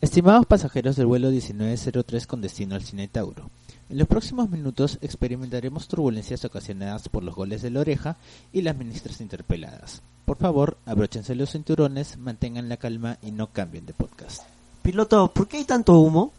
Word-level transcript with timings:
Estimados 0.00 0.46
pasajeros 0.46 0.96
del 0.96 1.04
vuelo 1.04 1.28
1903 1.28 2.26
con 2.26 2.40
destino 2.40 2.74
al 2.74 2.82
Cine 2.82 3.06
Tauro, 3.06 3.50
en 3.90 3.98
los 3.98 4.08
próximos 4.08 4.48
minutos 4.48 4.98
experimentaremos 5.02 5.88
turbulencias 5.88 6.42
ocasionadas 6.46 7.10
por 7.10 7.22
los 7.22 7.34
goles 7.34 7.60
de 7.60 7.68
la 7.68 7.80
oreja 7.80 8.16
y 8.50 8.62
las 8.62 8.78
ministras 8.78 9.20
interpeladas. 9.20 10.00
Por 10.24 10.38
favor, 10.38 10.78
abróchense 10.86 11.34
los 11.34 11.50
cinturones, 11.50 12.16
mantengan 12.16 12.70
la 12.70 12.78
calma 12.78 13.18
y 13.20 13.30
no 13.30 13.48
cambien 13.48 13.84
de 13.84 13.92
podcast. 13.92 14.44
Piloto, 14.80 15.34
¿por 15.34 15.46
qué 15.46 15.58
hay 15.58 15.64
tanto 15.64 15.98
humo? 15.98 16.32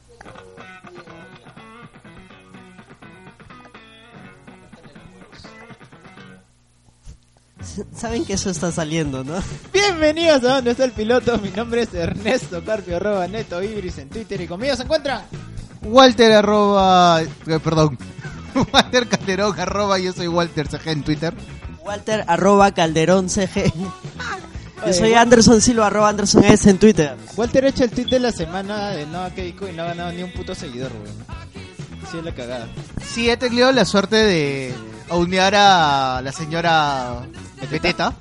Saben 7.96 8.26
que 8.26 8.34
eso 8.34 8.50
está 8.50 8.72
saliendo, 8.72 9.24
¿no? 9.24 9.36
Bienvenidos 9.74 10.44
a 10.44 10.56
donde 10.56 10.72
está 10.72 10.86
el 10.86 10.92
piloto, 10.92 11.38
mi 11.38 11.50
nombre 11.50 11.84
es 11.84 11.94
Ernesto 11.94 12.64
Carpio 12.64 12.98
arroba 12.98 13.28
neto 13.28 13.62
ibris 13.62 13.98
en 13.98 14.10
Twitter 14.10 14.42
y 14.42 14.48
conmigo 14.48 14.76
se 14.76 14.84
encuentra 14.84 15.26
Walter 15.84 16.32
arroba, 16.34 17.22
eh, 17.22 17.60
perdón, 17.64 17.98
Walter 18.74 19.08
Calderón 19.08 19.60
arroba, 19.60 20.00
yo 20.00 20.14
soy 20.14 20.28
Walter 20.28 20.68
CG 20.68 20.90
en 20.90 21.04
Twitter. 21.04 21.34
Walter 21.84 22.24
arroba 22.28 22.72
Calderón 22.72 23.30
CG. 23.30 23.72
Yo 24.84 24.94
soy 24.94 25.14
Anderson 25.14 25.62
Silva 25.62 25.86
arroba 25.86 26.10
Anderson 26.10 26.44
S 26.44 26.68
en 26.68 26.80
Twitter. 26.80 27.16
Walter 27.38 27.66
ha 27.66 27.68
hecho 27.68 27.84
el 27.84 27.92
tweet 27.92 28.08
de 28.08 28.20
la 28.20 28.32
semana 28.32 28.90
de 28.90 29.06
Nova 29.06 29.30
Keiko 29.30 29.68
y 29.68 29.74
no 29.74 29.84
ha 29.84 29.86
ganado 29.86 30.12
ni 30.12 30.24
un 30.24 30.34
puto 30.34 30.56
seguidor, 30.56 30.92
weón. 30.92 31.24
Sí, 32.10 32.18
es 32.18 32.26
la 32.26 32.34
cagada. 32.34 32.68
Sí, 33.06 33.30
he 33.30 33.38
tenido 33.38 33.72
la 33.72 33.86
suerte 33.86 34.16
de 34.16 34.74
aunear 35.12 35.54
a 35.56 36.22
la 36.24 36.32
señora 36.32 37.24
Beteta. 37.70 38.14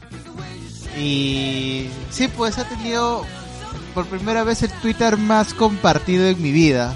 Y 0.98 1.88
sí, 2.10 2.28
pues 2.28 2.58
ha 2.58 2.64
tenido 2.64 3.24
por 3.94 4.04
primera 4.06 4.42
vez 4.44 4.62
el 4.62 4.70
Twitter 4.80 5.16
más 5.16 5.54
compartido 5.54 6.26
en 6.26 6.40
mi 6.42 6.52
vida. 6.52 6.94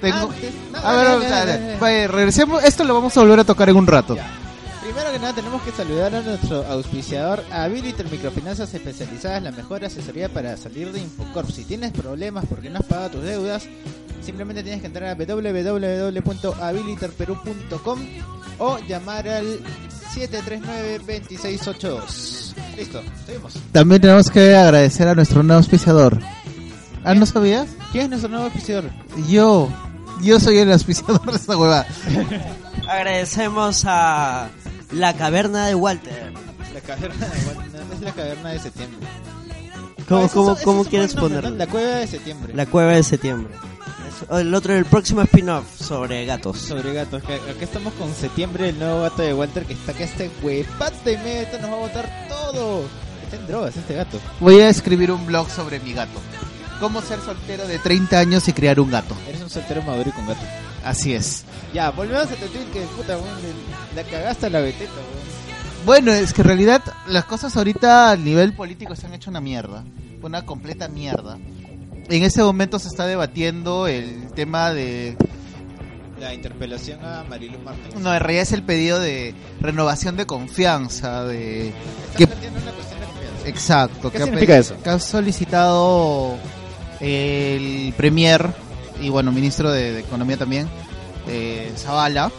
Tengo... 0.00 0.30
Antes- 0.30 0.52
no, 0.72 0.78
A 0.78 0.96
ver, 0.96 1.06
a 1.06 1.16
ver, 1.44 1.78
vaya, 1.78 2.08
regresemos. 2.08 2.64
Esto 2.64 2.82
lo 2.84 2.94
vamos 2.94 3.16
a 3.16 3.20
volver 3.20 3.38
a 3.40 3.44
tocar 3.44 3.68
en 3.68 3.76
un 3.76 3.86
rato. 3.86 4.16
Ya. 4.16 4.26
Primero 4.82 5.12
que 5.12 5.18
nada 5.20 5.32
tenemos 5.32 5.62
que 5.62 5.70
saludar 5.70 6.12
a 6.14 6.20
nuestro 6.22 6.66
auspiciador 6.66 7.44
Abiliter 7.52 8.10
Microfinanzas 8.10 8.74
especializadas, 8.74 9.40
la 9.42 9.52
mejor 9.52 9.84
asesoría 9.84 10.28
para 10.28 10.56
salir 10.56 10.90
de 10.90 10.98
Infocorp. 11.00 11.48
Si 11.50 11.64
tienes 11.64 11.92
problemas 11.92 12.46
porque 12.46 12.68
no 12.68 12.80
has 12.80 12.84
pagado 12.86 13.10
tus 13.10 13.22
deudas, 13.22 13.62
simplemente 14.24 14.64
tienes 14.64 14.80
que 14.80 14.88
entrar 14.88 15.10
a 15.10 15.14
www.habiliterperú.com 15.14 17.98
o 18.58 18.78
llamar 18.78 19.28
al 19.28 19.60
739-2682. 20.14 22.54
Listo, 22.76 23.02
seguimos. 23.26 23.54
También 23.72 24.00
tenemos 24.00 24.30
que 24.30 24.54
agradecer 24.54 25.08
a 25.08 25.14
nuestro 25.14 25.42
nuevo 25.42 25.58
auspiciador. 25.58 26.18
¿Ah, 27.04 27.14
no 27.14 27.26
sabías? 27.26 27.68
¿Quién 27.90 28.04
es 28.04 28.10
nuestro 28.10 28.30
nuevo 28.30 28.44
auspiciador? 28.44 28.90
Yo, 29.28 29.68
yo 30.22 30.38
soy 30.38 30.58
el 30.58 30.70
auspiciador 30.72 31.30
de 31.30 31.36
esta 31.36 31.56
hueva. 31.56 31.84
Agradecemos 32.88 33.84
a 33.86 34.48
la 34.92 35.14
caverna 35.14 35.66
de 35.66 35.74
Walter. 35.74 36.32
La 36.74 36.80
caverna 36.80 37.26
de, 37.26 37.54
no, 37.54 37.94
es 37.94 38.00
la 38.00 38.12
caverna 38.12 38.50
de 38.50 38.58
septiembre. 38.58 39.08
¿Cómo, 40.08 40.28
cómo, 40.28 40.50
es- 40.52 40.56
ese 40.58 40.64
cómo 40.64 40.84
quieres 40.84 41.14
ponerlo? 41.14 41.50
¿no? 41.50 41.56
La 41.56 41.66
cueva 41.66 41.96
de 41.96 42.06
septiembre. 42.06 42.54
La 42.54 42.66
cueva 42.66 42.92
de 42.92 43.02
septiembre. 43.02 43.52
El 44.30 44.54
otro, 44.54 44.74
el 44.74 44.84
próximo 44.84 45.22
spin-off 45.22 45.64
sobre 45.80 46.24
gatos. 46.26 46.58
sobre 46.58 46.92
gatos. 46.92 47.22
Acá 47.24 47.34
estamos 47.60 47.92
con 47.94 48.14
septiembre, 48.14 48.68
el 48.68 48.78
nuevo 48.78 49.02
gato 49.02 49.22
de 49.22 49.34
Walter 49.34 49.64
que 49.64 49.72
está 49.72 49.92
que 49.92 50.04
este 50.04 50.30
huepato 50.42 51.10
y 51.10 51.16
meta 51.18 51.58
nos 51.58 51.70
va 51.70 51.74
a 51.74 51.78
botar 51.78 52.28
todo. 52.28 52.82
Está 53.24 53.36
en 53.36 53.46
drogas 53.48 53.76
este 53.76 53.94
gato. 53.94 54.20
Voy 54.38 54.60
a 54.60 54.68
escribir 54.68 55.10
un 55.10 55.26
blog 55.26 55.50
sobre 55.50 55.80
mi 55.80 55.92
gato. 55.92 56.20
Cómo 56.78 57.00
ser 57.02 57.20
soltero 57.20 57.66
de 57.66 57.78
30 57.78 58.18
años 58.18 58.46
y 58.48 58.52
criar 58.52 58.78
un 58.80 58.90
gato. 58.90 59.14
Eres 59.28 59.40
un 59.42 59.50
soltero 59.50 59.82
maduro 59.82 60.08
y 60.10 60.12
con 60.12 60.26
gato. 60.26 60.40
Así 60.84 61.14
es. 61.14 61.44
Ya, 61.74 61.90
volvemos 61.90 62.24
a 62.26 62.34
tu 62.34 62.46
tweet 62.46 62.66
que 62.72 62.80
puta, 62.96 63.16
la 63.96 64.02
cagaste 64.04 64.46
a 64.46 64.50
la 64.50 64.60
beteta, 64.60 64.90
weón. 64.92 65.31
Bueno, 65.84 66.12
es 66.12 66.32
que 66.32 66.42
en 66.42 66.46
realidad 66.48 66.82
las 67.08 67.24
cosas 67.24 67.56
ahorita 67.56 68.12
a 68.12 68.16
nivel 68.16 68.54
político 68.54 68.94
se 68.94 69.06
han 69.06 69.14
hecho 69.14 69.30
una 69.30 69.40
mierda. 69.40 69.84
Una 70.22 70.46
completa 70.46 70.88
mierda. 70.88 71.38
En 72.08 72.22
ese 72.22 72.42
momento 72.42 72.78
se 72.78 72.88
está 72.88 73.06
debatiendo 73.06 73.86
el 73.88 74.28
tema 74.32 74.70
de... 74.72 75.16
La 76.20 76.32
interpelación 76.34 77.04
a 77.04 77.24
Marilu 77.28 77.58
Martínez. 77.58 77.96
No, 77.98 78.14
en 78.14 78.20
realidad 78.20 78.42
es 78.42 78.52
el 78.52 78.62
pedido 78.62 79.00
de 79.00 79.34
renovación 79.60 80.16
de 80.16 80.24
confianza, 80.26 81.24
de... 81.24 81.72
Que- 82.16 82.28
planteando 82.28 82.60
una 82.60 82.70
cuestión 82.72 83.00
de 83.00 83.06
confianza. 83.06 83.48
Exacto. 83.48 84.10
¿Qué 84.12 84.18
que 84.18 84.22
ha 84.22 84.26
significa 84.26 84.54
pedi- 84.54 84.60
eso? 84.60 84.82
Que 84.84 84.90
ha 84.90 84.98
solicitado 85.00 86.36
el 87.00 87.92
Premier 87.96 88.54
y 89.00 89.08
bueno, 89.08 89.32
ministro 89.32 89.72
de, 89.72 89.94
de 89.94 90.00
Economía 90.00 90.36
también, 90.36 90.68
eh, 91.26 91.72
Zavala. 91.76 92.30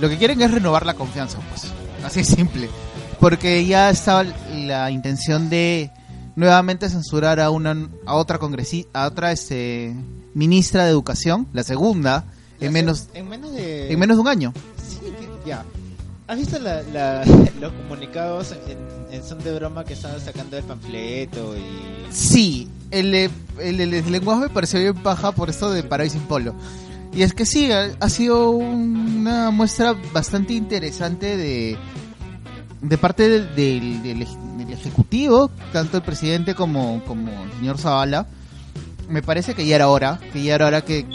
Lo 0.00 0.08
que 0.08 0.16
quieren 0.16 0.40
es 0.40 0.50
renovar 0.50 0.86
la 0.86 0.94
confianza, 0.94 1.38
pues. 1.50 1.70
Así 2.04 2.24
simple. 2.24 2.68
Porque 3.20 3.64
ya 3.64 3.90
estaba 3.90 4.24
la 4.52 4.90
intención 4.90 5.48
de 5.48 5.90
nuevamente 6.36 6.88
censurar 6.90 7.40
a 7.40 7.50
una 7.50 7.88
a 8.06 8.14
otra 8.16 8.38
congresista, 8.38 9.02
a 9.04 9.06
otra 9.06 9.32
este 9.32 9.94
ministra 10.34 10.84
de 10.84 10.90
Educación, 10.90 11.46
la 11.52 11.62
segunda, 11.62 12.24
en 12.60 12.72
menos 12.72 13.08
En 13.14 13.28
menos 13.28 13.52
de. 13.52 13.92
en 13.92 13.98
menos 13.98 14.16
de 14.16 14.20
un 14.20 14.28
año. 14.28 14.52
Sí, 14.86 14.98
que- 15.00 15.48
ya. 15.48 15.64
¿Has 16.26 16.38
visto 16.38 16.58
la, 16.58 16.82
la- 16.82 17.24
los 17.60 17.72
comunicados 17.72 18.54
en, 18.66 18.78
en 19.14 19.22
son 19.24 19.38
de 19.44 19.54
broma 19.54 19.84
que 19.84 19.92
están 19.92 20.18
sacando 20.20 20.56
el 20.58 20.64
panfleto 20.64 21.56
y. 21.56 21.62
Sí, 22.12 22.68
el, 22.90 23.14
el, 23.14 23.30
el- 23.60 23.94
el 23.94 24.10
lenguaje 24.12 24.42
me 24.42 24.48
pareció 24.50 24.80
bien 24.80 24.94
paja 24.94 25.32
por 25.32 25.50
esto 25.50 25.70
de 25.70 25.82
Parado 25.82 26.06
y 26.06 26.10
sin 26.10 26.22
polo. 26.22 26.54
Y 27.16 27.22
es 27.22 27.32
que 27.32 27.46
sí, 27.46 27.70
ha, 27.70 27.90
ha 28.00 28.08
sido 28.10 28.50
una 28.50 29.50
muestra 29.50 29.94
bastante 30.12 30.52
interesante 30.54 31.36
de 31.36 31.78
de 32.80 32.98
parte 32.98 33.28
del, 33.30 33.54
del- 33.56 34.02
del 34.02 34.22
ej- 34.22 34.38
del 34.58 34.70
Ejecutivo, 34.72 35.50
tanto 35.72 35.96
el 35.96 36.02
presidente 36.02 36.54
como, 36.54 37.02
como 37.06 37.30
el 37.44 37.52
señor 37.52 37.78
Zavala. 37.78 38.26
Me 39.08 39.22
parece 39.22 39.54
que 39.54 39.64
ya 39.66 39.76
era 39.76 39.88
hora, 39.88 40.20
que 40.34 40.42
ya 40.42 40.54
era 40.54 40.66
hora 40.66 40.82
que, 40.82 41.06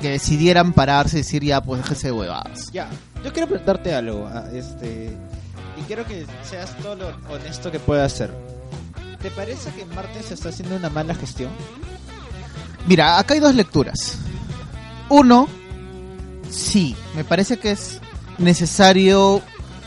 que 0.00 0.08
decidieran 0.10 0.72
pararse 0.72 1.18
y 1.18 1.20
decir 1.22 1.42
ya, 1.44 1.60
pues 1.62 1.82
déjese 1.82 2.06
de 2.08 2.12
huevadas. 2.12 2.70
Ya, 2.72 2.88
yo 3.22 3.32
quiero 3.34 3.48
preguntarte 3.48 3.94
algo, 3.94 4.26
ah, 4.32 4.44
este, 4.54 5.14
y 5.78 5.82
quiero 5.86 6.06
que 6.06 6.24
seas 6.48 6.74
todo 6.78 6.94
lo 6.96 7.08
honesto 7.34 7.70
que 7.70 7.78
puedas 7.80 8.12
ser. 8.12 8.30
¿Te 9.20 9.30
parece 9.30 9.70
que 9.72 9.84
Martens 9.84 10.30
está 10.30 10.48
haciendo 10.48 10.76
una 10.76 10.88
mala 10.88 11.14
gestión? 11.14 11.50
Mira, 12.86 13.18
acá 13.18 13.34
hay 13.34 13.40
dos 13.40 13.54
lecturas. 13.54 14.16
Uno, 15.10 15.48
sí, 16.50 16.96
me 17.14 17.24
parece 17.24 17.58
que 17.58 17.72
es 17.72 18.00
necesario 18.38 19.42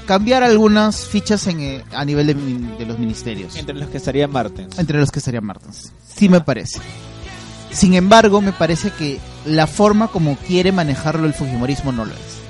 cambiar 0.05 0.43
algunas 0.43 1.05
fichas 1.05 1.47
en, 1.47 1.59
eh, 1.61 1.83
a 1.93 2.03
nivel 2.05 2.27
de, 2.27 2.33
de 2.77 2.85
los 2.85 2.99
ministerios, 2.99 3.55
Entre 3.55 3.73
los 3.73 3.87
que 3.89 3.97
estaría 3.97 4.27
Martens. 4.27 4.77
entre 4.77 4.99
los 4.99 5.09
que 5.11 5.19
estarían 5.19 5.45
Martins. 5.45 5.91
Sí 6.15 6.29
me 6.29 6.41
parece. 6.41 6.79
Sin 7.71 7.93
embargo, 7.95 8.41
me 8.41 8.51
parece 8.51 8.91
que 8.91 9.19
la 9.45 9.65
forma 9.65 10.09
como 10.09 10.35
quiere 10.35 10.71
manejarlo 10.71 11.25
el 11.25 11.33
Fujimorismo 11.33 11.91
no 11.91 12.05
lo 12.05 12.11
es. 12.13 12.43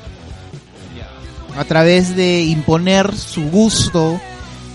A 1.56 1.64
través 1.66 2.16
de 2.16 2.42
imponer 2.42 3.16
su 3.16 3.44
gusto, 3.52 4.20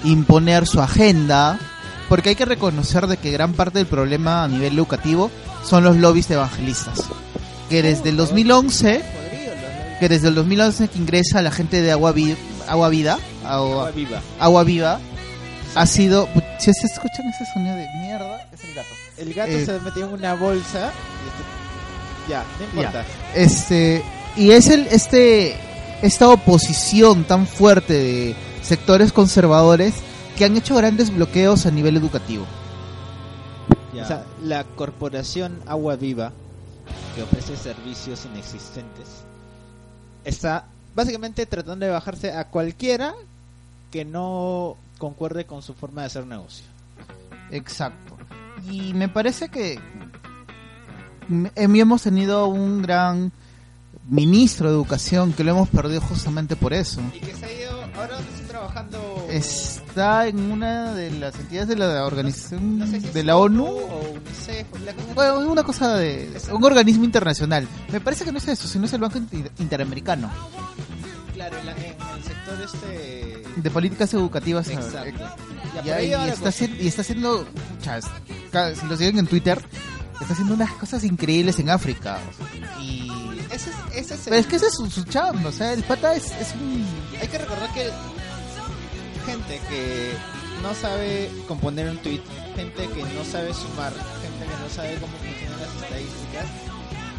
imponer 0.05 0.65
su 0.67 0.81
agenda, 0.81 1.59
porque 2.09 2.29
hay 2.31 2.35
que 2.37 2.45
reconocer 2.45 3.09
de 3.09 3.17
que 3.17 3.33
gran 3.33 3.53
parte 3.53 3.79
del 3.79 3.89
problema 3.89 4.45
a 4.45 4.49
nivel 4.49 4.75
educativo 4.79 5.29
son 5.65 5.83
los 5.83 5.97
lobbies 5.97 6.29
de 6.29 6.37
evangelistas. 6.37 7.01
Que 7.71 7.83
desde 7.83 8.11
el 8.11 8.17
2011, 8.17 9.03
que 10.01 10.09
desde 10.09 10.29
el 10.29 10.35
2011 10.35 10.89
que 10.89 10.99
ingresa 10.99 11.43
la 11.43 11.51
gente 11.51 11.83
de 11.83 11.93
Agua, 11.93 12.13
Vi- 12.13 12.37
Agua 12.67 12.89
Vida, 12.89 13.19
Agua 13.45 13.71
Agua, 13.73 13.91
viva. 13.91 14.21
Agua 14.39 14.65
Viva, 14.65 15.01
ha 15.75 15.87
sido... 15.87 16.29
Si 16.59 16.73
se 16.73 16.87
escuchan 16.87 17.27
ese 17.29 17.45
sonido 17.53 17.77
de 17.77 17.87
mierda, 18.03 18.47
es 18.53 18.65
el 18.65 18.75
gato. 18.75 18.89
El 19.19 19.35
gato 19.35 19.51
Eh. 19.53 19.65
se 19.67 19.81
metió 19.81 20.07
en 20.07 20.13
una 20.15 20.35
bolsa. 20.35 20.91
y 20.91 21.29
este- 21.29 22.31
Ya, 22.31 22.45
no 22.59 22.65
importa. 22.67 23.05
Este, 23.35 24.03
y 24.37 24.51
es 24.51 24.69
el, 24.69 24.87
este, 24.89 25.57
esta 26.03 26.29
oposición 26.29 27.25
tan 27.25 27.47
fuerte 27.47 27.93
de 27.95 28.37
sectores 28.63 29.13
conservadores 29.13 29.95
que 30.37 30.45
han 30.45 30.57
hecho 30.57 30.75
grandes 30.77 31.15
bloqueos 31.15 31.65
a 31.67 31.71
nivel 31.71 31.97
educativo. 31.97 32.45
O 34.01 34.05
sea, 34.07 34.25
la 34.43 34.65
corporación 34.65 35.59
Agua 35.67 35.97
Viva, 35.97 36.33
que 37.15 37.23
ofrece 37.23 37.57
servicios 37.57 38.25
inexistentes, 38.27 39.07
está 40.25 40.65
básicamente 40.95 41.47
tratando 41.47 41.87
de 41.87 41.93
bajarse 41.93 42.33
a 42.33 42.45
cualquiera 42.49 43.15
que 43.91 44.05
no 44.05 44.77
concuerde 44.99 45.45
con 45.47 45.63
su 45.63 45.75
forma 45.75 46.03
de 46.03 46.07
hacer 46.09 46.27
negocio. 46.27 46.65
Exacto. 47.51 48.17
Y 48.71 48.93
me 48.95 49.09
parece 49.09 49.49
que 49.49 49.79
m- 51.31 51.51
hemos 51.55 52.03
tenido 52.03 52.47
un 52.49 52.83
gran 52.83 53.33
ministro 54.09 54.69
de 54.69 54.75
educación 54.75 55.33
que 55.33 55.45
lo 55.45 55.53
hemos 55.53 55.69
perdido 55.69 56.01
justamente 56.01 56.57
por 56.57 56.73
eso. 56.73 57.01
Y 57.15 57.21
que 57.21 57.35
se 57.35 57.47
ha 57.47 57.53
ido, 57.53 57.78
ahora 57.99 58.17
dónde 58.17 58.33
está 58.35 58.49
trabajando... 58.49 59.27
Está 59.31 60.27
en 60.27 60.39
una 60.53 60.95
de 60.95 61.11
las 61.13 61.35
entidades 61.37 61.69
de 61.69 61.77
la 61.77 62.05
organización 62.07 62.79
no 62.79 62.87
sé 62.87 63.01
si 63.01 63.09
de 63.09 63.25
la 63.25 63.37
ONU. 63.37 63.65
o 63.67 64.11
UNICEF, 64.15 64.67
la 64.85 64.93
cosa- 64.95 65.15
Bueno, 65.15 65.39
una 65.51 65.63
cosa 65.63 65.97
de 65.97 66.41
un 66.53 66.65
organismo 66.65 67.05
internacional. 67.05 67.67
Me 67.93 68.01
parece 68.01 68.25
que 68.25 68.33
no 68.33 68.39
es 68.39 68.49
eso, 68.49 68.67
sino 68.69 68.87
es 68.87 68.93
el 68.93 69.01
Banco 69.01 69.19
Inter- 69.19 69.51
Interamericano 69.59 70.31
Claro, 71.35 71.57
en, 71.59 71.67
la- 71.67 71.73
en 71.73 71.79
el 72.17 72.25
sector 72.25 72.61
este... 72.65 73.43
de 73.57 73.71
políticas 73.71 74.13
educativas. 74.15 74.69
Exacto. 74.69 75.25
eh, 75.25 75.29
Ya, 75.85 76.01
Ya, 76.01 76.27
y, 76.27 76.31
está 76.31 76.49
haciendo, 76.49 76.83
y 76.83 76.89
está 76.89 77.03
haciendo, 77.03 77.47
ca- 78.51 78.75
si 78.75 78.87
lo 78.87 78.97
siguen 78.97 79.19
en 79.19 79.27
Twitter, 79.27 79.63
está 80.21 80.33
haciendo 80.33 80.55
unas 80.55 80.73
cosas 80.73 81.05
increíbles 81.05 81.59
en 81.61 81.71
África. 81.71 82.19
Y 82.81 83.11
Ese 83.59 83.71
es, 83.71 83.77
ese 84.07 84.15
es 84.15 84.21
el- 84.21 84.25
pero 84.31 84.37
es 84.37 84.47
que 84.47 84.57
ese 84.57 84.67
es 84.69 84.75
su, 84.75 84.91
su 84.91 85.05
chamba, 85.05 85.49
o 85.49 85.53
sea, 85.53 85.73
el 85.73 85.83
pata 85.83 86.15
es, 86.15 86.31
es 86.33 86.53
un 86.55 86.87
Hay 87.21 87.29
que 87.29 87.39
recordar 87.39 87.73
que 87.75 87.91
gente 89.27 89.61
que 89.69 90.13
no 90.63 90.75
sabe 90.75 91.31
componer 91.47 91.89
un 91.91 91.99
tweet, 91.99 92.21
gente 92.57 92.89
que 92.89 93.03
no 93.15 93.25
sabe 93.25 93.53
sumar, 93.55 93.93
gente 93.93 94.45
que 94.47 94.63
no 94.63 94.71
sabe 94.75 94.95
cómo 94.97 95.13
funcionan 95.19 95.61
las 95.61 95.83
estadísticas, 95.83 96.47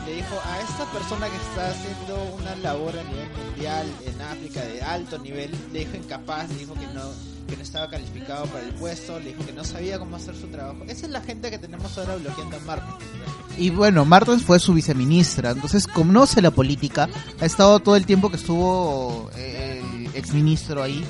le 0.05 0.15
dijo 0.15 0.35
a 0.45 0.61
esta 0.61 0.85
persona 0.91 1.27
que 1.29 1.35
está 1.37 1.69
haciendo 1.71 2.23
una 2.39 2.55
labor 2.57 2.97
a 2.97 3.03
nivel 3.03 3.29
mundial 3.45 3.87
en 4.05 4.21
África 4.21 4.61
de 4.61 4.81
alto 4.81 5.17
nivel, 5.19 5.51
le 5.71 5.79
dijo 5.79 5.95
incapaz, 5.97 6.49
le 6.49 6.55
dijo 6.55 6.73
que 6.73 6.87
no 6.87 7.01
que 7.49 7.57
no 7.57 7.63
estaba 7.63 7.89
calificado 7.89 8.45
para 8.45 8.65
el 8.65 8.73
puesto, 8.73 9.19
le 9.19 9.29
dijo 9.29 9.45
que 9.45 9.53
no 9.53 9.63
sabía 9.63 9.99
cómo 9.99 10.15
hacer 10.15 10.35
su 10.35 10.47
trabajo. 10.47 10.83
Esa 10.87 11.05
es 11.05 11.11
la 11.11 11.21
gente 11.21 11.49
que 11.49 11.57
tenemos 11.57 11.97
ahora 11.97 12.15
bloqueando 12.15 12.57
a 12.57 12.59
Marcos. 12.61 13.03
Y 13.57 13.71
bueno, 13.71 14.05
Martens 14.05 14.43
fue 14.43 14.59
su 14.59 14.73
viceministra, 14.73 15.51
entonces 15.51 15.87
conoce 15.87 16.41
la 16.41 16.51
política, 16.51 17.09
ha 17.41 17.45
estado 17.45 17.79
todo 17.79 17.95
el 17.95 18.05
tiempo 18.05 18.29
que 18.29 18.37
estuvo 18.37 19.29
eh, 19.35 19.81
el 19.83 20.15
exministro 20.15 20.83
ahí. 20.83 21.03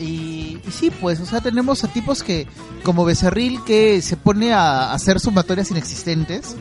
Y, 0.00 0.58
y 0.66 0.70
sí, 0.70 0.90
pues, 0.90 1.20
o 1.20 1.26
sea, 1.26 1.40
tenemos 1.40 1.84
a 1.84 1.88
tipos 1.88 2.22
que, 2.22 2.46
como 2.82 3.04
Becerril, 3.04 3.62
que 3.64 4.00
se 4.00 4.16
pone 4.16 4.52
a 4.52 4.92
hacer 4.92 5.20
sumatorias 5.20 5.70
inexistentes. 5.70 6.56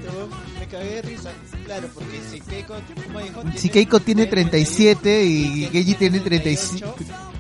Me 0.60 0.68
cagué 0.68 0.96
de 0.96 1.02
risa, 1.02 1.32
claro, 1.66 1.88
porque 1.94 2.20
si 2.30 2.42
Keiko, 2.42 2.76
como 3.08 3.20
dijo, 3.20 3.42
Si 3.56 3.70
Keiko 3.70 4.00
tiene 4.02 4.26
37 4.28 5.24
y 5.26 5.70
Geji 5.72 5.94
tiene 5.96 6.20
35, 6.20 6.96
entonces... 7.00 7.31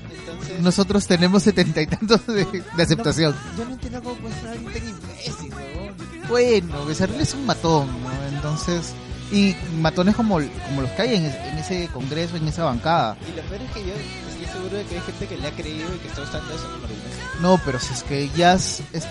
nosotros 0.62 1.06
tenemos 1.08 1.44
setenta 1.44 1.81
y 1.81 1.88
tantos 1.88 2.25
de, 2.28 2.46
de 2.46 2.84
aceptación. 2.84 3.36
Yo 3.58 3.66
no 3.66 3.72
entiendo 3.72 4.02
cómo 4.04 4.16
puede 4.16 4.36
ser 4.36 4.50
alguien 4.50 4.74
tan 4.74 4.88
imbécil, 4.90 5.54
huevón. 5.54 5.96
Bueno, 6.30 6.86
Becerril 6.86 7.19
es 7.22 7.34
un 7.34 7.46
matón, 7.46 7.88
¿no? 8.04 8.10
Entonces, 8.36 8.94
y 9.31 9.56
matones 9.81 10.16
como, 10.16 10.36
como 10.36 10.81
los 10.81 10.92
que 10.92 11.02
hay 11.02 11.16
en, 11.16 11.25
en 11.25 11.58
ese 11.58 11.88
congreso, 11.94 12.36
en 12.38 12.48
esa 12.48 12.63
bancada. 12.66 13.18
Y 13.31 13.36
lo 13.36 13.42
peor 13.44 13.62
es 13.62 13.72
que 13.72 13.80
yo 13.86 13.94
estoy 13.94 14.46
seguro 14.54 14.78
de 14.78 14.84
que 14.86 14.96
hay 14.96 15.02
gente 15.02 15.28
que 15.28 15.38
le 15.38 15.48
ha 15.48 15.52
creído 15.52 15.96
y 15.96 15.98
que 16.00 16.08
está 16.08 16.22
usando 16.22 16.54
eso 16.54 16.64
como. 16.64 17.42
No, 17.42 17.62
pero 17.66 17.80
si 17.80 17.94
es 17.94 18.04
que 18.04 18.25
es, 18.25 18.81
es- 18.94 19.06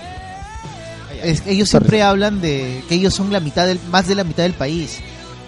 ay. 1.11 1.21
es 1.23 1.41
que 1.43 1.51
ellos 1.53 1.69
siempre 1.69 2.03
hablan 2.03 2.41
de 2.41 2.83
que 2.89 2.95
ellos 2.95 3.15
son 3.15 3.33
la 3.33 3.41
mitad 3.41 3.67
del, 3.67 3.81
más 3.91 4.07
de 4.09 4.15
la 4.15 4.25
mitad 4.25 4.43
del 4.45 4.55
país. 4.55 4.99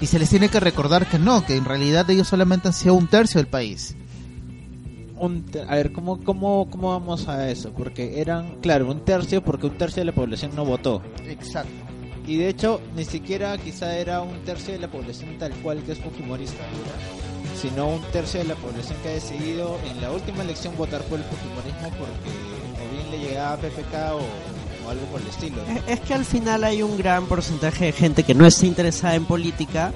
Y 0.01 0.07
se 0.09 0.19
les 0.19 0.29
tiene 0.31 0.49
que 0.49 0.59
recordar 0.59 1.07
que 1.09 1.19
no, 1.21 1.47
que 1.47 1.55
en 1.57 1.65
realidad 1.65 2.11
ellos 2.11 2.27
solamente 2.27 2.67
han 2.69 2.75
sido 2.75 2.95
un 2.95 3.07
tercio 3.07 3.39
del 3.39 3.47
país. 3.47 3.95
Un 5.23 5.45
ter- 5.45 5.67
a 5.71 5.77
ver, 5.77 5.93
¿cómo, 5.93 6.19
cómo, 6.23 6.69
¿cómo 6.69 6.91
vamos 6.91 7.29
a 7.29 7.49
eso? 7.49 7.73
Porque 7.73 8.21
eran, 8.21 8.57
claro, 8.61 8.91
un 8.91 9.05
tercio, 9.05 9.43
porque 9.43 9.67
un 9.67 9.79
tercio 9.79 10.01
de 10.01 10.07
la 10.07 10.13
población 10.13 10.51
no 10.57 10.65
votó. 10.65 11.01
Exacto. 11.27 11.71
Y 12.27 12.37
de 12.37 12.49
hecho, 12.49 12.81
ni 12.97 13.05
siquiera 13.05 13.57
quizá 13.59 13.97
era 13.97 14.21
un 14.23 14.41
tercio 14.45 14.73
de 14.75 14.81
la 14.81 14.89
población 14.91 15.39
tal 15.39 15.53
cual 15.63 15.83
que 15.85 15.93
es 15.93 15.99
fujimorista 15.99 16.63
ahora, 16.65 17.57
sino 17.61 17.89
un 17.89 18.03
tercio 18.13 18.41
de 18.41 18.47
la 18.47 18.55
población 18.57 18.97
que 19.03 19.09
ha 19.11 19.13
decidido 19.13 19.79
en 19.91 20.01
la 20.01 20.11
última 20.11 20.43
elección 20.43 20.77
votar 20.77 21.03
por 21.03 21.19
el 21.19 21.25
fujimorismo 21.25 21.89
porque 21.99 22.31
o 22.81 22.95
bien 22.95 23.11
le 23.23 23.29
llegaba 23.29 23.57
PPK 23.59 23.95
o, 24.15 24.87
o 24.87 24.91
algo 24.91 25.07
por 25.07 25.21
el 25.21 25.27
estilo. 25.29 25.57
Es 25.87 26.01
que 26.01 26.15
al 26.15 26.25
final 26.25 26.65
hay 26.65 26.83
un 26.83 26.97
gran 26.97 27.27
porcentaje 27.27 27.87
de 27.87 27.93
gente 27.93 28.23
que 28.25 28.35
no 28.35 28.45
está 28.47 28.67
interesada 28.67 29.15
en 29.15 29.25
política 29.25 29.93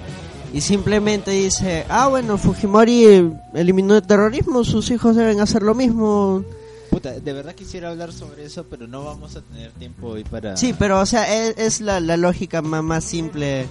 y 0.52 0.60
simplemente 0.60 1.32
dice, 1.32 1.84
ah 1.88 2.08
bueno, 2.08 2.38
Fujimori 2.38 3.32
eliminó 3.54 3.96
el 3.96 4.02
terrorismo, 4.02 4.64
sus 4.64 4.90
hijos 4.90 5.16
deben 5.16 5.40
hacer 5.40 5.62
lo 5.62 5.74
mismo. 5.74 6.44
Puta, 6.90 7.12
de 7.12 7.32
verdad 7.32 7.54
quisiera 7.54 7.90
hablar 7.90 8.12
sobre 8.12 8.44
eso, 8.44 8.64
pero 8.70 8.86
no 8.86 9.04
vamos 9.04 9.36
a 9.36 9.42
tener 9.42 9.70
tiempo 9.72 10.08
hoy 10.08 10.24
para... 10.24 10.56
Sí, 10.56 10.74
pero 10.78 11.00
o 11.00 11.06
sea, 11.06 11.24
es, 11.34 11.58
es 11.58 11.80
la, 11.80 12.00
la 12.00 12.16
lógica 12.16 12.62
más, 12.62 12.82
más 12.82 13.04
simple, 13.04 13.66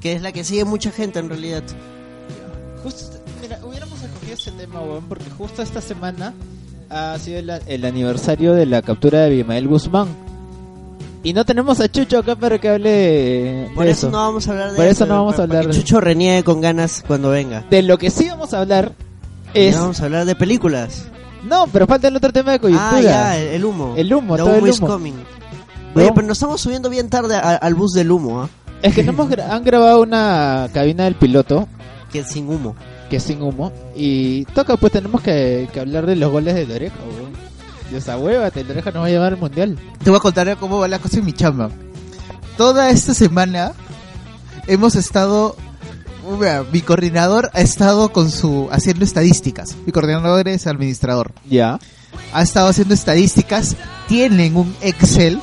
que 0.00 0.14
es 0.14 0.22
la 0.22 0.32
que 0.32 0.42
sigue 0.42 0.64
mucha 0.64 0.90
gente 0.90 1.18
en 1.20 1.28
realidad. 1.28 1.62
Justo, 2.82 3.18
mira, 3.40 3.60
hubiéramos 3.64 4.02
escogido 4.02 4.34
ese 4.34 4.50
tema, 4.52 4.80
weón, 4.80 5.04
porque 5.04 5.30
justo 5.30 5.62
esta 5.62 5.80
semana 5.80 6.34
ha 6.90 7.16
sido 7.18 7.38
el, 7.38 7.50
el 7.50 7.84
aniversario 7.84 8.54
de 8.54 8.66
la 8.66 8.82
captura 8.82 9.20
de 9.20 9.26
Abimael 9.26 9.68
Guzmán. 9.68 10.08
Y 11.24 11.32
no 11.32 11.44
tenemos 11.44 11.80
a 11.80 11.90
Chucho 11.90 12.18
acá 12.18 12.36
para 12.36 12.58
que 12.60 12.68
hable 12.68 12.90
de, 12.90 13.70
Por 13.74 13.86
eso 13.86 14.10
no 14.10 14.18
vamos 14.18 14.46
a 14.46 14.52
hablar 14.52 14.70
de 14.72 14.76
Por 14.76 14.84
eso 14.86 15.06
no 15.06 15.14
vamos 15.16 15.34
a 15.34 15.36
para 15.38 15.60
hablar 15.60 15.66
que 15.74 15.78
Chucho 15.80 16.00
reniegue 16.00 16.44
con 16.44 16.60
ganas 16.60 17.02
cuando 17.06 17.30
venga. 17.30 17.64
De 17.70 17.82
lo 17.82 17.96
que 17.98 18.10
sí 18.10 18.28
vamos 18.28 18.52
a 18.54 18.60
hablar 18.60 18.92
es... 19.54 19.74
vamos 19.78 20.00
a 20.00 20.04
hablar 20.04 20.26
de 20.26 20.34
películas. 20.36 21.06
No, 21.44 21.66
pero 21.72 21.86
falta 21.86 22.08
el 22.08 22.16
otro 22.16 22.32
tema 22.32 22.52
de 22.52 22.58
coyuntura. 22.60 22.90
Ah, 22.98 23.00
ya, 23.00 23.38
el, 23.38 23.64
humo. 23.64 23.94
El 23.96 24.12
humo, 24.12 24.36
The 24.36 24.42
todo 24.42 24.54
el 24.54 24.58
humo 24.60 24.66
is 24.68 24.78
humo. 24.78 24.86
coming. 24.88 25.12
Oye, 25.94 26.06
No. 26.08 26.14
pero 26.14 26.26
nos 26.26 26.36
estamos 26.38 26.60
subiendo 26.60 26.90
bien 26.90 27.08
tarde 27.08 27.36
a- 27.36 27.56
al 27.56 27.74
bus 27.74 27.92
del 27.94 28.10
humo, 28.10 28.42
¿ah? 28.42 28.48
Es 28.82 28.94
que 28.94 29.02
no 29.02 29.12
hemos 29.12 29.30
gra- 29.30 29.48
han 29.50 29.64
grabado 29.64 30.02
una 30.02 30.68
cabina 30.74 31.04
del 31.04 31.14
piloto 31.14 31.66
Que 32.12 32.18
es 32.20 32.28
sin 32.28 32.48
humo. 32.50 32.74
que 33.08 33.16
es 33.16 33.22
sin 33.22 33.40
humo 33.40 33.72
y 33.96 34.44
toca 34.46 34.76
pues 34.76 34.92
tenemos 34.92 35.22
que, 35.22 35.68
que 35.72 35.80
hablar 35.80 36.04
de 36.06 36.16
los 36.16 36.30
goles 36.30 36.54
de 36.54 36.66
Loreja, 36.66 36.96
weón. 37.18 37.32
Y 37.94 37.98
esa 37.98 38.18
hueva, 38.18 38.50
Loreja 38.52 38.90
nos 38.90 39.02
va 39.04 39.06
a 39.06 39.10
llevar 39.10 39.34
al 39.34 39.38
mundial. 39.38 39.78
Te 40.02 40.10
voy 40.10 40.16
a 40.16 40.20
contar 40.20 40.56
cómo 40.56 40.80
va 40.80 40.88
la 40.88 40.98
cosa 40.98 41.18
en 41.18 41.26
mi 41.26 41.32
chamba. 41.32 41.70
Toda 42.56 42.90
esta 42.90 43.14
semana 43.14 43.72
hemos 44.66 44.96
estado 44.96 45.54
mi 46.72 46.80
coordinador 46.80 47.50
ha 47.54 47.60
estado 47.60 48.10
con 48.10 48.32
su 48.32 48.68
haciendo 48.72 49.04
estadísticas. 49.04 49.76
Mi 49.86 49.92
coordinador 49.92 50.48
es 50.48 50.66
administrador. 50.66 51.32
Ya. 51.48 51.78
Ha 52.32 52.42
estado 52.42 52.66
haciendo 52.66 52.94
estadísticas. 52.94 53.76
Tienen 54.08 54.56
un 54.56 54.74
Excel. 54.80 55.40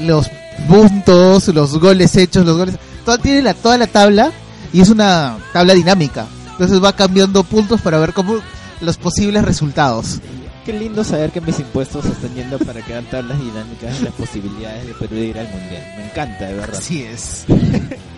Los 0.00 0.30
puntos, 0.68 1.48
los 1.48 1.78
goles 1.78 2.16
hechos, 2.16 2.46
los 2.46 2.56
goles. 2.56 2.76
Todo, 3.04 3.18
tiene 3.18 3.42
la, 3.42 3.52
toda 3.52 3.76
la 3.76 3.86
tabla. 3.86 4.32
Y 4.72 4.80
es 4.80 4.88
una 4.88 5.36
tabla 5.52 5.74
dinámica. 5.74 6.26
Entonces 6.52 6.82
va 6.82 6.94
cambiando 6.94 7.44
puntos 7.44 7.82
para 7.82 7.98
ver 7.98 8.14
cómo 8.14 8.36
los 8.80 8.96
posibles 8.96 9.44
resultados. 9.44 10.20
Qué 10.66 10.72
lindo 10.72 11.04
saber 11.04 11.30
que 11.30 11.40
mis 11.40 11.60
impuestos 11.60 12.04
se 12.04 12.10
están 12.10 12.34
yendo 12.34 12.58
para 12.58 12.82
que 12.82 12.92
hagan 12.92 13.04
tablas 13.04 13.38
dinámicas 13.38 13.98
de 14.00 14.06
las 14.06 14.14
posibilidades 14.14 14.84
de 14.84 14.94
Perú 14.94 15.14
de 15.14 15.26
ir 15.26 15.38
al 15.38 15.48
mundial. 15.48 15.94
Me 15.96 16.06
encanta, 16.06 16.44
de 16.46 16.54
verdad. 16.54 16.78
Así 16.78 17.04
es. 17.04 17.44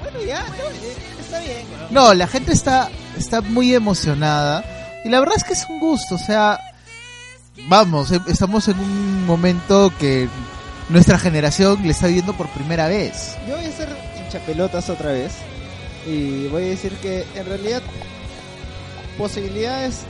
Bueno, 0.00 0.24
ya, 0.26 0.40
no, 0.40 0.54
eh, 0.54 0.96
está 1.20 1.38
bien. 1.40 1.66
No, 1.90 2.14
la 2.14 2.26
gente 2.26 2.52
está, 2.54 2.88
está 3.18 3.42
muy 3.42 3.74
emocionada. 3.74 4.64
Y 5.04 5.10
la 5.10 5.20
verdad 5.20 5.36
es 5.36 5.44
que 5.44 5.52
es 5.52 5.66
un 5.68 5.78
gusto. 5.78 6.14
O 6.14 6.18
sea, 6.18 6.58
vamos, 7.68 8.10
em- 8.12 8.22
estamos 8.28 8.66
en 8.68 8.78
un 8.80 9.26
momento 9.26 9.92
que 9.98 10.26
nuestra 10.88 11.18
generación 11.18 11.82
le 11.82 11.90
está 11.90 12.06
viendo 12.06 12.32
por 12.32 12.48
primera 12.48 12.88
vez. 12.88 13.36
Yo 13.46 13.56
voy 13.56 13.66
a 13.66 13.68
hacer 13.68 13.88
hinchapelotas 14.24 14.88
otra 14.88 15.12
vez. 15.12 15.32
Y 16.06 16.46
voy 16.46 16.62
a 16.64 16.68
decir 16.68 16.92
que 17.02 17.26
en 17.34 17.44
realidad 17.44 17.82
posibilidades 19.18 20.04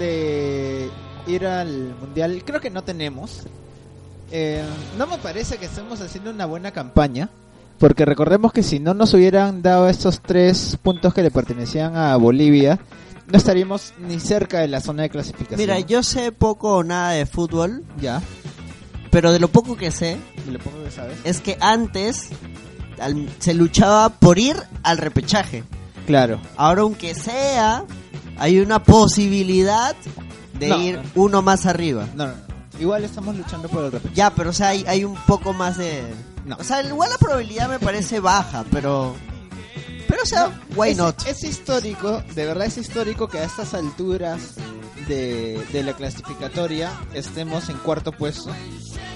de 0.00 0.90
ir 1.26 1.46
al 1.46 1.94
mundial 2.00 2.42
creo 2.44 2.60
que 2.60 2.70
no 2.70 2.82
tenemos. 2.82 3.42
Eh, 4.32 4.64
no 4.98 5.06
me 5.06 5.18
parece 5.18 5.56
que 5.58 5.66
estemos 5.66 6.00
haciendo 6.00 6.30
una 6.30 6.46
buena 6.46 6.70
campaña. 6.72 7.28
Porque 7.78 8.04
recordemos 8.06 8.52
que 8.52 8.62
si 8.62 8.80
no 8.80 8.94
nos 8.94 9.12
hubieran 9.12 9.60
dado 9.62 9.88
estos 9.88 10.20
tres 10.22 10.78
puntos 10.82 11.12
que 11.12 11.22
le 11.22 11.30
pertenecían 11.30 11.94
a 11.96 12.16
Bolivia, 12.16 12.78
no 13.26 13.36
estaríamos 13.36 13.92
ni 13.98 14.18
cerca 14.18 14.60
de 14.60 14.68
la 14.68 14.80
zona 14.80 15.02
de 15.02 15.10
clasificación. 15.10 15.58
Mira, 15.60 15.78
yo 15.80 16.02
sé 16.02 16.32
poco 16.32 16.76
o 16.78 16.84
nada 16.84 17.10
de 17.10 17.26
fútbol, 17.26 17.84
ya, 18.00 18.22
pero 19.10 19.30
de 19.30 19.38
lo 19.40 19.48
poco 19.48 19.76
que 19.76 19.90
sé 19.90 20.16
lo 20.50 20.58
poco 20.58 20.82
que 20.84 20.90
sabes. 20.90 21.18
es 21.24 21.40
que 21.42 21.58
antes 21.60 22.28
al- 22.98 23.28
se 23.40 23.52
luchaba 23.52 24.08
por 24.08 24.38
ir 24.38 24.56
al 24.82 24.96
repechaje. 24.98 25.62
Claro. 26.06 26.40
Ahora, 26.56 26.80
aunque 26.82 27.14
sea, 27.14 27.84
hay 28.38 28.58
una 28.60 28.82
posibilidad 28.82 29.94
de 30.58 30.68
No. 30.68 30.78
ir 30.82 31.00
uno 31.14 31.42
más 31.42 31.66
arriba. 31.66 32.06
No, 32.14 32.26
no, 32.26 32.32
no. 32.32 32.46
Igual 32.80 33.04
estamos 33.04 33.36
luchando 33.36 33.68
por 33.68 33.84
el 33.84 33.92
repechaje. 33.92 34.14
Ya, 34.14 34.30
pero 34.30 34.50
o 34.50 34.52
sea, 34.52 34.68
hay, 34.68 34.84
hay 34.86 35.04
un 35.04 35.14
poco 35.26 35.52
más 35.52 35.78
de... 35.78 36.02
No. 36.44 36.56
O 36.56 36.64
sea, 36.64 36.82
igual 36.82 37.10
la 37.10 37.18
probabilidad 37.18 37.68
me 37.68 37.78
parece 37.78 38.20
baja, 38.20 38.64
pero... 38.70 39.14
Pero 40.08 40.22
o 40.22 40.26
sea, 40.26 40.50
why 40.76 40.90
es, 40.90 40.96
not? 40.98 41.26
Es 41.26 41.42
histórico, 41.42 42.22
de 42.34 42.46
verdad 42.46 42.66
es 42.66 42.78
histórico 42.78 43.26
que 43.28 43.38
a 43.38 43.44
estas 43.44 43.74
alturas 43.74 44.40
de, 45.08 45.60
de 45.72 45.82
la 45.82 45.92
clasificatoria 45.94 46.92
estemos 47.14 47.68
en 47.68 47.76
cuarto 47.78 48.12
puesto. 48.12 48.50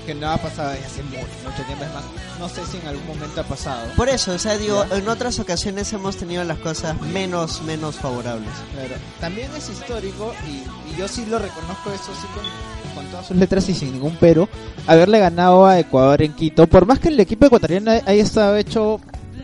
que 0.07 0.15
no 0.15 0.31
ha 0.31 0.39
pasado 0.39 0.71
desde 0.71 0.87
hace 0.87 1.03
mucho, 1.05 1.19
mucho 1.45 1.63
tiempo. 1.67 1.85
Es 1.85 1.93
más, 1.93 2.05
no 2.39 2.49
sé 2.49 2.65
si 2.71 2.79
en 2.79 2.87
algún 2.89 3.07
momento 3.07 3.41
ha 3.43 3.45
pasado. 3.45 3.87
Por 3.97 4.09
eso, 4.09 4.33
o 4.33 4.39
sea, 4.39 4.57
digo, 4.57 4.85
Ya. 4.91 4.97
en 4.97 5.09
otras 5.09 5.39
ocasiones 5.39 5.93
hemos 5.93 6.17
tenido 6.17 6.43
las 6.45 6.59
cosas 6.59 7.01
menos, 7.13 7.61
menos 7.63 7.97
favorables. 7.97 8.49
Claro. 8.73 8.95
También 9.21 9.51
es 9.57 9.69
histórico 9.69 10.33
y, 10.49 10.91
y 10.93 10.97
yo 10.99 11.07
sí 11.07 11.27
lo 11.27 11.39
reconozco 11.39 11.93
eso 11.93 12.13
sí 12.15 12.27
con, 12.35 12.95
con 12.95 13.11
todas 13.11 13.27
sus 13.27 13.37
letras 13.37 13.69
y 13.69 13.75
sin 13.75 13.93
ningún 13.93 14.17
pero 14.19 14.49
haberle 14.87 15.19
ganado 15.19 15.67
a 15.67 15.79
Ecuador 15.79 16.23
en 16.23 16.33
Quito. 16.33 16.67
Por 16.67 16.87
más 16.87 16.99
que 16.99 17.09
el 17.09 17.21
equipo 17.21 17.47
ecuatoriano 17.47 17.91
haya 17.91 18.23
estado 18.23 18.57
hecho 18.57 19.01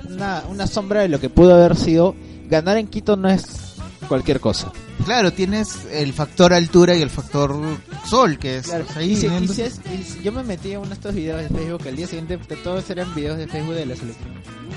una, 0.09 0.43
una 0.49 0.67
sombra 0.67 1.03
de 1.03 1.09
lo 1.09 1.21
que 1.21 1.29
pudo 1.29 1.55
haber 1.55 1.77
sido, 1.77 2.15
ganar 2.49 2.79
en 2.79 2.89
Quito 2.89 3.17
no 3.17 3.29
es 3.29 3.45
cualquier 4.09 4.41
cosa. 4.41 4.73
Claro, 5.05 5.33
tienes 5.33 5.85
el 5.93 6.13
factor 6.13 6.53
altura 6.53 6.97
y 6.97 7.03
el 7.03 7.11
factor 7.11 7.57
sol, 8.07 8.39
que 8.39 8.59
es 8.59 8.67
Claro, 8.67 8.85
ahí. 8.97 9.13
y 9.13 9.17
si- 9.17 9.27
¿no? 9.29 9.39
y 9.41 9.49
si 9.49 9.63
es- 9.63 9.81
y 9.93 10.03
si- 10.03 10.23
yo 10.23 10.33
me 10.33 10.43
metí 10.43 10.73
en 10.73 10.79
uno 10.79 10.89
de 10.89 10.95
estos 10.95 11.15
videos 11.15 11.43
de 11.43 11.49
Facebook, 11.49 11.87
el 11.87 11.97
día 11.97 12.07
siguiente 12.07 12.37
de 12.37 12.57
todos 12.57 12.89
eran 12.91 13.15
videos 13.15 13.39
de 13.39 13.47
Facebook 13.47 13.75
de 13.75 13.87
la 13.87 13.97
selección. 13.97 14.29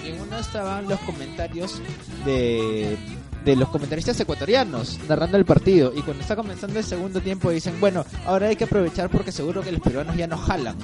Y 0.05 0.09
en 0.09 0.21
uno 0.21 0.37
estaban 0.37 0.87
los 0.87 0.99
comentarios 1.01 1.81
de, 2.25 2.97
de 3.49 3.55
los 3.55 3.69
comentaristas 3.69 4.19
ecuatorianos 4.19 4.99
narrando 5.07 5.37
el 5.37 5.45
partido. 5.45 5.91
Y 5.95 6.01
cuando 6.01 6.21
está 6.21 6.35
comenzando 6.35 6.79
el 6.79 6.85
segundo 6.85 7.21
tiempo 7.21 7.49
dicen, 7.49 7.79
bueno, 7.79 8.05
ahora 8.25 8.47
hay 8.47 8.55
que 8.55 8.65
aprovechar 8.65 9.09
porque 9.09 9.31
seguro 9.31 9.61
que 9.61 9.71
los 9.71 9.81
peruanos 9.81 10.15
ya 10.15 10.27
no 10.27 10.37
jalan. 10.37 10.75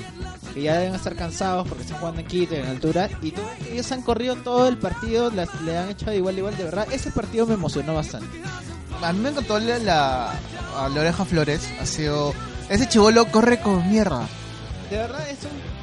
Que 0.53 0.63
ya 0.63 0.77
deben 0.79 0.95
estar 0.95 1.15
cansados 1.15 1.67
porque 1.67 1.83
están 1.83 1.99
jugando 1.99 2.21
en 2.21 2.27
Quito, 2.27 2.55
en 2.55 2.65
altura. 2.65 3.09
Y 3.21 3.33
ellos 3.71 3.91
han 3.91 4.01
corrido 4.01 4.35
todo 4.37 4.67
el 4.67 4.77
partido, 4.77 5.29
las, 5.31 5.61
le 5.61 5.77
han 5.77 5.89
hecho 5.89 6.09
de 6.09 6.17
igual 6.17 6.35
a 6.35 6.37
igual. 6.39 6.57
De 6.57 6.63
verdad, 6.63 6.87
ese 6.91 7.11
partido 7.11 7.45
me 7.45 7.53
emocionó 7.53 7.95
bastante. 7.95 8.27
A 9.01 9.13
mí 9.13 9.19
me 9.19 9.29
encantó 9.29 9.59
la, 9.59 9.77
la, 9.79 10.31
a 10.31 10.89
la 10.89 11.01
oreja 11.01 11.25
Flores. 11.25 11.69
Ha 11.79 11.85
sido. 11.85 12.33
Ese 12.69 12.87
chivolo 12.87 13.25
corre 13.27 13.59
con 13.59 13.87
mierda. 13.89 14.27
De 14.89 14.97
verdad 14.97 15.29
es 15.29 15.39
un... 15.43 15.74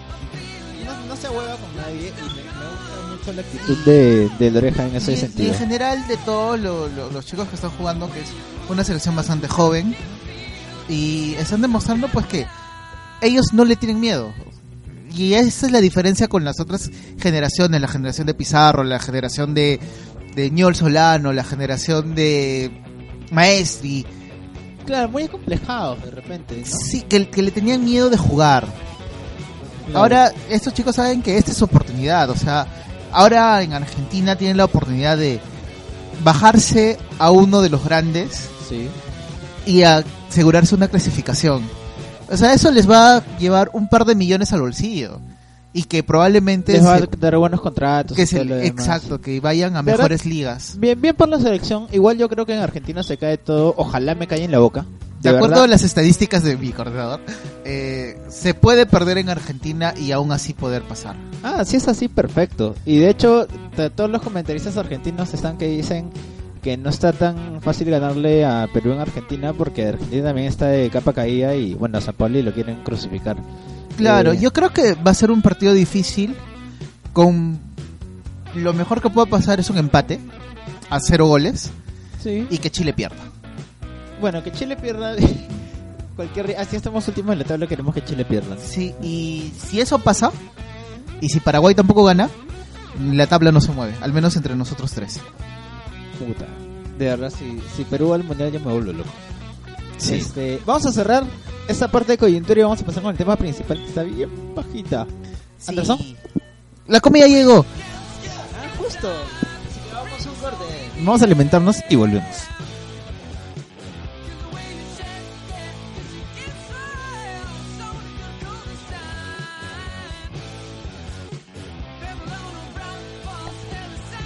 No, 1.00 1.06
no 1.06 1.16
se 1.16 1.28
hueva 1.28 1.56
con 1.56 1.76
nadie 1.76 2.08
y 2.08 2.22
me, 2.22 2.42
me 2.42 2.68
gusta 2.70 3.16
mucho 3.16 3.32
la 3.32 3.42
actitud 3.42 3.84
de, 3.84 4.28
de 4.38 4.50
la 4.50 4.58
oreja 4.58 4.86
en 4.86 4.96
ese 4.96 5.12
y, 5.12 5.14
y 5.14 5.18
sentido. 5.18 5.52
en 5.52 5.58
general 5.58 6.06
de 6.08 6.16
todos 6.18 6.58
lo- 6.60 6.88
lo- 6.88 7.10
los 7.10 7.24
chicos 7.26 7.48
que 7.48 7.54
están 7.56 7.70
jugando, 7.72 8.10
que 8.12 8.20
es 8.20 8.28
una 8.68 8.84
selección 8.84 9.14
bastante 9.16 9.48
joven, 9.48 9.94
y 10.88 11.34
están 11.34 11.62
demostrando 11.62 12.08
pues 12.08 12.26
que 12.26 12.46
ellos 13.20 13.52
no 13.52 13.64
le 13.64 13.76
tienen 13.76 14.00
miedo. 14.00 14.32
Y 15.14 15.34
esa 15.34 15.66
es 15.66 15.72
la 15.72 15.80
diferencia 15.80 16.26
con 16.28 16.42
las 16.44 16.58
otras 16.58 16.90
generaciones, 17.20 17.80
la 17.80 17.88
generación 17.88 18.26
de 18.26 18.34
Pizarro, 18.34 18.82
la 18.82 18.98
generación 18.98 19.52
de, 19.54 19.78
de 20.34 20.50
Ñol 20.50 20.74
Solano, 20.74 21.32
la 21.32 21.44
generación 21.44 22.14
de 22.14 22.70
Maestri, 23.30 24.04
Claro, 24.86 25.10
muy 25.10 25.22
acomplejados 25.22 26.02
de 26.04 26.10
repente, 26.10 26.56
¿no? 26.58 26.66
sí, 26.66 27.02
que, 27.02 27.28
que 27.30 27.40
le 27.42 27.52
tenían 27.52 27.84
miedo 27.84 28.10
de 28.10 28.16
jugar. 28.16 28.66
Claro. 29.86 29.98
Ahora, 29.98 30.32
estos 30.48 30.72
chicos 30.74 30.96
saben 30.96 31.22
que 31.22 31.36
esta 31.36 31.50
es 31.50 31.56
su 31.56 31.64
oportunidad. 31.64 32.30
O 32.30 32.36
sea, 32.36 32.66
ahora 33.12 33.62
en 33.62 33.72
Argentina 33.72 34.36
tienen 34.36 34.56
la 34.56 34.64
oportunidad 34.64 35.16
de 35.18 35.40
bajarse 36.22 36.98
a 37.18 37.30
uno 37.30 37.60
de 37.62 37.70
los 37.70 37.84
grandes 37.84 38.48
Sí. 38.68 38.88
y 39.66 39.82
asegurarse 39.82 40.74
una 40.74 40.88
clasificación. 40.88 41.62
O 42.30 42.36
sea, 42.36 42.54
eso 42.54 42.70
les 42.70 42.88
va 42.88 43.16
a 43.16 43.36
llevar 43.38 43.70
un 43.74 43.88
par 43.88 44.04
de 44.04 44.14
millones 44.14 44.52
al 44.52 44.60
bolsillo. 44.62 45.20
Y 45.74 45.84
que 45.84 46.02
probablemente... 46.02 46.72
Les 46.74 46.84
va 46.84 46.96
a 46.96 47.00
dar 47.00 47.36
buenos 47.38 47.60
contratos. 47.62 48.14
que 48.14 48.26
se- 48.26 48.42
exacto, 48.66 49.20
que 49.22 49.40
vayan 49.40 49.74
a 49.76 49.82
mejores 49.82 50.26
ligas. 50.26 50.74
Bien, 50.78 51.00
bien 51.00 51.16
por 51.16 51.28
la 51.30 51.38
selección. 51.40 51.86
Igual 51.92 52.18
yo 52.18 52.28
creo 52.28 52.44
que 52.44 52.52
en 52.54 52.60
Argentina 52.60 53.02
se 53.02 53.16
cae 53.16 53.38
todo. 53.38 53.74
Ojalá 53.78 54.14
me 54.14 54.26
caiga 54.26 54.44
en 54.44 54.50
la 54.52 54.58
boca. 54.58 54.84
De, 55.22 55.30
acuerdo 55.30 55.62
a 55.62 55.66
las 55.66 55.82
estadísticas 55.82 56.42
de 56.42 56.56
mi 56.56 56.70
coordinador, 56.72 57.20
eh, 57.64 58.18
se 58.28 58.54
puede 58.54 58.86
perder 58.86 59.18
en 59.18 59.28
Argentina 59.28 59.94
y 59.96 60.12
aún 60.12 60.32
así 60.32 60.52
poder 60.52 60.82
pasar. 60.82 61.16
Ah, 61.42 61.64
sí 61.64 61.76
es 61.76 61.86
así, 61.88 62.08
perfecto. 62.08 62.74
Y 62.84 62.98
de 62.98 63.08
hecho, 63.10 63.46
todos 63.94 64.10
los 64.10 64.20
comentaristas 64.22 64.76
argentinos 64.76 65.32
están 65.32 65.58
que 65.58 65.66
dicen 65.68 66.10
que 66.62 66.76
no 66.76 66.90
está 66.90 67.12
tan 67.12 67.60
fácil 67.62 67.90
ganarle 67.90 68.44
a 68.44 68.68
Perú 68.72 68.92
en 68.92 69.00
Argentina 69.00 69.52
porque 69.52 69.86
Argentina 69.88 70.24
también 70.24 70.46
está 70.46 70.66
de 70.68 70.90
capa 70.90 71.12
caída 71.12 71.54
y 71.56 71.74
bueno, 71.74 71.98
a 71.98 72.00
San 72.00 72.14
Pauli 72.14 72.42
lo 72.42 72.52
quieren 72.52 72.82
crucificar. 72.84 73.36
Claro, 73.96 74.32
Eh, 74.32 74.38
yo 74.38 74.52
creo 74.52 74.70
que 74.72 74.94
va 74.94 75.10
a 75.10 75.14
ser 75.14 75.30
un 75.30 75.42
partido 75.42 75.72
difícil. 75.72 76.36
Con 77.12 77.58
lo 78.54 78.72
mejor 78.72 79.00
que 79.02 79.10
pueda 79.10 79.26
pasar 79.26 79.60
es 79.60 79.70
un 79.70 79.78
empate 79.78 80.18
a 80.88 80.98
cero 81.00 81.26
goles 81.26 81.70
Sí. 82.22 82.46
y 82.50 82.58
que 82.58 82.70
Chile 82.70 82.92
pierda. 82.92 83.31
Bueno, 84.22 84.40
que 84.40 84.52
Chile 84.52 84.76
pierda 84.76 85.16
cualquier... 86.16 86.54
Así 86.56 86.76
estamos 86.76 87.06
últimos 87.08 87.32
en 87.32 87.40
la 87.40 87.44
tabla, 87.44 87.66
queremos 87.66 87.92
que 87.92 88.04
Chile 88.04 88.24
pierda. 88.24 88.56
Sí, 88.56 88.94
y 89.02 89.52
si 89.58 89.80
eso 89.80 89.98
pasa 89.98 90.30
y 91.20 91.28
si 91.28 91.40
Paraguay 91.40 91.74
tampoco 91.74 92.04
gana, 92.04 92.30
la 93.00 93.26
tabla 93.26 93.50
no 93.50 93.60
se 93.60 93.72
mueve, 93.72 93.96
al 94.00 94.12
menos 94.12 94.36
entre 94.36 94.54
nosotros 94.54 94.92
tres. 94.92 95.18
Puta. 96.20 96.46
De 96.96 97.06
verdad, 97.06 97.32
si, 97.36 97.60
si 97.76 97.82
Perú 97.82 98.10
va 98.10 98.14
al 98.14 98.22
mundial 98.22 98.52
yo 98.52 98.60
me 98.60 98.72
vuelvo 98.72 98.92
loco. 98.92 99.10
Sí. 99.98 100.14
Este, 100.14 100.60
vamos 100.64 100.86
a 100.86 100.92
cerrar 100.92 101.24
esta 101.66 101.88
parte 101.88 102.12
de 102.12 102.18
coyuntura 102.18 102.60
y 102.60 102.62
vamos 102.62 102.80
a 102.80 102.86
pasar 102.86 103.02
con 103.02 103.10
el 103.10 103.18
tema 103.18 103.34
principal 103.34 103.78
que 103.78 103.88
está 103.88 104.04
bien 104.04 104.54
bajita. 104.54 105.04
¿Anderson? 105.66 105.98
La 106.86 107.00
comida 107.00 107.26
llegó. 107.26 107.66
Ah, 108.54 108.70
justo. 108.78 109.08
Así 109.68 109.80
que 109.80 109.92
vamos 109.92 110.26
a 110.26 110.30
un 110.30 110.36
corte. 110.36 110.64
Vamos 110.98 111.22
a 111.22 111.24
alimentarnos 111.24 111.76
y 111.90 111.96
volvemos. 111.96 112.36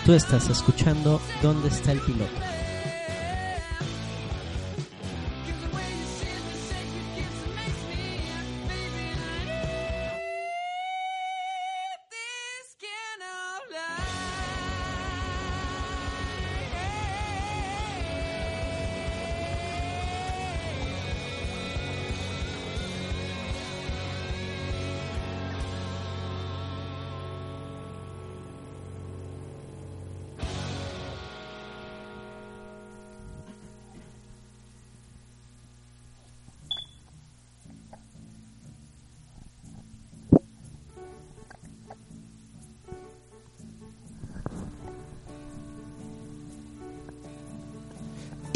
Tú 0.07 0.13
estás 0.13 0.49
escuchando 0.49 1.21
¿Dónde 1.43 1.67
está 1.67 1.91
el 1.91 1.99
piloto? 1.99 2.46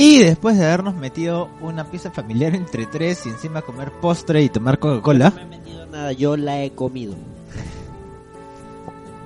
Y 0.02 0.20
después 0.20 0.56
de 0.56 0.64
habernos 0.64 0.94
metido 0.94 1.50
una 1.60 1.84
pieza 1.84 2.10
familiar 2.10 2.54
entre 2.54 2.86
tres 2.86 3.26
y 3.26 3.28
encima 3.28 3.60
comer 3.60 3.92
postre 4.00 4.42
y 4.42 4.48
tomar 4.48 4.78
Coca-Cola, 4.78 5.28
No 5.28 5.36
me 5.36 5.42
he 5.42 5.58
metido 5.58 5.84
nada, 5.84 6.12
yo 6.12 6.38
la 6.38 6.62
he 6.62 6.70
comido. 6.70 7.14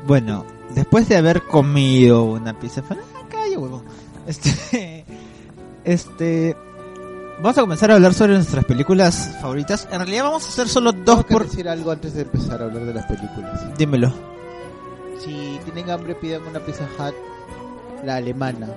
bueno, 0.04 0.44
después 0.74 1.08
de 1.08 1.16
haber 1.16 1.42
comido 1.44 2.24
una 2.24 2.58
pieza 2.58 2.82
familiar, 2.82 3.08
ah, 3.14 3.28
calla 3.28 3.56
huevo. 3.56 3.84
Este, 4.26 5.04
este, 5.84 6.56
vamos 7.36 7.56
a 7.56 7.60
comenzar 7.60 7.92
a 7.92 7.94
hablar 7.94 8.12
sobre 8.12 8.34
nuestras 8.34 8.64
películas 8.64 9.36
favoritas. 9.40 9.86
En 9.92 9.98
realidad 10.00 10.24
vamos 10.24 10.44
a 10.44 10.48
hacer 10.48 10.68
solo 10.68 10.90
dos 10.90 11.04
Tengo 11.04 11.22
que 11.24 11.32
por, 11.34 11.44
decir 11.44 11.68
algo 11.68 11.92
antes 11.92 12.14
de 12.14 12.22
empezar 12.22 12.60
a 12.60 12.64
hablar 12.64 12.84
de 12.84 12.94
las 12.94 13.06
películas. 13.06 13.78
dímelo. 13.78 14.12
Si 15.20 15.60
tienen 15.66 15.88
hambre, 15.90 16.16
pidan 16.16 16.42
una 16.42 16.58
Pizza 16.58 16.88
Hut, 16.98 17.14
la 18.04 18.16
alemana, 18.16 18.68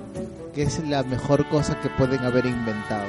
que 0.53 0.63
es 0.63 0.79
la 0.87 1.03
mejor 1.03 1.47
cosa 1.49 1.79
que 1.79 1.89
pueden 1.89 2.23
haber 2.23 2.45
inventado. 2.45 3.05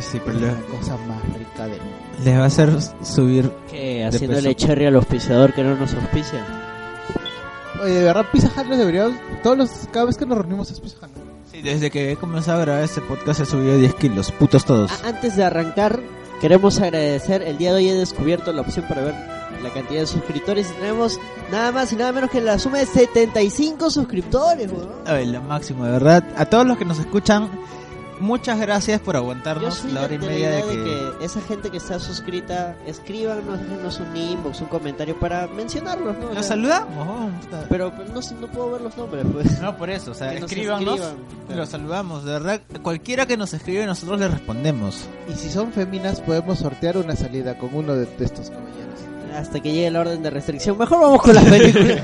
Sí, 0.00 0.18
Es 0.26 0.40
la 0.40 0.54
cosa 0.70 0.96
más 1.06 1.22
rica 1.38 1.64
del 1.66 1.78
mundo. 1.78 1.96
les 2.24 2.38
va 2.38 2.42
a 2.44 2.46
hacer 2.46 2.70
subir. 3.04 3.50
¿Qué? 3.70 4.04
Haciéndole 4.04 4.54
cherry 4.56 4.86
al 4.86 4.96
auspiciador 4.96 5.52
que 5.52 5.62
no 5.62 5.76
nos 5.76 5.94
auspicia. 5.94 6.44
Oye, 7.82 7.92
de 7.94 8.04
verdad, 8.04 8.26
Pizza 8.32 8.48
Hut 8.56 8.66
los 8.68 8.78
deberíamos. 8.78 9.14
Todos 9.42 9.58
los, 9.58 9.70
cada 9.92 10.06
vez 10.06 10.16
que 10.16 10.26
nos 10.26 10.38
reunimos 10.38 10.70
es 10.70 10.80
Pizza 10.80 10.96
Hut. 11.02 11.10
Sí, 11.50 11.62
desde 11.62 11.90
que 11.90 12.12
he 12.12 12.16
comenzado 12.16 12.58
a 12.58 12.64
grabar 12.64 12.82
este 12.82 13.00
podcast 13.02 13.40
he 13.40 13.46
subido 13.46 13.76
10 13.76 13.94
kilos, 13.94 14.32
putos 14.32 14.64
todos. 14.64 14.90
A- 15.04 15.08
antes 15.08 15.36
de 15.36 15.44
arrancar, 15.44 16.00
queremos 16.40 16.80
agradecer. 16.80 17.42
El 17.42 17.58
día 17.58 17.70
de 17.72 17.76
hoy 17.78 17.88
he 17.90 17.94
descubierto 17.94 18.52
la 18.52 18.62
opción 18.62 18.86
para 18.88 19.02
ver 19.02 19.14
la 19.62 19.70
cantidad 19.70 20.00
de 20.00 20.06
suscriptores 20.06 20.70
y 20.70 20.74
tenemos 20.74 21.18
nada 21.50 21.72
más 21.72 21.92
y 21.92 21.96
nada 21.96 22.12
menos 22.12 22.30
que 22.30 22.40
la 22.40 22.58
suma 22.58 22.78
de 22.78 22.86
75 22.86 23.90
suscriptores, 23.90 24.70
weón. 24.72 24.88
Ay, 25.06 25.26
lo 25.26 25.40
máximo, 25.42 25.84
de 25.84 25.92
verdad. 25.92 26.24
A 26.36 26.44
todos 26.46 26.66
los 26.66 26.76
que 26.78 26.84
nos 26.84 26.98
escuchan, 26.98 27.48
muchas 28.20 28.58
gracias 28.60 29.00
por 29.00 29.16
aguantarnos 29.16 29.84
la 29.86 30.02
hora 30.02 30.14
y 30.14 30.18
media 30.18 30.50
de 30.50 30.62
que... 30.62 30.76
de 30.76 30.84
que 31.18 31.24
esa 31.24 31.40
gente 31.42 31.70
que 31.70 31.76
está 31.78 31.98
suscrita, 31.98 32.76
escríbanos, 32.86 33.60
déjenos 33.60 34.00
un 34.00 34.16
inbox, 34.16 34.60
un 34.60 34.68
comentario 34.68 35.18
para 35.18 35.46
mencionarlos, 35.48 36.16
¿no? 36.18 36.26
O 36.26 36.28
Los 36.28 36.34
sea, 36.34 36.42
saludamos. 36.56 37.08
oh. 37.08 37.28
Pero, 37.68 37.92
pero 37.96 38.08
no, 38.14 38.20
no 38.40 38.46
puedo 38.48 38.70
ver 38.72 38.80
los 38.82 38.96
nombres, 38.96 39.24
pues. 39.32 39.60
No, 39.60 39.76
por 39.76 39.90
eso, 39.90 40.12
o 40.12 40.14
sea, 40.14 40.34
escríbanos, 40.34 41.00
escriban. 41.00 41.58
los 41.58 41.68
saludamos, 41.68 42.24
de 42.24 42.32
verdad, 42.32 42.60
cualquiera 42.82 43.26
que 43.26 43.36
nos 43.36 43.52
escribe 43.54 43.86
nosotros 43.86 44.18
le 44.20 44.28
respondemos. 44.28 45.04
Y 45.28 45.34
si 45.34 45.50
son 45.50 45.72
féminas, 45.72 46.20
podemos 46.20 46.58
sortear 46.60 46.96
una 46.98 47.16
salida 47.16 47.58
con 47.58 47.74
uno 47.74 47.94
de, 47.94 48.06
de 48.06 48.24
estos 48.24 48.50
caballeros. 48.50 48.91
Hasta 49.36 49.60
que 49.60 49.72
llegue 49.72 49.90
la 49.90 50.00
orden 50.00 50.22
de 50.22 50.30
restricción. 50.30 50.76
Mejor 50.78 51.00
vamos 51.00 51.22
con 51.22 51.34
las 51.34 51.44
películas. 51.44 52.00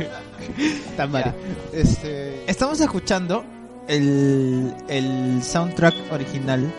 Tamari. 0.97 1.31
Este. 1.73 2.49
Estamos 2.51 2.81
escuchando 2.81 3.45
el, 3.87 4.73
el 4.89 5.43
soundtrack 5.43 5.95
original 6.13 6.73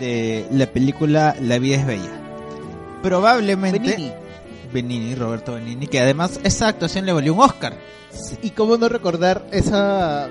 de 0.00 0.46
la 0.52 0.66
película 0.66 1.34
La 1.40 1.58
vida 1.58 1.76
es 1.76 1.86
bella. 1.86 2.10
Probablemente 3.02 3.78
Benini. 3.78 4.12
Benini, 4.72 5.14
Roberto 5.14 5.54
Benini, 5.54 5.86
que 5.86 6.00
además 6.00 6.40
esa 6.44 6.68
actuación 6.68 7.06
le 7.06 7.12
valió 7.12 7.32
un 7.34 7.40
Oscar. 7.40 7.74
Y 8.42 8.50
cómo 8.50 8.76
no 8.76 8.88
recordar 8.88 9.46
esa, 9.52 10.28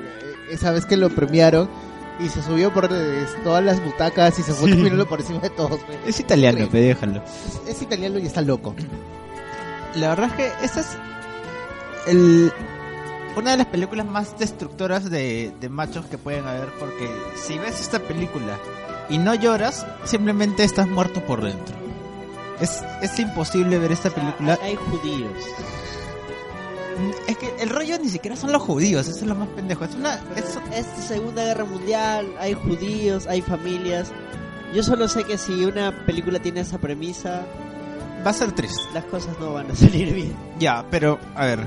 esa 0.52 0.72
vez 0.72 0.86
que 0.86 0.98
lo 0.98 1.10
premiaron 1.10 1.70
y 2.20 2.30
se 2.30 2.42
subió 2.42 2.74
por 2.74 2.90
todas 3.44 3.64
las 3.64 3.84
butacas 3.84 4.38
y 4.40 4.44
se 4.44 4.54
fue 4.54 4.70
Sí. 4.70 4.76
caminando 4.78 5.08
por 5.08 5.22
encima 5.22 5.40
de 5.40 5.50
todos. 5.52 5.80
Es 6.06 6.20
italiano, 6.20 6.68
pero 6.72 6.84
déjalo. 6.84 7.24
Es, 7.68 7.76
es 7.76 7.82
italiano 7.82 8.20
y 8.20 8.26
está 8.26 8.42
loco. 8.42 8.76
La 9.96 10.10
verdad 10.10 10.28
es 10.30 10.34
que 10.34 10.66
esta 10.66 10.80
es 10.82 10.88
el, 12.08 12.52
una 13.36 13.52
de 13.52 13.58
las 13.58 13.68
películas 13.68 14.06
más 14.06 14.38
destructoras 14.38 15.10
de, 15.10 15.54
de 15.60 15.70
machos 15.70 16.06
que 16.06 16.18
pueden 16.18 16.46
haber, 16.48 16.70
porque 16.80 17.10
si 17.36 17.58
ves 17.58 17.80
esta 17.82 18.00
película 18.00 18.58
y 19.10 19.18
no 19.18 19.34
lloras, 19.36 19.86
simplemente 20.06 20.64
estás 20.64 20.88
muerto 20.88 21.22
por 21.26 21.44
dentro. 21.44 21.76
Es, 22.60 22.84
es 23.02 23.18
imposible 23.20 23.78
ver 23.80 23.92
esta 23.92 24.10
película. 24.10 24.58
Hay 24.62 24.76
judíos. 24.76 25.32
Es 27.28 27.38
que 27.38 27.54
el 27.60 27.70
rollo 27.70 28.00
ni 28.00 28.10
siquiera 28.10 28.36
son 28.36 28.52
los 28.52 28.62
judíos, 28.64 29.08
eso 29.08 29.20
es 29.20 29.28
lo 29.28 29.36
más 29.36 29.48
pendejo. 29.50 29.86
Es 29.86 29.94
una, 29.96 30.16
es- 30.36 30.58
Es 30.74 30.86
Segunda 31.06 31.44
Guerra 31.44 31.66
Mundial, 31.66 32.28
hay 32.40 32.54
judíos, 32.56 33.28
hay 33.28 33.42
familias. 33.42 34.12
Yo 34.74 34.82
solo 34.84 35.08
sé 35.08 35.24
que 35.24 35.38
si 35.38 35.64
una 35.66 36.06
película 36.06 36.40
tiene 36.40 36.62
esa 36.62 36.80
premisa, 36.80 37.46
va 38.26 38.32
a 38.32 38.34
ser 38.34 38.52
triste. 38.54 38.82
las 38.94 39.06
cosas 39.06 39.38
no 39.40 39.54
van 39.54 39.72
a 39.72 39.76
salir 39.76 40.14
bien. 40.14 40.34
Ya, 40.60 40.86
pero 40.92 41.20
a 41.36 41.46
ver, 41.46 41.60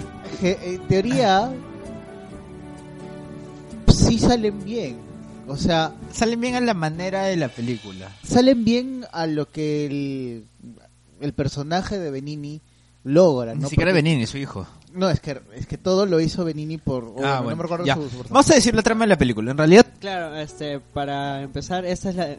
en 0.42 0.80
teoría, 0.88 1.50
sí 3.88 4.19
salen 4.19 4.62
bien. 4.64 4.97
O 5.49 5.57
sea, 5.57 5.92
salen 6.12 6.40
bien 6.40 6.54
a 6.54 6.61
la 6.61 6.75
manera 6.75 7.25
de 7.25 7.37
la 7.37 7.49
película. 7.49 8.09
salen 8.23 8.64
bien 8.64 9.04
a 9.12 9.26
lo 9.26 9.50
que 9.50 9.87
el, 9.87 10.45
el 11.21 11.33
personaje 11.33 11.99
de 11.99 12.11
Benini 12.11 12.61
logra. 13.02 13.54
Ni 13.54 13.62
¿no? 13.62 13.69
siquiera 13.69 13.90
Porque- 13.90 14.02
Benini, 14.02 14.26
su 14.26 14.38
hijo. 14.38 14.66
No, 14.92 15.09
es 15.09 15.21
que, 15.21 15.40
es 15.54 15.66
que 15.69 15.78
todo 15.78 16.04
lo 16.04 16.19
hizo 16.21 16.45
Benini 16.45 16.76
por... 16.78 17.04
o 17.04 17.14
Ah, 17.25 17.37
no 17.37 17.42
bueno, 17.45 17.57
me 17.59 17.62
recuerdo 17.62 17.85
ya. 17.87 17.95
su- 17.95 18.02
su 18.02 18.09
personaje. 18.09 18.33
Vamos 18.33 18.50
a 18.50 18.54
decir 18.54 18.75
la 18.75 18.83
trama 18.83 19.04
de 19.04 19.09
la 19.11 19.19
película. 19.19 19.50
En 19.52 19.59
realidad, 19.59 19.87
Claro, 20.00 20.37
este, 20.37 20.80
para 20.80 21.42
empezar, 21.42 21.85
esta 21.85 22.11
es 22.11 22.16
la... 22.16 22.37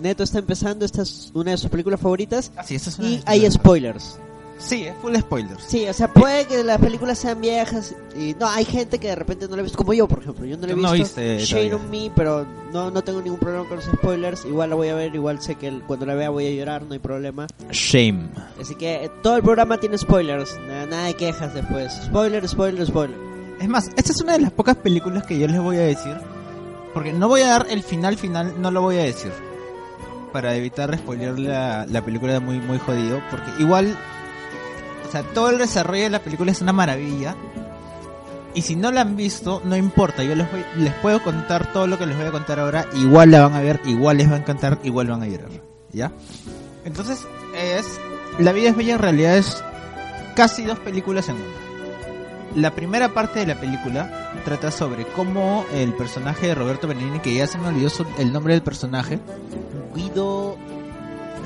Neto 0.00 0.22
está 0.22 0.38
empezando, 0.38 0.84
esta 0.84 1.02
es 1.02 1.30
una 1.34 1.50
de 1.52 1.56
sus 1.58 1.70
películas 1.70 2.00
favoritas 2.00 2.52
así, 2.56 2.74
esta 2.74 2.90
es 2.90 2.98
una 2.98 3.08
y 3.08 3.22
hay 3.26 3.50
spoilers. 3.50 4.18
Sí, 4.60 4.82
es 4.86 4.94
full 5.00 5.14
spoilers. 5.16 5.62
Sí, 5.68 5.86
o 5.86 5.92
sea, 5.92 6.12
puede 6.12 6.44
que 6.46 6.64
las 6.64 6.80
películas 6.80 7.16
sean 7.16 7.40
viejas 7.40 7.94
y 8.16 8.34
no, 8.40 8.48
hay 8.48 8.64
gente 8.64 8.98
que 8.98 9.06
de 9.06 9.14
repente 9.14 9.46
no 9.46 9.54
la 9.54 9.60
ha 9.60 9.62
visto, 9.62 9.78
como 9.78 9.92
yo, 9.94 10.08
por 10.08 10.18
ejemplo, 10.18 10.44
yo 10.46 10.56
no 10.56 10.66
la 10.66 10.72
he 10.72 10.76
no 10.76 10.92
visto. 10.94 11.20
viste 11.20 11.46
todavía. 11.48 11.76
on 11.76 11.90
me, 11.90 12.10
pero 12.12 12.44
no, 12.72 12.90
no 12.90 13.04
tengo 13.04 13.22
ningún 13.22 13.38
problema 13.38 13.68
con 13.68 13.76
los 13.76 13.84
spoilers, 13.86 14.44
igual 14.46 14.70
la 14.70 14.74
voy 14.74 14.88
a 14.88 14.96
ver, 14.96 15.14
igual 15.14 15.40
sé 15.40 15.54
que 15.54 15.68
el- 15.68 15.82
cuando 15.82 16.06
la 16.06 16.14
vea 16.16 16.30
voy 16.30 16.46
a 16.48 16.50
llorar, 16.50 16.82
no 16.82 16.92
hay 16.94 16.98
problema. 16.98 17.46
Shame. 17.70 18.30
Así 18.60 18.74
que 18.74 19.04
eh, 19.04 19.10
todo 19.22 19.36
el 19.36 19.44
programa 19.44 19.78
tiene 19.78 19.96
spoilers, 19.96 20.58
nada, 20.66 20.86
nada 20.86 21.04
de 21.06 21.14
quejas 21.14 21.54
después. 21.54 21.92
Spoiler, 22.06 22.48
spoiler, 22.48 22.84
spoiler. 22.84 23.16
Es 23.60 23.68
más, 23.68 23.86
esta 23.96 24.10
es 24.10 24.20
una 24.22 24.32
de 24.32 24.40
las 24.40 24.50
pocas 24.50 24.74
películas 24.74 25.24
que 25.24 25.38
yo 25.38 25.46
les 25.46 25.60
voy 25.60 25.76
a 25.76 25.80
decir. 25.82 26.16
Porque 26.94 27.12
no 27.12 27.28
voy 27.28 27.42
a 27.42 27.46
dar 27.48 27.66
el 27.70 27.84
final 27.84 28.16
final, 28.16 28.60
no 28.60 28.72
lo 28.72 28.80
voy 28.82 28.96
a 28.96 29.04
decir. 29.04 29.30
Para 30.32 30.54
evitar 30.54 30.96
spoiler 30.96 31.38
la, 31.38 31.86
la 31.86 32.02
película 32.04 32.38
muy, 32.40 32.58
muy 32.60 32.78
jodido. 32.78 33.20
Porque 33.30 33.50
igual, 33.58 33.96
o 35.08 35.10
sea, 35.10 35.22
todo 35.22 35.50
el 35.50 35.58
desarrollo 35.58 36.04
de 36.04 36.10
la 36.10 36.18
película 36.20 36.50
es 36.52 36.60
una 36.60 36.72
maravilla. 36.72 37.34
Y 38.54 38.62
si 38.62 38.76
no 38.76 38.90
la 38.90 39.02
han 39.02 39.16
visto, 39.16 39.62
no 39.64 39.76
importa. 39.76 40.22
Yo 40.24 40.34
les, 40.34 40.50
voy- 40.50 40.64
les 40.78 40.92
puedo 40.94 41.22
contar 41.22 41.72
todo 41.72 41.86
lo 41.86 41.98
que 41.98 42.06
les 42.06 42.16
voy 42.16 42.26
a 42.26 42.30
contar 42.32 42.58
ahora. 42.60 42.86
Igual 42.94 43.30
la 43.30 43.42
van 43.46 43.54
a 43.54 43.60
ver, 43.60 43.80
igual 43.84 44.16
les 44.18 44.30
va 44.30 44.34
a 44.34 44.38
encantar, 44.38 44.78
igual 44.82 45.06
van 45.08 45.22
a 45.22 45.26
llorar. 45.26 45.50
¿Ya? 45.92 46.12
Entonces, 46.84 47.26
es. 47.54 48.00
La 48.38 48.52
vida 48.52 48.70
es 48.70 48.76
bella 48.76 48.94
en 48.94 48.98
realidad 49.00 49.36
es 49.36 49.62
casi 50.36 50.64
dos 50.64 50.78
películas 50.78 51.28
en 51.28 51.36
una. 51.36 51.44
La 52.54 52.70
primera 52.74 53.10
parte 53.12 53.40
de 53.40 53.46
la 53.46 53.60
película 53.60 54.30
trata 54.44 54.70
sobre 54.70 55.04
cómo 55.06 55.64
el 55.74 55.92
personaje 55.94 56.46
de 56.48 56.54
Roberto 56.54 56.88
Benigni, 56.88 57.18
que 57.20 57.34
ya 57.34 57.46
se 57.46 57.58
me 57.58 57.68
olvidó 57.68 57.90
el 58.18 58.32
nombre 58.32 58.54
del 58.54 58.62
personaje, 58.62 59.18
Guido... 59.98 60.56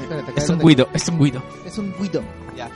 Espérate, 0.03 0.33
es 0.37 0.49
un 0.49 0.59
Guido, 0.59 0.89
es 0.93 1.09
un 1.09 1.19
Guido. 1.19 1.43
Es 1.67 1.79
un 1.79 1.95
Guido. 2.01 2.23
Ya. 2.57 2.69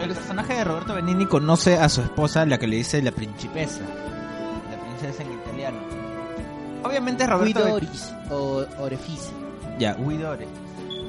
El 0.00 0.10
personaje 0.10 0.54
de 0.54 0.64
Roberto 0.64 0.94
Benigni 0.94 1.26
conoce 1.26 1.78
a 1.78 1.88
su 1.88 2.00
esposa, 2.02 2.44
la 2.46 2.58
que 2.58 2.66
le 2.66 2.76
dice 2.76 3.00
la 3.02 3.12
principesa, 3.12 3.80
la 3.80 4.78
princesa 4.98 5.22
en 5.22 5.32
italiano. 5.32 5.78
Obviamente 6.84 7.26
Roberto 7.26 7.60
Guido 7.60 7.74
Oris. 7.74 8.12
O 8.30 8.64
Orefice. 8.80 9.30
Ya, 9.78 9.94
Guidore. 9.94 10.46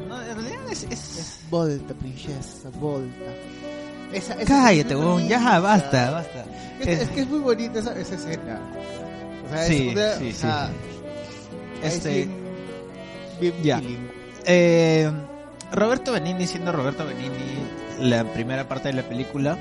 No, 0.08 0.22
en 0.22 0.36
realidad 0.36 0.60
es, 0.72 0.84
es- 0.84 1.18
Es 1.18 1.40
Volta, 1.50 1.94
princesa, 1.96 2.70
Volta. 2.80 3.32
Esa, 4.12 4.36
esa 4.36 4.46
Cállate, 4.46 4.94
es 4.94 5.00
weón, 5.00 5.28
ya 5.28 5.60
basta, 5.60 6.12
basta. 6.12 6.46
Es, 6.80 6.88
Es- 6.88 7.02
es 7.02 7.10
que 7.10 7.22
es 7.22 7.28
muy 7.30 7.40
bonita 7.40 7.80
esa, 7.80 7.98
esa 8.00 8.16
escena. 8.16 8.60
O 9.48 9.50
sea, 9.50 9.66
Sí, 9.66 9.90
es 9.90 9.96
una, 9.96 10.14
sí, 10.18 10.30
o 10.30 10.36
sea, 10.36 10.70
es 11.82 11.96
Este, 11.96 12.30
bien, 13.52 13.64
ya. 13.64 13.82
Eh, 14.46 15.12
Roberto 15.72 16.12
Benini 16.12 16.46
siendo 16.46 16.72
Roberto 16.72 17.06
Benini 17.06 17.58
la 18.00 18.24
primera 18.26 18.68
parte 18.68 18.90
de 18.90 18.94
la 18.96 19.04
película 19.04 19.58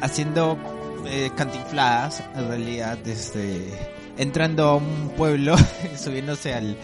haciendo 0.00 0.58
eh, 1.06 1.30
cantinfladas 1.36 2.22
en 2.34 2.48
realidad 2.48 2.98
este 3.06 3.68
entrando 4.18 4.64
a 4.64 4.76
un 4.76 5.12
pueblo 5.16 5.56
subiéndose 5.96 6.54
al 6.54 6.76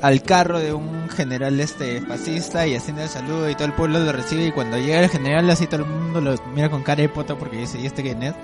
al 0.00 0.22
carro 0.22 0.58
de 0.58 0.72
un 0.72 1.08
general 1.08 1.58
este 1.60 2.00
fascista 2.02 2.66
y 2.66 2.74
haciendo 2.74 3.02
el 3.02 3.08
saludo 3.08 3.48
y 3.48 3.54
todo 3.54 3.66
el 3.66 3.74
pueblo 3.74 3.98
lo 4.00 4.12
recibe 4.12 4.46
y 4.46 4.52
cuando 4.52 4.76
llega 4.78 5.00
el 5.00 5.08
general 5.08 5.48
así 5.50 5.66
todo 5.66 5.82
el 5.82 5.86
mundo 5.86 6.20
lo 6.20 6.34
mira 6.54 6.70
con 6.70 6.82
cara 6.82 7.02
de 7.02 7.08
poto 7.08 7.38
porque 7.38 7.58
dice 7.58 7.80
¿y 7.80 7.86
este 7.86 8.02
quién 8.02 8.22
es? 8.22 8.34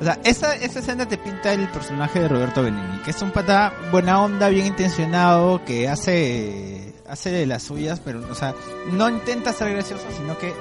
O 0.00 0.04
sea, 0.04 0.18
esa, 0.24 0.54
esa 0.54 0.78
escena 0.78 1.06
te 1.06 1.18
pinta 1.18 1.52
el 1.52 1.68
personaje 1.68 2.20
de 2.20 2.28
Roberto 2.28 2.62
Benigni, 2.62 2.98
que 3.04 3.10
es 3.10 3.20
un 3.20 3.30
pata 3.30 3.74
buena 3.90 4.22
onda, 4.22 4.48
bien 4.48 4.66
intencionado, 4.66 5.62
que 5.64 5.88
hace 5.88 6.94
hace 7.10 7.30
de 7.30 7.46
las 7.46 7.64
suyas, 7.64 8.00
pero, 8.02 8.20
o 8.30 8.34
sea, 8.34 8.54
no 8.92 9.08
intenta 9.08 9.52
ser 9.52 9.72
gracioso, 9.72 10.04
sino 10.16 10.38
que 10.38 10.54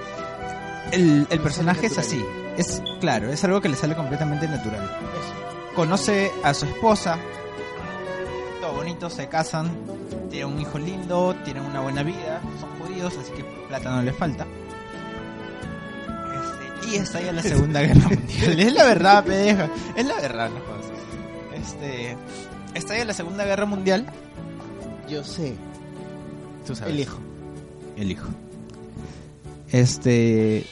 el, 0.92 1.28
el 1.30 1.40
personaje 1.40 1.86
es 1.86 1.98
así. 1.98 2.26
Es, 2.58 2.82
claro, 3.00 3.32
es 3.32 3.44
algo 3.44 3.62
que 3.62 3.70
le 3.70 3.76
sale 3.76 3.96
completamente 3.96 4.48
natural. 4.48 4.92
Conoce 5.76 6.32
a 6.44 6.54
su 6.54 6.66
esposa, 6.66 7.18
todo 8.60 8.74
bonito, 8.74 9.10
se 9.10 9.28
casan, 9.28 9.70
tienen 10.32 10.54
un 10.54 10.60
hijo 10.60 10.80
lindo, 10.80 11.36
tienen 11.46 11.64
una 11.64 11.82
buena 11.82 12.02
vida, 12.02 12.42
son 12.60 12.70
judíos, 12.80 13.14
así 13.22 13.32
que 13.32 13.44
plata 13.68 13.92
no 13.92 14.02
les 14.02 14.16
falta. 14.16 14.48
Y 16.92 16.96
estalla 16.96 17.32
la 17.32 17.44
Segunda 17.44 17.82
Guerra 17.82 18.10
Mundial. 18.10 18.60
Es 18.60 18.74
la 18.74 18.84
verdad, 18.86 19.24
pendeja. 19.24 19.70
Es 19.96 20.06
la 20.06 20.16
verdad, 20.16 20.50
no 20.50 20.60
jodas. 20.62 20.86
Este, 21.56 22.18
estalla 22.74 23.06
la 23.06 23.14
Segunda 23.14 23.46
Guerra 23.46 23.66
Mundial. 23.66 24.06
Yo 25.10 25.24
sé, 25.24 25.56
Tú 26.66 26.76
sabes. 26.76 26.94
el 26.94 27.00
hijo. 27.02 27.20
El 27.98 28.12
hijo. 28.12 28.28
Este. 29.72 30.66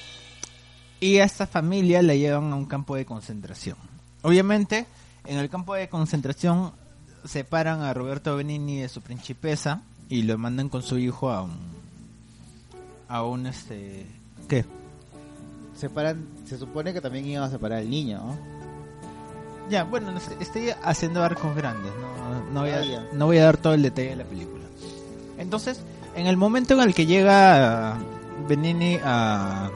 Y 0.99 1.17
a 1.19 1.25
esta 1.25 1.45
familia 1.45 2.01
la 2.01 2.15
llevan 2.15 2.51
a 2.51 2.55
un 2.55 2.65
campo 2.65 2.95
de 2.95 3.05
concentración. 3.05 3.77
Obviamente, 4.23 4.87
en 5.25 5.37
el 5.37 5.49
campo 5.49 5.75
de 5.75 5.89
concentración 5.89 6.71
separan 7.25 7.81
a 7.81 7.93
Roberto 7.93 8.35
Benini 8.35 8.79
de 8.81 8.89
su 8.89 9.01
principesa 9.01 9.81
y 10.09 10.23
lo 10.23 10.37
mandan 10.37 10.69
con 10.69 10.81
su 10.81 10.97
hijo 10.97 11.29
a 11.29 11.43
un. 11.43 11.57
a 13.07 13.23
un 13.23 13.45
este. 13.45 14.05
¿Qué? 14.47 14.65
Separan, 15.77 16.25
se 16.45 16.57
supone 16.57 16.93
que 16.93 17.01
también 17.01 17.25
iban 17.25 17.43
a 17.43 17.49
separar 17.49 17.79
al 17.79 17.89
niño, 17.89 18.17
¿no? 18.19 18.37
Ya, 19.69 19.83
bueno, 19.83 20.11
estoy 20.39 20.69
haciendo 20.83 21.23
arcos 21.23 21.55
grandes, 21.55 21.91
no, 21.99 22.51
no, 22.53 22.61
voy 22.61 22.69
Ah, 22.71 22.79
a, 22.79 22.85
ya. 22.85 23.05
no 23.13 23.25
voy 23.25 23.37
a 23.37 23.43
dar 23.43 23.57
todo 23.57 23.73
el 23.73 23.81
detalle 23.83 24.09
de 24.11 24.15
la 24.15 24.23
película. 24.23 24.63
Entonces, 25.37 25.81
en 26.15 26.25
el 26.25 26.37
momento 26.37 26.73
en 26.73 26.79
el 26.81 26.95
que 26.95 27.05
llega 27.05 27.97
Benini 28.47 28.97
a... 29.03 29.69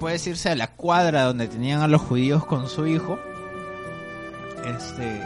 Puedes 0.00 0.26
irse 0.26 0.50
a 0.50 0.54
la 0.56 0.66
cuadra 0.72 1.22
donde 1.24 1.48
tenían 1.48 1.80
a 1.80 1.88
los 1.88 2.02
judíos 2.02 2.44
con 2.44 2.68
su 2.68 2.86
hijo. 2.86 3.18
Este... 4.66 5.22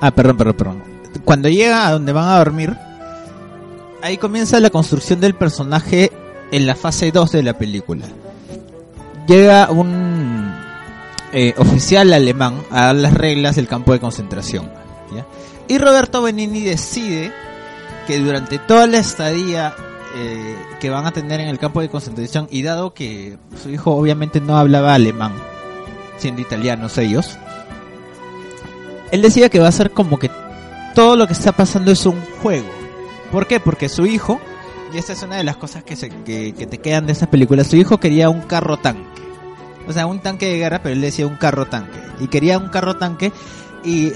Ah, 0.00 0.10
perdón, 0.12 0.36
perdón, 0.36 0.56
perdón. 0.56 0.82
cuando 1.24 1.48
llega 1.48 1.88
a 1.88 1.92
donde 1.92 2.12
van 2.12 2.28
a 2.28 2.38
dormir, 2.38 2.76
ahí 4.02 4.18
comienza 4.18 4.60
la 4.60 4.70
construcción 4.70 5.20
del 5.20 5.34
personaje 5.34 6.12
en 6.50 6.66
la 6.66 6.74
fase 6.74 7.10
2 7.10 7.32
de 7.32 7.42
la 7.42 7.54
película. 7.54 8.06
Llega 9.26 9.70
un 9.70 10.54
eh, 11.32 11.54
oficial 11.58 12.12
alemán 12.12 12.62
a 12.70 12.86
dar 12.86 12.96
las 12.96 13.14
reglas 13.14 13.56
del 13.56 13.68
campo 13.68 13.92
de 13.92 14.00
concentración. 14.00 14.70
Y 15.68 15.78
Roberto 15.78 16.22
Benini 16.22 16.60
decide 16.60 17.32
que 18.06 18.20
durante 18.20 18.58
toda 18.58 18.86
la 18.86 18.98
estadía 18.98 19.74
eh, 20.14 20.56
que 20.80 20.90
van 20.90 21.06
a 21.06 21.12
tener 21.12 21.40
en 21.40 21.48
el 21.48 21.58
campo 21.58 21.80
de 21.80 21.88
concentración, 21.88 22.46
y 22.50 22.62
dado 22.62 22.94
que 22.94 23.36
su 23.62 23.68
hijo 23.70 23.90
obviamente 23.90 24.40
no 24.40 24.56
hablaba 24.56 24.94
alemán, 24.94 25.32
siendo 26.16 26.40
italianos 26.40 26.96
ellos, 26.98 27.36
él 29.10 29.22
decía 29.22 29.48
que 29.48 29.58
va 29.58 29.68
a 29.68 29.72
ser 29.72 29.90
como 29.90 30.18
que 30.18 30.30
todo 30.94 31.16
lo 31.16 31.26
que 31.26 31.32
está 31.32 31.52
pasando 31.52 31.90
es 31.90 32.06
un 32.06 32.18
juego. 32.42 32.68
¿Por 33.30 33.46
qué? 33.46 33.60
Porque 33.60 33.88
su 33.88 34.06
hijo, 34.06 34.40
y 34.92 34.98
esta 34.98 35.12
es 35.12 35.22
una 35.22 35.36
de 35.36 35.44
las 35.44 35.56
cosas 35.56 35.82
que, 35.84 35.96
se, 35.96 36.08
que, 36.08 36.54
que 36.54 36.66
te 36.66 36.78
quedan 36.78 37.06
de 37.06 37.12
esta 37.12 37.28
película, 37.30 37.64
su 37.64 37.76
hijo 37.76 37.98
quería 37.98 38.28
un 38.30 38.42
carro 38.42 38.76
tanque. 38.78 39.02
O 39.88 39.92
sea, 39.92 40.06
un 40.06 40.18
tanque 40.20 40.46
de 40.46 40.58
guerra, 40.58 40.80
pero 40.82 40.94
él 40.94 41.00
decía 41.00 41.26
un 41.26 41.36
carro 41.36 41.66
tanque. 41.66 41.98
Y 42.20 42.26
quería 42.28 42.58
un 42.58 42.68
carro 42.68 42.96
tanque 42.96 43.32
y 43.84 44.12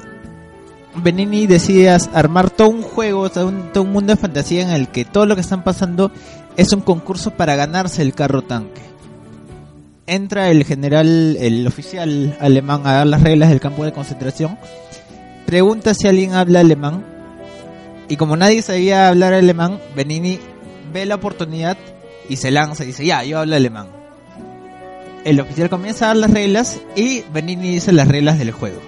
Benini 0.97 1.47
decide 1.47 1.91
as- 1.91 2.11
armar 2.13 2.51
todo 2.51 2.69
un 2.71 2.83
juego, 2.83 3.31
todo 3.31 3.47
un, 3.49 3.73
todo 3.73 3.85
un 3.85 3.93
mundo 3.93 4.13
de 4.13 4.21
fantasía 4.21 4.63
en 4.63 4.71
el 4.71 4.89
que 4.89 5.05
todo 5.05 5.27
lo 5.27 5.35
que 5.37 5.41
están 5.43 5.63
pasando 5.63 6.11
es 6.57 6.73
un 6.73 6.81
concurso 6.81 7.31
para 7.33 7.55
ganarse 7.57 8.03
el 8.03 8.15
carro 8.15 8.43
tanque. 8.43 8.81
Entra 10.07 10.51
el 10.51 10.65
general, 10.65 11.37
el 11.39 11.65
oficial 11.69 12.37
alemán 12.41 12.83
a 12.85 12.95
dar 12.95 13.07
las 13.07 13.23
reglas 13.23 13.51
del 13.51 13.61
campo 13.61 13.85
de 13.85 13.93
concentración. 13.93 14.59
Pregunta 15.47 15.95
si 15.95 16.09
alguien 16.09 16.35
habla 16.35 16.61
alemán. 16.61 17.05
Y 18.09 18.17
como 18.17 18.37
nadie 18.37 18.61
sabía 18.63 19.09
hablar 19.09 19.35
alemán, 19.35 19.79
Benini 19.95 20.41
ve 20.93 21.07
la 21.07 21.17
oportunidad 21.17 21.77
y 22.29 22.37
se 22.37 22.51
lanza 22.51 22.85
y 22.85 22.89
dice, 22.89 23.05
ya, 23.05 23.25
yo 23.25 23.39
hablo 23.39 23.57
alemán. 23.57 23.89
El 25.25 25.39
oficial 25.41 25.69
comienza 25.69 26.07
a 26.07 26.09
dar 26.09 26.17
las 26.17 26.31
reglas 26.31 26.81
y 26.97 27.23
Benini 27.33 27.73
dice 27.73 27.93
las 27.93 28.09
reglas 28.09 28.39
del 28.39 28.53
juego. 28.53 28.81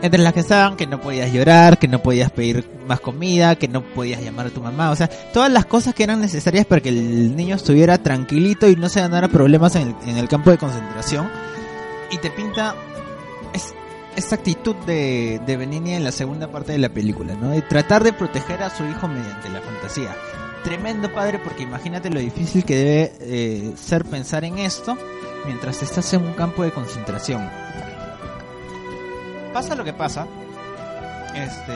Entre 0.00 0.20
las 0.20 0.32
que 0.32 0.40
estaban 0.40 0.76
que 0.76 0.86
no 0.86 1.00
podías 1.00 1.32
llorar, 1.32 1.78
que 1.78 1.86
no 1.88 2.00
podías 2.02 2.30
pedir 2.32 2.68
más 2.86 2.98
comida, 3.00 3.54
que 3.56 3.68
no 3.68 3.82
podías 3.82 4.20
llamar 4.20 4.46
a 4.46 4.50
tu 4.50 4.60
mamá, 4.60 4.90
o 4.90 4.96
sea, 4.96 5.06
todas 5.08 5.50
las 5.50 5.64
cosas 5.66 5.94
que 5.94 6.02
eran 6.02 6.20
necesarias 6.20 6.66
para 6.66 6.80
que 6.80 6.88
el 6.88 7.36
niño 7.36 7.54
estuviera 7.54 7.98
tranquilito 7.98 8.68
y 8.68 8.74
no 8.74 8.88
se 8.88 9.00
ganara 9.00 9.28
problemas 9.28 9.76
en 9.76 9.88
el, 9.88 10.08
en 10.08 10.16
el 10.18 10.28
campo 10.28 10.50
de 10.50 10.58
concentración. 10.58 11.28
Y 12.10 12.18
te 12.18 12.30
pinta 12.30 12.74
es- 13.54 13.74
esta 14.16 14.34
actitud 14.34 14.74
de, 14.86 15.40
de 15.46 15.56
Benini 15.56 15.94
en 15.94 16.04
la 16.04 16.10
segunda 16.12 16.48
parte 16.48 16.72
de 16.72 16.78
la 16.78 16.88
película, 16.88 17.34
¿no? 17.34 17.50
De 17.50 17.62
tratar 17.62 18.02
de 18.02 18.12
proteger 18.12 18.62
a 18.64 18.70
su 18.76 18.84
hijo 18.84 19.06
mediante 19.08 19.48
la 19.50 19.60
fantasía. 19.60 20.14
Tremendo 20.64 21.12
padre 21.12 21.38
porque 21.38 21.64
imagínate 21.64 22.08
lo 22.10 22.20
difícil 22.20 22.64
que 22.64 22.76
debe 22.76 23.12
eh, 23.20 23.72
ser 23.76 24.04
pensar 24.04 24.44
en 24.44 24.58
esto 24.58 24.96
mientras 25.44 25.82
estás 25.82 26.12
en 26.14 26.22
un 26.22 26.34
campo 26.34 26.62
de 26.62 26.70
concentración. 26.70 27.48
Pasa 29.52 29.74
lo 29.74 29.84
que 29.84 29.92
pasa. 29.92 30.26
Este... 31.34 31.72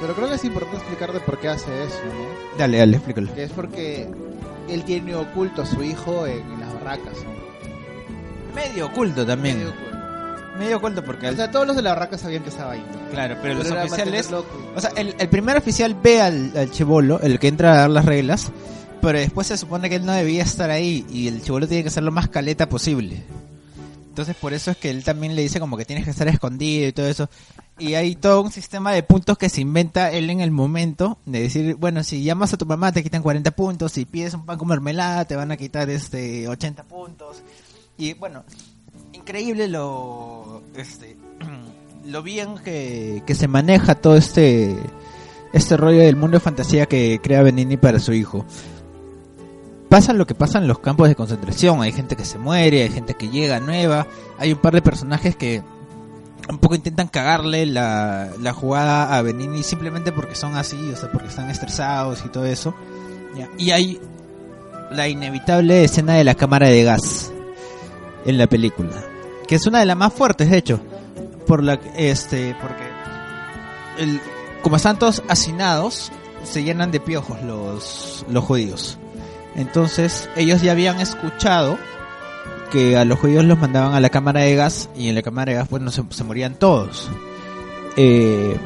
Pero 0.00 0.14
creo 0.14 0.28
que 0.28 0.34
es 0.34 0.44
importante 0.44 0.76
explicar 0.78 1.12
de 1.12 1.20
por 1.20 1.38
qué 1.38 1.48
hace 1.48 1.84
eso, 1.84 2.04
¿no? 2.04 2.58
Dale, 2.58 2.78
dale, 2.78 2.96
explícalo. 2.96 3.32
Que 3.34 3.44
es 3.44 3.52
porque 3.52 4.06
él 4.68 4.84
tiene 4.84 5.14
oculto 5.14 5.62
a 5.62 5.66
su 5.66 5.82
hijo 5.82 6.26
en, 6.26 6.40
en 6.40 6.60
las 6.60 6.74
barracas, 6.74 7.14
¿no? 7.24 8.54
Medio 8.54 8.86
oculto 8.86 9.24
también. 9.24 9.58
Medio 9.58 9.70
oculto. 9.70 9.95
Medio 10.58 10.78
oculto 10.78 11.04
porque... 11.04 11.28
O 11.28 11.36
sea, 11.36 11.50
todos 11.50 11.66
los 11.66 11.76
de 11.76 11.82
la 11.82 11.90
barraca 11.90 12.18
sabían 12.18 12.42
que 12.42 12.50
estaba 12.50 12.72
ahí. 12.72 12.84
¿no? 12.92 13.10
claro, 13.10 13.36
pero 13.42 13.54
los 13.54 13.70
oficiales... 13.70 14.30
O 14.32 14.80
sea, 14.80 14.90
el, 14.96 15.14
el 15.18 15.28
primer 15.28 15.56
oficial 15.56 15.94
ve 15.94 16.20
al, 16.20 16.52
al 16.56 16.70
chivolo, 16.70 17.20
el 17.20 17.38
que 17.38 17.48
entra 17.48 17.72
a 17.72 17.76
dar 17.76 17.90
las 17.90 18.04
reglas, 18.04 18.50
pero 19.00 19.18
después 19.18 19.46
se 19.46 19.56
supone 19.56 19.88
que 19.88 19.96
él 19.96 20.06
no 20.06 20.12
debía 20.12 20.42
estar 20.42 20.70
ahí 20.70 21.06
y 21.10 21.28
el 21.28 21.42
chivolo 21.42 21.68
tiene 21.68 21.84
que 21.84 21.90
ser 21.90 22.02
lo 22.02 22.12
más 22.12 22.28
caleta 22.28 22.68
posible. 22.68 23.22
Entonces 24.08 24.34
por 24.36 24.54
eso 24.54 24.70
es 24.70 24.78
que 24.78 24.88
él 24.88 25.04
también 25.04 25.36
le 25.36 25.42
dice 25.42 25.60
como 25.60 25.76
que 25.76 25.84
tienes 25.84 26.04
que 26.06 26.10
estar 26.10 26.26
escondido 26.26 26.88
y 26.88 26.92
todo 26.92 27.06
eso. 27.06 27.28
Y 27.78 27.94
hay 27.94 28.16
todo 28.16 28.40
un 28.40 28.50
sistema 28.50 28.92
de 28.92 29.02
puntos 29.02 29.36
que 29.36 29.50
se 29.50 29.60
inventa 29.60 30.10
él 30.10 30.30
en 30.30 30.40
el 30.40 30.50
momento 30.50 31.18
de 31.26 31.42
decir, 31.42 31.74
bueno, 31.74 32.02
si 32.02 32.22
llamas 32.22 32.54
a 32.54 32.56
tu 32.56 32.64
mamá 32.64 32.92
te 32.92 33.02
quitan 33.02 33.22
40 33.22 33.50
puntos, 33.50 33.92
si 33.92 34.06
pides 34.06 34.32
un 34.32 34.46
pan 34.46 34.56
con 34.56 34.68
mermelada 34.68 35.26
te 35.26 35.36
van 35.36 35.52
a 35.52 35.58
quitar 35.58 35.90
este 35.90 36.48
80 36.48 36.84
puntos. 36.84 37.42
Y 37.98 38.14
bueno, 38.14 38.42
increíble 39.26 39.66
lo 39.66 40.62
este 40.76 41.16
lo 42.04 42.22
bien 42.22 42.54
que, 42.64 43.24
que 43.26 43.34
se 43.34 43.48
maneja 43.48 43.96
todo 43.96 44.16
este 44.16 44.76
este 45.52 45.76
rollo 45.76 45.98
del 45.98 46.14
mundo 46.14 46.36
de 46.36 46.40
fantasía 46.40 46.86
que 46.86 47.18
crea 47.20 47.42
Benini 47.42 47.76
para 47.76 47.98
su 47.98 48.12
hijo. 48.12 48.44
Pasa 49.88 50.12
lo 50.12 50.26
que 50.26 50.36
pasa 50.36 50.58
en 50.58 50.68
los 50.68 50.78
campos 50.78 51.08
de 51.08 51.16
concentración, 51.16 51.82
hay 51.82 51.90
gente 51.90 52.14
que 52.14 52.24
se 52.24 52.38
muere, 52.38 52.82
hay 52.82 52.88
gente 52.88 53.14
que 53.14 53.28
llega 53.28 53.58
nueva, 53.58 54.06
hay 54.38 54.52
un 54.52 54.60
par 54.60 54.74
de 54.74 54.82
personajes 54.82 55.34
que 55.34 55.62
un 56.48 56.58
poco 56.58 56.76
intentan 56.76 57.08
cagarle 57.08 57.66
la, 57.66 58.30
la 58.40 58.52
jugada 58.52 59.16
a 59.16 59.22
Benini 59.22 59.64
simplemente 59.64 60.12
porque 60.12 60.36
son 60.36 60.54
así, 60.54 60.76
o 60.92 60.96
sea, 60.96 61.10
porque 61.10 61.28
están 61.28 61.50
estresados 61.50 62.22
y 62.24 62.28
todo 62.28 62.46
eso. 62.46 62.74
Y 63.58 63.70
hay 63.70 64.00
la 64.92 65.08
inevitable 65.08 65.82
escena 65.82 66.14
de 66.14 66.22
la 66.22 66.36
cámara 66.36 66.68
de 66.68 66.84
gas 66.84 67.32
en 68.24 68.38
la 68.38 68.46
película, 68.46 68.90
que 69.46 69.54
es 69.54 69.66
una 69.66 69.80
de 69.80 69.86
las 69.86 69.96
más 69.96 70.12
fuertes, 70.12 70.50
de 70.50 70.58
hecho, 70.58 70.80
por 71.46 71.62
la 71.62 71.74
este 71.96 72.56
porque 72.60 72.84
el, 73.98 74.20
como 74.62 74.76
están 74.76 74.98
todos 74.98 75.22
hacinados, 75.28 76.10
se 76.44 76.62
llenan 76.62 76.90
de 76.90 77.00
piojos 77.00 77.42
los 77.42 78.24
los 78.28 78.44
judíos. 78.44 78.98
Entonces, 79.54 80.28
ellos 80.36 80.60
ya 80.60 80.72
habían 80.72 81.00
escuchado 81.00 81.78
que 82.70 82.96
a 82.96 83.04
los 83.04 83.18
judíos 83.18 83.44
los 83.44 83.58
mandaban 83.58 83.94
a 83.94 84.00
la 84.00 84.10
cámara 84.10 84.40
de 84.40 84.54
gas 84.54 84.90
y 84.96 85.08
en 85.08 85.14
la 85.14 85.22
cámara 85.22 85.52
de 85.52 85.58
gas 85.58 85.68
pues 85.68 85.82
no 85.82 85.90
se, 85.90 86.02
se 86.10 86.24
morían 86.24 86.54
todos. 86.54 87.08
Eh, 87.96 88.56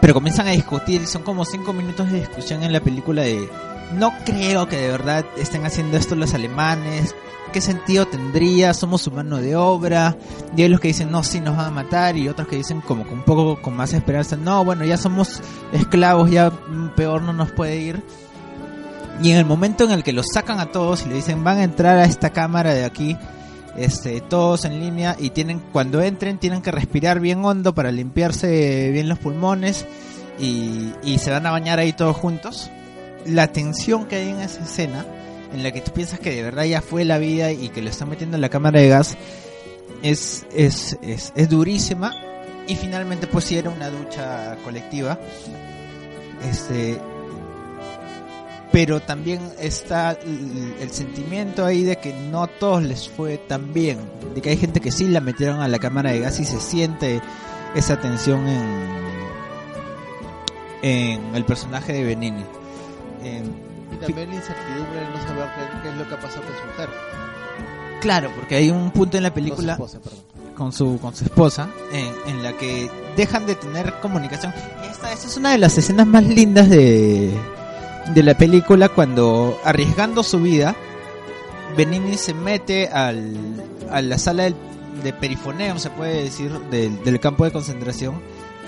pero 0.00 0.14
comienzan 0.14 0.46
a 0.46 0.50
discutir 0.50 1.06
son 1.06 1.22
como 1.22 1.44
cinco 1.44 1.72
minutos 1.72 2.12
de 2.12 2.20
discusión 2.20 2.62
en 2.62 2.72
la 2.72 2.80
película 2.80 3.22
de 3.22 3.48
no 3.94 4.12
creo 4.24 4.68
que 4.68 4.76
de 4.76 4.88
verdad 4.88 5.24
estén 5.36 5.64
haciendo 5.66 5.96
esto 5.96 6.14
los 6.14 6.34
alemanes. 6.34 7.14
¿Qué 7.54 7.60
sentido 7.60 8.04
tendría? 8.04 8.74
Somos 8.74 9.02
su 9.02 9.12
mano 9.12 9.36
de 9.36 9.54
obra. 9.54 10.16
Y 10.56 10.62
hay 10.62 10.68
los 10.68 10.80
que 10.80 10.88
dicen, 10.88 11.12
no, 11.12 11.22
sí, 11.22 11.38
nos 11.40 11.56
van 11.56 11.66
a 11.66 11.70
matar. 11.70 12.16
Y 12.16 12.28
otros 12.28 12.48
que 12.48 12.56
dicen, 12.56 12.80
como 12.80 13.04
un 13.04 13.22
poco 13.22 13.62
con 13.62 13.76
más 13.76 13.92
esperanza, 13.92 14.36
no, 14.36 14.64
bueno, 14.64 14.84
ya 14.84 14.96
somos 14.96 15.40
esclavos, 15.72 16.32
ya 16.32 16.50
peor 16.96 17.22
no 17.22 17.32
nos 17.32 17.52
puede 17.52 17.76
ir. 17.76 18.02
Y 19.22 19.30
en 19.30 19.36
el 19.36 19.44
momento 19.44 19.84
en 19.84 19.92
el 19.92 20.02
que 20.02 20.12
los 20.12 20.26
sacan 20.34 20.58
a 20.58 20.72
todos 20.72 21.06
y 21.06 21.10
le 21.10 21.14
dicen, 21.14 21.44
van 21.44 21.58
a 21.58 21.62
entrar 21.62 21.96
a 21.96 22.06
esta 22.06 22.30
cámara 22.30 22.74
de 22.74 22.84
aquí, 22.84 23.16
este, 23.76 24.20
todos 24.20 24.64
en 24.64 24.80
línea, 24.80 25.14
y 25.16 25.30
tienen, 25.30 25.60
cuando 25.60 26.02
entren, 26.02 26.38
tienen 26.38 26.60
que 26.60 26.72
respirar 26.72 27.20
bien 27.20 27.44
hondo 27.44 27.72
para 27.72 27.92
limpiarse 27.92 28.90
bien 28.90 29.08
los 29.08 29.20
pulmones, 29.20 29.86
y, 30.40 30.90
y 31.04 31.18
se 31.18 31.30
van 31.30 31.46
a 31.46 31.52
bañar 31.52 31.78
ahí 31.78 31.92
todos 31.92 32.16
juntos. 32.16 32.68
La 33.24 33.46
tensión 33.52 34.06
que 34.06 34.16
hay 34.16 34.30
en 34.30 34.40
esa 34.40 34.64
escena, 34.64 35.06
en 35.54 35.62
la 35.62 35.72
que 35.72 35.80
tú 35.80 35.92
piensas 35.92 36.18
que 36.18 36.30
de 36.30 36.42
verdad 36.42 36.64
ya 36.64 36.82
fue 36.82 37.04
la 37.04 37.18
vida 37.18 37.52
y 37.52 37.68
que 37.68 37.80
lo 37.80 37.88
están 37.88 38.08
metiendo 38.08 38.36
en 38.36 38.40
la 38.40 38.48
cámara 38.48 38.80
de 38.80 38.88
gas, 38.88 39.16
es, 40.02 40.44
es, 40.52 40.98
es, 41.00 41.32
es 41.34 41.48
durísima. 41.48 42.12
Y 42.66 42.76
finalmente, 42.76 43.26
pues 43.26 43.44
sí 43.44 43.56
era 43.56 43.70
una 43.70 43.88
ducha 43.90 44.56
colectiva. 44.64 45.18
Este, 46.50 46.98
pero 48.72 49.00
también 49.00 49.40
está 49.60 50.12
el, 50.12 50.90
sentimiento 50.90 51.64
ahí 51.64 51.84
de 51.84 51.96
que 51.96 52.12
no 52.12 52.42
a 52.42 52.48
todos 52.48 52.82
les 52.82 53.08
fue 53.08 53.38
tan 53.38 53.72
bien, 53.72 53.98
de 54.34 54.42
que 54.42 54.50
hay 54.50 54.56
gente 54.56 54.80
que 54.80 54.90
sí 54.90 55.06
la 55.06 55.20
metieron 55.20 55.60
a 55.60 55.68
la 55.68 55.78
cámara 55.78 56.10
de 56.10 56.20
gas 56.20 56.40
y 56.40 56.44
se 56.44 56.58
siente 56.58 57.20
esa 57.76 58.00
tensión 58.00 58.48
en, 58.48 58.88
en 60.82 61.34
el 61.36 61.44
personaje 61.44 61.92
de 61.92 62.02
Benini. 62.02 62.44
También 64.06 64.30
la 64.30 64.34
incertidumbre 64.36 65.00
de 65.00 65.06
no 65.06 65.22
saber 65.22 65.48
qué, 65.54 65.82
qué 65.82 65.88
es 65.88 65.96
lo 65.96 66.08
que 66.08 66.14
ha 66.14 66.20
pasado 66.20 66.42
con 66.42 66.54
su 66.56 66.66
mujer. 66.66 66.88
claro, 68.00 68.30
porque 68.36 68.56
hay 68.56 68.70
un 68.70 68.90
punto 68.90 69.16
en 69.16 69.22
la 69.22 69.30
Con 69.30 69.42
su 69.42 69.44
película 69.44 69.72
esposa, 69.74 69.98
con 70.56 70.72
su 70.72 70.98
con 71.00 71.14
su 71.16 71.24
esposa 71.24 71.68
en, 71.92 72.12
en 72.36 72.42
la 72.42 72.52
que 72.54 72.90
dejan 73.16 73.46
de 73.46 73.54
tener 73.54 73.94
comunicación. 74.00 74.52
Y 74.84 74.90
esta, 74.90 75.12
esta 75.12 75.26
es 75.26 75.36
una 75.36 75.52
de 75.52 75.58
las 75.58 75.76
escenas 75.78 76.06
más 76.06 76.24
lindas 76.24 76.68
de, 76.68 77.32
de 78.14 78.22
la 78.22 78.34
película 78.36 78.88
cuando 78.88 79.58
arriesgando 79.64 80.22
su 80.22 80.40
vida 80.40 80.74
Benini 81.76 82.16
se 82.16 82.34
mete 82.34 82.88
al, 82.88 83.34
a 83.90 84.00
la 84.02 84.18
sala 84.18 84.44
del- 84.44 84.56
de 85.02 85.12
perifoneo, 85.12 85.76
se 85.80 85.90
puede 85.90 86.22
decir, 86.22 86.52
del, 86.70 87.02
del 87.02 87.18
campo 87.20 87.44
de 87.44 87.50
concentración 87.50 88.14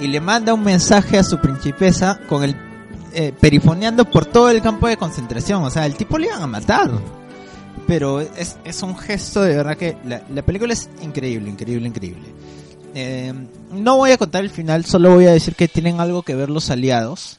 y 0.01 0.09
le 0.09 0.21
manda 0.21 0.53
un 0.55 0.65
mensaje 0.65 1.19
a 1.19 1.23
su 1.23 1.39
principesa 1.39 2.19
con 2.29 2.43
el 2.43 2.57
eh, 3.19 3.33
perifoneando 3.41 4.05
por 4.05 4.27
todo 4.27 4.51
el 4.51 4.61
campo 4.61 4.87
de 4.89 4.99
concentración. 4.99 5.63
O 5.65 5.71
sea, 5.71 5.87
el 5.87 5.95
tipo 5.97 6.19
le 6.19 6.27
iban 6.27 6.43
a 6.43 6.47
matar. 6.47 6.91
Pero 7.87 8.21
es, 8.21 8.59
es 8.65 8.83
un 8.83 8.97
gesto 8.97 9.43
de 9.43 9.57
verdad 9.57 9.77
que 9.77 9.97
la, 10.05 10.23
la 10.35 10.43
película 10.43 10.73
es 10.75 10.91
increíble, 11.03 11.49
increíble, 11.49 11.89
increíble. 11.89 12.27
Eh, 12.95 13.33
no 13.73 13.97
voy 13.97 14.11
a 14.11 14.19
contar 14.19 14.43
el 14.45 14.51
final, 14.51 14.85
solo 14.85 15.15
voy 15.15 15.27
a 15.27 15.33
decir 15.33 15.55
que 15.55 15.67
tienen 15.69 15.99
algo 16.01 16.23
que 16.23 16.35
ver 16.35 16.51
los 16.51 16.71
aliados. 16.71 17.39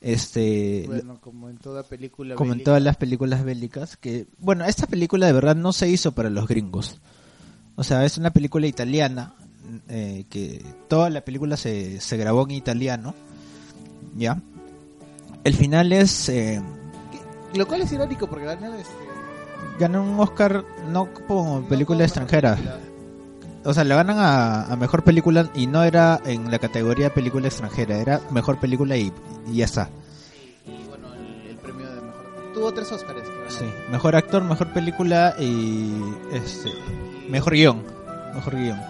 Este, 0.00 0.84
Bueno, 0.86 1.18
como 1.20 1.48
en 1.48 1.58
toda 1.58 1.82
película. 1.84 2.34
como 2.34 2.52
en 2.52 2.58
bélica. 2.58 2.64
todas 2.70 2.82
las 2.82 2.96
películas 2.96 3.44
bélicas, 3.44 3.96
que 3.96 4.26
bueno, 4.38 4.64
esta 4.64 4.86
película 4.86 5.26
de 5.26 5.32
verdad 5.32 5.56
no 5.56 5.72
se 5.72 5.88
hizo 5.88 6.12
para 6.12 6.30
los 6.30 6.46
gringos. 6.48 7.00
O 7.76 7.84
sea, 7.84 8.04
es 8.04 8.18
una 8.18 8.30
película 8.32 8.66
italiana, 8.66 9.34
eh, 9.88 10.24
que 10.28 10.64
toda 10.88 11.08
la 11.10 11.22
película 11.22 11.56
se, 11.56 12.00
se 12.00 12.16
grabó 12.16 12.42
en 12.44 12.50
italiano, 12.50 13.14
¿ya? 14.16 14.40
El 15.44 15.54
final 15.54 15.92
es, 15.92 16.28
eh, 16.28 16.62
Lo 17.54 17.66
cual 17.66 17.82
es 17.82 17.92
irónico 17.92 18.26
porque 18.28 18.44
ganan 18.44 18.74
este. 18.74 18.94
ganó 19.78 20.02
un 20.02 20.20
Oscar 20.20 20.64
no 20.90 21.08
como 21.26 21.60
no 21.60 21.68
película 21.68 21.98
como 21.98 22.04
extranjera, 22.04 22.54
película. 22.54 22.78
o 23.64 23.74
sea, 23.74 23.84
le 23.84 23.94
ganan 23.94 24.18
a, 24.18 24.64
a 24.66 24.76
mejor 24.76 25.02
película 25.02 25.50
y 25.54 25.66
no 25.66 25.82
era 25.82 26.20
en 26.24 26.50
la 26.50 26.58
categoría 26.58 27.12
película 27.12 27.48
extranjera, 27.48 27.96
era 27.96 28.20
mejor 28.30 28.58
película 28.60 28.96
y, 28.96 29.12
y 29.48 29.56
ya 29.56 29.64
está. 29.64 29.88
Y 30.66 30.88
bueno, 30.88 31.12
el, 31.14 31.48
el 31.50 31.56
premio 31.56 31.88
de 31.88 32.00
mejor. 32.00 32.52
Tuvo 32.54 32.72
tres 32.72 32.92
Oscars. 32.92 33.18
ganó. 33.18 33.32
Sí, 33.48 33.64
mejor 33.90 34.14
actor, 34.14 34.44
mejor 34.44 34.72
película 34.72 35.34
y 35.38 35.92
este 36.32 36.70
mejor 37.28 37.54
guion, 37.54 37.82
mejor 38.34 38.54
guion. 38.56 38.80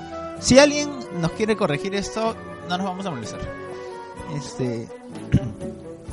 Si 0.41 0.59
alguien 0.59 0.91
nos 1.21 1.33
quiere 1.33 1.57
corregir 1.57 1.95
esto, 1.95 2.37
no 2.69 2.77
nos 2.77 2.87
vamos 2.87 3.07
a 3.07 3.11
molestar. 3.11 3.41
Este 4.37 4.89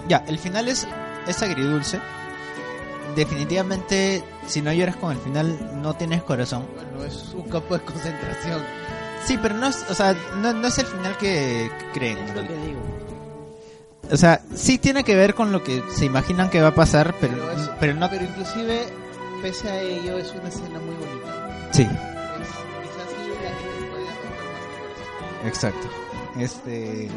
ya, 0.09 0.23
el 0.27 0.37
final 0.39 0.67
es 0.67 0.85
es 1.27 1.41
agridulce. 1.41 1.99
Definitivamente 3.15 4.23
si 4.47 4.61
no 4.61 4.71
lloras 4.73 4.95
con 4.95 5.11
el 5.11 5.17
final 5.17 5.81
no 5.81 5.93
tienes 5.95 6.21
corazón. 6.23 6.65
Bueno, 6.75 7.03
es 7.05 7.33
un 7.33 7.47
campo 7.49 7.77
de 7.77 7.83
concentración. 7.83 8.61
Sí, 9.25 9.37
pero 9.41 9.55
no 9.55 9.67
es, 9.67 9.85
o 9.89 9.93
sea, 9.93 10.15
no, 10.37 10.53
no 10.53 10.67
es 10.67 10.77
el 10.77 10.85
final 10.85 11.17
que, 11.17 11.69
creen. 11.93 12.17
Es 12.19 12.35
lo 12.35 12.41
que 12.47 12.55
digo. 12.55 12.79
O 14.11 14.17
sea, 14.17 14.41
sí 14.55 14.77
tiene 14.77 15.03
que 15.03 15.15
ver 15.15 15.35
con 15.35 15.51
lo 15.51 15.63
que 15.63 15.83
se 15.95 16.05
imaginan 16.05 16.49
que 16.49 16.61
va 16.61 16.69
a 16.69 16.75
pasar, 16.75 17.13
pero 17.19 17.51
es- 17.51 17.69
pero 17.79 17.93
no 17.95 18.09
Pero 18.09 18.23
inclusive, 18.25 18.85
pese 19.41 19.69
a 19.69 19.81
ello, 19.81 20.17
es 20.17 20.31
una 20.33 20.49
escena 20.49 20.79
muy 20.79 20.95
bonita. 20.95 21.69
sí. 21.71 21.83
Es, 21.83 21.89
quizás 21.89 23.09
sí 23.09 23.31
la 23.43 23.49
gente 23.49 23.89
puede 23.91 24.05
más 24.05 25.47
Exacto. 25.47 25.87
Este. 26.39 27.09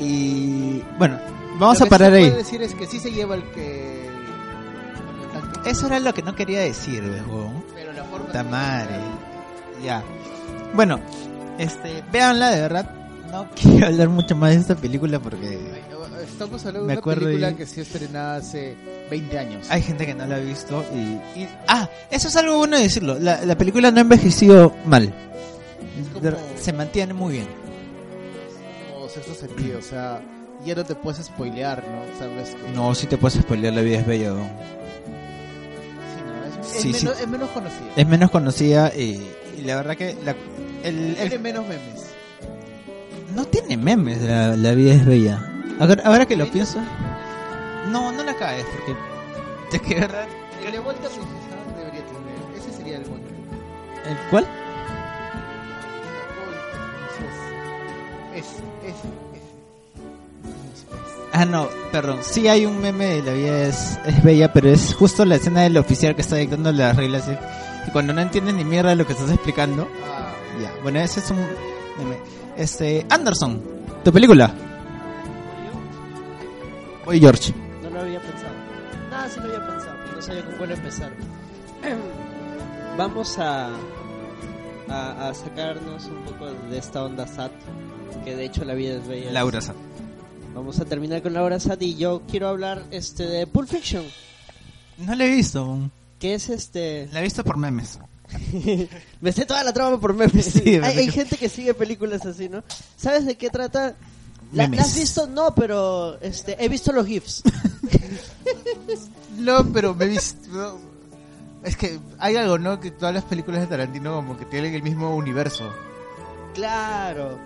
Y. 0.00 0.82
Bueno, 0.98 1.18
vamos 1.58 1.78
Lo 1.80 1.84
a 1.84 1.86
que 1.86 1.90
parar 1.90 2.10
sí 2.12 2.16
se 2.16 2.18
ahí. 2.24 2.30
puede 2.30 2.42
decir 2.42 2.62
es 2.62 2.74
que 2.74 2.86
sí 2.86 3.00
se 3.00 3.10
lleva 3.12 3.34
el 3.34 3.42
que. 3.50 4.06
Eso 5.66 5.86
era 5.86 5.98
lo 6.00 6.14
que 6.14 6.22
no 6.22 6.34
quería 6.34 6.60
decir, 6.60 7.02
huevón. 7.02 7.64
Pero 7.74 7.92
la 7.92 8.04
forma. 8.04 8.26
Puta 8.26 8.42
madre. 8.44 8.94
Ya. 9.84 10.02
Bueno, 10.74 11.00
este. 11.58 12.02
Véanla, 12.12 12.50
de 12.50 12.60
verdad. 12.60 12.90
No 13.32 13.48
quiero 13.60 13.86
hablar 13.88 14.08
mucho 14.08 14.36
más 14.36 14.50
de 14.50 14.56
esta 14.60 14.74
película 14.76 15.18
porque. 15.18 15.58
Estamos 16.22 16.64
hablando 16.66 16.86
Me 16.86 16.94
de 16.94 17.00
una 17.02 17.14
película 17.14 17.50
y- 17.50 17.54
que 17.54 17.66
se 17.66 17.80
estrenada 17.80 18.36
hace 18.36 18.76
20 19.10 19.38
años. 19.38 19.66
Hay 19.70 19.80
gente 19.82 20.04
que 20.06 20.14
no 20.14 20.26
la 20.26 20.36
ha 20.36 20.38
visto 20.38 20.84
y. 20.94 20.98
y- 21.40 21.48
ah, 21.66 21.88
eso 22.10 22.28
es 22.28 22.36
algo 22.36 22.58
bueno 22.58 22.76
de 22.76 22.82
decirlo. 22.84 23.18
La, 23.18 23.44
la 23.44 23.56
película 23.56 23.90
no 23.90 23.98
ha 23.98 24.00
envejecido 24.02 24.72
mal. 24.84 25.12
como- 26.12 26.30
Se 26.60 26.72
mantiene 26.72 27.14
muy 27.14 27.34
bien. 27.34 27.46
Como 28.92 29.08
sexto 29.08 29.34
sentido, 29.34 29.78
o 29.78 29.82
sea, 29.82 30.20
ya 30.66 30.74
no 30.74 30.84
te 30.84 30.94
puedes 30.94 31.24
spoilear, 31.24 31.82
¿no? 31.84 32.18
Sabes 32.18 32.54
que. 32.54 32.72
No, 32.74 32.94
si 32.94 33.06
te 33.06 33.16
puedes 33.16 33.38
spoilear, 33.40 33.72
la 33.74 33.80
vida 33.82 33.98
es 34.00 34.06
bella. 34.06 34.32
Sí, 36.14 36.22
no, 36.24 36.44
es, 36.62 36.66
es 36.76 36.82
Sí, 36.82 36.92
sí. 36.92 37.04
menos, 37.06 37.20
es 37.20 37.28
menos 37.28 37.50
conocida. 37.50 37.86
Es 37.96 38.06
menos 38.06 38.30
conocida 38.30 38.92
y, 38.94 39.26
y 39.58 39.62
la 39.62 39.76
verdad 39.76 39.96
que 39.96 40.16
la, 40.24 40.34
el, 40.82 41.16
el- 41.16 41.28
Tiene 41.28 41.38
menos 41.38 41.62
memes. 41.66 42.06
No 43.34 43.44
tiene 43.46 43.76
memes, 43.76 44.20
la, 44.22 44.56
la 44.56 44.72
vida 44.72 44.94
es 44.94 45.04
bella. 45.06 45.42
Ahora, 45.78 46.02
ahora 46.04 46.26
que 46.26 46.36
lo 46.36 46.46
pienso. 46.50 46.78
No, 47.90 48.10
no 48.12 48.22
la 48.24 48.34
caes, 48.36 48.64
porque. 48.66 48.96
Es 49.76 49.82
que, 49.82 49.94
¿verdad? 50.00 50.26
El 50.64 50.72
de 50.72 50.78
vuelta 50.80 51.02
princesa 51.08 51.76
debería 51.76 52.00
tener. 52.00 52.58
Ese 52.58 52.72
sería 52.76 52.96
el 52.96 53.04
bueno. 53.04 53.24
¿El 54.08 54.16
cuál? 54.30 54.46
Es. 58.34 58.44
Ah, 61.38 61.44
no, 61.44 61.68
perdón. 61.92 62.20
Sí 62.22 62.48
hay 62.48 62.64
un 62.64 62.80
meme 62.80 63.04
de 63.06 63.22
la 63.22 63.32
vida 63.34 63.62
es, 63.64 63.98
es 64.06 64.22
bella, 64.22 64.50
pero 64.54 64.70
es 64.70 64.94
justo 64.94 65.22
la 65.26 65.34
escena 65.36 65.62
del 65.62 65.76
oficial 65.76 66.14
que 66.14 66.22
está 66.22 66.36
dictando 66.36 66.72
las 66.72 66.96
reglas. 66.96 67.28
Y 67.86 67.90
cuando 67.90 68.14
no 68.14 68.22
entiendes 68.22 68.54
ni 68.54 68.64
mierda 68.64 68.90
de 68.90 68.96
lo 68.96 69.06
que 69.06 69.12
estás 69.12 69.30
explicando. 69.30 69.86
Ah, 70.06 70.32
Ya, 70.62 70.72
bueno, 70.82 70.98
ese 71.00 71.20
es 71.20 71.30
un 71.30 71.36
meme. 71.98 72.16
Este, 72.56 73.04
Anderson, 73.10 73.60
tu 74.02 74.10
película. 74.12 74.50
Oye, 77.06 77.20
George. 77.20 77.52
No 77.82 77.90
lo 77.90 78.00
había 78.00 78.20
pensado. 78.20 78.54
Nada, 79.10 79.28
sí 79.28 79.40
lo 79.40 79.44
había 79.46 79.66
pensado, 79.66 79.94
no 80.14 80.22
sabía 80.22 80.44
con 80.46 80.54
cuál 80.54 80.70
empezar. 80.72 81.10
Vamos 82.96 83.38
a, 83.38 83.68
a, 84.88 85.28
a 85.28 85.34
sacarnos 85.34 86.06
un 86.06 86.24
poco 86.24 86.46
de 86.70 86.78
esta 86.78 87.04
onda 87.04 87.26
SAT, 87.26 87.52
que 88.24 88.34
de 88.34 88.44
hecho 88.46 88.64
la 88.64 88.72
vida 88.74 88.96
es 88.96 89.06
bella. 89.06 89.30
Laura 89.32 89.60
Sa- 89.60 89.74
Vamos 90.56 90.80
a 90.80 90.86
terminar 90.86 91.20
con 91.20 91.34
Laura 91.34 91.60
SAT 91.60 91.82
y 91.82 91.96
yo 91.96 92.22
quiero 92.30 92.48
hablar 92.48 92.82
este 92.90 93.26
de 93.26 93.46
Pulp 93.46 93.68
Fiction, 93.68 94.02
No 94.96 95.14
la 95.14 95.26
he 95.26 95.28
visto. 95.28 95.90
que 96.18 96.32
es 96.32 96.48
este... 96.48 97.10
La 97.12 97.20
he 97.20 97.24
visto 97.24 97.44
por 97.44 97.58
memes. 97.58 97.98
Me 99.20 99.32
sé 99.32 99.44
toda 99.44 99.62
la 99.62 99.74
trama 99.74 100.00
por 100.00 100.14
memes. 100.14 100.46
Sí, 100.64 100.76
hay, 100.82 101.10
gente 101.10 101.36
que 101.36 101.50
sigue 101.50 101.74
películas 101.74 102.24
así, 102.24 102.48
¿no? 102.48 102.64
¿Sabes 102.96 103.26
de 103.26 103.36
qué 103.36 103.50
trata? 103.50 103.96
¿La, 104.54 104.66
la 104.66 104.80
has 104.80 104.98
visto? 104.98 105.26
No, 105.26 105.54
pero 105.54 106.18
este, 106.22 106.56
he 106.58 106.70
visto 106.70 106.90
los 106.90 107.06
GIFs. 107.06 107.42
No, 109.36 109.70
pero 109.70 109.94
me 109.94 110.06
he 110.06 110.08
visto. 110.08 110.80
Es 111.62 111.76
que 111.76 112.00
hay 112.18 112.36
algo, 112.36 112.58
¿no? 112.58 112.80
Que 112.80 112.90
todas 112.90 113.14
las 113.14 113.24
películas 113.24 113.60
de 113.60 113.66
Tarantino 113.66 114.14
como 114.14 114.38
que 114.38 114.46
tienen 114.46 114.72
el 114.72 114.82
mismo 114.82 115.14
universo. 115.14 115.70
Claro. 116.54 117.38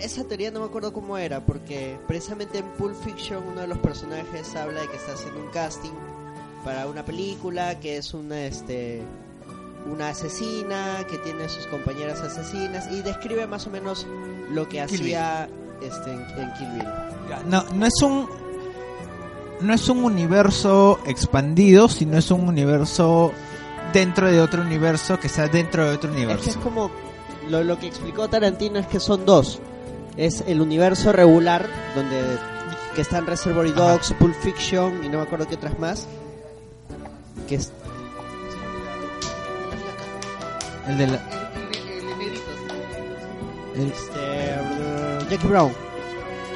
Esa 0.00 0.24
teoría 0.24 0.50
no 0.50 0.60
me 0.60 0.66
acuerdo 0.66 0.92
cómo 0.92 1.18
era, 1.18 1.44
porque 1.44 1.98
precisamente 2.06 2.58
en 2.58 2.68
Pulp 2.72 2.94
Fiction 2.94 3.42
uno 3.46 3.62
de 3.62 3.66
los 3.66 3.78
personajes 3.78 4.54
habla 4.56 4.80
de 4.82 4.88
que 4.88 4.96
está 4.96 5.12
haciendo 5.12 5.40
un 5.40 5.50
casting 5.50 5.92
para 6.64 6.86
una 6.86 7.04
película 7.04 7.78
que 7.80 7.96
es 7.96 8.14
una 8.14 8.46
este 8.46 9.02
una 9.86 10.10
asesina 10.10 11.06
que 11.08 11.18
tiene 11.18 11.48
sus 11.48 11.66
compañeras 11.66 12.20
asesinas 12.20 12.90
y 12.92 13.00
describe 13.02 13.46
más 13.46 13.66
o 13.66 13.70
menos 13.70 14.06
lo 14.50 14.68
que 14.68 14.84
Kill 14.86 15.00
hacía 15.00 15.48
este 15.80 16.10
en, 16.12 16.20
en 16.20 16.52
Kill 16.54 16.68
Bill. 16.74 16.88
No, 17.46 17.64
no 17.74 17.86
es 17.86 18.02
un 18.02 18.28
no 19.60 19.74
es 19.74 19.88
un 19.88 20.04
universo 20.04 21.00
expandido, 21.06 21.88
sino 21.88 22.18
es 22.18 22.30
un 22.30 22.46
universo 22.46 23.32
dentro 23.92 24.30
de 24.30 24.40
otro 24.40 24.62
universo 24.62 25.18
que 25.18 25.26
está 25.28 25.48
dentro 25.48 25.84
de 25.84 25.96
otro 25.96 26.10
Es 26.10 26.16
que 26.16 26.22
es 26.22 26.26
universo. 26.26 26.60
como 26.60 26.90
lo, 27.48 27.64
lo 27.64 27.78
que 27.78 27.86
explicó 27.86 28.28
Tarantino 28.28 28.78
es 28.78 28.86
que 28.86 29.00
son 29.00 29.24
dos. 29.24 29.60
Es 30.18 30.42
el 30.46 30.60
universo 30.60 31.12
regular 31.12 31.66
donde 31.94 32.20
que 32.94 33.00
están 33.02 33.24
Reservoir. 33.26 33.72
Dogs, 33.72 34.12
Pulp 34.18 34.34
Fiction 34.42 35.04
y 35.04 35.08
no 35.08 35.18
me 35.18 35.24
acuerdo 35.24 35.46
qué 35.48 35.54
otras 35.54 35.78
más. 35.78 36.06
Que 37.48 37.54
es 37.54 37.72
El 40.88 40.98
de 40.98 41.06
la- 41.06 41.20
este 43.76 44.56
uh, 45.20 45.30
Jackie 45.30 45.46
Brown. 45.46 45.72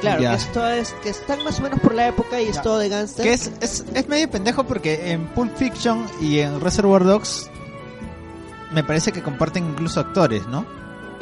Claro, 0.01 0.19
que 0.19 0.33
esto 0.33 0.67
es 0.67 0.91
que 1.01 1.09
están 1.09 1.41
más 1.45 1.59
o 1.59 1.63
menos 1.63 1.79
por 1.79 1.93
la 1.95 2.09
época 2.09 2.41
y 2.41 2.47
es 2.49 2.61
todo 2.61 2.77
de 2.79 2.89
gangster. 2.89 3.23
que 3.23 3.31
es, 3.31 3.49
es, 3.61 3.85
es 3.93 4.07
medio 4.09 4.29
pendejo 4.29 4.65
porque 4.65 5.11
en 5.13 5.27
Pulp 5.27 5.55
Fiction 5.55 6.05
y 6.19 6.39
en 6.39 6.59
Reservoir 6.59 7.05
Dogs 7.05 7.49
me 8.73 8.83
parece 8.83 9.13
que 9.13 9.21
comparten 9.21 9.63
incluso 9.65 10.01
actores, 10.01 10.45
¿no? 10.47 10.65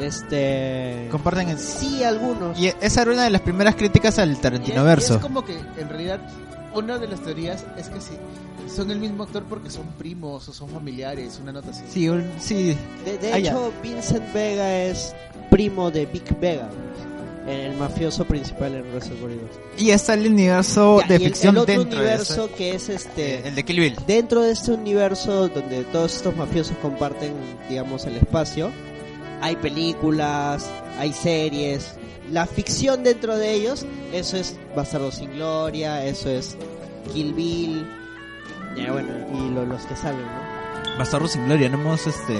Este 0.06 1.08
Comparten 1.10 1.48
en- 1.50 1.58
sí 1.58 2.02
algunos. 2.04 2.58
y 2.58 2.72
esa 2.80 3.02
era 3.02 3.12
una 3.12 3.24
de 3.24 3.30
las 3.30 3.40
primeras 3.42 3.74
críticas 3.76 4.18
al 4.18 4.32
es, 4.32 4.40
Tarantino 4.40 4.84
verso. 4.84 5.14
es 5.16 5.20
como 5.20 5.44
que 5.44 5.58
en 5.58 5.88
realidad 5.88 6.20
una 6.74 6.98
de 6.98 7.06
las 7.08 7.20
teorías 7.20 7.64
es 7.76 7.88
que 7.88 8.00
sí, 8.00 8.14
son 8.74 8.90
el 8.90 8.98
mismo 8.98 9.24
actor 9.24 9.44
porque 9.48 9.70
son 9.70 9.86
primos 9.98 10.48
o 10.48 10.52
son 10.52 10.68
familiares, 10.70 11.38
una 11.42 11.52
nota 11.52 11.70
así. 11.70 11.82
Sí, 11.90 12.08
un- 12.08 12.30
sí, 12.38 12.76
De, 13.04 13.18
de 13.18 13.32
Ah, 13.32 13.38
hecho, 13.38 13.72
Vincent 13.82 14.32
Vega 14.32 14.78
es 14.84 15.14
primo 15.50 15.90
de 15.90 16.06
Vic 16.06 16.38
Vega, 16.40 16.68
el 17.46 17.76
mafioso 17.76 18.24
principal 18.24 18.74
en 18.74 18.92
Reservoir 18.92 19.34
Dogs. 19.34 19.58
y 19.76 19.90
está 19.90 20.14
el 20.14 20.28
universo 20.28 21.00
Ya, 21.02 21.06
de 21.08 21.14
y 21.14 21.16
el- 21.16 21.22
ficción 21.24 21.56
el, 21.56 21.62
otro 21.62 21.74
dentro 21.78 21.98
universo 21.98 22.46
de 22.48 22.54
que 22.54 22.70
es 22.74 22.82
ese- 22.88 22.94
este 22.94 23.34
eh, 23.34 23.42
el 23.46 23.54
de 23.56 23.64
Kill 23.64 23.80
Bill. 23.80 23.96
dentro 24.06 24.42
de 24.42 24.52
este 24.52 24.70
universo 24.72 25.48
donde 25.48 25.82
todos 25.84 26.14
estos 26.16 26.34
mafiosos 26.36 26.76
comparten 26.80 27.32
digamos 27.68 28.06
el 28.06 28.16
espacio 28.16 28.70
hay 29.42 29.56
películas 29.56 30.70
hay 30.98 31.12
series 31.12 31.94
la 32.30 32.46
ficción 32.46 33.02
dentro 33.04 33.36
de 33.36 33.52
ellos 33.52 33.84
eso 34.12 34.36
es 34.36 34.56
Bastardo 34.74 35.10
sin 35.12 35.32
Gloria 35.32 36.04
eso 36.06 36.30
es 36.30 36.56
Kill 37.12 37.34
Bill 37.34 37.86
ya 38.76 38.90
bueno 38.92 39.12
y 39.34 39.50
lo- 39.54 39.66
los 39.66 39.82
que 39.86 39.96
salen 39.96 40.20
¿no? 40.22 40.52
Bastardo 40.98 41.26
sin 41.28 41.44
Gloria, 41.46 41.68
no 41.70 41.78
hemos 41.80 42.06
este 42.06 42.38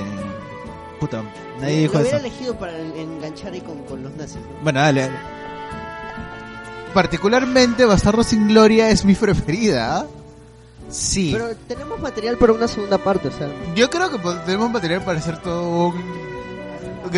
puta, 1.01 1.23
nadie 1.61 1.81
dijo 1.81 1.95
Lo 1.95 2.01
eso. 2.05 2.17
elegido 2.19 2.59
para 2.59 2.79
en- 2.79 2.97
enganchar 2.97 3.53
ahí 3.53 3.61
con, 3.63 3.79
con 3.85 4.03
los 4.03 4.15
nazis. 4.15 4.37
¿no? 4.37 4.63
Bueno, 4.63 4.81
dale, 4.81 5.01
dale. 5.03 5.15
Particularmente 6.95 7.85
Bastardo 7.87 8.23
sin 8.23 8.49
Gloria 8.49 8.91
es 8.91 9.05
mi 9.05 9.15
preferida. 9.15 10.01
¿ah? 10.01 10.07
Sí. 10.91 11.31
Pero 11.33 11.49
tenemos 11.67 11.99
material 12.01 12.37
para 12.37 12.53
una 12.53 12.69
segunda 12.69 12.99
parte, 12.99 13.29
o 13.29 13.33
sea. 13.33 13.49
Yo 13.75 13.89
creo 13.89 14.11
que 14.11 14.19
tenemos 14.45 14.71
material 14.71 15.03
para 15.03 15.19
hacer 15.19 15.39
todo 15.41 15.89
un, 15.89 15.95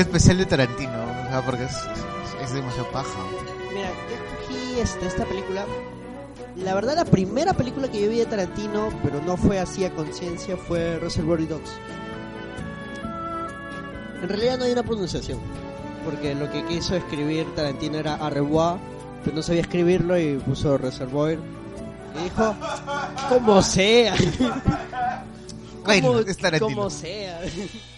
especial 0.00 0.38
de 0.38 0.46
Tarantino, 0.46 0.92
o 0.92 1.28
sea, 1.28 1.42
porque 1.44 1.64
es, 1.64 1.72
es, 1.72 2.42
es 2.44 2.54
demasiado 2.54 2.90
paja. 2.90 3.18
Mira, 3.72 3.90
yo 4.08 4.14
escogí 4.16 4.80
este, 4.80 5.06
esta 5.06 5.24
película. 5.24 5.64
La 6.56 6.74
verdad, 6.74 6.94
la 6.94 7.04
primera 7.04 7.52
película 7.54 7.88
que 7.90 8.00
yo 8.00 8.08
vi 8.08 8.18
de 8.18 8.26
Tarantino, 8.26 8.88
pero 9.02 9.20
no 9.22 9.36
fue 9.36 9.58
así 9.58 9.84
a 9.84 9.90
conciencia, 9.92 10.56
fue 10.56 10.98
Reservoir 10.98 11.46
Dogs. 11.48 11.70
En 14.22 14.28
realidad 14.28 14.58
no 14.58 14.64
hay 14.64 14.72
una 14.72 14.82
pronunciación, 14.84 15.38
porque 16.04 16.34
lo 16.34 16.50
que 16.50 16.64
quiso 16.66 16.94
escribir 16.96 17.46
Tarantino 17.54 17.98
era 17.98 18.14
a 18.14 18.30
revoir, 18.30 18.78
pero 19.22 19.36
no 19.36 19.42
sabía 19.42 19.62
escribirlo 19.62 20.18
y 20.18 20.38
puso 20.38 20.78
Reservoir. 20.78 21.38
Y 22.18 22.24
dijo, 22.24 22.54
como 23.28 23.60
sea. 23.60 24.14
Bueno, 25.84 26.08
como, 26.12 26.20
es 26.20 26.38
Tarantino. 26.38 26.74
como 26.76 26.90
sea. 26.90 27.40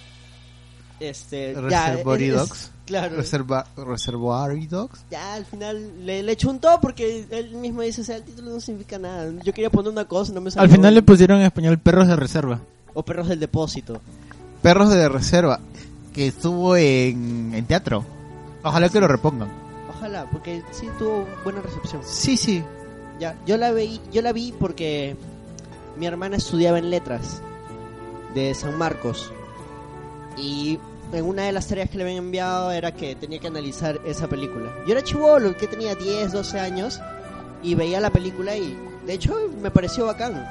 Este, 1.01 1.53
ya, 1.55 1.61
Reservoir 1.91 2.23
es- 2.23 2.29
es- 2.29 2.35
Dogs. 2.37 2.71
Claro. 2.87 3.17
Reserva, 3.17 3.67
Reservoir 3.77 4.69
Dogs. 4.69 5.01
Ya 5.11 5.35
al 5.35 5.45
final 5.45 6.07
le, 6.07 6.23
le 6.23 6.37
chuntó 6.37 6.79
porque 6.81 7.27
él 7.31 7.51
mismo 7.57 7.83
dice, 7.83 8.03
o 8.03 8.05
sea, 8.05 8.17
el 8.17 8.23
título 8.23 8.53
no 8.53 8.61
significa 8.61 8.97
nada. 8.99 9.31
Yo 9.45 9.53
quería 9.53 9.71
poner 9.71 9.91
una 9.91 10.05
cosa, 10.05 10.33
no 10.33 10.41
me 10.41 10.51
salió. 10.53 10.63
Al 10.63 10.71
final 10.71 10.95
le 10.95 11.03
pusieron 11.03 11.41
en 11.41 11.47
español 11.47 11.79
perros 11.79 12.07
de 12.07 12.15
reserva. 12.17 12.61
O 12.95 13.03
perros 13.03 13.29
del 13.29 13.41
depósito. 13.41 14.01
Perros 14.63 14.89
de 14.91 15.09
Reserva, 15.09 15.61
que 16.15 16.29
estuvo 16.29 16.77
en, 16.77 17.53
en 17.55 17.67
teatro. 17.67 18.05
Ojalá 18.65 18.89
que 18.89 19.01
lo 19.01 19.07
repongan. 19.09 19.49
Ojalá, 19.91 20.29
porque 20.31 20.63
sí 20.73 20.87
tuvo 20.99 21.27
buena 21.45 21.61
recepción. 21.61 22.01
Sí, 22.05 22.37
sí. 22.37 22.63
Ya, 23.21 23.37
yo 23.47 23.57
la 23.59 23.73
vi, 23.73 24.01
yo 24.13 24.23
la 24.23 24.33
vi 24.33 24.53
porque 24.59 25.17
mi 25.99 26.07
hermana 26.07 26.37
estudiaba 26.37 26.79
en 26.79 26.91
letras 26.91 27.41
de 28.35 28.55
San 28.55 28.77
Marcos. 28.79 29.33
Y 30.37 30.79
en 31.13 31.25
una 31.25 31.43
de 31.45 31.53
las 31.53 31.67
tareas 31.69 31.89
que 31.91 31.97
le 31.99 32.05
habían 32.05 32.19
enviado 32.19 32.71
era 32.73 32.93
que 32.93 33.15
tenía 33.15 33.39
que 33.39 33.47
analizar 33.47 34.01
esa 34.05 34.29
película. 34.29 34.73
Yo 34.87 34.93
era 34.93 35.03
chivolo, 35.03 35.57
que 35.57 35.67
tenía 35.67 35.95
10, 35.95 36.33
12 36.33 36.59
años, 36.61 37.01
y 37.63 37.75
veía 37.75 38.01
la 38.01 38.11
película 38.11 38.57
y 38.57 38.77
de 39.07 39.13
hecho 39.15 39.35
me 39.63 39.71
pareció 39.71 40.07
bacán. 40.07 40.47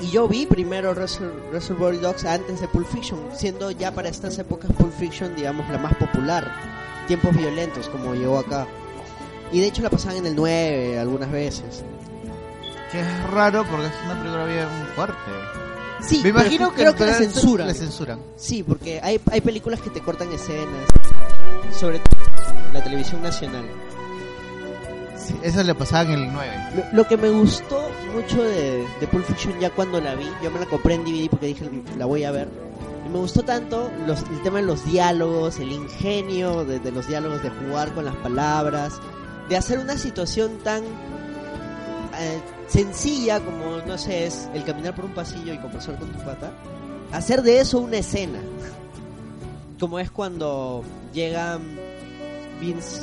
Y 0.00 0.10
yo 0.10 0.26
vi 0.26 0.46
primero 0.46 0.94
Reser- 0.94 1.30
Reservoir 1.52 2.00
Dogs 2.00 2.24
antes 2.24 2.60
de 2.60 2.66
Pulp 2.68 2.86
Fiction, 2.88 3.20
siendo 3.34 3.70
ya 3.70 3.92
para 3.92 4.08
estas 4.08 4.36
épocas 4.38 4.72
Pulp 4.72 4.92
Fiction, 4.98 5.34
digamos, 5.36 5.68
la 5.70 5.78
más 5.78 5.94
popular. 5.94 6.50
Tiempos 7.06 7.36
violentos, 7.36 7.88
como 7.88 8.14
llegó 8.14 8.38
acá. 8.38 8.66
Y 9.52 9.60
de 9.60 9.66
hecho 9.66 9.82
la 9.82 9.90
pasaban 9.90 10.16
en 10.18 10.26
el 10.26 10.34
9 10.36 10.98
algunas 10.98 11.30
veces. 11.30 11.84
Que 12.90 13.00
es 13.00 13.30
raro 13.30 13.64
porque 13.70 13.86
es 13.86 13.92
una 14.06 14.18
película 14.18 14.44
bien 14.46 14.66
fuerte. 14.96 15.14
Sí, 16.02 16.20
Me 16.22 16.30
imagino 16.30 16.70
que 16.70 16.82
creo 16.82 16.94
que 16.94 17.06
la 17.06 17.14
censuran. 17.14 17.66
La 17.68 17.74
censuran. 17.74 18.18
Sí, 18.36 18.62
porque 18.62 19.00
hay, 19.02 19.20
hay 19.30 19.40
películas 19.40 19.80
que 19.80 19.90
te 19.90 20.00
cortan 20.00 20.30
escenas, 20.32 20.88
sobre 21.78 21.98
todo 22.00 22.16
en 22.66 22.74
la 22.74 22.82
televisión 22.82 23.22
nacional. 23.22 23.64
Sí, 25.16 25.34
esa 25.42 25.62
le 25.62 25.74
pasaba 25.74 26.02
en 26.02 26.10
el 26.22 26.32
9. 26.32 26.52
Lo, 26.92 26.96
lo 26.98 27.08
que 27.08 27.16
me 27.16 27.30
gustó 27.30 27.88
mucho 28.14 28.42
de, 28.42 28.84
de 29.00 29.06
Pulp 29.06 29.24
Fiction 29.24 29.58
ya 29.60 29.70
cuando 29.70 30.00
la 30.00 30.14
vi, 30.16 30.28
yo 30.42 30.50
me 30.50 30.58
la 30.58 30.66
compré 30.66 30.94
en 30.94 31.04
DVD 31.04 31.30
porque 31.30 31.46
dije 31.46 31.70
la 31.96 32.06
voy 32.06 32.24
a 32.24 32.32
ver. 32.32 32.48
Y 33.06 33.08
me 33.08 33.18
gustó 33.18 33.42
tanto 33.42 33.90
los, 34.06 34.20
el 34.22 34.42
tema 34.42 34.58
de 34.58 34.64
los 34.64 34.84
diálogos, 34.84 35.58
el 35.60 35.70
ingenio 35.72 36.64
de, 36.64 36.80
de 36.80 36.90
los 36.90 37.06
diálogos, 37.06 37.42
de 37.42 37.50
jugar 37.50 37.92
con 37.94 38.04
las 38.04 38.16
palabras, 38.16 38.94
de 39.48 39.56
hacer 39.56 39.78
una 39.78 39.96
situación 39.96 40.58
tan 40.64 40.82
eh, 42.18 42.40
sencilla 42.68 43.40
como, 43.40 43.78
no 43.86 43.98
sé, 43.98 44.26
es 44.26 44.48
el 44.54 44.64
caminar 44.64 44.94
por 44.94 45.04
un 45.04 45.14
pasillo 45.14 45.52
y 45.52 45.58
conversar 45.58 45.98
con 45.98 46.10
tu 46.12 46.18
pata. 46.20 46.52
Hacer 47.12 47.42
de 47.42 47.60
eso 47.60 47.78
una 47.78 47.98
escena. 47.98 48.38
Como 49.78 49.98
es 49.98 50.10
cuando 50.10 50.82
llegan 51.12 51.60
Vince, 52.60 53.02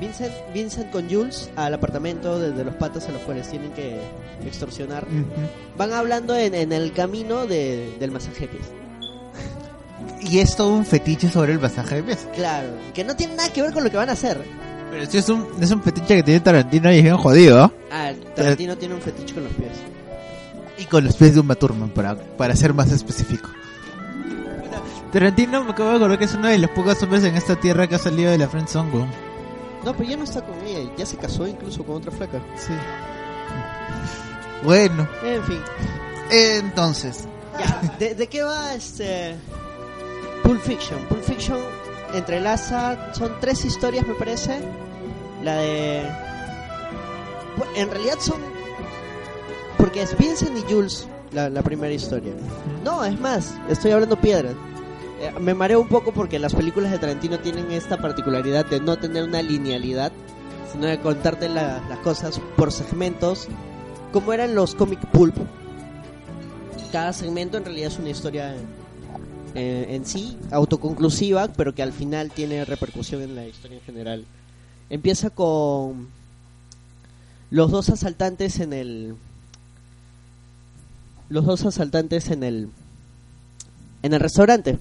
Vincent, 0.00 0.32
Vincent 0.52 0.90
con 0.90 1.08
Jules 1.08 1.50
al 1.54 1.74
apartamento 1.74 2.40
de, 2.40 2.52
de 2.52 2.64
los 2.64 2.74
patas 2.74 3.08
a 3.08 3.12
los 3.12 3.22
cuales 3.22 3.48
tienen 3.48 3.70
que 3.72 4.00
extorsionar. 4.44 5.06
Van 5.76 5.92
hablando 5.92 6.34
en, 6.34 6.54
en 6.54 6.72
el 6.72 6.92
camino 6.92 7.46
de, 7.46 7.96
del 8.00 8.10
masaje 8.10 8.40
de 8.40 8.48
pies. 8.48 8.66
Y 10.20 10.38
es 10.38 10.56
todo 10.56 10.72
un 10.72 10.86
fetiche 10.86 11.28
sobre 11.28 11.52
el 11.52 11.60
masaje 11.60 11.96
de 11.96 12.02
pies. 12.02 12.26
Claro, 12.34 12.68
que 12.94 13.04
no 13.04 13.14
tiene 13.14 13.36
nada 13.36 13.52
que 13.52 13.62
ver 13.62 13.72
con 13.72 13.84
lo 13.84 13.90
que 13.90 13.96
van 13.96 14.08
a 14.08 14.12
hacer. 14.12 14.42
Pero 14.92 15.10
sí 15.10 15.16
es 15.18 15.28
un, 15.30 15.46
es 15.58 15.70
un 15.70 15.82
fetiche 15.82 16.16
que 16.16 16.22
tiene 16.22 16.40
Tarantino 16.40 16.92
y 16.92 16.98
es 16.98 17.02
bien 17.02 17.16
jodido. 17.16 17.64
¿ah? 17.64 17.72
Ah, 17.90 18.12
Tarantino 18.36 18.76
tiene 18.76 18.94
un 18.94 19.00
fetiche 19.00 19.32
con 19.32 19.44
los 19.44 19.52
pies. 19.54 19.72
Y 20.76 20.84
con 20.84 21.02
los 21.02 21.16
pies 21.16 21.32
de 21.34 21.40
Uma 21.40 21.54
Thurman, 21.54 21.88
para, 21.90 22.14
para 22.14 22.54
ser 22.54 22.74
más 22.74 22.92
específico. 22.92 23.48
Tarantino 25.10 25.64
me 25.64 25.70
acabo 25.72 25.90
de 25.90 25.96
acordar 25.96 26.18
que 26.18 26.26
es 26.26 26.34
uno 26.34 26.48
de 26.48 26.58
los 26.58 26.70
pocos 26.70 27.02
hombres 27.02 27.24
en 27.24 27.34
esta 27.36 27.56
tierra 27.56 27.86
que 27.86 27.94
ha 27.94 27.98
salido 27.98 28.30
de 28.30 28.36
la 28.38 28.48
friendzone, 28.48 28.90
weón. 28.92 29.08
No, 29.84 29.94
pero 29.96 30.08
ya 30.10 30.16
no 30.16 30.24
está 30.24 30.42
con 30.42 30.54
ella, 30.66 30.90
ya 30.96 31.06
se 31.06 31.16
casó 31.16 31.46
incluso 31.46 31.84
con 31.84 31.96
otra 31.96 32.12
flaca. 32.12 32.38
Sí. 32.56 32.72
Bueno, 34.62 35.08
En 35.24 35.42
fin, 35.44 35.58
entonces, 36.30 37.24
ya, 37.58 37.80
¿de, 37.98 38.14
de 38.14 38.26
qué 38.28 38.42
va 38.42 38.74
este 38.74 39.34
Pulp 40.44 40.60
Fiction? 40.62 41.00
Pulp 41.08 41.22
Fiction 41.24 41.58
entrelaza, 42.14 43.12
son 43.14 43.32
tres 43.40 43.64
historias 43.64 44.06
me 44.06 44.14
parece. 44.14 44.60
La 45.42 45.56
de... 45.56 46.02
En 47.76 47.90
realidad 47.90 48.16
son... 48.20 48.40
Porque 49.76 50.02
es 50.02 50.16
Vincent 50.16 50.56
y 50.56 50.72
Jules 50.72 51.08
la, 51.32 51.48
la 51.48 51.62
primera 51.62 51.92
historia. 51.92 52.32
No, 52.84 53.04
es 53.04 53.18
más, 53.18 53.54
estoy 53.68 53.90
hablando 53.92 54.16
piedras. 54.16 54.54
Eh, 55.20 55.32
me 55.40 55.54
mareo 55.54 55.80
un 55.80 55.88
poco 55.88 56.12
porque 56.12 56.38
las 56.38 56.54
películas 56.54 56.90
de 56.92 56.98
Tarantino 56.98 57.38
tienen 57.40 57.70
esta 57.72 57.96
particularidad 57.98 58.66
de 58.66 58.80
no 58.80 58.96
tener 58.98 59.24
una 59.24 59.42
linealidad, 59.42 60.12
sino 60.72 60.86
de 60.86 61.00
contarte 61.00 61.48
la- 61.48 61.80
las 61.88 61.98
cosas 61.98 62.40
por 62.56 62.70
segmentos, 62.72 63.48
como 64.12 64.32
eran 64.32 64.54
los 64.54 64.74
comic 64.74 65.00
pulp. 65.06 65.34
Cada 66.92 67.12
segmento 67.12 67.56
en 67.56 67.64
realidad 67.64 67.88
es 67.88 67.98
una 67.98 68.10
historia 68.10 68.54
eh, 69.54 69.86
en 69.90 70.06
sí, 70.06 70.36
autoconclusiva, 70.50 71.48
pero 71.48 71.74
que 71.74 71.82
al 71.82 71.92
final 71.92 72.30
tiene 72.30 72.64
repercusión 72.64 73.22
en 73.22 73.34
la 73.34 73.46
historia 73.46 73.78
en 73.78 73.84
general. 73.84 74.24
Empieza 74.88 75.30
con 75.30 76.08
los 77.50 77.70
dos 77.70 77.90
asaltantes 77.90 78.60
en 78.60 78.72
el 78.72 79.14
los 81.28 81.44
dos 81.44 81.64
asaltantes 81.66 82.30
en 82.30 82.44
el 82.44 82.68
en 84.02 84.14
el 84.14 84.20
restaurante 84.20 84.78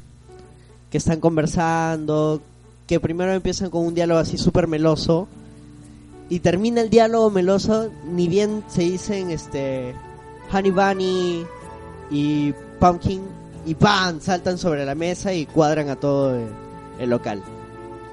que 0.90 0.98
están 0.98 1.20
conversando 1.20 2.42
que 2.88 3.00
primero 3.02 3.34
empiezan 3.34 3.70
con 3.70 3.86
un 3.86 3.94
diálogo 3.94 4.22
así 4.22 4.38
súper 4.38 4.68
meloso 4.68 5.28
y 6.30 6.40
termina 6.40 6.80
el 6.80 6.90
diálogo 6.90 7.30
meloso 7.30 7.90
ni 8.10 8.30
bien 8.30 8.64
se 8.70 8.84
dicen 8.84 9.32
este 9.32 9.94
Honey 10.52 10.72
Bunny 10.72 11.46
y 12.10 12.54
Pumpkin 12.80 13.41
y 13.66 13.76
¡pam! 13.76 14.20
saltan 14.20 14.58
sobre 14.58 14.86
la 14.86 14.96
mesa 14.96 15.34
y 15.34 15.46
cuadran 15.46 15.90
a 15.90 15.96
todo 15.96 16.36
el, 17.00 17.10
local 17.10 17.42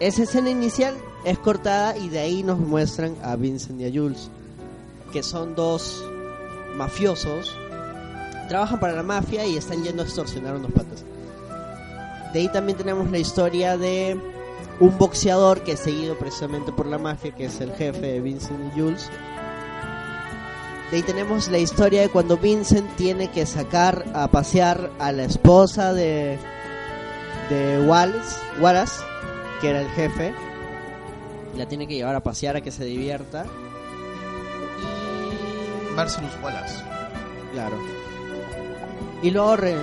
esa 0.00 0.22
escena 0.22 0.50
inicial 0.50 0.94
es 1.24 1.38
cortada 1.38 1.96
y 1.96 2.08
de 2.08 2.20
ahí 2.20 2.42
nos 2.42 2.58
muestran 2.58 3.16
a 3.22 3.36
Vincent 3.36 3.80
y 3.80 3.86
a 3.86 3.92
Jules 3.92 4.30
que 5.12 5.22
son 5.22 5.54
dos 5.54 6.02
mafiosos 6.76 7.56
trabajan 8.48 8.80
para 8.80 8.94
la 8.94 9.02
mafia 9.02 9.46
y 9.46 9.56
están 9.56 9.84
yendo 9.84 10.02
a 10.02 10.06
extorsionar 10.06 10.56
unos 10.56 10.72
patas. 10.72 11.04
De 12.32 12.40
ahí 12.40 12.48
también 12.48 12.76
tenemos 12.76 13.10
la 13.10 13.18
historia 13.18 13.76
de 13.76 14.20
un 14.80 14.98
boxeador 14.98 15.62
que 15.62 15.72
es 15.72 15.80
seguido 15.80 16.18
precisamente 16.18 16.72
por 16.72 16.86
la 16.86 16.98
mafia, 16.98 17.34
que 17.34 17.44
es 17.44 17.60
el 17.60 17.72
jefe 17.72 18.00
de 18.00 18.20
Vincent 18.20 18.58
y 18.74 18.80
Jules. 18.80 19.10
De 20.90 20.96
ahí 20.96 21.02
tenemos 21.02 21.48
la 21.48 21.58
historia 21.58 22.00
de 22.02 22.08
cuando 22.08 22.38
Vincent 22.38 22.96
tiene 22.96 23.28
que 23.30 23.44
sacar 23.44 24.04
a 24.14 24.28
pasear 24.28 24.90
a 24.98 25.12
la 25.12 25.24
esposa 25.24 25.92
de, 25.92 26.38
de 27.50 27.84
Wallace, 27.86 28.40
Wallace, 28.60 29.02
que 29.60 29.68
era 29.70 29.82
el 29.82 29.88
jefe. 29.90 30.32
La 31.56 31.66
tiene 31.66 31.86
que 31.86 31.94
llevar 31.94 32.14
a 32.14 32.20
pasear 32.22 32.56
a 32.56 32.60
que 32.62 32.70
se 32.70 32.84
divierta. 32.84 33.44
Y 35.90 35.94
Marcelus 35.94 36.32
Wallace. 36.42 36.82
Claro. 37.52 37.76
Y 39.22 39.30
luego 39.30 39.56
re- 39.56 39.76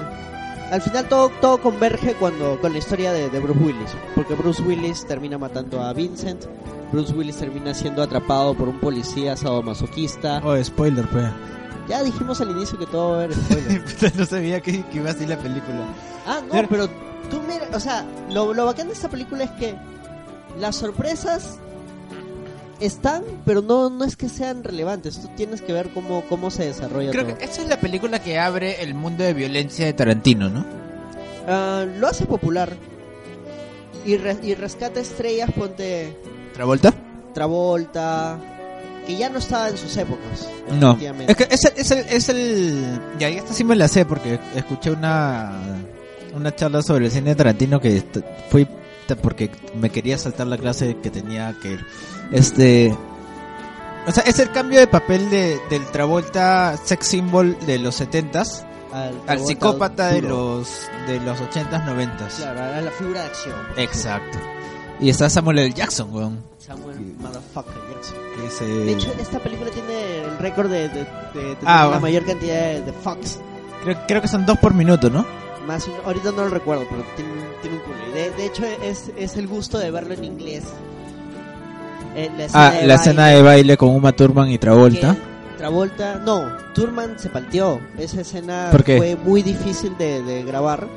al 0.71 0.81
final 0.81 1.07
todo 1.07 1.29
todo 1.41 1.59
converge 1.61 2.13
cuando 2.15 2.59
con 2.61 2.71
la 2.71 2.79
historia 2.79 3.11
de, 3.11 3.29
de 3.29 3.39
Bruce 3.39 3.59
Willis, 3.59 3.91
porque 4.15 4.33
Bruce 4.33 4.61
Willis 4.63 5.05
termina 5.05 5.37
matando 5.37 5.81
a 5.83 5.93
Vincent, 5.93 6.45
Bruce 6.95 7.13
Willis 7.13 7.35
termina 7.35 7.73
siendo 7.73 8.01
atrapado 8.01 8.53
por 8.53 8.69
un 8.69 8.79
policía 8.79 9.35
sadomasoquista. 9.35 10.41
Oh, 10.45 10.55
spoiler, 10.63 11.05
pe. 11.07 11.29
Ya 11.89 12.01
dijimos 12.03 12.39
al 12.41 12.51
inicio 12.51 12.79
que 12.79 12.85
todo 12.85 13.09
va 13.09 13.21
a 13.21 13.23
haber 13.25 13.33
spoilers. 13.35 14.15
no 14.15 14.25
sabía 14.25 14.61
que, 14.61 14.81
que 14.85 14.97
iba 14.97 15.09
así 15.11 15.25
la 15.25 15.37
película. 15.37 15.85
ah, 16.25 16.39
no, 16.45 16.51
Pero- 16.53 16.67
pero 16.69 16.87
tú 17.29 17.41
mira, 17.47 17.67
o 17.73 17.79
sea, 17.79 18.05
lo, 18.31 18.53
lo 18.53 18.65
bacán 18.65 18.87
de 18.87 18.93
esta 18.93 19.09
película 19.09 19.43
es 19.43 19.51
que 19.51 19.75
las 20.59 20.77
sorpresas 20.77 21.59
están, 22.79 23.23
pero 23.45 23.61
no, 23.61 23.89
no 23.89 24.05
es 24.05 24.15
que 24.15 24.29
sean 24.29 24.63
relevantes. 24.63 25.19
Tú 25.21 25.27
tienes 25.35 25.61
que 25.61 25.73
ver 25.73 25.89
cómo, 25.89 26.23
cómo 26.29 26.49
se 26.49 26.65
desarrolla 26.65 27.11
Creo 27.11 27.25
todo. 27.25 27.37
que 27.37 27.45
esa 27.45 27.61
es 27.61 27.67
la 27.69 27.79
película 27.79 28.19
que 28.19 28.39
abre 28.39 28.81
el 28.81 28.93
mundo 28.93 29.23
de 29.23 29.33
violencia 29.33 29.85
de 29.85 29.93
Tarantino, 29.93 30.49
¿no? 30.49 30.65
Ah, 31.47 31.85
lo 31.99 32.07
hace 32.07 32.25
popular. 32.25 32.73
Y, 34.05 34.17
re- 34.17 34.37
y 34.43 34.53
rescata 34.55 34.99
estrellas, 34.99 35.49
ponte 35.57 36.15
¿Travolta? 36.55 36.93
Travolta, 37.33 38.39
que 39.05 39.17
ya 39.17 39.29
no 39.29 39.39
estaba 39.39 39.67
en 39.67 39.77
sus 39.77 39.95
épocas. 39.97 40.47
No. 40.79 40.97
Es 41.27 41.35
que 41.35 41.47
es 41.49 41.65
el, 41.65 41.73
es 41.75 41.91
el, 41.91 41.99
es 41.99 42.29
el... 42.29 43.01
Ya, 43.19 43.27
esta 43.27 43.53
sí 43.53 43.65
me 43.65 43.75
la 43.75 43.89
sé 43.89 44.05
porque 44.05 44.39
escuché 44.55 44.91
una 44.91 45.51
una 46.33 46.55
charla 46.55 46.81
sobre 46.81 47.05
el 47.05 47.11
cine 47.11 47.31
de 47.31 47.35
Tarantino 47.35 47.79
que 47.79 48.03
fui 48.49 48.67
porque 49.21 49.51
me 49.75 49.89
quería 49.89 50.17
saltar 50.17 50.47
la 50.47 50.57
clase 50.57 50.97
que 51.03 51.09
tenía 51.09 51.53
que 51.61 51.73
ir. 51.73 51.85
Este... 52.31 52.97
O 54.07 54.11
sea, 54.11 54.23
es 54.23 54.39
el 54.39 54.51
cambio 54.51 54.79
de 54.79 54.87
papel 54.87 55.29
de, 55.29 55.59
del 55.69 55.83
Travolta 55.87 56.77
sex 56.77 57.07
symbol 57.07 57.57
de 57.65 57.79
los 57.79 57.99
70s 57.99 58.63
Al, 58.93 59.39
psicópata 59.39 60.09
de 60.09 60.21
los 60.21 60.87
de 61.07 61.19
los 61.19 61.37
80s, 61.39 61.85
90s. 61.85 62.37
Claro, 62.37 62.63
a 62.63 62.81
la 62.81 62.91
figura 62.91 63.21
de 63.21 63.27
acción. 63.27 63.59
Exacto. 63.77 64.39
Y 64.99 65.09
está 65.09 65.29
Samuel 65.29 65.59
L. 65.59 65.73
Jackson, 65.73 66.13
weón. 66.13 66.43
Samuel 66.57 66.97
Motherfucker 67.19 67.73
Jackson. 67.93 68.17
es, 68.47 68.61
eh, 68.61 68.65
De 68.65 68.91
hecho, 68.93 69.13
esta 69.19 69.39
película 69.39 69.69
tiene 69.71 70.23
el 70.23 70.37
récord 70.39 70.69
de, 70.69 70.87
de, 70.89 70.99
de 70.99 71.05
tener 71.33 71.57
Ah, 71.65 71.89
la 71.91 71.99
mayor 71.99 72.25
cantidad 72.25 72.55
de, 72.55 72.81
de 72.81 72.93
fucks. 72.93 73.39
creo, 73.83 73.97
creo 74.07 74.21
que 74.21 74.27
son 74.27 74.45
dos 74.45 74.57
por 74.57 74.73
minuto, 74.73 75.09
¿no? 75.09 75.25
Más, 75.67 75.87
ahorita 76.05 76.31
no 76.31 76.43
lo 76.43 76.49
recuerdo, 76.49 76.85
pero 76.89 77.03
tiene, 77.15 77.31
tiene 77.61 77.77
un 77.77 77.83
culo. 77.83 77.97
Y 78.09 78.13
De, 78.13 78.31
de 78.31 78.45
hecho, 78.45 78.63
es, 78.83 79.11
es 79.17 79.35
el 79.37 79.47
gusto 79.47 79.77
de 79.79 79.91
verlo 79.91 80.13
en 80.13 80.23
inglés. 80.23 80.63
Eh, 82.15 82.29
la 82.37 82.45
escena 82.45 82.67
Ah, 82.67 82.71
de 82.71 82.87
la 82.87 82.95
escena 82.95 83.27
de 83.27 83.41
baile 83.41 83.75
con 83.77 83.89
Uma 83.89 84.11
Thurman 84.13 84.49
y 84.49 84.57
Travolta. 84.57 85.15
Travolta, 85.57 86.15
no, 86.15 86.47
Turman 86.73 87.17
se 87.19 87.29
palteó. 87.29 87.79
Esa 87.97 88.21
escena 88.21 88.69
fue 88.71 89.15
muy 89.23 89.41
difícil 89.41 89.97
de, 89.97 90.21
de 90.23 90.43
grabar. 90.43 90.87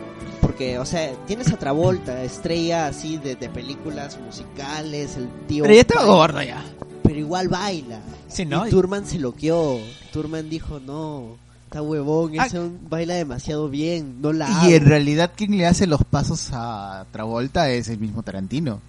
Porque, 0.58 0.76
o 0.80 0.84
sea, 0.84 1.12
tienes 1.28 1.52
a 1.52 1.56
Travolta, 1.56 2.24
estrella 2.24 2.88
así 2.88 3.16
de, 3.16 3.36
de 3.36 3.48
películas 3.48 4.18
musicales, 4.18 5.16
el 5.16 5.28
tío. 5.46 5.62
Pero 5.62 5.72
ya 5.74 5.80
estaba 5.82 6.04
gordo 6.04 6.42
ya. 6.42 6.64
Pero 7.04 7.16
igual 7.16 7.46
baila. 7.46 8.00
Sí, 8.26 8.44
¿no? 8.44 8.66
Y 8.66 8.70
Turman 8.70 9.06
se 9.06 9.20
loqueó. 9.20 9.78
Turman 10.12 10.50
dijo, 10.50 10.80
no, 10.80 11.36
está 11.62 11.80
huevón, 11.80 12.32
Ah. 12.40 12.46
ese 12.46 12.58
baila 12.90 13.14
demasiado 13.14 13.68
bien, 13.68 14.20
no 14.20 14.32
la 14.32 14.48
Y 14.48 14.52
hago". 14.52 14.66
en 14.70 14.84
realidad 14.86 15.30
quien 15.36 15.56
le 15.56 15.64
hace 15.64 15.86
los 15.86 16.02
pasos 16.02 16.48
a 16.52 17.06
Travolta 17.12 17.70
es 17.70 17.86
el 17.88 18.00
mismo 18.00 18.24
Tarantino. 18.24 18.80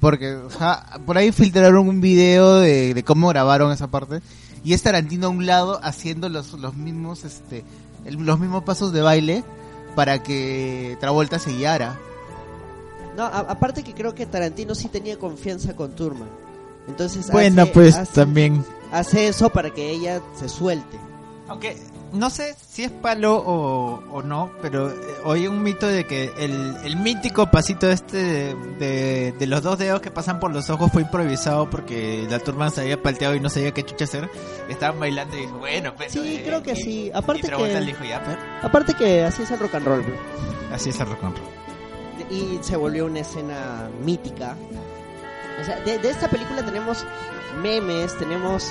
Porque 0.00 0.34
o 0.34 0.50
sea, 0.50 0.98
por 1.06 1.16
ahí 1.18 1.30
filtraron 1.30 1.88
un 1.88 2.00
video 2.00 2.56
de, 2.56 2.94
de 2.94 3.04
cómo 3.04 3.28
grabaron 3.28 3.70
esa 3.70 3.86
parte 3.86 4.22
y 4.64 4.72
es 4.72 4.82
Tarantino 4.82 5.28
a 5.28 5.30
un 5.30 5.46
lado 5.46 5.78
haciendo 5.84 6.28
los, 6.28 6.52
los 6.54 6.74
mismos 6.74 7.24
este 7.24 7.62
el- 8.04 8.16
los 8.16 8.40
mismos 8.40 8.64
pasos 8.64 8.92
de 8.92 9.02
baile 9.02 9.44
para 10.00 10.22
que 10.22 10.96
Travolta 10.98 11.38
se 11.38 11.50
guiara. 11.52 11.98
No, 13.18 13.24
a- 13.24 13.40
aparte 13.40 13.82
que 13.82 13.92
creo 13.92 14.14
que 14.14 14.24
Tarantino 14.24 14.74
sí 14.74 14.88
tenía 14.88 15.18
confianza 15.18 15.76
con 15.76 15.90
Turman. 15.94 16.30
Entonces 16.88 17.30
Bueno, 17.30 17.64
hace- 17.64 17.70
pues 17.72 17.94
hace- 17.96 18.14
también. 18.14 18.64
hace 18.92 19.28
eso 19.28 19.50
para 19.50 19.68
que 19.74 19.90
ella 19.90 20.22
se 20.34 20.48
suelte. 20.48 20.96
Aunque 21.48 21.76
no 22.12 22.30
sé 22.30 22.54
si 22.68 22.82
es 22.84 22.90
palo 22.90 23.36
o, 23.36 24.02
o 24.12 24.22
no, 24.22 24.50
pero 24.62 24.90
eh, 24.90 24.94
oí 25.24 25.46
un 25.46 25.62
mito 25.62 25.86
de 25.86 26.06
que 26.06 26.32
el, 26.38 26.76
el 26.84 26.96
mítico 26.96 27.50
pasito 27.50 27.88
este 27.90 28.16
de, 28.16 28.54
de- 28.78 29.32
de 29.38 29.46
los 29.46 29.62
dos 29.62 29.78
dedos 29.78 30.00
que 30.00 30.10
pasan 30.10 30.40
por 30.40 30.52
los 30.52 30.70
ojos 30.70 30.90
fue 30.92 31.02
improvisado 31.02 31.68
porque 31.70 32.26
la 32.28 32.38
turma 32.38 32.70
se 32.70 32.80
había 32.82 33.00
palteado 33.02 33.34
y 33.34 33.40
no 33.40 33.48
sabía 33.48 33.72
qué 33.72 33.82
chucha 33.84 34.04
hacer. 34.04 34.28
Estaban 34.68 34.98
bailando 35.00 35.36
y 35.36 35.40
dijo, 35.42 35.58
bueno, 35.58 35.94
pues. 35.96 36.12
Sí, 36.12 36.36
eh, 36.36 36.42
creo 36.44 36.62
que 36.62 36.72
y- 36.72 36.76
sí. 36.76 37.10
Aparte 37.14 37.42
que- 37.48 37.80
dijo, 37.80 38.04
ya, 38.04 38.22
pues, 38.24 38.36
Aparte 38.62 38.94
que 38.94 39.22
así 39.24 39.42
es 39.42 39.50
el 39.50 39.58
rock 39.58 39.74
and 39.76 39.86
roll. 39.86 40.02
bro. 40.02 40.14
así 40.72 40.90
es 40.90 41.00
el 41.00 41.06
rock 41.06 41.24
and 41.24 41.36
roll. 41.38 41.48
Y 42.30 42.58
se 42.62 42.76
volvió 42.76 43.06
una 43.06 43.20
escena 43.20 43.88
mítica. 44.04 44.56
O 45.60 45.64
sea, 45.64 45.80
de, 45.80 45.98
de 45.98 46.10
esta 46.10 46.28
película 46.28 46.64
tenemos 46.64 47.04
memes, 47.62 48.16
tenemos 48.18 48.64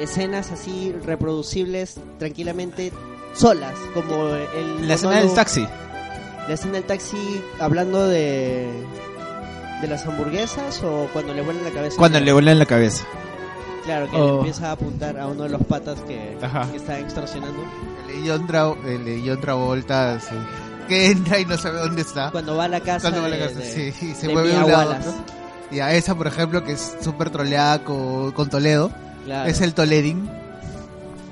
escenas 0.00 0.50
así 0.52 0.92
reproducibles 1.04 1.96
tranquilamente 2.18 2.92
solas, 3.34 3.74
como 3.94 4.28
el 4.28 4.86
La 4.88 4.94
escena 4.94 5.16
del 5.20 5.32
taxi. 5.34 5.66
la 6.46 6.54
escena 6.54 6.74
del 6.74 6.84
taxi 6.84 7.42
hablando 7.60 8.06
de 8.06 8.68
de 9.80 9.86
las 9.86 10.04
hamburguesas 10.06 10.82
o 10.82 11.08
cuando 11.12 11.32
le 11.34 11.42
vuelan 11.42 11.62
la 11.64 11.70
cabeza. 11.70 11.96
Cuando 11.98 12.18
le 12.18 12.32
vuelan 12.32 12.58
la 12.58 12.66
cabeza. 12.66 13.04
Claro, 13.84 14.10
que 14.10 14.16
Oh. 14.16 14.26
le 14.32 14.36
empieza 14.38 14.68
a 14.68 14.72
apuntar 14.72 15.18
a 15.18 15.28
uno 15.28 15.44
de 15.44 15.48
los 15.50 15.62
patas 15.64 16.00
que, 16.00 16.36
está 16.74 16.98
extorsionando. 16.98 17.62
El 18.12 18.28
John, 18.28 18.48
Tra- 18.48 18.76
el 18.86 19.04
de 19.04 19.22
John 19.24 19.40
Travolta, 19.40 20.18
sí, 20.20 20.34
que 20.88 21.10
entra 21.12 21.38
y 21.38 21.44
no 21.44 21.56
sabe 21.56 21.78
dónde 21.78 22.02
está. 22.02 22.30
Cuando 22.32 22.56
va 22.56 22.64
a 22.64 22.68
la 22.68 22.80
casa 22.80 23.02
Cuando 23.02 23.20
va 23.20 23.26
a 23.28 23.30
la 23.30 23.38
casa, 23.38 23.60
de- 23.60 23.92
sí, 23.92 24.06
y 24.06 24.14
se 24.14 24.28
mueve 24.28 24.48
de 24.50 24.58
un 24.64 24.70
lado. 24.70 24.96
Y 25.70 25.78
a 25.80 25.92
esa, 25.94 26.14
por 26.16 26.26
ejemplo, 26.26 26.64
que 26.64 26.72
es 26.72 26.96
súper 27.00 27.30
troleada 27.30 27.84
con, 27.84 28.32
con 28.32 28.50
Toledo, 28.50 28.90
Claro. 29.28 29.50
es 29.50 29.60
el 29.60 29.74
Toleding. 29.74 30.26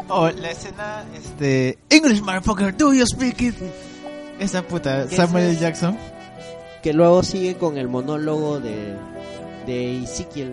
O 0.09 0.29
la 0.29 0.51
escena, 0.51 1.05
este... 1.17 1.79
English, 1.89 2.21
motherfucker, 2.21 2.77
do 2.77 2.93
you 2.93 3.07
speak 3.07 3.41
it? 3.41 3.55
Esa 4.39 4.61
puta, 4.61 5.07
¿Qué 5.09 5.17
Samuel 5.17 5.47
es? 5.53 5.61
Jackson. 5.61 5.97
que 6.83 6.93
luego 6.93 7.23
sigue 7.23 7.57
con 7.57 7.79
el 7.79 7.89
monólogo 7.89 8.61
de, 8.61 8.95
de 9.67 10.03
Ezequiel, 10.05 10.53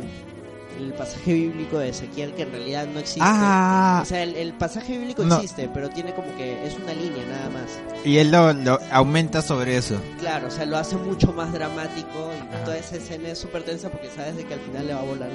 el 0.77 0.93
pasaje 0.93 1.33
bíblico 1.33 1.77
de 1.79 1.89
Ezequiel 1.89 2.33
que 2.33 2.43
en 2.43 2.51
realidad 2.51 2.87
no 2.87 2.99
existe. 2.99 3.21
Ah, 3.23 3.99
O 4.03 4.05
sea, 4.05 4.23
el, 4.23 4.35
el 4.35 4.53
pasaje 4.53 4.97
bíblico 4.97 5.23
No. 5.23 5.35
existe, 5.35 5.69
pero 5.73 5.89
tiene 5.89 6.13
como 6.13 6.35
que 6.35 6.65
es 6.65 6.75
una 6.75 6.93
línea 6.93 7.23
nada 7.25 7.49
más. 7.49 7.79
y 8.05 8.17
él 8.17 8.31
lo, 8.31 8.53
lo 8.53 8.79
aumenta 8.91 9.41
sobre 9.41 9.77
eso. 9.77 9.99
Claro, 10.19 10.47
o 10.47 10.51
sea, 10.51 10.65
lo 10.65 10.77
hace 10.77 10.95
mucho 10.97 11.31
más 11.33 11.51
dramático 11.53 12.31
y 12.35 12.55
Ajá. 12.55 12.63
toda 12.65 12.77
esa 12.77 12.95
escena 12.97 13.29
es 13.29 13.39
súper 13.39 13.63
tensa 13.63 13.89
porque 13.89 14.09
sabes 14.15 14.35
de 14.35 14.45
que 14.45 14.53
al 14.55 14.59
final 14.61 14.87
le 14.87 14.93
va 14.93 14.99
a 14.99 15.03
volar 15.03 15.29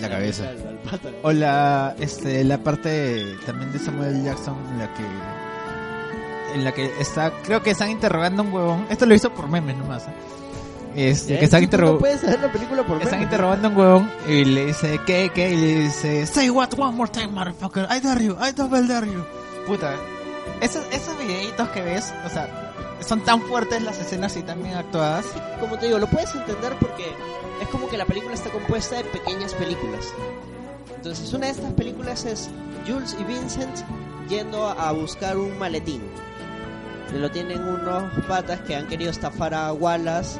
La 0.00 0.08
cabeza. 0.08 0.48
al- 0.48 0.58
al. 0.58 1.14
O 1.22 1.32
la, 1.32 1.94
este, 1.98 2.44
la 2.44 2.58
parte 2.58 3.24
también 3.46 3.72
de 3.72 3.78
Samuel. 3.78 4.22
Jackson 4.24 4.56
en 4.72 4.78
la 4.78 4.94
que 4.94 5.02
en 6.54 6.64
la 6.64 6.72
que 6.72 6.90
está, 6.98 7.30
creo 7.44 7.62
que 7.62 7.70
están 7.70 7.90
interrogando 7.90 8.42
a 8.42 8.46
un 8.46 8.52
huevón. 8.52 8.86
Esto 8.88 9.04
lo 9.04 9.14
hizo 9.14 9.30
por 9.34 9.48
memes 9.48 9.76
nomás. 9.76 10.04
¿eh? 10.04 10.10
Este, 10.94 11.34
¿Eh? 11.34 11.38
que 11.38 11.44
están 11.44 11.68
no 11.70 11.98
puedes 11.98 12.22
la 12.22 12.50
película 12.50 12.84
por 12.84 13.02
están 13.02 13.22
interrogando 13.22 13.68
a 13.68 13.70
un 13.70 13.76
huevón 13.76 14.10
y 14.26 14.44
le 14.44 14.66
dice, 14.66 15.00
¿qué, 15.06 15.30
qué? 15.34 15.50
Y 15.50 15.56
le 15.56 15.74
dice, 15.82 16.26
say 16.26 16.50
what 16.50 16.70
one 16.76 16.96
more 16.96 17.10
time, 17.10 17.28
motherfucker. 17.28 17.86
I 17.90 18.00
dare 18.00 18.24
you, 18.24 18.36
I 18.40 18.52
double 18.52 18.86
dare 18.86 19.06
you. 19.06 19.24
Puta. 19.66 19.94
Esos, 20.60 20.84
esos 20.90 21.16
videitos 21.18 21.68
que 21.68 21.82
ves, 21.82 22.12
o 22.26 22.28
sea, 22.28 22.72
son 23.00 23.20
tan 23.22 23.42
fuertes 23.42 23.82
las 23.82 23.98
escenas 23.98 24.36
y 24.36 24.42
tan 24.42 24.62
bien 24.62 24.74
actuadas. 24.74 25.26
Como 25.60 25.78
te 25.78 25.86
digo, 25.86 25.98
lo 25.98 26.08
puedes 26.08 26.34
entender 26.34 26.72
porque 26.80 27.04
es 27.62 27.68
como 27.68 27.88
que 27.88 27.96
la 27.96 28.04
película 28.04 28.34
está 28.34 28.50
compuesta 28.50 28.96
de 28.96 29.04
pequeñas 29.04 29.54
películas. 29.54 30.12
Entonces, 30.96 31.32
una 31.32 31.46
de 31.46 31.52
estas 31.52 31.72
películas 31.74 32.24
es 32.24 32.50
Jules 32.86 33.16
y 33.20 33.24
Vincent 33.24 33.76
yendo 34.28 34.66
a 34.68 34.90
buscar 34.92 35.36
un 35.36 35.56
maletín. 35.58 36.02
Lo 37.14 37.30
tienen 37.30 37.62
unos 37.62 38.12
patas 38.26 38.60
que 38.62 38.74
han 38.74 38.86
querido 38.88 39.10
estafar 39.10 39.54
a 39.54 39.72
Wallace 39.72 40.38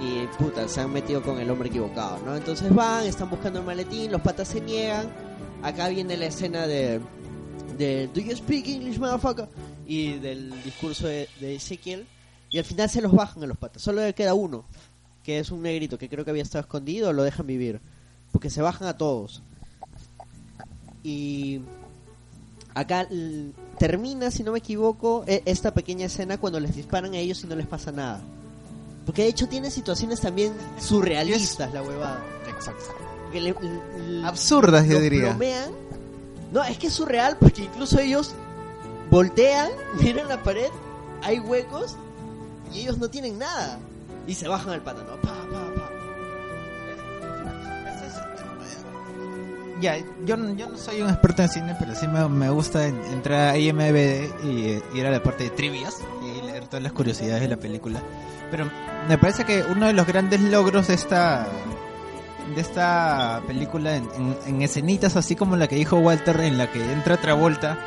y 0.00 0.26
puta, 0.38 0.68
se 0.68 0.80
han 0.80 0.92
metido 0.92 1.22
con 1.22 1.38
el 1.38 1.50
hombre 1.50 1.68
equivocado, 1.68 2.18
¿no? 2.24 2.36
Entonces 2.36 2.74
van, 2.74 3.06
están 3.06 3.30
buscando 3.30 3.60
el 3.60 3.64
maletín, 3.64 4.10
los 4.10 4.20
patas 4.20 4.48
se 4.48 4.60
niegan. 4.60 5.08
Acá 5.62 5.88
viene 5.88 6.16
la 6.16 6.26
escena 6.26 6.66
de, 6.66 7.00
de 7.78 8.08
Do 8.08 8.20
you 8.20 8.36
speak 8.36 8.66
English, 8.68 8.98
motherfucker? 8.98 9.48
Y 9.86 10.14
del 10.18 10.62
discurso 10.62 11.06
de, 11.06 11.28
de 11.40 11.56
Ezequiel. 11.56 12.06
Y 12.50 12.58
al 12.58 12.64
final 12.64 12.88
se 12.88 13.00
los 13.00 13.12
bajan 13.12 13.42
a 13.42 13.46
los 13.46 13.56
patas. 13.56 13.82
Solo 13.82 14.02
le 14.02 14.14
queda 14.14 14.34
uno, 14.34 14.64
que 15.22 15.38
es 15.38 15.50
un 15.50 15.62
negrito 15.62 15.98
que 15.98 16.08
creo 16.08 16.24
que 16.24 16.30
había 16.30 16.42
estado 16.42 16.60
escondido, 16.62 17.12
lo 17.12 17.22
dejan 17.22 17.46
vivir. 17.46 17.80
Porque 18.30 18.50
se 18.50 18.62
bajan 18.62 18.88
a 18.88 18.96
todos. 18.96 19.42
Y 21.02 21.60
acá 22.74 23.08
termina, 23.78 24.30
si 24.30 24.42
no 24.42 24.52
me 24.52 24.58
equivoco, 24.58 25.24
e- 25.26 25.42
esta 25.46 25.72
pequeña 25.72 26.06
escena 26.06 26.38
cuando 26.38 26.60
les 26.60 26.74
disparan 26.74 27.14
a 27.14 27.18
ellos 27.18 27.42
y 27.44 27.46
no 27.46 27.56
les 27.56 27.66
pasa 27.66 27.92
nada. 27.92 28.22
Porque 29.06 29.22
de 29.22 29.28
hecho 29.28 29.48
tiene 29.48 29.70
situaciones 29.70 30.20
también 30.20 30.52
surrealistas 30.78 31.72
la 31.72 31.82
huevada. 31.82 32.22
Exacto. 32.48 32.84
Que 33.32 33.40
le- 33.40 33.54
Absurdas, 34.24 34.86
yo 34.86 34.98
diría. 35.00 35.30
plomean. 35.30 35.70
No, 36.52 36.62
es 36.64 36.78
que 36.78 36.86
es 36.86 36.92
surreal 36.92 37.36
porque 37.38 37.62
incluso 37.64 37.98
ellos 37.98 38.32
voltean, 39.10 39.70
miran 40.00 40.28
la 40.28 40.42
pared, 40.42 40.68
hay 41.22 41.38
huecos 41.40 41.96
y 42.72 42.80
ellos 42.80 42.98
no 42.98 43.08
tienen 43.10 43.38
nada. 43.38 43.78
Y 44.26 44.34
se 44.34 44.48
bajan 44.48 44.70
al 44.72 44.80
pantano. 44.82 45.16
Pa, 45.20 45.28
pa, 45.28 45.74
pa. 45.74 45.90
Ya, 49.80 49.96
yo, 50.24 50.36
no- 50.36 50.54
yo 50.54 50.68
no 50.70 50.78
soy 50.78 51.02
un 51.02 51.10
experto 51.10 51.42
en 51.42 51.48
cine, 51.48 51.76
pero 51.78 51.94
sí 51.94 52.06
me, 52.08 52.26
me 52.28 52.48
gusta 52.48 52.86
en- 52.86 53.02
entrar 53.12 53.50
a 53.50 53.58
IMDb 53.58 54.30
y 54.44 54.66
eh, 54.70 54.82
ir 54.94 55.04
a 55.06 55.10
la 55.10 55.22
parte 55.22 55.44
de 55.44 55.50
trivias 55.50 55.96
y 56.22 56.40
leer 56.46 56.64
todas 56.66 56.82
las 56.82 56.92
curiosidades 56.92 57.42
de 57.42 57.48
la 57.48 57.56
película. 57.56 58.00
Pero 58.50 58.70
me 59.08 59.18
parece 59.18 59.44
que 59.44 59.62
uno 59.62 59.86
de 59.86 59.92
los 59.92 60.06
grandes 60.06 60.40
logros 60.40 60.88
de 60.88 60.94
esta 60.94 61.46
de 62.54 62.60
esta 62.60 63.40
película 63.46 63.96
en, 63.96 64.08
en- 64.16 64.36
en 64.46 64.62
escenitas 64.62 65.16
así 65.16 65.34
como 65.34 65.56
la 65.56 65.66
que 65.66 65.76
dijo 65.76 65.96
Walter 65.96 66.38
en 66.40 66.58
la 66.58 66.70
que 66.70 66.92
entra 66.92 67.16
Travolta 67.16 67.78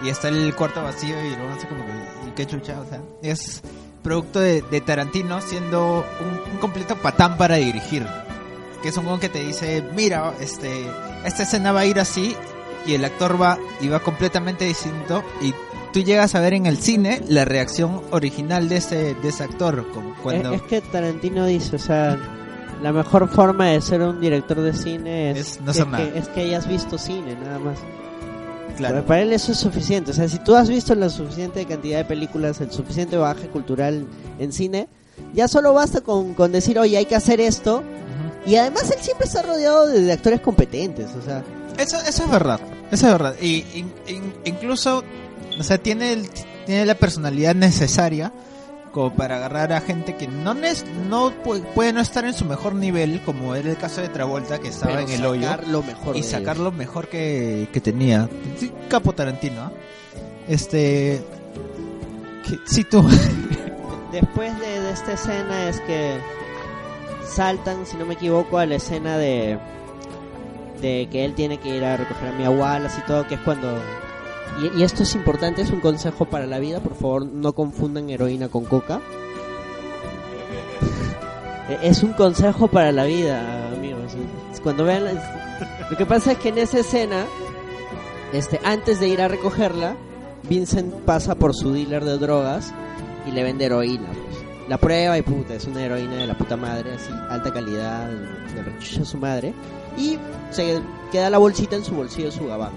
y 0.00 0.08
está 0.08 0.28
el 0.28 0.54
cuarto 0.54 0.82
vacío 0.82 1.14
y 1.24 1.36
luego 1.36 1.52
así 1.56 1.66
como 1.66 1.84
que 1.84 2.32
qué 2.34 2.46
chucha, 2.46 2.80
o 2.80 2.86
sea, 2.86 3.00
es 3.22 3.60
producto 4.02 4.40
de, 4.40 4.62
de 4.62 4.80
Tarantino 4.80 5.42
siendo 5.42 6.06
un, 6.52 6.58
completo 6.58 6.96
patán 6.96 7.36
para 7.36 7.56
dirigir 7.56 8.06
que 8.82 8.88
es 8.88 8.96
un 8.96 9.06
weón 9.06 9.20
que 9.20 9.28
te 9.28 9.40
dice, 9.40 9.84
mira, 9.94 10.32
este, 10.40 10.86
esta 11.24 11.42
escena 11.42 11.72
va 11.72 11.80
a 11.80 11.84
ir 11.86 12.00
así 12.00 12.34
y 12.86 12.94
el 12.94 13.04
actor 13.04 13.40
va 13.40 13.58
y 13.80 13.88
va 13.88 14.00
completamente 14.00 14.64
distinto 14.64 15.22
y 15.42 15.52
tú 15.92 16.00
llegas 16.00 16.34
a 16.34 16.40
ver 16.40 16.54
en 16.54 16.66
el 16.66 16.78
cine 16.78 17.22
la 17.28 17.44
reacción 17.44 18.02
original 18.10 18.68
de 18.68 18.76
ese, 18.76 19.14
de 19.14 19.28
ese 19.28 19.44
actor, 19.44 19.86
como 19.92 20.14
cuando 20.22 20.52
Es, 20.52 20.62
es 20.62 20.66
que 20.68 20.80
Tarantino 20.80 21.46
dice, 21.46 21.76
o 21.76 21.78
sea, 21.78 22.18
la 22.82 22.92
mejor 22.92 23.28
forma 23.28 23.66
de 23.66 23.80
ser 23.80 24.02
un 24.02 24.20
director 24.20 24.60
de 24.60 24.72
cine 24.72 25.30
es, 25.32 25.38
Es 25.38 25.60
no 25.60 25.70
hacer 25.70 25.82
es 25.86 25.88
nada. 25.92 26.12
que, 26.12 26.18
es 26.18 26.28
que 26.28 26.40
hayas 26.42 26.68
visto 26.68 26.96
cine, 26.98 27.34
nada 27.42 27.58
más. 27.58 27.78
claro, 28.76 28.94
Para- 28.96 29.06
Para 29.06 29.22
él 29.22 29.32
eso 29.32 29.52
es 29.52 29.58
suficiente. 29.58 30.10
O 30.12 30.14
sea, 30.14 30.28
si 30.28 30.38
tú 30.38 30.54
has 30.54 30.68
visto 30.68 30.94
la 30.94 31.08
suficiente 31.08 31.64
cantidad 31.66 31.98
de 31.98 32.04
películas, 32.04 32.60
el 32.60 32.70
suficiente 32.70 33.16
bagaje 33.16 33.48
cultural 33.48 34.06
en 34.38 34.52
cine, 34.52 34.88
ya 35.34 35.48
solo 35.48 35.72
basta 35.74 36.00
con, 36.00 36.34
con 36.34 36.52
decir, 36.52 36.78
oye, 36.78 36.96
hay 36.96 37.06
que 37.06 37.16
hacer 37.16 37.40
esto. 37.40 37.82
Y 38.46 38.54
además 38.56 38.90
él 38.90 38.98
siempre 39.02 39.26
está 39.26 39.42
rodeado 39.42 39.86
de, 39.88 40.00
de 40.02 40.12
actores 40.12 40.40
competentes. 40.40 41.08
O 41.20 41.22
sea, 41.22 41.42
eso, 41.76 41.96
eso 42.08 42.24
es 42.24 42.30
verdad, 42.30 42.60
eso 42.92 43.06
es 43.06 43.12
verdad. 43.12 43.34
Y 43.40 43.64
in- 43.74 43.92
in- 44.06 44.32
incluso, 44.44 45.02
o 45.58 45.62
sea, 45.62 45.78
tiene, 45.78 46.12
el- 46.12 46.28
tiene 46.66 46.86
la 46.86 46.94
personalidad 46.94 47.54
necesaria 47.54 48.32
como 48.92 49.14
para 49.14 49.36
agarrar 49.36 49.72
a 49.74 49.80
gente 49.82 50.16
que 50.16 50.26
no, 50.26 50.54
no 50.54 51.30
pu- 51.44 51.62
puede 51.74 51.92
no 51.92 52.00
estar 52.00 52.24
en 52.24 52.32
su 52.32 52.44
mejor 52.46 52.74
nivel, 52.74 53.20
como 53.22 53.54
era 53.54 53.68
el 53.70 53.76
caso 53.76 54.00
de 54.00 54.08
Travolta, 54.08 54.58
que 54.58 54.68
estaba 54.68 54.92
pero 54.96 55.06
en 55.08 55.14
el 55.14 55.26
hoyo. 55.26 55.48
lo 55.68 55.82
mejor 55.82 56.16
y 56.16 56.22
sacar 56.22 56.56
lo 56.58 56.72
mejor 56.72 57.08
que, 57.08 57.68
que 57.72 57.80
tenía. 57.80 58.28
Sí, 58.58 58.72
capo 58.88 59.12
Tarantino. 59.12 59.60
¿ah? 59.62 59.72
Este. 60.48 61.22
que- 62.48 62.58
sí, 62.64 62.84
tú. 62.84 63.06
Después 64.12 64.58
de, 64.58 64.80
de 64.80 64.90
esta 64.90 65.12
escena 65.12 65.68
es 65.68 65.80
que 65.80 66.16
saltan, 67.28 67.84
si 67.84 67.96
no 67.98 68.06
me 68.06 68.14
equivoco, 68.14 68.56
a 68.58 68.64
la 68.64 68.76
escena 68.76 69.18
de 69.18 69.58
de 70.80 71.08
que 71.10 71.24
él 71.24 71.34
tiene 71.34 71.58
que 71.58 71.76
ir 71.76 71.84
a 71.84 71.96
recoger 71.96 72.28
a 72.28 72.32
mi 72.32 72.44
abuela 72.44 72.88
y 72.96 73.06
todo, 73.06 73.26
que 73.26 73.34
es 73.34 73.40
cuando 73.40 73.78
y, 74.76 74.82
esto 74.82 75.02
es 75.02 75.14
importante, 75.14 75.62
es 75.62 75.70
un 75.70 75.80
consejo 75.80 76.24
para 76.24 76.46
la 76.46 76.58
vida, 76.58 76.80
por 76.80 76.94
favor 76.94 77.24
no 77.26 77.52
confundan 77.52 78.10
heroína 78.10 78.48
con 78.48 78.64
coca. 78.64 79.00
Eh, 81.70 81.78
Es 81.82 82.02
un 82.02 82.14
consejo 82.14 82.68
para 82.68 82.92
la 82.92 83.04
vida, 83.04 83.68
amigos. 83.74 84.12
Cuando 84.62 84.84
vean 84.84 85.04
la- 85.04 85.86
lo 85.90 85.96
que 85.98 86.06
pasa 86.06 86.32
es 86.32 86.38
que 86.38 86.48
en 86.48 86.56
esa 86.58 86.78
escena 86.78 87.26
este 88.32 88.58
antes 88.64 89.00
de 89.00 89.08
ir 89.08 89.20
a 89.20 89.28
recogerla, 89.28 89.94
Vincent 90.48 90.94
pasa 91.04 91.34
por 91.34 91.54
su 91.54 91.72
dealer 91.72 92.04
de 92.06 92.16
drogas 92.16 92.72
y 93.26 93.32
le 93.32 93.42
vende 93.42 93.66
heroína. 93.66 94.06
pues. 94.08 94.44
La 94.68 94.78
prueba 94.78 95.18
y 95.18 95.22
puta, 95.22 95.54
es 95.54 95.66
una 95.66 95.82
heroína 95.84 96.16
de 96.16 96.26
la 96.26 96.38
puta 96.38 96.56
madre, 96.56 96.94
así, 96.94 97.10
alta 97.28 97.52
calidad, 97.52 98.08
de 98.08 98.62
rechucha 98.62 99.04
su 99.04 99.18
madre. 99.18 99.52
Y 99.98 100.18
se 100.50 100.80
queda 101.12 101.28
la 101.30 101.36
bolsita 101.38 101.76
en 101.76 101.84
su 101.84 101.94
bolsillo 101.94 102.26
de 102.30 102.32
su 102.32 102.46
gabán. 102.46 102.72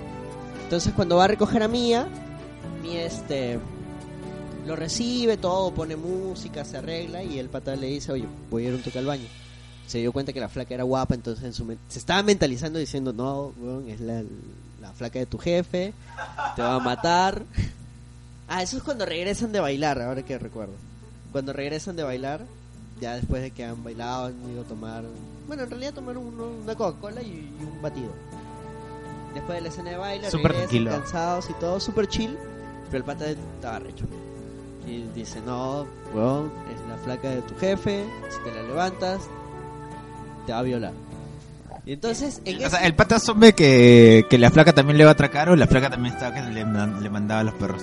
Entonces 0.71 0.93
cuando 0.93 1.17
va 1.17 1.25
a 1.25 1.27
recoger 1.27 1.63
a 1.63 1.67
Mía, 1.67 2.07
Mía 2.81 3.03
este 3.03 3.59
lo 4.65 4.77
recibe 4.77 5.35
todo, 5.35 5.73
pone 5.73 5.97
música, 5.97 6.63
se 6.63 6.77
arregla 6.77 7.21
y 7.23 7.39
el 7.39 7.49
pata 7.49 7.75
le 7.75 7.87
dice, 7.87 8.13
oye, 8.13 8.25
voy 8.49 8.63
a 8.63 8.69
ir 8.69 8.75
un 8.75 8.81
toque 8.81 8.99
al 8.99 9.05
baño. 9.05 9.27
Se 9.85 9.97
dio 9.97 10.13
cuenta 10.13 10.31
que 10.31 10.39
la 10.39 10.47
flaca 10.47 10.73
era 10.73 10.85
guapa, 10.85 11.13
entonces 11.13 11.43
en 11.43 11.51
su 11.51 11.67
se 11.89 11.99
estaba 11.99 12.23
mentalizando 12.23 12.79
diciendo, 12.79 13.11
no, 13.11 13.51
es 13.85 13.99
la, 13.99 14.23
la 14.79 14.93
flaca 14.93 15.19
de 15.19 15.25
tu 15.25 15.37
jefe, 15.39 15.93
te 16.55 16.61
va 16.61 16.75
a 16.75 16.79
matar. 16.79 17.43
Ah, 18.53 18.61
eso 18.61 18.75
es 18.75 18.83
cuando 18.83 19.05
regresan 19.05 19.53
de 19.53 19.61
bailar, 19.61 20.01
ahora 20.01 20.23
que 20.23 20.37
recuerdo. 20.37 20.73
Cuando 21.31 21.53
regresan 21.53 21.95
de 21.95 22.03
bailar, 22.03 22.41
ya 22.99 23.15
después 23.15 23.41
de 23.41 23.51
que 23.51 23.63
han 23.63 23.81
bailado, 23.81 24.25
han 24.25 24.51
ido 24.51 24.63
a 24.63 24.65
tomar. 24.65 25.05
Bueno, 25.47 25.63
en 25.63 25.69
realidad 25.69 25.93
tomaron 25.93 26.25
una 26.25 26.75
Coca-Cola 26.75 27.21
y 27.21 27.49
un 27.61 27.81
batido. 27.81 28.11
Después 29.33 29.57
de 29.57 29.61
la 29.61 29.67
escena 29.69 29.89
de 29.91 29.97
baile, 29.97 30.29
Súper 30.29 30.53
tranquilo. 30.53 30.91
cansados 30.91 31.49
y 31.49 31.53
todo, 31.53 31.79
súper 31.79 32.07
chill. 32.07 32.37
Pero 32.89 32.97
el 32.97 33.03
pata 33.03 33.25
estaba 33.29 33.79
recho. 33.79 34.05
Y 34.85 35.03
dice: 35.15 35.39
No, 35.45 35.85
weón, 36.13 36.51
es 36.73 36.89
la 36.89 36.97
flaca 36.97 37.29
de 37.29 37.41
tu 37.43 37.55
jefe. 37.57 38.03
Si 38.29 38.39
te 38.43 38.53
la 38.53 38.63
levantas, 38.63 39.21
te 40.45 40.51
va 40.51 40.59
a 40.59 40.63
violar. 40.63 40.93
Y 41.85 41.93
entonces, 41.93 42.41
en 42.45 42.57
O 42.57 42.59
ese- 42.59 42.69
sea, 42.71 42.85
el 42.85 42.93
pata 42.95 43.15
asume 43.15 43.53
que, 43.53 44.25
que 44.29 44.37
la 44.37 44.51
flaca 44.51 44.73
también 44.73 44.97
le 44.97 45.03
va 45.05 45.11
a 45.11 45.13
atracar 45.13 45.49
o 45.49 45.55
la 45.55 45.65
flaca 45.67 45.89
también 45.89 46.13
estaba 46.13 46.33
que 46.35 46.41
le, 46.41 46.63
le 46.65 47.09
mandaba 47.09 47.41
a 47.41 47.43
los 47.45 47.53
perros. 47.55 47.81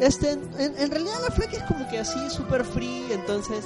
Este, 0.00 0.32
en, 0.32 0.74
en 0.78 0.90
realidad 0.90 1.14
la 1.26 1.34
flaca 1.34 1.56
es 1.56 1.62
como 1.64 1.88
que 1.88 1.98
así, 1.98 2.18
super 2.30 2.64
free, 2.64 3.04
entonces 3.10 3.64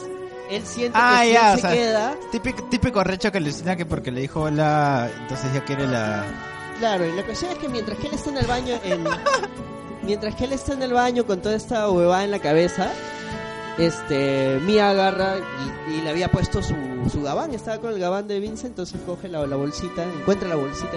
él 0.50 0.62
siente 0.64 0.96
Ah, 1.00 1.20
que 1.24 1.32
ya, 1.32 1.52
o 1.52 1.54
se 1.56 1.60
sea, 1.62 1.72
queda, 1.72 2.14
Típico, 2.30 2.62
típico 2.64 3.02
recho 3.04 3.30
que 3.32 3.38
alucina 3.38 3.74
que 3.76 3.84
porque 3.86 4.10
le 4.10 4.20
dijo 4.22 4.40
hola, 4.42 5.10
entonces 5.20 5.52
ya 5.52 5.64
quiere 5.64 5.86
la... 5.86 6.24
claro, 6.82 7.06
y 7.06 7.12
la 7.12 7.22
cuestión 7.22 7.52
es 7.52 7.58
que 7.58 7.68
mientras 7.68 7.96
que 7.96 8.08
él 8.08 8.14
está 8.14 8.30
en 8.30 8.38
el 8.38 8.46
baño, 8.48 8.74
en, 8.82 9.04
mientras 10.02 10.34
que 10.34 10.46
él 10.46 10.52
está 10.52 10.72
en 10.72 10.82
el 10.82 10.92
baño 10.92 11.24
con 11.24 11.40
toda 11.40 11.54
esta 11.54 11.88
huevada 11.88 12.24
en 12.24 12.32
la 12.32 12.40
cabeza, 12.40 12.90
este, 13.78 14.58
Mia 14.66 14.90
agarra 14.90 15.36
y, 15.38 15.92
y 15.92 16.00
le 16.00 16.10
había 16.10 16.28
puesto 16.28 16.60
su, 16.60 16.74
su 17.08 17.22
gabán, 17.22 17.54
estaba 17.54 17.78
con 17.78 17.92
el 17.92 18.00
gabán 18.00 18.26
de 18.26 18.40
Vincent, 18.40 18.70
entonces 18.70 19.00
coge 19.06 19.28
la, 19.28 19.46
la 19.46 19.54
bolsita, 19.54 20.02
encuentra 20.02 20.48
la 20.48 20.56
bolsita 20.56 20.96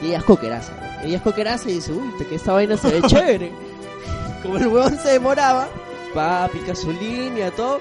y 0.00 0.06
ella 0.06 0.18
es 0.18 0.24
coqueraza. 0.24 0.72
Ella 1.04 1.18
es 1.18 1.22
coqueraza 1.22 1.68
y 1.68 1.74
dice, 1.74 1.92
uy, 1.92 2.14
que 2.26 2.36
esta 2.36 2.54
vaina 2.54 2.78
se 2.78 2.88
ve 2.88 3.02
chévere. 3.06 3.52
Como 4.42 4.56
el 4.56 4.68
huevón 4.68 4.96
se 4.96 5.10
demoraba, 5.10 5.68
va, 6.16 6.48
pica 6.48 6.74
su 6.74 6.92
línea, 6.92 7.50
todo, 7.50 7.78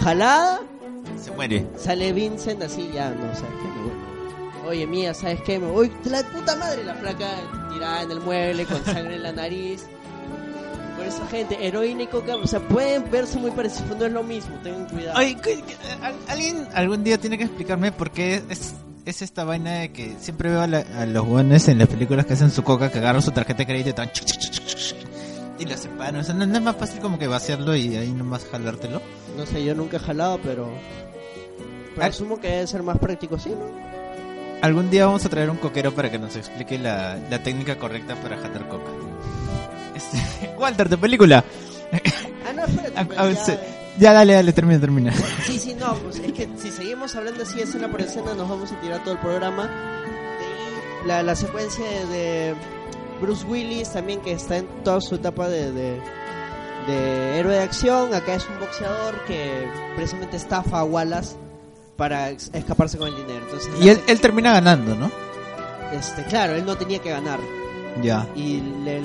jalada, 0.00 0.60
Se 1.18 1.30
muere. 1.30 1.66
Sale 1.78 2.12
Vincent 2.12 2.62
así, 2.62 2.90
ya, 2.92 3.08
no, 3.08 3.34
¿sabes 3.34 3.54
qué? 3.62 3.75
Oye, 4.66 4.86
mía, 4.86 5.14
¿sabes 5.14 5.40
qué? 5.42 5.58
Me 5.58 5.66
voy. 5.70 5.92
La 6.04 6.22
puta 6.24 6.56
madre, 6.56 6.82
la 6.84 6.94
flaca 6.94 7.28
tirada 7.72 8.02
en 8.02 8.10
el 8.10 8.20
mueble 8.20 8.64
con 8.66 8.84
sangre 8.84 9.14
en 9.16 9.22
la 9.22 9.32
nariz. 9.32 9.84
Por 10.96 11.06
eso, 11.06 11.26
gente, 11.30 11.58
heroína 11.66 12.04
y 12.04 12.06
coca, 12.06 12.36
o 12.36 12.46
sea, 12.46 12.58
pueden 12.60 13.10
verse 13.10 13.38
muy 13.38 13.50
parecidos, 13.50 13.96
no 13.98 14.06
es 14.06 14.12
lo 14.12 14.22
mismo, 14.22 14.56
tengan 14.62 14.86
cuidado. 14.88 15.18
Oye, 15.18 15.36
¿qué- 15.42 15.62
qué- 15.62 15.76
al- 16.02 16.14
alguien 16.28 16.66
algún 16.74 17.04
día 17.04 17.18
tiene 17.18 17.36
que 17.36 17.44
explicarme 17.44 17.92
por 17.92 18.10
qué 18.10 18.42
es, 18.48 18.74
es 19.04 19.20
esta 19.22 19.44
vaina 19.44 19.72
de 19.80 19.92
que 19.92 20.16
siempre 20.18 20.48
veo 20.48 20.62
a, 20.62 20.66
la- 20.66 20.86
a 20.98 21.04
los 21.06 21.26
buenos 21.26 21.68
en 21.68 21.78
las 21.78 21.88
películas 21.88 22.24
que 22.24 22.32
hacen 22.32 22.50
su 22.50 22.62
coca, 22.64 22.90
que 22.90 22.98
agarran 22.98 23.20
su 23.20 23.30
tarjeta 23.30 23.58
de 23.58 23.66
crédito 23.66 24.02
y 24.02 24.06
chuc, 24.08 24.26
y 25.58 25.64
lo 25.66 25.76
separan. 25.76 26.16
O 26.16 26.24
sea, 26.24 26.34
¿no, 26.34 26.46
no 26.46 26.56
es 26.56 26.62
más 26.62 26.76
fácil 26.76 27.00
como 27.00 27.18
que 27.18 27.26
vaciarlo 27.26 27.76
y 27.76 27.94
ahí 27.96 28.10
nomás 28.10 28.46
jalártelo. 28.50 29.02
No 29.36 29.44
sé, 29.46 29.62
yo 29.64 29.74
nunca 29.74 29.98
he 29.98 30.00
jalado, 30.00 30.40
pero. 30.42 30.70
Pero 31.94 32.06
Ah. 32.06 32.08
asumo 32.08 32.40
que 32.40 32.48
debe 32.48 32.66
ser 32.66 32.82
más 32.82 32.98
práctico 32.98 33.36
así, 33.36 33.50
¿no? 33.50 33.95
Algún 34.62 34.90
día 34.90 35.06
vamos 35.06 35.24
a 35.24 35.28
traer 35.28 35.50
un 35.50 35.58
coquero 35.58 35.94
para 35.94 36.10
que 36.10 36.18
nos 36.18 36.34
explique 36.36 36.78
la, 36.78 37.18
la 37.30 37.42
técnica 37.42 37.76
correcta 37.78 38.14
para 38.16 38.36
jalar 38.38 38.68
coca. 38.68 38.90
Este, 39.94 40.18
Walter, 40.58 40.88
tu 40.88 40.98
película. 40.98 41.44
Ah, 42.48 42.52
no, 42.54 42.64
espérate. 42.64 42.92
Ah, 42.96 43.06
ah, 43.18 43.28
ya, 43.30 43.36
se- 43.44 43.58
Ya, 43.98 44.12
dale, 44.12 44.32
dale, 44.34 44.52
termina, 44.52 44.80
termina. 44.80 45.12
Sí, 45.44 45.58
sí, 45.58 45.74
no, 45.74 45.94
pues 45.96 46.18
es 46.18 46.32
que 46.32 46.48
si 46.58 46.70
seguimos 46.70 47.14
hablando 47.16 47.42
así 47.42 47.60
escena 47.60 47.88
por 47.90 48.00
escena 48.00 48.34
nos 48.34 48.48
vamos 48.48 48.72
a 48.72 48.80
tirar 48.80 49.02
todo 49.04 49.14
el 49.14 49.20
programa. 49.20 49.70
La, 51.06 51.22
la 51.22 51.36
secuencia 51.36 51.84
de, 51.84 52.06
de 52.06 52.54
Bruce 53.20 53.44
Willis 53.46 53.92
también 53.92 54.20
que 54.20 54.32
está 54.32 54.56
en 54.56 54.66
toda 54.82 55.00
su 55.00 55.14
etapa 55.14 55.48
de, 55.48 55.70
de, 55.70 56.00
de 56.88 57.38
héroe 57.38 57.54
de 57.54 57.60
acción. 57.62 58.12
Acá 58.14 58.34
es 58.34 58.48
un 58.48 58.58
boxeador 58.58 59.22
que 59.26 59.68
precisamente 59.94 60.36
estafa 60.36 60.80
a 60.80 60.84
Wallace 60.84 61.36
para 61.96 62.30
escaparse 62.30 62.98
con 62.98 63.08
el 63.08 63.16
dinero. 63.16 63.40
Entonces, 63.44 63.70
Y 63.80 63.88
él, 63.88 64.00
él 64.06 64.20
termina 64.20 64.52
ganando, 64.52 64.94
¿no? 64.94 65.10
este, 65.92 66.24
claro, 66.24 66.54
él 66.54 66.64
no 66.66 66.76
tenía 66.76 66.98
que 67.00 67.10
ganar. 67.10 67.38
Ya. 68.02 68.28
Y 68.34 68.60
le- 68.84 69.02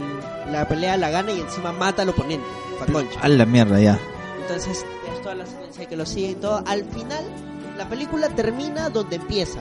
la 0.52 0.68
pelea 0.68 0.98
la 0.98 1.10
gana 1.10 1.32
y 1.32 1.40
encima 1.40 1.72
mata 1.72 2.02
al 2.02 2.10
oponente. 2.10 2.46
Pa' 2.80 2.86
concha. 2.92 3.20
A 3.22 3.28
la 3.30 3.46
mierda, 3.46 3.80
ya. 3.80 3.98
Entonces 4.42 4.86
es 5.14 5.22
toda 5.22 5.36
la 5.36 5.46
secuencia 5.46 5.86
que 5.88 5.96
lo 5.96 6.06
sigue 6.06 6.32
y 6.32 6.36
todo. 6.36 6.64
Al 6.68 6.84
final, 6.86 7.24
la 7.78 7.88
película 7.88 8.28
termina 8.30 8.90
donde 8.90 9.16
empieza. 9.18 9.60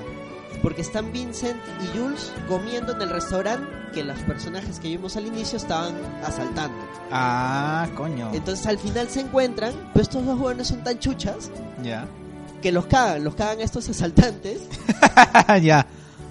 Porque 0.62 0.82
están 0.82 1.12
Vincent 1.12 1.56
y 1.84 1.96
Jules 1.98 2.32
comiendo 2.48 2.92
en 2.94 3.02
el 3.02 3.10
restaurante 3.10 3.66
que 3.94 4.02
los 4.04 4.18
personajes 4.20 4.78
que 4.80 4.88
vimos 4.88 5.16
al 5.16 5.26
inicio 5.26 5.56
estaban 5.58 5.94
asaltando. 6.26 6.76
Ah, 7.12 7.86
coño. 7.96 8.30
Entonces 8.34 8.66
al 8.66 8.78
final 8.78 9.08
se 9.08 9.20
encuentran, 9.20 9.72
pero 9.92 10.02
estos 10.02 10.24
dos 10.26 10.38
jóvenes 10.38 10.68
son 10.68 10.82
tan 10.84 10.98
chuchas 10.98 11.50
Ya. 11.82 12.06
Que 12.60 12.72
los 12.72 12.86
cagan, 12.86 13.24
los 13.24 13.34
cagan 13.34 13.60
estos 13.60 13.88
asaltantes. 13.88 14.62
ya. 15.62 15.86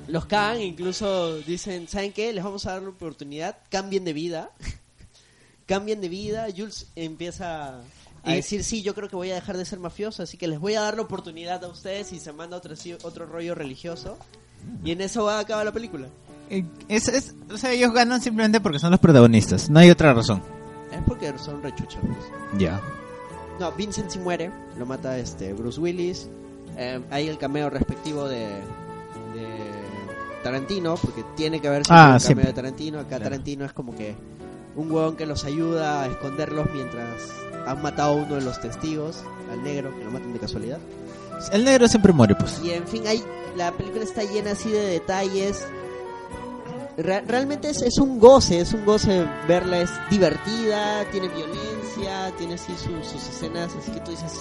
Los 0.08 0.26
Khan 0.26 0.60
incluso 0.62 1.38
dicen, 1.38 1.88
¿saben 1.88 2.12
qué? 2.14 2.34
Les 2.34 2.44
vamos 2.44 2.66
a 2.66 2.72
dar 2.72 2.82
la 2.82 2.90
oportunidad, 2.90 3.58
cambien 3.70 4.04
de 4.06 4.14
vida. 4.14 4.50
cambien 5.68 6.02
de 6.02 6.10
vida. 6.10 6.48
Jules 6.56 6.88
empieza 6.96 7.82
a 8.24 8.32
decir, 8.34 8.64
sí, 8.64 8.82
yo 8.82 8.96
creo 8.96 9.08
que 9.08 9.16
voy 9.16 9.30
a 9.32 9.36
dejar 9.36 9.56
de 9.58 9.66
ser 9.66 9.80
mafioso, 9.80 10.24
así 10.24 10.36
que 10.38 10.48
les 10.48 10.60
voy 10.60 10.74
a 10.76 10.82
dar 10.82 10.96
la 10.96 11.04
oportunidad 11.04 11.64
a 11.64 11.68
ustedes 11.68 12.12
y 12.12 12.20
se 12.20 12.34
manda 12.34 12.58
otro, 12.58 12.74
otro 13.04 13.26
rollo 13.28 13.54
religioso. 13.56 14.18
Y 14.84 14.92
en 14.92 15.02
eso 15.02 15.26
va 15.26 15.38
a 15.38 15.42
acabar 15.42 15.64
la 15.66 15.72
película. 15.72 16.08
Es, 16.90 17.08
es- 17.08 17.36
o 17.52 17.58
sea, 17.58 17.72
ellos 17.72 17.94
ganan 17.94 18.20
simplemente 18.22 18.60
porque 18.60 18.80
son 18.80 18.92
los 18.92 19.00
protagonistas. 19.00 19.70
No 19.70 19.80
hay 19.80 19.90
otra 19.92 20.14
razón. 20.14 20.42
Es 20.92 21.02
porque 21.06 21.32
son 21.38 21.62
rechuchos. 21.62 22.02
Ya. 22.58 22.82
No, 23.60 23.72
Vincent 23.74 24.10
sí 24.10 24.20
muere, 24.20 24.52
lo 24.78 24.86
mata 24.86 25.18
este 25.18 25.54
Bruce 25.54 25.80
Willis. 25.80 26.30
Eh, 26.78 27.02
hay 27.12 27.28
el 27.28 27.38
cameo 27.38 27.70
respectivo 27.70 28.28
de, 28.28 28.46
de 29.34 29.48
Tarantino, 30.44 30.96
porque 30.96 31.24
tiene 31.36 31.60
que 31.60 31.68
haber 31.68 31.84
Ah, 31.90 32.18
el 32.22 32.26
cameo 32.28 32.46
de 32.46 32.54
Tarantino. 32.54 33.00
Acá 33.00 33.10
Claro. 33.10 33.24
Tarantino 33.26 33.66
es 33.66 33.74
como 33.74 33.96
que 33.96 34.16
un 34.76 34.90
huevón 34.92 35.16
que 35.18 35.26
los 35.26 35.44
ayuda 35.44 36.04
a 36.04 36.08
esconderlos 36.08 36.68
mientras 36.74 37.34
han 37.68 37.82
matado 37.82 38.12
a 38.14 38.24
uno 38.24 38.36
de 38.36 38.42
los 38.42 38.62
testigos, 38.62 39.24
al 39.52 39.62
negro, 39.64 39.94
que 39.98 40.06
lo 40.06 40.12
matan 40.12 40.32
de 40.32 40.40
casualidad. 40.40 40.80
El 41.52 41.66
negro 41.66 41.88
siempre 41.88 42.14
muere, 42.14 42.36
pues. 42.36 42.62
Y 42.64 42.72
en 42.72 42.88
fin, 42.88 43.06
hay, 43.08 43.24
la 43.58 43.72
película 43.72 44.04
está 44.04 44.24
llena 44.24 44.52
así 44.52 44.70
de 44.70 44.80
detalles. 44.86 45.66
Re- 47.02 47.22
realmente 47.22 47.70
es, 47.70 47.82
es 47.82 47.98
un 47.98 48.20
goce, 48.20 48.60
es 48.60 48.74
un 48.74 48.84
goce 48.86 49.26
verla, 49.48 49.80
es 49.80 49.90
divertida, 50.10 51.06
tiene 51.12 51.30
violencia, 51.30 52.32
tiene 52.38 52.56
así 52.56 52.74
su- 52.76 53.04
sus 53.10 53.28
escenas, 53.30 53.72
así 53.78 53.92
que 53.92 54.00
tú 54.02 54.12
dices... 54.12 54.34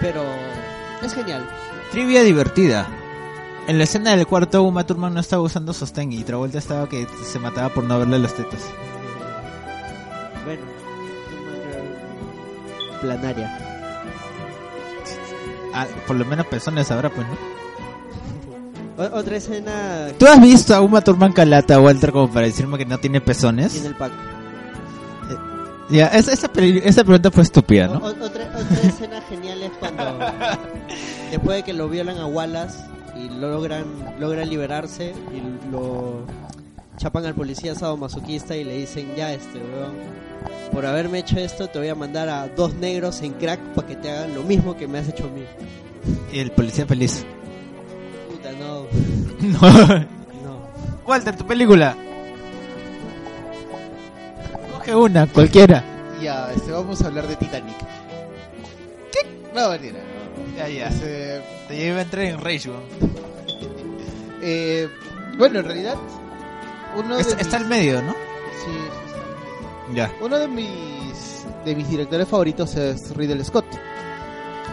Pero 0.00 0.22
es 1.02 1.12
genial. 1.12 1.48
Trivia 1.90 2.22
divertida. 2.22 2.86
En 3.66 3.78
la 3.78 3.84
escena 3.84 4.14
del 4.14 4.26
cuarto, 4.26 4.62
Uma 4.62 4.86
Thurman 4.86 5.12
no 5.12 5.20
estaba 5.20 5.42
usando 5.42 5.72
sostén 5.72 6.12
y 6.12 6.22
Travolta 6.22 6.58
estaba 6.58 6.88
que 6.88 7.06
se 7.24 7.38
mataba 7.40 7.68
por 7.70 7.82
no 7.84 7.98
verle 7.98 8.18
las 8.20 8.34
tetas. 8.34 8.60
Bueno, 10.44 10.62
planaria. 13.00 13.58
Ah, 15.74 15.86
por 16.06 16.16
lo 16.16 16.24
menos 16.24 16.46
pezones 16.46 16.90
ahora, 16.90 17.10
pues, 17.10 17.26
¿no? 17.26 17.57
Otra 18.98 19.36
escena 19.36 20.08
¿Tú 20.18 20.26
has 20.26 20.40
visto 20.40 20.74
a 20.74 20.80
Uma 20.80 21.00
Thurman 21.00 21.32
calata, 21.32 21.80
Walter, 21.80 22.10
como 22.12 22.28
para 22.30 22.46
decirme 22.46 22.76
que 22.78 22.84
no 22.84 22.98
tiene 22.98 23.20
pezones? 23.20 23.76
en 23.76 23.86
el 23.86 23.94
pack. 23.94 24.10
Ya, 25.90 26.08
esa, 26.08 26.32
esa, 26.32 26.50
esa 26.84 27.02
pregunta 27.04 27.30
fue 27.30 27.44
estúpida, 27.44 27.86
¿no? 27.86 27.98
o- 27.98 28.06
otra, 28.08 28.24
otra 28.54 28.82
escena 28.82 29.22
genial 29.22 29.62
es 29.62 29.70
cuando 29.80 30.18
después 31.30 31.56
de 31.56 31.62
que 31.62 31.72
lo 31.72 31.88
violan 31.88 32.18
a 32.18 32.26
Wallace 32.26 32.78
y 33.16 33.30
logran 33.30 33.84
logran 34.20 34.50
liberarse 34.50 35.14
y 35.32 35.70
lo 35.72 36.26
chapan 36.98 37.24
al 37.24 37.34
policía 37.34 37.74
sadomasoquista 37.74 38.54
y 38.54 38.64
le 38.64 38.76
dicen 38.76 39.14
ya 39.16 39.32
este 39.32 39.58
weón 39.58 39.94
por 40.72 40.84
haberme 40.84 41.20
hecho 41.20 41.38
esto 41.38 41.68
te 41.68 41.78
voy 41.78 41.88
a 41.88 41.94
mandar 41.94 42.28
a 42.28 42.48
dos 42.48 42.74
negros 42.74 43.22
en 43.22 43.32
crack 43.32 43.58
para 43.74 43.86
que 43.86 43.96
te 43.96 44.10
hagan 44.10 44.34
lo 44.34 44.42
mismo 44.42 44.76
que 44.76 44.86
me 44.86 44.98
has 44.98 45.08
hecho 45.08 45.24
a 45.24 45.28
mí 45.28 45.44
Y 46.34 46.38
el 46.40 46.50
policía 46.52 46.84
feliz. 46.86 47.24
No 49.40 49.58
No. 50.42 50.68
Walter, 51.06 51.36
tu 51.36 51.46
película. 51.46 51.96
Coge 54.72 54.94
una, 54.94 55.26
cualquiera. 55.26 55.82
Ya, 56.20 56.50
este, 56.52 56.72
vamos 56.72 57.00
a 57.02 57.06
hablar 57.06 57.26
de 57.26 57.36
Titanic. 57.36 57.76
¿Qué? 59.12 59.28
No, 59.54 59.70
mentira. 59.70 59.98
Ya, 60.56 60.68
ya. 60.68 60.88
Este, 60.88 61.42
Te 61.68 61.86
iba 61.86 61.98
a 61.98 62.02
entrar 62.02 62.24
en 62.24 62.38
rage, 62.40 62.68
weón. 62.70 62.82
eh, 64.42 64.88
bueno, 65.36 65.60
en 65.60 65.64
realidad, 65.66 65.94
uno 66.96 67.16
de 67.16 67.20
Está, 67.22 67.36
mis- 67.44 67.54
al 67.54 67.66
medio, 67.66 68.02
¿no? 68.02 68.12
Sí, 68.12 68.70
sí, 68.72 68.78
está. 69.06 69.94
Ya. 69.94 70.12
Uno 70.20 70.38
de 70.38 70.48
mis 70.48 71.44
de 71.64 71.74
mis 71.74 71.88
directores 71.88 72.26
favoritos 72.28 72.74
es 72.76 73.14
Ridley 73.16 73.44
Scott. 73.44 73.66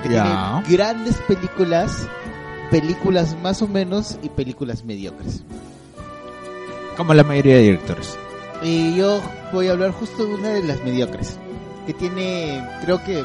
Que 0.03 0.09
Ya. 0.09 0.61
tiene 0.63 0.77
grandes 0.77 1.15
películas, 1.27 2.07
películas 2.71 3.35
más 3.41 3.61
o 3.61 3.67
menos 3.67 4.17
y 4.21 4.29
películas 4.29 4.83
mediocres. 4.83 5.43
Como 6.97 7.13
la 7.13 7.23
mayoría 7.23 7.55
de 7.55 7.61
directores. 7.61 8.17
Y 8.63 8.95
yo 8.95 9.21
voy 9.51 9.67
a 9.67 9.71
hablar 9.73 9.91
justo 9.91 10.25
de 10.25 10.33
una 10.33 10.49
de 10.49 10.63
las 10.63 10.83
mediocres, 10.83 11.37
que 11.85 11.93
tiene 11.93 12.65
creo 12.81 13.03
que 13.03 13.23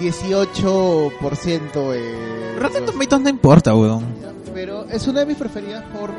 18% 0.00 1.94
eh, 1.94 2.56
Rotten 2.58 2.86
Tomatoes 2.86 3.22
no 3.22 3.28
importa, 3.28 3.74
weón. 3.74 4.04
pero 4.52 4.84
es 4.88 5.06
una 5.06 5.20
de 5.20 5.26
mis 5.26 5.36
preferidas 5.36 5.84
por 5.96 6.10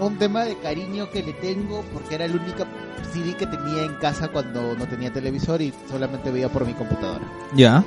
un 0.00 0.18
tema 0.18 0.44
de 0.44 0.56
cariño 0.58 1.10
que 1.10 1.22
le 1.22 1.32
tengo 1.34 1.82
porque 1.92 2.16
era 2.16 2.26
la 2.28 2.34
única 2.34 2.66
CD 3.12 3.34
que 3.36 3.46
tenía 3.46 3.84
en 3.84 3.94
casa 3.94 4.28
cuando 4.28 4.74
no 4.76 4.86
tenía 4.86 5.12
televisor 5.12 5.62
y 5.62 5.72
solamente 5.88 6.30
veía 6.30 6.48
por 6.48 6.66
mi 6.66 6.74
computadora. 6.74 7.24
Ya. 7.54 7.84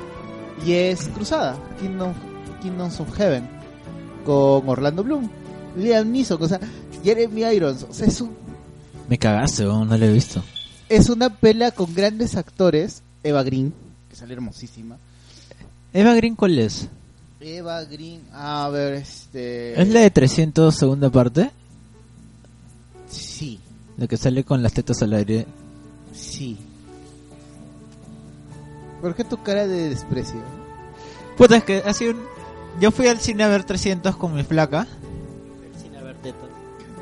Y 0.64 0.72
es 0.72 1.08
Cruzada, 1.08 1.56
Kingdom, 1.80 2.14
Kingdoms 2.62 3.00
of 3.00 3.14
Heaven, 3.16 3.48
con 4.28 4.68
Orlando 4.68 5.02
Bloom, 5.02 5.26
Liam 5.78 6.12
Neeson, 6.12 6.42
o 6.42 6.46
sea, 6.48 6.60
Jeremy 7.02 7.44
Irons. 7.44 7.86
O 7.88 7.94
sea, 7.94 8.06
es, 8.06 8.20
un- 8.20 8.36
Me 9.08 9.16
cagaste, 9.16 9.64
no 9.64 9.84
lo 9.86 10.04
he 10.04 10.12
visto. 10.12 10.42
es 10.90 11.08
una 11.08 11.30
pela 11.34 11.70
con 11.70 11.94
grandes 11.94 12.36
actores. 12.36 13.02
Eva 13.22 13.42
Green, 13.42 13.72
que 14.10 14.16
sale 14.16 14.34
hermosísima. 14.34 14.98
Eva 15.94 16.14
Green, 16.14 16.36
¿cuál 16.36 16.58
es? 16.58 16.88
Eva 17.40 17.82
Green, 17.84 18.20
a 18.32 18.68
ver, 18.68 18.94
este... 18.94 19.80
¿Es 19.80 19.88
la 19.88 20.00
de 20.00 20.10
300 20.10 20.74
segunda 20.74 21.08
parte? 21.10 21.50
Sí, 23.08 23.58
La 23.96 24.06
que 24.06 24.16
sale 24.18 24.44
con 24.44 24.62
las 24.62 24.72
tetas 24.74 25.00
al 25.02 25.14
aire. 25.14 25.46
sí. 26.12 26.58
¿Por 29.00 29.14
qué 29.14 29.22
tu 29.24 29.40
cara 29.42 29.66
de 29.66 29.90
desprecio? 29.90 30.40
Puta, 31.36 31.56
es 31.58 31.64
que 31.64 31.76
ha 31.86 31.94
sido 31.94 32.12
un... 32.12 32.37
Yo 32.80 32.90
fui 32.90 33.08
al 33.08 33.18
cine 33.18 33.44
a 33.44 33.48
ver 33.48 33.64
300 33.64 34.16
con 34.16 34.34
mi 34.34 34.44
flaca. 34.44 34.86
tetas 36.22 36.48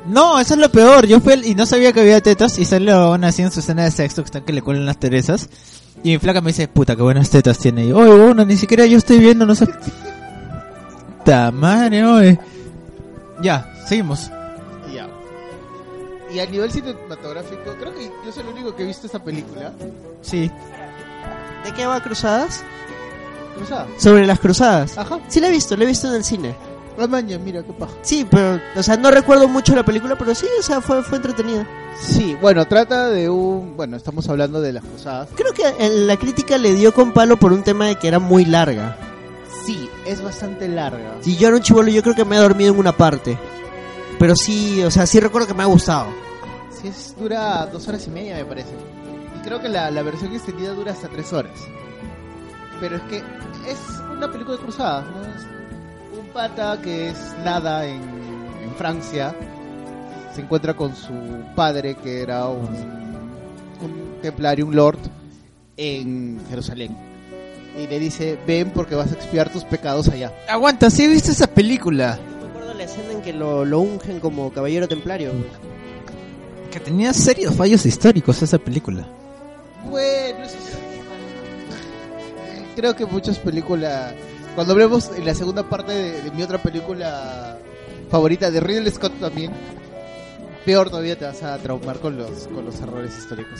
No, 0.07 0.39
eso 0.39 0.53
es 0.53 0.59
lo 0.59 0.71
peor. 0.71 1.05
Yo 1.07 1.19
fui 1.19 1.33
al- 1.33 1.45
y 1.45 1.55
no 1.55 1.65
sabía 1.65 1.91
que 1.93 1.99
había 2.01 2.21
tetas 2.21 2.57
y 2.59 2.65
sale 2.65 2.95
una 2.95 3.27
así 3.27 3.41
en 3.41 3.51
su 3.51 3.59
escena 3.59 3.83
de 3.83 3.91
sexo 3.91 4.21
que 4.23 4.25
están 4.27 4.43
que 4.43 4.53
le 4.53 4.61
cuelan 4.61 4.85
las 4.85 4.99
teresas. 4.99 5.49
Y 6.03 6.11
mi 6.11 6.17
flaca 6.19 6.41
me 6.41 6.51
dice, 6.51 6.67
puta, 6.67 6.95
qué 6.95 7.01
buenas 7.01 7.29
tetas 7.29 7.57
tiene. 7.57 7.85
Y 7.85 7.89
yo, 7.89 7.97
oye, 7.97 8.25
bueno, 8.25 8.45
ni 8.45 8.55
siquiera 8.55 8.85
yo 8.85 8.97
estoy 8.97 9.19
viendo, 9.19 9.45
no 9.45 9.55
sé. 9.55 9.67
Ta 11.25 11.51
madre, 11.51 12.05
oye. 12.05 12.39
Ya, 13.41 13.71
seguimos. 13.87 14.29
Ya. 14.93 15.07
Y 16.33 16.39
a 16.39 16.45
nivel 16.45 16.71
cinematográfico, 16.71 17.73
creo 17.79 17.93
que 17.93 18.11
yo 18.25 18.31
soy 18.31 18.43
el 18.43 18.49
único 18.49 18.75
que 18.75 18.83
he 18.83 18.85
visto 18.87 19.05
esta 19.07 19.19
película. 19.23 19.73
Sí. 20.21 20.51
¿de 21.65 21.71
qué 21.73 21.85
va 21.85 22.01
Cruzadas? 22.01 22.63
Sobre 23.97 24.25
las 24.25 24.39
cruzadas 24.39 24.97
Ajá. 24.97 25.19
sí 25.27 25.39
la 25.39 25.47
he 25.47 25.51
visto 25.51 25.75
la 25.77 25.83
he 25.83 25.87
visto 25.87 26.07
en 26.07 26.15
el 26.15 26.23
cine 26.23 26.55
La 26.97 27.07
maña, 27.07 27.37
mira 27.37 27.63
qué 27.63 27.73
paja. 27.73 27.93
sí 28.01 28.25
pero 28.29 28.59
o 28.75 28.83
sea 28.83 28.97
no 28.97 29.11
recuerdo 29.11 29.47
mucho 29.47 29.75
la 29.75 29.83
película 29.83 30.15
pero 30.17 30.33
sí 30.35 30.45
o 30.59 30.63
sea 30.63 30.81
fue 30.81 31.03
fue 31.03 31.17
entretenida 31.17 31.67
Sí, 31.99 32.37
bueno, 32.39 32.63
trata 32.67 33.09
de 33.09 33.27
un... 33.27 33.75
Bueno, 33.75 33.97
estamos 33.97 34.29
hablando 34.29 34.61
de 34.61 34.71
las 34.71 34.83
cruzadas. 34.83 35.29
Creo 35.35 35.51
que 35.51 35.63
en 35.83 36.05
la 36.05 36.15
crítica 36.15 36.59
le 36.59 36.75
dio 36.75 36.93
con 36.93 37.11
palo 37.11 37.37
por 37.37 37.51
un 37.51 37.63
tema 37.63 37.87
de 37.87 37.95
que 37.95 38.07
era 38.07 38.19
muy 38.19 38.45
larga. 38.45 38.95
Sí, 39.65 39.89
es 40.05 40.21
bastante 40.21 40.67
larga. 40.67 41.15
Si 41.21 41.37
yo 41.37 41.47
era 41.47 41.57
un 41.57 41.63
chivolo, 41.63 41.89
yo 41.89 42.03
creo 42.03 42.13
que 42.13 42.23
me 42.23 42.35
he 42.35 42.39
dormido 42.39 42.71
en 42.71 42.77
una 42.79 42.95
parte. 42.95 43.35
Pero 44.19 44.35
sí, 44.35 44.83
o 44.83 44.91
sea, 44.91 45.07
sí 45.07 45.19
recuerdo 45.19 45.47
que 45.47 45.55
me 45.55 45.63
ha 45.63 45.65
gustado. 45.65 46.05
Sí, 46.69 46.87
es, 46.87 47.15
dura 47.19 47.65
dos 47.65 47.87
horas 47.87 48.05
y 48.05 48.11
media, 48.11 48.35
me 48.35 48.45
parece. 48.45 48.69
Y 49.35 49.43
creo 49.43 49.59
que 49.59 49.67
la, 49.67 49.89
la 49.89 50.03
versión 50.03 50.31
extendida 50.35 50.73
dura 50.73 50.91
hasta 50.91 51.07
tres 51.07 51.33
horas. 51.33 51.53
Pero 52.79 52.97
es 52.97 53.01
que 53.03 53.17
es 53.17 53.79
una 54.11 54.31
película 54.31 54.57
de 54.57 54.63
cruzadas, 54.63 55.05
¿no? 55.05 55.21
Es 55.23 56.19
un 56.19 56.27
pata 56.27 56.79
que 56.81 57.09
es 57.09 57.17
nada 57.43 57.85
en, 57.85 58.01
en 58.63 58.75
Francia. 58.77 59.35
Se 60.33 60.41
encuentra 60.41 60.75
con 60.75 60.95
su 60.95 61.13
padre, 61.55 61.95
que 61.95 62.21
era 62.21 62.47
un, 62.47 62.67
un 63.81 64.21
templario, 64.21 64.67
un 64.67 64.75
lord, 64.75 64.99
en 65.77 66.39
Jerusalén. 66.49 66.95
Y 67.77 67.87
le 67.87 67.99
dice, 67.99 68.39
ven 68.45 68.71
porque 68.71 68.95
vas 68.95 69.11
a 69.11 69.15
expiar 69.15 69.51
tus 69.51 69.63
pecados 69.63 70.07
allá. 70.09 70.33
Aguanta, 70.47 70.89
sí 70.89 71.07
viste 71.07 71.31
esa 71.31 71.47
película. 71.47 72.19
Me 72.41 72.47
acuerdo 72.49 72.73
la 72.73 72.83
escena 72.83 73.11
en 73.11 73.21
que 73.21 73.33
lo, 73.33 73.65
lo 73.65 73.79
ungen 73.79 74.19
como 74.19 74.51
caballero 74.51 74.87
templario. 74.87 75.31
Que 76.71 76.79
tenía 76.79 77.13
serios 77.13 77.55
fallos 77.55 77.85
históricos 77.85 78.41
esa 78.41 78.57
película. 78.57 79.07
Bueno, 79.89 80.26
sí. 80.26 80.26
Creo 82.77 82.95
que 82.95 83.05
muchas 83.05 83.39
películas. 83.39 84.13
Cuando 84.55 84.71
hablemos 84.73 85.09
en 85.17 85.25
la 85.25 85.33
segunda 85.35 85.67
parte 85.67 85.91
de, 85.91 86.21
de 86.21 86.31
mi 86.31 86.43
otra 86.43 86.61
película 86.61 87.57
favorita 88.09 88.49
de 88.51 88.59
Ridley 88.59 88.91
Scott 88.91 89.19
también, 89.19 89.51
peor 90.65 90.89
todavía 90.89 91.17
te 91.17 91.25
vas 91.25 91.41
a 91.43 91.57
traumar 91.57 91.99
con 91.99 92.17
los 92.17 92.47
con 92.47 92.63
los 92.65 92.79
errores 92.79 93.17
históricos. 93.17 93.59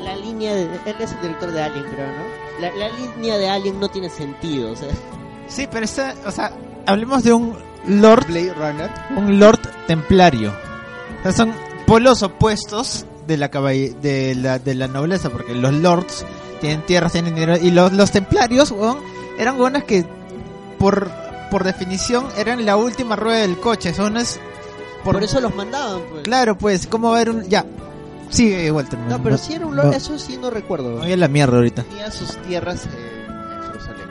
La 0.00 0.16
línea 0.16 0.54
de... 0.54 0.62
Él 0.64 0.94
es 1.00 1.12
el 1.12 1.20
director 1.20 1.50
de 1.52 1.62
Alien, 1.62 1.84
creo, 1.84 2.06
¿no? 2.06 2.60
La, 2.60 2.72
la 2.76 2.88
línea 2.96 3.38
de 3.38 3.48
Alien 3.48 3.78
no 3.78 3.88
tiene 3.88 4.08
sentido, 4.08 4.72
o 4.72 4.76
sea... 4.76 4.88
Sí, 5.48 5.68
pero 5.70 5.84
esta, 5.84 6.14
o 6.26 6.30
sea, 6.30 6.52
hablemos 6.86 7.22
de 7.24 7.32
un 7.32 7.56
lord, 7.86 8.26
Blade 8.26 8.54
Runner. 8.54 8.90
un 9.16 9.38
lord 9.38 9.60
templario. 9.86 10.52
O 11.20 11.22
sea, 11.22 11.32
son 11.32 11.52
polos 11.86 12.22
opuestos 12.22 13.04
de 13.26 13.36
la, 13.36 13.50
caball- 13.50 13.94
de 14.00 14.34
la 14.34 14.58
de 14.58 14.74
la 14.74 14.88
nobleza, 14.88 15.30
porque 15.30 15.54
los 15.54 15.72
lords 15.72 16.24
tienen 16.62 16.86
tierras, 16.86 17.12
tienen 17.12 17.34
dinero, 17.34 17.56
y 17.60 17.70
los, 17.70 17.92
los 17.92 18.10
templarios, 18.10 18.70
weón, 18.70 18.98
eran 19.38 19.60
weones 19.60 19.84
que 19.84 20.06
por, 20.78 21.10
por 21.50 21.64
definición 21.64 22.26
eran 22.38 22.64
la 22.64 22.76
última 22.76 23.16
rueda 23.16 23.40
del 23.40 23.58
coche. 23.58 23.92
Son 23.92 24.16
es 24.16 24.40
Por, 25.04 25.22
eso 25.22 25.40
los 25.40 25.54
mandaban, 25.54 26.00
pues. 26.10 26.22
Claro, 26.22 26.56
pues, 26.56 26.86
¿cómo 26.86 27.10
va 27.10 27.18
a 27.18 27.20
haber 27.20 27.30
un...? 27.34 27.42
Ya, 27.48 27.66
sigue 28.30 28.70
Walter. 28.70 28.98
No, 29.00 29.22
pero 29.22 29.36
si 29.36 29.52
era 29.54 29.66
un 29.66 29.76
lord, 29.76 29.86
no. 29.86 29.92
eso 29.92 30.18
sí 30.18 30.38
no 30.40 30.48
recuerdo. 30.50 31.02
A 31.02 31.08
la 31.08 31.28
mierda 31.28 31.56
ahorita. 31.56 31.82
tenía 31.82 32.10
sus 32.10 32.36
tierras 32.38 32.86
en 32.86 33.62
Jerusalén. 33.66 34.08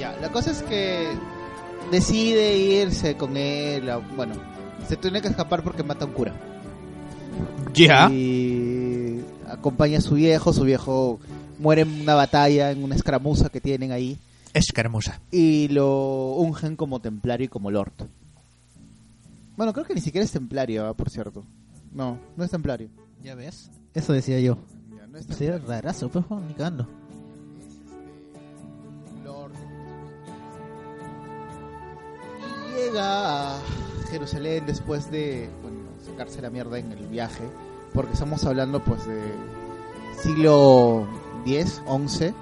Ya, 0.00 0.16
la 0.20 0.30
cosa 0.30 0.52
es 0.52 0.62
que 0.62 1.08
decide 1.90 2.56
irse 2.56 3.16
con 3.16 3.36
él. 3.36 3.90
a- 3.90 3.98
bueno, 3.98 4.34
se 4.88 4.96
tiene 4.96 5.20
que 5.20 5.28
escapar 5.28 5.62
porque 5.62 5.82
mata 5.82 6.04
a 6.04 6.08
un 6.08 6.14
cura. 6.14 6.32
Ya. 7.74 8.08
Y 8.10 8.57
acompaña 9.58 9.98
a 9.98 10.00
su 10.00 10.14
viejo. 10.14 10.52
Su 10.52 10.64
viejo 10.64 11.20
muere 11.58 11.82
en 11.82 12.00
una 12.00 12.14
batalla, 12.14 12.70
en 12.70 12.82
una 12.82 12.94
escaramuza 12.94 13.48
que 13.48 13.60
tienen 13.60 13.92
ahí. 13.92 14.18
Escaramuza. 14.54 15.20
Y 15.30 15.68
lo 15.68 16.32
ungen 16.36 16.76
como 16.76 17.00
templario 17.00 17.46
y 17.46 17.48
como 17.48 17.70
lord. 17.70 17.92
Bueno, 19.56 19.72
creo 19.72 19.84
que 19.84 19.94
ni 19.94 20.00
siquiera 20.00 20.24
es 20.24 20.30
templario, 20.30 20.86
ah, 20.86 20.94
por 20.94 21.10
cierto. 21.10 21.44
No, 21.92 22.18
no 22.36 22.44
es 22.44 22.50
templario. 22.50 22.88
¿Ya 23.22 23.34
ves? 23.34 23.70
Eso 23.92 24.12
decía 24.12 24.38
yo. 24.40 24.58
Ya, 24.96 25.06
no 25.06 25.18
es 25.18 25.26
templario. 25.26 25.56
era 25.56 25.66
rarazo, 25.66 26.08
pues, 26.08 26.24
ni 26.46 26.54
cagando. 26.54 26.86
Lord. 29.24 29.52
Y 32.40 32.76
llega 32.76 33.56
a 33.56 33.60
Jerusalén 34.10 34.64
después 34.66 35.10
de 35.10 35.50
bueno, 35.62 35.78
sacarse 36.04 36.40
la 36.40 36.50
mierda 36.50 36.78
en 36.78 36.92
el 36.92 37.06
viaje, 37.08 37.44
porque 37.98 38.12
estamos 38.12 38.44
hablando 38.44 38.78
pues 38.78 39.04
de 39.08 39.20
siglo 40.22 41.04
X, 41.44 41.82
XI. 42.06 42.32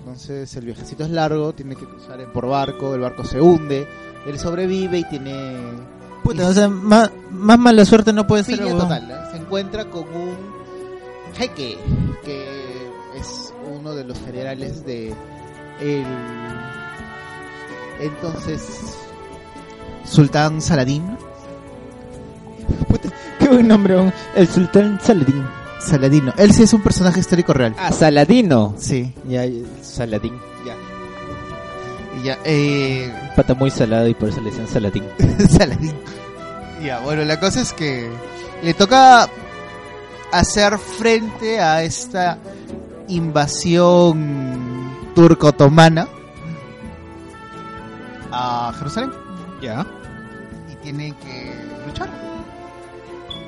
Entonces 0.00 0.56
el 0.56 0.64
viajecito 0.64 1.04
es 1.04 1.10
largo, 1.10 1.52
tiene 1.52 1.76
que 1.76 1.86
cruzar 1.86 2.32
por 2.32 2.48
barco, 2.48 2.92
el 2.92 3.00
barco 3.00 3.24
se 3.24 3.40
hunde, 3.40 3.86
él 4.26 4.36
sobrevive 4.36 4.98
y 4.98 5.04
tiene 5.04 5.56
Puta, 6.24 6.48
o 6.48 6.52
sea, 6.52 6.66
más, 6.66 7.08
más 7.30 7.56
mala 7.56 7.84
suerte 7.84 8.12
no 8.12 8.26
puede 8.26 8.42
ser, 8.42 8.58
total. 8.66 9.08
¿eh? 9.08 9.14
Se 9.30 9.36
encuentra 9.36 9.84
con 9.84 10.08
un 10.08 10.36
jeque, 11.36 11.78
que 12.24 12.88
es 13.14 13.54
uno 13.78 13.94
de 13.94 14.02
los 14.02 14.18
generales 14.18 14.84
de 14.84 15.14
el 15.80 16.04
entonces 18.00 18.96
Sultán 20.04 20.60
Saladín. 20.60 21.16
Qué 23.38 23.48
buen 23.48 23.68
nombre, 23.68 24.12
el 24.34 24.48
sultán 24.48 24.98
Saladín. 25.02 25.44
Saladino. 25.80 26.32
Él 26.38 26.52
sí 26.52 26.62
es 26.62 26.72
un 26.72 26.82
personaje 26.82 27.20
histórico 27.20 27.52
real. 27.52 27.74
Ah, 27.78 27.92
Saladino. 27.92 28.74
Sí. 28.78 29.12
Ya, 29.28 29.42
Saladín. 29.82 30.34
Ya. 30.64 30.74
Y 32.18 32.24
Ya, 32.24 32.38
eh, 32.44 33.12
Pata 33.36 33.54
muy 33.54 33.70
salado 33.70 34.08
y 34.08 34.14
por 34.14 34.30
eso 34.30 34.40
le 34.40 34.50
dicen 34.50 34.66
Saladín. 34.66 35.04
Saladín. 35.50 35.92
Ya, 36.82 37.00
bueno, 37.00 37.22
la 37.24 37.38
cosa 37.38 37.60
es 37.60 37.72
que 37.74 38.08
le 38.62 38.72
toca 38.72 39.28
hacer 40.32 40.78
frente 40.78 41.60
a 41.60 41.82
esta 41.82 42.38
invasión 43.08 44.90
turco-otomana 45.14 46.08
a 48.32 48.72
Jerusalén 48.78 49.10
Ya. 49.60 49.86
y 50.72 50.76
tiene 50.82 51.12
que 51.22 51.54
luchar. 51.86 52.08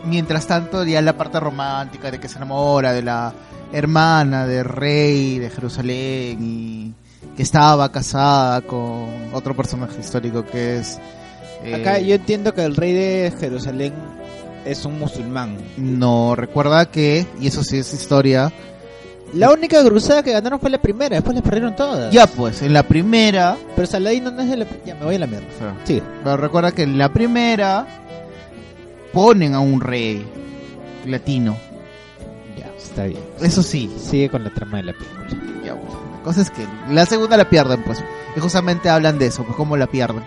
Mientras 0.06 0.46
tanto, 0.46 0.84
ya 0.84 1.02
la 1.02 1.16
parte 1.16 1.40
romántica 1.40 2.10
de 2.10 2.18
que 2.20 2.28
se 2.28 2.36
enamora 2.36 2.92
de 2.92 3.02
la 3.02 3.32
hermana 3.72 4.46
del 4.46 4.64
rey 4.64 5.38
de 5.38 5.50
Jerusalén 5.50 6.38
y 6.40 6.92
que 7.36 7.42
estaba 7.42 7.90
casada 7.90 8.60
con 8.62 9.06
otro 9.32 9.54
personaje 9.56 9.98
histórico 10.00 10.44
que 10.46 10.78
es... 10.78 10.98
eh, 11.64 11.74
Acá 11.74 11.98
yo 11.98 12.14
entiendo 12.14 12.54
que 12.54 12.64
el 12.64 12.76
rey 12.76 12.92
de 12.92 13.32
Jerusalén 13.38 13.92
es 14.64 14.84
un 14.84 14.98
musulmán. 14.98 15.56
No, 15.76 16.34
recuerda 16.36 16.86
que, 16.86 17.26
y 17.40 17.48
eso 17.48 17.62
sí 17.64 17.78
es 17.78 17.92
historia, 17.92 18.52
La 19.34 19.50
única 19.50 19.82
cruzada 19.84 20.22
que 20.22 20.32
ganaron 20.32 20.60
fue 20.60 20.70
la 20.70 20.78
primera, 20.80 21.16
después 21.16 21.34
la 21.36 21.42
perdieron 21.42 21.74
todas. 21.74 22.12
ya 22.12 22.26
pues, 22.28 22.62
en 22.62 22.72
la 22.72 22.84
primera, 22.84 23.56
Pero 23.74 23.86
Saladino 23.86 24.30
no 24.30 24.40
es 24.42 24.48
de 24.50 24.56
la... 24.58 24.66
Ya, 24.86 24.94
me 24.94 25.04
voy 25.04 25.16
a 25.16 25.18
la 25.18 25.26
mierda. 25.26 25.46
Sí. 25.84 26.00
pero 26.22 26.36
recuerda 26.36 26.70
que 26.72 26.82
en 26.84 26.96
la 26.96 27.12
primera 27.12 27.86
ponen 29.16 29.54
a 29.54 29.60
un 29.60 29.80
rey 29.80 30.22
latino, 31.06 31.56
Ya, 32.54 32.66
está 32.76 33.04
bien. 33.04 33.22
eso 33.40 33.62
sí, 33.62 33.90
Sigue 33.98 34.28
con 34.28 34.44
la 34.44 34.50
trama 34.50 34.76
de 34.76 34.82
la 34.82 34.92
película. 34.92 35.26
ya 35.64 35.72
bueno, 35.72 36.00
la 36.18 36.22
cosa 36.22 36.42
es 36.42 36.50
que 36.50 36.66
la 36.90 37.06
segunda 37.06 37.38
la 37.38 37.48
pierden 37.48 37.82
pues, 37.82 38.04
y 38.36 38.40
justamente 38.40 38.90
hablan 38.90 39.18
de 39.18 39.28
eso, 39.28 39.42
pues 39.44 39.56
cómo 39.56 39.78
la 39.78 39.86
pierden, 39.86 40.22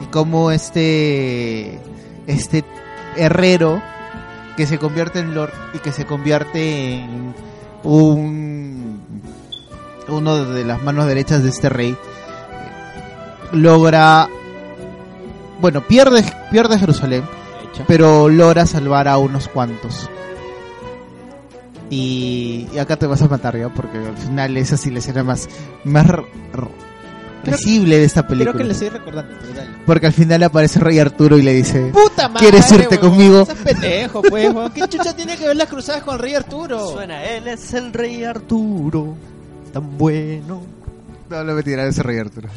y 0.00 0.06
cómo 0.06 0.50
este, 0.50 1.78
este 2.26 2.64
herrero 3.16 3.80
que 4.56 4.66
se 4.66 4.78
convierte 4.78 5.20
en 5.20 5.36
lord 5.36 5.52
y 5.72 5.78
que 5.78 5.92
se 5.92 6.04
convierte 6.04 6.94
en 6.94 7.36
un 7.84 9.00
uno 10.08 10.44
de 10.44 10.64
las 10.64 10.82
manos 10.82 11.06
derechas 11.06 11.44
de 11.44 11.50
este 11.50 11.68
rey 11.68 11.96
logra 13.52 14.28
bueno 15.60 15.86
pierde 15.86 16.24
pierde 16.50 16.78
Jerusalén 16.78 17.22
Pero 17.86 18.28
logra 18.28 18.66
salvar 18.66 19.08
a 19.08 19.18
unos 19.18 19.48
cuantos 19.48 20.08
y, 21.90 22.66
y 22.72 22.78
acá 22.78 22.96
te 22.96 23.06
vas 23.06 23.22
a 23.22 23.28
matar 23.28 23.56
ya 23.56 23.68
porque 23.70 23.98
al 23.98 24.16
final 24.16 24.56
esa 24.56 24.76
sí 24.76 24.90
la 24.90 24.98
escena 24.98 25.22
más 25.24 25.48
más 25.84 26.06
risible 27.44 27.96
de 27.98 28.04
esta 28.04 28.26
película 28.26 28.52
Creo 28.52 28.58
que 28.62 28.66
le 28.66 28.72
estoy 28.72 28.88
recordando, 28.90 29.34
pero 29.40 29.54
dale. 29.54 29.70
porque 29.86 30.06
al 30.06 30.12
final 30.12 30.42
aparece 30.42 30.80
Rey 30.80 30.98
Arturo 30.98 31.38
y 31.38 31.42
le 31.42 31.54
dice 31.54 31.90
¡Puta 31.92 32.28
madre! 32.28 32.40
¿Quieres 32.50 32.70
irte 32.72 32.98
conmigo? 32.98 33.46
Pendejo, 33.64 34.20
pues. 34.22 34.54
¿Qué 34.74 34.80
chucha 34.88 35.14
tiene 35.16 35.36
que 35.36 35.46
ver 35.46 35.56
las 35.56 35.68
cruzadas 35.68 36.02
con 36.02 36.14
el 36.16 36.20
rey 36.20 36.34
Arturo? 36.34 36.90
Suena, 36.90 37.24
él 37.24 37.48
es 37.48 37.72
el 37.72 37.92
rey 37.92 38.22
Arturo, 38.24 39.14
tan 39.72 39.96
bueno. 39.96 40.62
no 41.30 41.44
no 41.44 41.54
me 41.54 41.62
tirar 41.62 41.86
ese 41.86 42.02
Rey 42.02 42.18
Arturo 42.18 42.48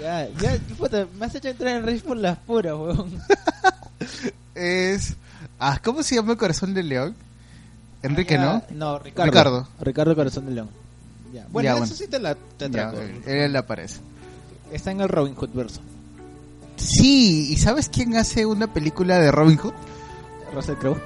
Ya, 0.00 0.28
ya, 0.40 0.56
puta, 0.76 1.06
me 1.18 1.26
has 1.26 1.34
hecho 1.34 1.48
entrar 1.48 1.76
en 1.76 1.84
rey 1.84 1.98
por 2.00 2.16
las 2.16 2.38
puras, 2.38 2.72
huevón. 2.74 3.12
es 4.58 5.14
ah 5.58 5.80
¿cómo 5.82 6.02
se 6.02 6.14
llama 6.16 6.32
el 6.32 6.38
corazón 6.38 6.74
del 6.74 6.88
león? 6.88 7.14
Enrique 8.02 8.34
Ya, 8.34 8.40
¿no? 8.44 8.62
No, 8.70 8.98
Ricardo. 8.98 9.30
Ricardo. 9.30 9.68
Ricardo 9.80 10.14
Corazón 10.14 10.46
de 10.46 10.52
León. 10.52 10.68
Ya. 11.32 11.46
Bueno, 11.50 11.64
Ya, 11.66 11.70
eso 11.72 11.78
bueno. 11.80 11.94
sí 11.96 12.06
te 12.06 12.18
la 12.20 12.34
te 12.34 12.70
Ya, 12.70 12.88
atraco. 12.88 13.06
él 13.26 13.56
aparece 13.56 14.00
Está 14.72 14.90
en 14.92 15.00
el 15.00 15.08
Robin 15.08 15.34
Hood 15.34 15.50
verso. 15.54 15.80
Sí, 16.76 17.52
¿y 17.52 17.56
sabes 17.56 17.88
quién 17.88 18.16
hace 18.16 18.46
una 18.46 18.72
película 18.72 19.18
de 19.18 19.32
Robin 19.32 19.56
Hood? 19.56 19.72
Russell 20.54 20.76
Crowe, 20.76 20.96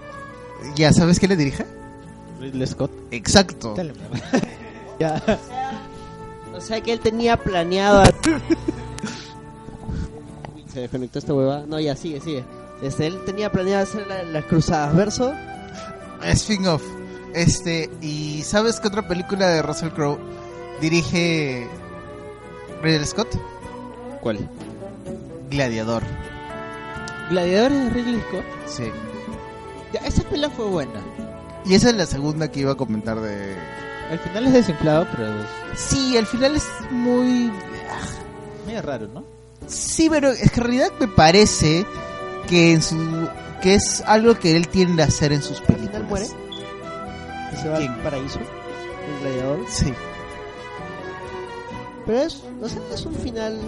¿Ya 0.77 0.93
sabes 0.93 1.19
quién 1.19 1.31
le 1.31 1.37
dirige? 1.37 1.65
Ridley 2.41 2.67
Scott. 2.67 2.91
Exacto. 3.11 3.75
Dale, 3.75 3.93
mierda. 3.95 4.21
ya. 5.01 5.39
O 6.55 6.61
sea 6.61 6.81
que 6.81 6.93
él 6.93 7.01
tenía 7.01 7.37
planeado. 7.37 8.03
Uy, 10.55 10.65
Se 10.73 10.81
desconectó 10.81 11.19
esta 11.19 11.33
hueva. 11.35 11.65
No, 11.67 11.81
ya 11.81 11.97
sigue, 11.97 12.21
sigue. 12.21 12.45
Este, 12.83 13.07
él 13.07 13.21
tenía 13.25 13.51
planeado 13.53 13.83
hacer 13.85 14.07
la- 14.07 14.23
las 14.25 14.45
cruzadas 14.47 14.95
verso. 14.97 15.33
Spin-off. 16.25 16.83
Este, 17.35 17.91
¿y 18.01 18.43
sabes 18.43 18.79
qué 18.81 18.89
otra 18.89 19.07
película 19.09 19.47
de 19.49 19.63
Russell 19.63 19.91
Crowe 19.91 20.19
dirige 20.81 21.67
Ridley 22.83 23.07
Scott? 23.07 23.29
¿Cuál? 24.21 24.49
Gladiador. 25.51 26.03
Gladiadores 27.31 27.85
de 27.85 27.91
Ridley 27.91 28.21
Scott. 28.29 28.45
Sí. 28.67 28.85
Ya, 29.93 30.01
esa 30.01 30.23
pela 30.25 30.51
fue 30.51 30.67
buena. 30.67 31.01
Y 31.65 31.75
esa 31.75 31.91
es 31.91 31.97
la 31.97 32.07
segunda 32.07 32.51
que 32.51 32.61
iba 32.61 32.73
a 32.73 32.77
comentar 32.77 33.21
de... 33.21 33.55
Al 34.11 34.19
final 34.19 34.47
es 34.49 34.53
desinflado, 34.53 35.07
pero 35.13 35.29
es 35.41 35.47
Sí, 35.81 36.17
al 36.19 36.27
final 36.27 36.57
es 36.57 36.67
muy... 36.91 37.51
medio 38.67 38.83
raro, 38.83 39.07
¿no? 39.09 39.25
Sí, 39.67 40.09
pero 40.11 40.31
es 40.31 40.51
que 40.51 40.61
en 40.61 40.65
realidad 40.67 40.89
me 41.01 41.09
parece 41.09 41.87
que 42.53 42.73
en 42.75 42.83
su 42.83 42.97
que 43.63 43.75
es 43.77 44.03
algo 44.07 44.35
que 44.39 44.55
él 44.57 44.69
tiende 44.69 45.03
a 45.03 45.07
hacer 45.07 45.33
en 45.33 45.41
sus 45.43 45.61
Al 45.61 45.67
películas. 45.67 45.93
final 45.93 46.09
muere. 46.09 46.27
Se 47.63 47.69
va 47.71 47.79
¿Quién? 47.79 47.93
al 47.93 47.99
paraíso. 48.03 48.39
El 48.41 49.21
gladiador. 49.23 49.59
Sí. 49.69 49.95
Pero 52.05 52.19
es, 52.19 52.43
o 52.61 52.69
sea, 52.69 52.83
es 52.93 53.07
un 53.07 53.15
final 53.15 53.59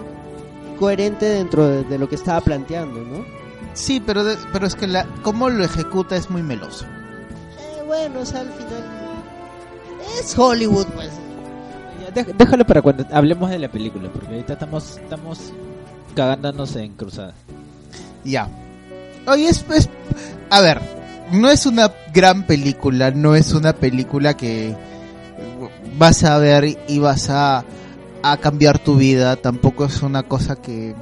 coherente 0.77 1.25
dentro 1.25 1.67
de, 1.67 1.83
de 1.85 1.97
lo 1.97 2.07
que 2.09 2.15
estaba 2.15 2.41
planteando, 2.41 2.99
¿no? 3.01 3.25
Sí, 3.73 3.99
pero 4.05 4.23
de- 4.23 4.37
pero 4.53 4.67
es 4.67 4.75
que 4.75 4.85
la 4.87 5.05
cómo 5.23 5.49
lo 5.49 5.63
ejecuta 5.63 6.15
es 6.15 6.29
muy 6.29 6.43
meloso. 6.43 6.85
Eh, 6.85 7.83
bueno, 7.87 8.19
o 8.19 8.25
sea, 8.25 8.41
al 8.41 8.49
final. 8.51 8.83
Es 10.19 10.37
Hollywood, 10.37 10.85
pues. 10.93 11.09
Ya, 12.13 12.23
déjalo 12.23 12.65
para 12.67 12.81
cuando 12.83 13.03
hablemos 13.11 13.49
de 13.49 13.57
la 13.59 13.67
película, 13.69 14.09
porque 14.11 14.27
ahorita 14.27 14.53
estamos 14.53 14.97
estamos 14.97 15.39
cagándonos 16.15 16.75
en 16.75 16.93
cruzadas. 16.93 17.33
Ya. 18.23 18.47
Oye, 19.27 19.47
es, 19.49 19.65
es- 19.73 19.89
A 20.49 20.61
ver, 20.61 20.79
no 21.31 21.49
es 21.49 21.65
una 21.65 21.91
gran 22.13 22.43
película, 22.43 23.11
no 23.11 23.35
es 23.35 23.53
una 23.53 23.73
película 23.73 24.35
que 24.37 24.75
vas 25.97 26.23
a 26.23 26.37
ver 26.37 26.77
y 26.87 26.99
vas 26.99 27.29
a, 27.29 27.63
a 28.23 28.37
cambiar 28.37 28.79
tu 28.79 28.95
vida, 28.95 29.35
tampoco 29.35 29.85
es 29.85 30.01
una 30.01 30.23
cosa 30.23 30.55
que... 30.55 30.93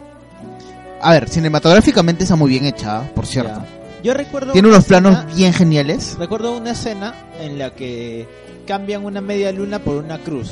A 1.01 1.11
ver, 1.11 1.27
cinematográficamente 1.27 2.23
está 2.23 2.35
muy 2.35 2.49
bien 2.49 2.65
hecha, 2.65 3.01
por 3.13 3.25
cierto. 3.25 3.61
Yo 4.03 4.13
recuerdo. 4.13 4.53
Tiene 4.53 4.67
unos 4.69 4.85
planos 4.85 5.35
bien 5.35 5.53
geniales. 5.53 6.15
Recuerdo 6.17 6.55
una 6.57 6.71
escena 6.71 7.13
en 7.39 7.57
la 7.59 7.73
que 7.73 8.27
cambian 8.67 9.03
una 9.05 9.19
media 9.21 9.51
luna 9.51 9.79
por 9.79 9.95
una 9.95 10.17
cruz. 10.19 10.51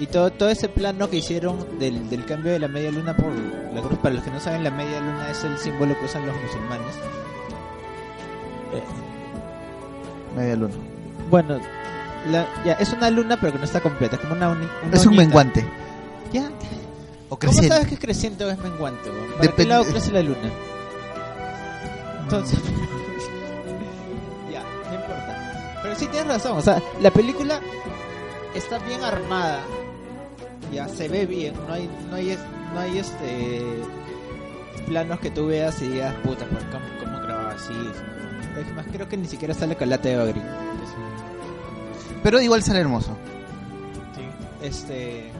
Y 0.00 0.06
todo, 0.06 0.30
todo 0.30 0.48
ese 0.48 0.68
plano 0.68 1.10
que 1.10 1.16
hicieron 1.16 1.78
del, 1.80 2.08
del 2.08 2.24
cambio 2.24 2.52
de 2.52 2.60
la 2.60 2.68
media 2.68 2.92
luna 2.92 3.16
por 3.16 3.32
la 3.74 3.80
cruz, 3.80 3.98
para 3.98 4.14
los 4.14 4.22
que 4.24 4.30
no 4.30 4.38
saben, 4.38 4.62
la 4.62 4.70
media 4.70 5.00
luna 5.00 5.28
es 5.30 5.42
el 5.42 5.58
símbolo 5.58 5.98
que 5.98 6.04
usan 6.04 6.24
los 6.24 6.36
musulmanes. 6.40 6.94
Media 10.36 10.56
luna. 10.56 10.74
Bueno, 11.30 11.58
la- 12.30 12.46
ya, 12.64 12.72
es 12.74 12.92
una 12.92 13.10
luna 13.10 13.36
pero 13.40 13.52
que 13.52 13.58
no 13.58 13.64
está 13.64 13.80
completa, 13.80 14.16
es 14.16 14.22
como 14.22 14.34
una, 14.34 14.50
uni- 14.50 14.68
una 14.86 14.94
Es 14.96 15.02
un 15.02 15.08
uñita. 15.08 15.22
menguante. 15.24 15.66
Ya. 16.32 16.48
O 17.28 17.38
¿Cómo 17.38 17.52
sabes 17.52 17.88
que 17.88 17.94
es 17.94 18.00
creciente 18.00 18.44
o 18.44 18.50
es 18.50 18.58
menguante? 18.58 19.10
weón? 19.10 19.26
¿Para 19.32 19.40
qué 19.40 19.46
Depende- 19.48 19.68
lado 19.68 19.84
crece 19.84 20.12
la 20.12 20.22
luna? 20.22 20.50
Entonces... 22.22 22.58
ya, 24.52 24.62
no 24.88 24.94
importa. 24.94 25.80
Pero 25.82 25.94
sí 25.96 26.06
tienes 26.06 26.28
razón, 26.28 26.56
o 26.58 26.62
sea, 26.62 26.80
la 27.00 27.10
película 27.10 27.60
está 28.54 28.78
bien 28.78 29.02
armada. 29.02 29.60
Ya, 30.72 30.88
se 30.88 31.08
ve 31.08 31.24
bien, 31.26 31.54
no 31.66 31.72
hay, 31.74 31.88
no 32.10 32.16
hay, 32.16 32.30
es- 32.30 32.38
no 32.74 32.80
hay 32.80 32.98
este 32.98 33.62
planos 34.86 35.20
que 35.20 35.30
tú 35.30 35.46
veas 35.46 35.80
y 35.82 35.88
digas, 35.88 36.14
puta, 36.22 36.44
¿por 36.46 36.58
cómo, 36.70 36.84
cómo 37.02 37.18
grababa 37.20 37.52
así? 37.52 37.72
Es 38.60 38.74
más, 38.74 38.86
creo 38.92 39.08
que 39.08 39.16
ni 39.16 39.26
siquiera 39.26 39.54
sale 39.54 39.76
Calate 39.76 40.10
de 40.10 40.16
Bagri. 40.16 40.40
Pero 42.22 42.40
igual 42.40 42.62
sale 42.62 42.80
hermoso. 42.80 43.16
Este... 44.62 45.30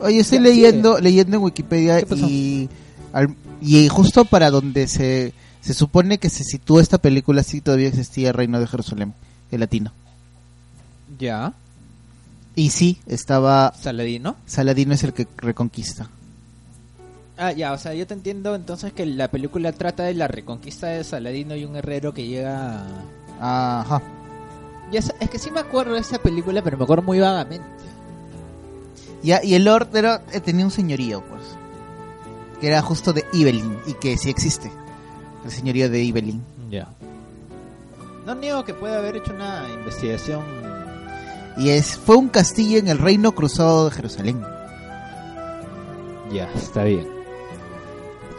Oye, 0.00 0.20
estoy 0.20 0.38
Ya, 0.38 0.44
leyendo, 0.44 0.98
leyendo 0.98 1.36
en 1.36 1.42
Wikipedia 1.44 2.00
y, 2.16 2.68
al- 3.12 3.34
y 3.60 3.88
justo 3.88 4.24
para 4.24 4.50
donde 4.50 4.86
se, 4.88 5.32
se 5.60 5.72
supone 5.74 6.18
que 6.18 6.28
se 6.28 6.44
sitúa 6.44 6.82
esta 6.82 6.98
película, 6.98 7.42
sí 7.42 7.60
todavía 7.60 7.88
existía 7.88 8.28
el 8.28 8.34
Reino 8.34 8.58
de 8.60 8.66
Jerusalén, 8.66 9.14
el 9.50 9.60
latino. 9.60 9.92
Ya, 11.18 11.52
Y 12.56 12.70
sí, 12.70 12.98
estaba 13.06 13.72
Saladino. 13.74 14.36
Saladino 14.46 14.94
es 14.94 15.02
el 15.04 15.12
que 15.12 15.26
reconquista. 15.38 16.08
Ah, 17.36 17.50
ya, 17.50 17.72
o 17.72 17.78
sea, 17.78 17.94
yo 17.94 18.06
te 18.06 18.14
entiendo 18.14 18.54
entonces 18.54 18.92
que 18.92 19.04
la 19.06 19.28
película 19.28 19.72
trata 19.72 20.04
de 20.04 20.14
la 20.14 20.28
reconquista 20.28 20.86
de 20.86 21.02
Saladino 21.02 21.56
y 21.56 21.64
un 21.64 21.74
herrero 21.74 22.14
que 22.14 22.26
llega... 22.28 22.84
a- 23.40 23.80
Ajá. 23.80 24.02
Sé- 24.92 25.14
es 25.18 25.28
que 25.30 25.38
sí 25.40 25.50
me 25.50 25.58
acuerdo 25.58 25.94
de 25.94 26.00
esa 26.00 26.18
película, 26.18 26.62
pero 26.62 26.78
me 26.78 26.84
acuerdo 26.84 27.02
muy 27.02 27.18
vagamente. 27.18 27.66
Ya, 29.24 29.42
y 29.42 29.54
el 29.54 29.64
Lord 29.64 29.88
era, 29.96 30.22
eh, 30.32 30.38
tenía 30.40 30.64
un 30.64 30.70
señorío, 30.70 31.24
pues. 31.28 31.42
Que 32.60 32.68
era 32.68 32.80
justo 32.82 33.12
de 33.12 33.24
Ibelin 33.32 33.78
y 33.88 33.94
que 33.94 34.16
sí 34.16 34.30
existe. 34.30 34.70
El 35.44 35.50
señorío 35.50 35.90
de 35.90 36.00
Ibelin. 36.04 36.40
Ya. 36.70 36.86
No 38.24 38.36
niego 38.36 38.64
que 38.64 38.74
puede 38.74 38.94
haber 38.96 39.16
hecho 39.16 39.32
una 39.34 39.64
investigación... 39.74 40.44
Y 41.56 41.70
es, 41.70 41.96
fue 41.96 42.16
un 42.16 42.28
castillo 42.28 42.78
en 42.78 42.88
el 42.88 42.98
Reino 42.98 43.32
Cruzado 43.32 43.88
de 43.88 43.94
Jerusalén. 43.94 44.42
Ya, 46.32 46.48
está 46.56 46.84
bien. 46.84 47.06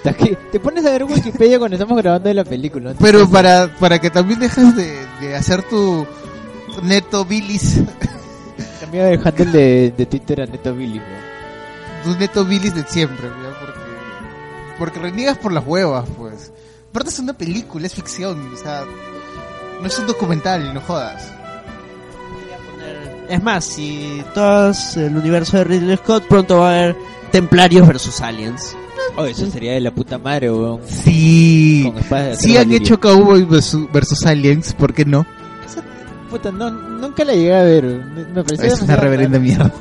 Te, 0.03 0.13
que- 0.13 0.36
te 0.51 0.59
pones 0.59 0.86
a 0.86 0.91
ver 0.91 1.03
Wikipedia 1.05 1.57
cuando 1.59 1.76
estamos 1.76 1.97
grabando 1.97 2.28
de 2.28 2.36
la 2.36 2.43
película. 2.43 2.91
¿no? 2.91 2.99
Pero 2.99 3.30
para, 3.30 3.68
para 3.80 3.99
que 3.99 4.09
también 4.09 4.39
dejes 4.39 4.76
de, 4.76 4.97
de 5.22 5.36
hacer 5.36 5.63
tu 5.63 6.05
neto 6.84 7.26
bilis, 7.26 7.80
Cambio 8.82 9.03
de 9.05 9.13
handle 9.24 9.45
de, 9.45 9.93
de 9.97 10.05
Twitter 10.05 10.41
a 10.41 10.45
Neto 10.45 10.74
Billy. 10.76 10.99
¿no? 10.99 11.26
tu 12.13 12.20
neto 12.20 12.45
bilis 12.45 12.76
de 12.76 12.84
siempre, 12.84 13.30
porque 13.59 13.80
porque 14.78 14.99
reniegas 14.99 15.38
por 15.39 15.51
las 15.53 15.66
huevas, 15.66 16.05
pues. 16.18 16.51
Aparte 16.91 17.09
es 17.09 17.18
una 17.20 17.34
película, 17.34 17.88
es 17.88 17.93
ficción, 17.95 18.53
o 18.53 18.57
sea, 18.57 18.84
no 19.82 19.88
es 19.88 19.97
un 19.97 20.05
documental, 20.05 20.72
no 20.74 20.82
jodas. 20.82 21.32
Es 23.30 23.42
más, 23.44 23.66
si 23.66 24.22
todo 24.34 24.72
el 24.98 25.16
universo 25.18 25.58
de 25.58 25.64
Ridley 25.64 25.98
Scott, 25.98 26.26
pronto 26.28 26.60
va 26.60 26.70
a 26.70 26.74
haber 26.80 26.96
Templarios 27.32 27.88
versus 27.88 28.22
Aliens. 28.22 28.76
Oh, 29.18 29.26
eso 29.26 29.50
sería 29.50 29.74
de 29.74 29.80
la 29.82 29.92
puta 29.92 30.18
madre, 30.18 30.52
weón. 30.52 30.82
Sí, 30.86 31.92
sí 32.38 32.58
han 32.58 32.72
hecho 32.72 33.00
Cowboy 33.00 33.44
versus, 33.46 33.92
versus 33.92 34.26
Aliens, 34.26 34.74
¿por 34.74 34.94
qué 34.94 35.06
no? 35.06 35.26
Esa- 35.66 35.82
Puta, 36.30 36.52
no, 36.52 36.70
nunca 36.70 37.24
la 37.24 37.34
llegué 37.34 37.56
a 37.56 37.64
ver. 37.64 37.84
Me, 37.86 38.26
me 38.26 38.44
pareció 38.44 38.66
Es 38.74 38.82
una 38.82 38.96
reverenda 38.98 39.38
rara. 39.38 39.40
mierda. 39.44 39.72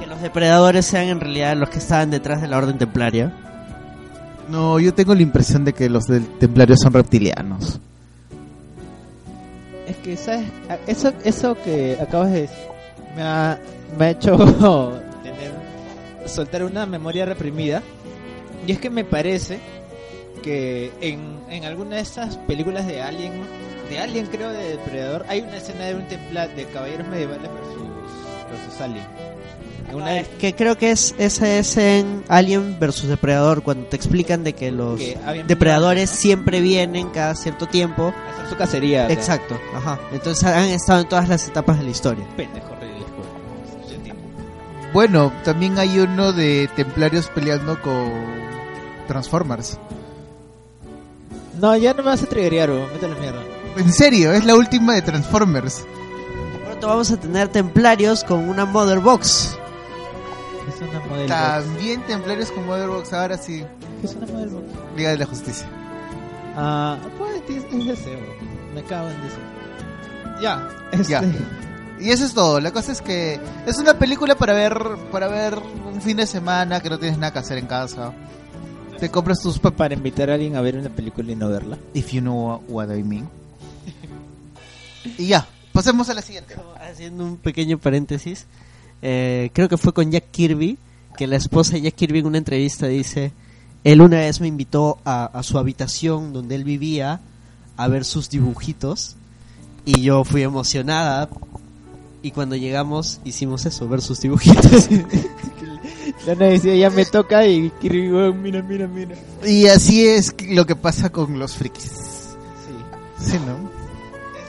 Que 0.00 0.06
los 0.06 0.20
depredadores 0.20 0.84
sean 0.86 1.04
en 1.04 1.20
realidad 1.20 1.56
los 1.56 1.68
que 1.70 1.78
estaban 1.78 2.10
detrás 2.10 2.42
de 2.42 2.48
la 2.48 2.58
Orden 2.58 2.78
Templaria. 2.78 3.32
No, 4.48 4.80
yo 4.80 4.92
tengo 4.92 5.14
la 5.14 5.22
impresión 5.22 5.64
de 5.64 5.72
que 5.72 5.88
los 5.88 6.06
del 6.06 6.26
Templario 6.38 6.76
son 6.76 6.92
reptilianos. 6.92 7.78
Es 9.86 9.96
que, 9.98 10.16
¿sabes? 10.16 10.46
Eso, 10.86 11.12
eso 11.24 11.56
que 11.64 11.96
acabas 12.00 12.32
de 12.32 12.40
decir 12.42 12.56
me 13.16 13.22
ha, 13.22 13.58
me 13.98 14.04
ha 14.06 14.10
hecho 14.10 14.36
tener, 15.22 15.52
soltar 16.26 16.64
una 16.64 16.86
memoria 16.86 17.24
reprimida. 17.26 17.82
Y 18.66 18.72
es 18.72 18.78
que 18.78 18.90
me 18.90 19.04
parece 19.04 19.58
que 20.42 20.92
en, 21.00 21.40
en 21.48 21.64
alguna 21.64 21.96
de 21.96 22.02
estas 22.02 22.36
películas 22.38 22.86
de 22.86 23.00
Alien, 23.02 23.32
de 23.88 23.98
Alien 23.98 24.26
creo, 24.26 24.50
de 24.50 24.70
Depredador, 24.76 25.24
hay 25.28 25.40
una 25.40 25.56
escena 25.56 25.84
de 25.86 25.94
un 25.94 26.06
templar 26.08 26.54
de 26.54 26.64
caballeros 26.66 27.06
medievales 27.08 27.42
versus, 27.50 27.88
versus 28.50 28.80
Alien. 28.80 29.04
En 29.88 29.96
una 29.96 30.10
de- 30.12 30.24
Que 30.38 30.54
creo 30.54 30.78
que 30.78 30.92
es 30.92 31.14
ese 31.18 31.58
es 31.58 31.76
en 31.76 32.22
Alien 32.28 32.78
versus 32.78 33.08
Depredador, 33.08 33.62
cuando 33.62 33.86
te 33.86 33.96
explican 33.96 34.44
de 34.44 34.52
que 34.52 34.70
los 34.70 35.00
que 35.00 35.18
depredadores 35.48 36.10
¿no? 36.10 36.16
siempre 36.16 36.60
vienen 36.60 37.08
cada 37.10 37.34
cierto 37.34 37.66
tiempo. 37.66 38.14
a 38.14 38.30
hacer 38.34 38.46
su 38.48 38.56
cacería. 38.56 39.06
sea, 39.06 39.14
Exacto, 39.14 39.58
ajá. 39.74 39.98
Entonces 40.12 40.44
han 40.44 40.68
estado 40.68 41.00
en 41.00 41.08
todas 41.08 41.28
las 41.28 41.46
etapas 41.48 41.78
de 41.78 41.84
la 41.84 41.90
historia. 41.90 42.24
pendejo 42.36 42.74
Bueno, 44.92 45.32
también 45.44 45.78
hay 45.78 45.98
uno 46.00 46.32
de 46.32 46.68
Templarios 46.74 47.28
peleando 47.28 47.80
con 47.80 48.10
Transformers. 49.06 49.78
No, 51.60 51.76
ya 51.76 51.94
no 51.94 52.02
me 52.02 52.10
vas 52.10 52.22
a 52.22 52.26
triggerear, 52.26 52.70
weón. 52.70 52.92
Métele 52.92 53.14
mierda. 53.20 53.42
En 53.76 53.92
serio, 53.92 54.32
es 54.32 54.44
la 54.44 54.56
última 54.56 54.94
de 54.94 55.02
Transformers. 55.02 55.84
Pronto 56.66 56.88
vamos 56.88 57.10
a 57.12 57.16
tener 57.18 57.48
Templarios 57.48 58.24
con 58.24 58.48
una 58.48 58.64
Mother 58.64 58.98
Box. 58.98 59.56
¿Qué 60.64 60.70
es 60.70 60.90
una 60.90 60.98
box? 61.00 61.26
También 61.28 62.02
Templarios 62.06 62.50
con 62.50 62.66
Motherbox, 62.66 63.12
ahora 63.12 63.36
sí. 63.38 63.64
¿Qué 64.00 64.06
es 64.06 64.14
una 64.14 64.26
box? 64.26 64.64
Liga 64.96 65.10
de 65.10 65.18
la 65.18 65.26
Justicia. 65.26 65.66
Ah, 66.56 66.98
pues 67.16 67.42
es 67.48 68.06
weón. 68.06 68.18
Me 68.74 68.82
cago 68.82 69.08
en 69.08 69.22
DC. 69.22 69.36
Ya, 70.42 70.68
este... 70.92 71.12
Ya. 71.12 71.22
Y 72.00 72.10
eso 72.10 72.24
es 72.24 72.32
todo. 72.34 72.60
La 72.60 72.72
cosa 72.72 72.92
es 72.92 73.02
que 73.02 73.38
es 73.66 73.78
una 73.78 73.98
película 73.98 74.34
para 74.34 74.54
ver 74.54 74.78
para 75.12 75.28
ver 75.28 75.58
un 75.92 76.00
fin 76.00 76.16
de 76.16 76.26
semana 76.26 76.80
que 76.80 76.88
no 76.90 76.98
tienes 76.98 77.18
nada 77.18 77.32
que 77.32 77.38
hacer 77.40 77.58
en 77.58 77.66
casa. 77.66 78.12
Te 78.98 79.10
compras 79.10 79.40
tus 79.40 79.58
pa- 79.58 79.70
para 79.70 79.94
invitar 79.94 80.30
a 80.30 80.34
alguien 80.34 80.56
a 80.56 80.60
ver 80.60 80.76
una 80.78 80.88
película 80.90 81.30
y 81.32 81.36
no 81.36 81.48
verla. 81.48 81.78
If 81.94 82.10
you 82.12 82.20
know 82.20 82.62
what 82.68 82.88
I 82.94 83.02
mean. 83.02 83.28
y 85.18 85.26
ya, 85.28 85.46
pasemos 85.72 86.08
a 86.10 86.14
la 86.14 86.22
siguiente. 86.22 86.54
Haciendo 86.80 87.24
un 87.24 87.36
pequeño 87.36 87.78
paréntesis, 87.78 88.46
eh, 89.02 89.50
creo 89.52 89.68
que 89.68 89.76
fue 89.76 89.92
con 89.92 90.10
Jack 90.10 90.30
Kirby, 90.30 90.78
que 91.16 91.26
la 91.26 91.36
esposa 91.36 91.72
de 91.74 91.82
Jack 91.82 91.94
Kirby 91.94 92.18
en 92.20 92.26
una 92.26 92.38
entrevista 92.38 92.86
dice, 92.86 93.32
él 93.84 94.00
una 94.02 94.18
vez 94.18 94.40
me 94.40 94.46
invitó 94.48 94.98
a, 95.04 95.24
a 95.26 95.42
su 95.42 95.58
habitación 95.58 96.32
donde 96.32 96.54
él 96.54 96.64
vivía 96.64 97.20
a 97.76 97.88
ver 97.88 98.04
sus 98.04 98.28
dibujitos 98.28 99.16
y 99.86 100.02
yo 100.02 100.24
fui 100.24 100.42
emocionada 100.42 101.28
y 102.22 102.30
cuando 102.32 102.56
llegamos 102.56 103.20
hicimos 103.24 103.64
eso, 103.66 103.88
ver 103.88 104.00
sus 104.02 104.20
dibujitos. 104.20 104.88
Lana 106.26 106.46
decía, 106.46 106.74
ya 106.76 106.90
me 106.90 107.04
toca 107.06 107.46
y 107.46 107.70
Kirby, 107.80 108.12
weón, 108.12 108.42
mira, 108.42 108.62
mira, 108.62 108.86
mira. 108.86 109.14
Y 109.44 109.66
así 109.68 110.06
es 110.06 110.34
lo 110.48 110.66
que 110.66 110.76
pasa 110.76 111.10
con 111.10 111.38
los 111.38 111.56
frikis. 111.56 111.84
Sí. 113.18 113.30
Sí, 113.32 113.38
¿no? 113.46 113.70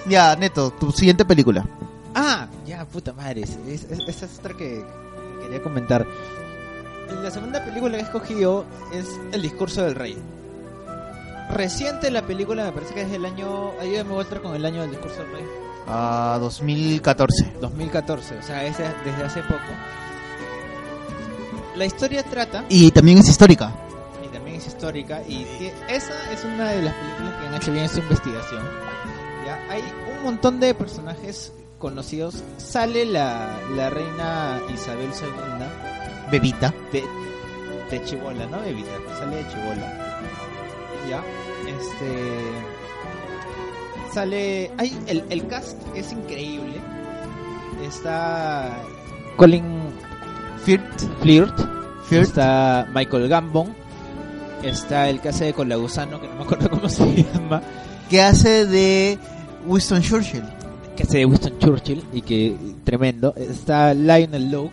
Ya, 0.09 0.35
Neto, 0.35 0.71
tu 0.71 0.91
siguiente 0.91 1.23
película. 1.25 1.65
Ah, 2.13 2.47
ya, 2.65 2.83
puta 2.85 3.13
madre. 3.13 3.41
es- 3.43 3.57
es- 3.67 3.83
es- 3.89 3.99
Esa 4.07 4.25
es 4.25 4.39
otra 4.39 4.55
que 4.57 4.83
que 5.39 5.43
quería 5.47 5.63
comentar. 5.63 6.05
La 7.23 7.31
segunda 7.31 7.63
película 7.63 7.93
que 7.97 8.03
he 8.03 8.05
escogido 8.05 8.65
es 8.93 9.05
El 9.31 9.41
discurso 9.41 9.81
del 9.83 9.95
rey. 9.95 10.17
Reciente 11.51 12.09
la 12.11 12.25
película, 12.25 12.63
me 12.65 12.71
parece 12.71 12.93
que 12.93 13.01
es 13.01 13.11
del 13.11 13.25
año. 13.25 13.71
Ayúdame, 13.79 14.13
Walter, 14.13 14.41
con 14.41 14.55
el 14.55 14.65
año 14.65 14.81
del 14.81 14.91
discurso 14.91 15.17
del 15.23 15.31
rey. 15.33 15.43
Ah, 15.91 16.37
2014. 16.39 17.53
2014, 17.59 18.37
o 18.37 18.41
sea, 18.43 18.65
es 18.65 18.77
de- 18.77 18.89
desde 19.05 19.23
hace 19.23 19.41
poco. 19.43 19.59
la 21.75 21.85
historia 21.85 22.23
trata 22.23 22.63
Y 22.69 22.91
también 22.91 23.17
es 23.17 23.27
histórica. 23.29 23.71
y 24.23 24.27
también 24.27 24.57
es 24.57 24.67
histórica 24.67 25.21
y 25.27 25.45
esa 25.89 26.13
es 26.31 26.43
una 26.45 26.69
de 26.69 26.81
las 26.83 26.93
películas 26.93 27.33
que 27.41 27.47
han 27.47 27.53
hecho 27.55 27.71
bien 27.71 27.85
esta 27.85 27.99
investigación. 27.99 28.63
Ya 29.45 29.59
hay 29.69 29.81
un 30.17 30.23
montón 30.23 30.59
de 30.59 30.73
personajes 30.75 31.51
conocidos. 31.79 32.43
Sale 32.57 33.05
la, 33.05 33.57
la 33.75 33.89
reina 33.89 34.59
Isabel 34.73 35.09
II 35.09 35.65
Bebita. 36.31 36.73
de, 36.91 37.03
de 37.89 38.03
Chibola, 38.05 38.45
¿no? 38.45 38.61
Bebita, 38.61 38.91
sale 39.17 39.37
de 39.37 39.47
Chibola. 39.49 40.17
Ya, 41.09 41.23
este. 41.67 42.41
Sale. 44.13 44.71
Hay, 44.77 44.97
el, 45.07 45.23
el 45.29 45.47
cast 45.47 45.77
es 45.95 46.11
increíble. 46.11 46.81
Está. 47.83 48.77
Colin 49.37 49.63
Firth. 50.63 51.01
Flirt. 51.21 51.57
Firth. 52.05 52.23
Está 52.23 52.87
Michael 52.93 53.27
Gambon. 53.27 53.73
Está 54.63 55.09
el 55.09 55.19
que 55.21 55.29
hace 55.29 55.45
de 55.45 55.53
Colagusano, 55.53 56.21
que 56.21 56.27
no 56.27 56.35
me 56.35 56.43
acuerdo 56.43 56.69
cómo 56.69 56.89
se 56.89 57.23
llama. 57.23 57.61
Que 58.09 58.21
hace 58.21 58.65
de 58.65 59.17
Winston 59.65 60.01
Churchill. 60.01 60.43
Que 60.95 61.03
hace 61.03 61.19
de 61.19 61.25
Winston 61.25 61.57
Churchill 61.59 62.03
y 62.13 62.21
que 62.21 62.55
tremendo. 62.83 63.33
Está 63.35 63.93
Lionel 63.93 64.51
Lowe, 64.51 64.71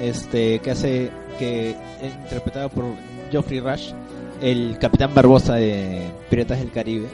este, 0.00 0.58
que 0.60 0.70
hace. 0.70 1.10
que 1.38 1.70
es 1.70 2.14
interpretado 2.24 2.68
por 2.68 2.84
Geoffrey 3.30 3.60
Rush, 3.60 3.92
el 4.40 4.78
capitán 4.78 5.14
Barbosa 5.14 5.54
de 5.54 6.02
Piratas 6.30 6.58
del 6.58 6.70
Caribe. 6.70 7.08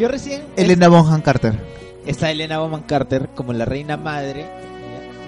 Yo 0.00 0.08
recién. 0.08 0.42
Elena 0.56 0.88
Bonham 0.88 1.20
Carter. 1.20 1.54
está 2.06 2.30
Elena 2.30 2.58
Bonham 2.58 2.82
Carter 2.86 3.28
como 3.34 3.52
la 3.52 3.64
reina 3.66 3.96
madre. 3.96 4.46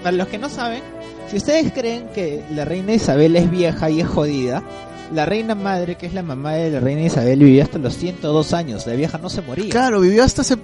Para 0.03 0.17
los 0.17 0.27
que 0.27 0.37
no 0.37 0.49
saben, 0.49 0.81
si 1.29 1.37
ustedes 1.37 1.71
creen 1.71 2.07
que 2.13 2.43
la 2.51 2.65
reina 2.65 2.93
Isabel 2.93 3.35
es 3.35 3.49
vieja 3.49 3.89
y 3.89 4.01
es 4.01 4.07
jodida, 4.07 4.63
la 5.13 5.25
reina 5.25 5.53
madre, 5.55 5.95
que 5.95 6.07
es 6.07 6.13
la 6.13 6.23
mamá 6.23 6.53
de 6.53 6.71
la 6.71 6.79
reina 6.79 7.03
Isabel, 7.03 7.39
vivió 7.39 7.63
hasta 7.63 7.77
los 7.77 7.95
102 7.95 8.53
años. 8.53 8.85
La 8.87 8.93
vieja 8.93 9.17
no 9.19 9.29
se 9.29 9.41
moría. 9.43 9.69
Claro, 9.69 10.01
vivió 10.01 10.23
hasta 10.23 10.41
hace. 10.41 10.57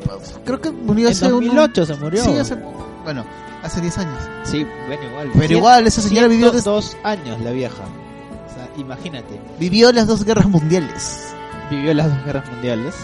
Creo 0.43 0.59
que 0.59 0.71
murió 0.71 1.05
en 1.07 1.11
hace. 1.13 1.25
unos- 1.27 1.41
2008 1.45 1.85
se 1.85 1.95
murió. 1.95 2.23
Sí, 2.23 2.31
hace. 2.31 2.57
Bueno, 3.03 3.23
hace 3.63 3.79
10 3.79 3.97
años. 3.99 4.21
Sí, 4.43 4.65
bueno, 4.87 5.03
igual. 5.09 5.29
Pero 5.37 5.53
igual, 5.53 5.87
esa 5.87 6.01
señora 6.01 6.27
vivió 6.27 6.51
des- 6.51 6.63
dos 6.63 6.97
años 7.03 7.39
la 7.41 7.51
vieja. 7.51 7.83
O 8.49 8.53
sea, 8.53 8.67
imagínate. 8.77 9.39
Vivió 9.59 9.91
las 9.93 10.07
dos 10.07 10.25
guerras 10.25 10.47
mundiales. 10.49 11.27
Vivió 11.69 11.93
las 11.93 12.07
dos 12.07 12.25
guerras 12.25 12.49
mundiales. 12.51 12.95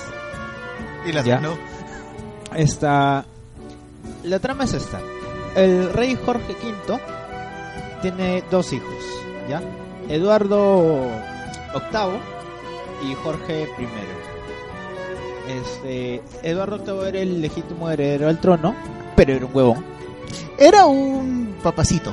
Y 1.06 1.12
las 1.12 1.26
Ya. 1.26 1.36
ganó. 1.36 1.58
Esta. 2.56 3.26
La 4.24 4.40
trama 4.40 4.64
es 4.64 4.74
esta. 4.74 5.00
El 5.56 5.92
rey 5.94 6.18
Jorge 6.26 6.54
V 6.54 7.00
tiene 8.02 8.44
dos 8.52 8.72
hijos, 8.74 8.94
¿ya? 9.50 9.62
Eduardo 10.10 11.08
VIII 11.74 13.10
y 13.12 13.16
Jorge 13.16 13.68
I. 13.80 13.88
Este, 15.52 16.22
Eduardo 16.44 16.78
VIII 16.84 17.08
era 17.10 17.20
el 17.20 17.42
legítimo 17.42 17.90
heredero 17.90 18.28
al 18.30 18.40
trono, 18.40 18.76
pero 19.16 19.34
era 19.34 19.46
un 19.46 19.56
huevón. 19.56 19.86
Era 20.58 20.86
un 20.86 21.56
papacito. 21.62 22.12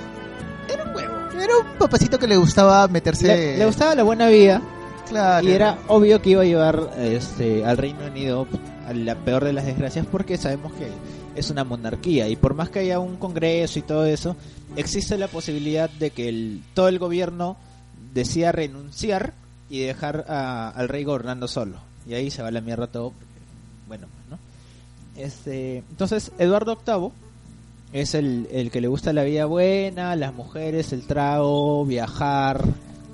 Era 0.72 0.84
un 0.84 0.94
huevo. 0.94 1.12
Era 1.40 1.56
un 1.58 1.78
papacito 1.78 2.18
que 2.18 2.26
le 2.26 2.36
gustaba 2.36 2.86
meterse. 2.88 3.26
Le, 3.26 3.58
le 3.58 3.66
gustaba 3.66 3.94
la 3.94 4.02
buena 4.02 4.28
vida 4.28 4.60
Claro. 5.08 5.46
y 5.46 5.52
era 5.52 5.78
obvio 5.88 6.22
que 6.22 6.30
iba 6.30 6.42
a 6.42 6.44
llevar 6.44 6.90
este, 6.98 7.64
al 7.64 7.76
Reino 7.76 8.06
Unido 8.06 8.46
la 8.94 9.14
peor 9.16 9.44
de 9.44 9.52
las 9.52 9.66
desgracias 9.66 10.06
porque 10.06 10.36
sabemos 10.38 10.72
que 10.74 10.88
es 11.34 11.50
una 11.50 11.64
monarquía 11.64 12.28
y 12.28 12.36
por 12.36 12.54
más 12.54 12.68
que 12.70 12.80
haya 12.80 12.98
un 12.98 13.16
congreso 13.16 13.78
y 13.78 13.82
todo 13.82 14.04
eso, 14.06 14.36
existe 14.76 15.16
la 15.18 15.28
posibilidad 15.28 15.88
de 15.90 16.10
que 16.10 16.28
el, 16.28 16.62
todo 16.74 16.88
el 16.88 16.98
gobierno 16.98 17.56
decida 18.14 18.52
renunciar 18.52 19.32
y 19.70 19.80
dejar 19.80 20.26
a- 20.28 20.68
al 20.70 20.88
rey 20.88 21.04
gobernando 21.04 21.48
solo. 21.48 21.76
Y 22.06 22.14
ahí 22.14 22.30
se 22.30 22.42
va 22.42 22.50
la 22.50 22.60
mierda 22.60 22.86
todo. 22.88 23.10
porque, 23.10 23.24
Bueno, 23.88 24.06
¿no? 24.30 24.38
Este, 25.16 25.78
entonces, 25.78 26.32
Eduardo 26.38 26.78
VIII 26.86 27.10
es 27.92 28.14
el, 28.14 28.48
el 28.50 28.70
que 28.70 28.80
le 28.80 28.88
gusta 28.88 29.12
la 29.12 29.22
vida 29.22 29.44
buena, 29.46 30.16
las 30.16 30.34
mujeres, 30.34 30.92
el 30.92 31.06
trago, 31.06 31.84
viajar, 31.86 32.62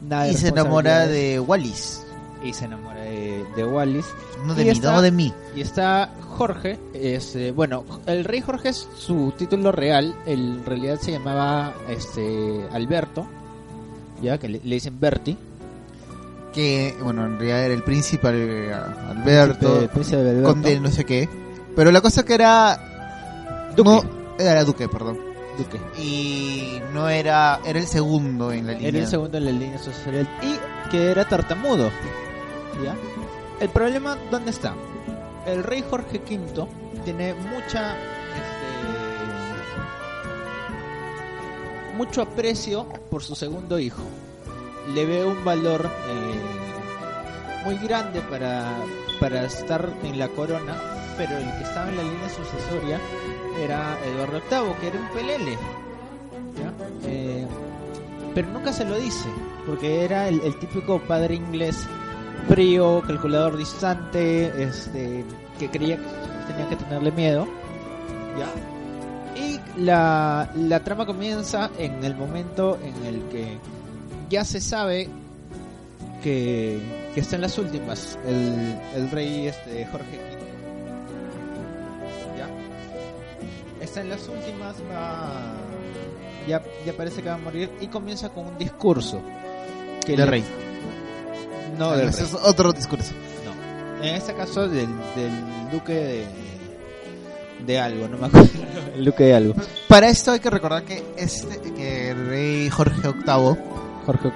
nada 0.08 0.24
de 0.24 0.32
Y 0.32 0.34
se 0.36 0.48
enamora 0.48 1.06
de 1.06 1.38
Wallis. 1.40 2.02
Y 2.42 2.52
se 2.52 2.66
enamora 2.66 3.00
de, 3.02 3.44
de 3.56 3.64
Wallis. 3.64 4.06
No 4.44 4.52
Y 4.54 4.56
de 4.58 4.64
mí, 4.64 4.70
está- 4.70 4.92
no 4.92 5.02
de 5.02 5.10
mí. 5.10 5.32
Y 5.56 5.60
está 5.60 6.10
Jorge, 6.36 6.78
este, 6.94 7.50
bueno, 7.52 7.84
el 8.06 8.24
rey 8.24 8.40
Jorge 8.40 8.68
es 8.70 8.88
su 8.96 9.32
título 9.36 9.72
real, 9.72 10.14
en 10.26 10.64
realidad 10.64 10.98
se 11.00 11.10
llamaba 11.12 11.74
este 11.88 12.66
Alberto, 12.72 13.26
ya 14.22 14.38
que 14.38 14.48
le, 14.48 14.60
le 14.62 14.74
dicen 14.76 14.98
Berti. 15.00 15.36
Que, 16.52 16.96
bueno, 17.02 17.24
en 17.26 17.38
realidad 17.38 17.64
era 17.66 17.74
el 17.74 17.82
príncipe 17.84 18.26
Alberto. 18.26 19.58
Príncipe- 19.80 19.88
príncipe 19.92 20.16
Alberto. 20.20 20.48
Conde 20.48 20.80
no 20.80 20.90
sé 20.90 21.04
qué. 21.04 21.28
Pero 21.76 21.90
la 21.92 22.00
cosa 22.00 22.24
que 22.24 22.34
era. 22.34 23.70
Duque. 23.76 23.90
No, 23.90 24.02
era 24.38 24.64
Duque, 24.64 24.88
perdón. 24.88 25.18
Duque. 25.58 25.78
Y 26.02 26.80
no 26.94 27.08
era. 27.08 27.60
Era 27.64 27.78
el 27.78 27.86
segundo 27.86 28.50
en 28.50 28.66
la 28.66 28.72
línea. 28.72 28.88
Era 28.88 28.98
el 29.00 29.06
segundo 29.06 29.38
en 29.38 29.44
la 29.44 29.50
línea 29.52 29.78
sucesorial 29.78 30.28
y 30.42 30.90
que 30.90 31.10
era 31.10 31.28
tartamudo. 31.28 31.90
El 33.60 33.68
problema, 33.70 34.16
¿dónde 34.30 34.50
está? 34.50 34.74
El 35.46 35.64
rey 35.64 35.82
Jorge 35.88 36.18
V 36.18 36.66
tiene 37.04 37.34
mucha. 37.34 37.96
Este, 37.96 38.68
mucho 41.96 42.22
aprecio 42.22 42.86
por 43.10 43.24
su 43.24 43.34
segundo 43.34 43.78
hijo. 43.80 44.02
Le 44.94 45.04
ve 45.06 45.24
un 45.24 45.44
valor 45.44 45.86
eh, 45.86 47.64
muy 47.64 47.76
grande 47.78 48.20
para, 48.20 48.64
para 49.18 49.44
estar 49.44 49.92
en 50.04 50.18
la 50.18 50.28
corona, 50.28 50.76
pero 51.16 51.36
el 51.36 51.50
que 51.56 51.64
estaba 51.64 51.88
en 51.88 51.96
la 51.96 52.02
línea 52.04 52.28
sucesoria 52.28 53.00
era 53.60 53.98
Eduardo 54.06 54.40
VIII, 54.48 54.74
que 54.80 54.86
era 54.86 55.00
un 55.00 55.08
pelele. 55.08 55.58
Eh, 57.04 57.46
pero 58.34 58.48
nunca 58.48 58.72
se 58.72 58.84
lo 58.84 58.96
dice, 58.96 59.28
porque 59.66 60.04
era 60.04 60.28
el 60.28 60.56
típico 60.60 61.00
padre 61.00 61.34
inglés 61.34 61.88
frío, 62.48 63.02
calculador 63.06 63.56
distante, 63.56 64.62
este, 64.62 65.24
que 65.58 65.68
creía 65.70 65.96
que 65.96 66.52
tenía 66.52 66.68
que 66.68 66.76
tenerle 66.76 67.10
miedo. 67.12 67.46
¿ya? 68.38 69.40
Y 69.40 69.60
la, 69.80 70.50
la 70.56 70.80
trama 70.84 71.06
comienza 71.06 71.70
en 71.78 72.02
el 72.04 72.14
momento 72.16 72.78
en 72.82 73.04
el 73.06 73.22
que 73.28 73.58
ya 74.30 74.44
se 74.44 74.60
sabe 74.60 75.08
que, 76.22 76.80
que 77.14 77.20
está 77.20 77.36
en 77.36 77.42
las 77.42 77.56
últimas 77.58 78.18
el, 78.26 78.76
el 78.94 79.10
rey 79.10 79.46
este, 79.46 79.86
Jorge 79.86 80.16
V. 80.18 80.38
¿Ya? 82.36 82.48
Está 83.84 84.00
en 84.00 84.10
las 84.10 84.28
últimas, 84.28 84.76
va 84.92 85.54
ya, 86.48 86.62
ya 86.86 86.92
parece 86.94 87.22
que 87.22 87.28
va 87.28 87.34
a 87.34 87.38
morir 87.38 87.70
y 87.80 87.86
comienza 87.88 88.30
con 88.30 88.46
un 88.46 88.58
discurso 88.58 89.20
que 90.04 90.12
Del 90.12 90.20
le- 90.20 90.26
rey. 90.26 90.44
No 91.78 91.90
Ah, 91.90 91.96
del 91.96 92.08
ese 92.08 92.22
rey, 92.24 92.26
es 92.28 92.34
otro 92.44 92.72
discurso. 92.72 93.12
no. 93.44 94.04
en 94.04 94.14
este 94.16 94.34
caso 94.34 94.68
del, 94.68 94.88
del 95.16 95.70
duque 95.72 95.92
de 95.94 96.26
de 97.66 97.78
algo 97.80 98.06
no 98.08 98.18
me 98.18 98.26
acuerdo 98.26 98.48
el 98.94 99.04
duque 99.04 99.24
de 99.24 99.34
algo 99.34 99.54
Para 99.88 100.08
esto 100.08 100.30
hay 100.32 100.40
que 100.40 100.48
recordar 100.50 100.84
que 100.84 101.02
este 101.16 101.60
que 101.72 102.10
el 102.10 102.28
rey 102.28 102.70
Jorge 102.70 103.00
VIII, 103.02 103.56
Jorge 104.06 104.32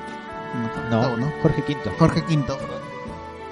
no, 0.90 1.16
¿no? 1.16 1.32
Jorge 1.43 1.62
V 1.66 1.76
Jorge 1.99 2.20
V, 2.28 2.45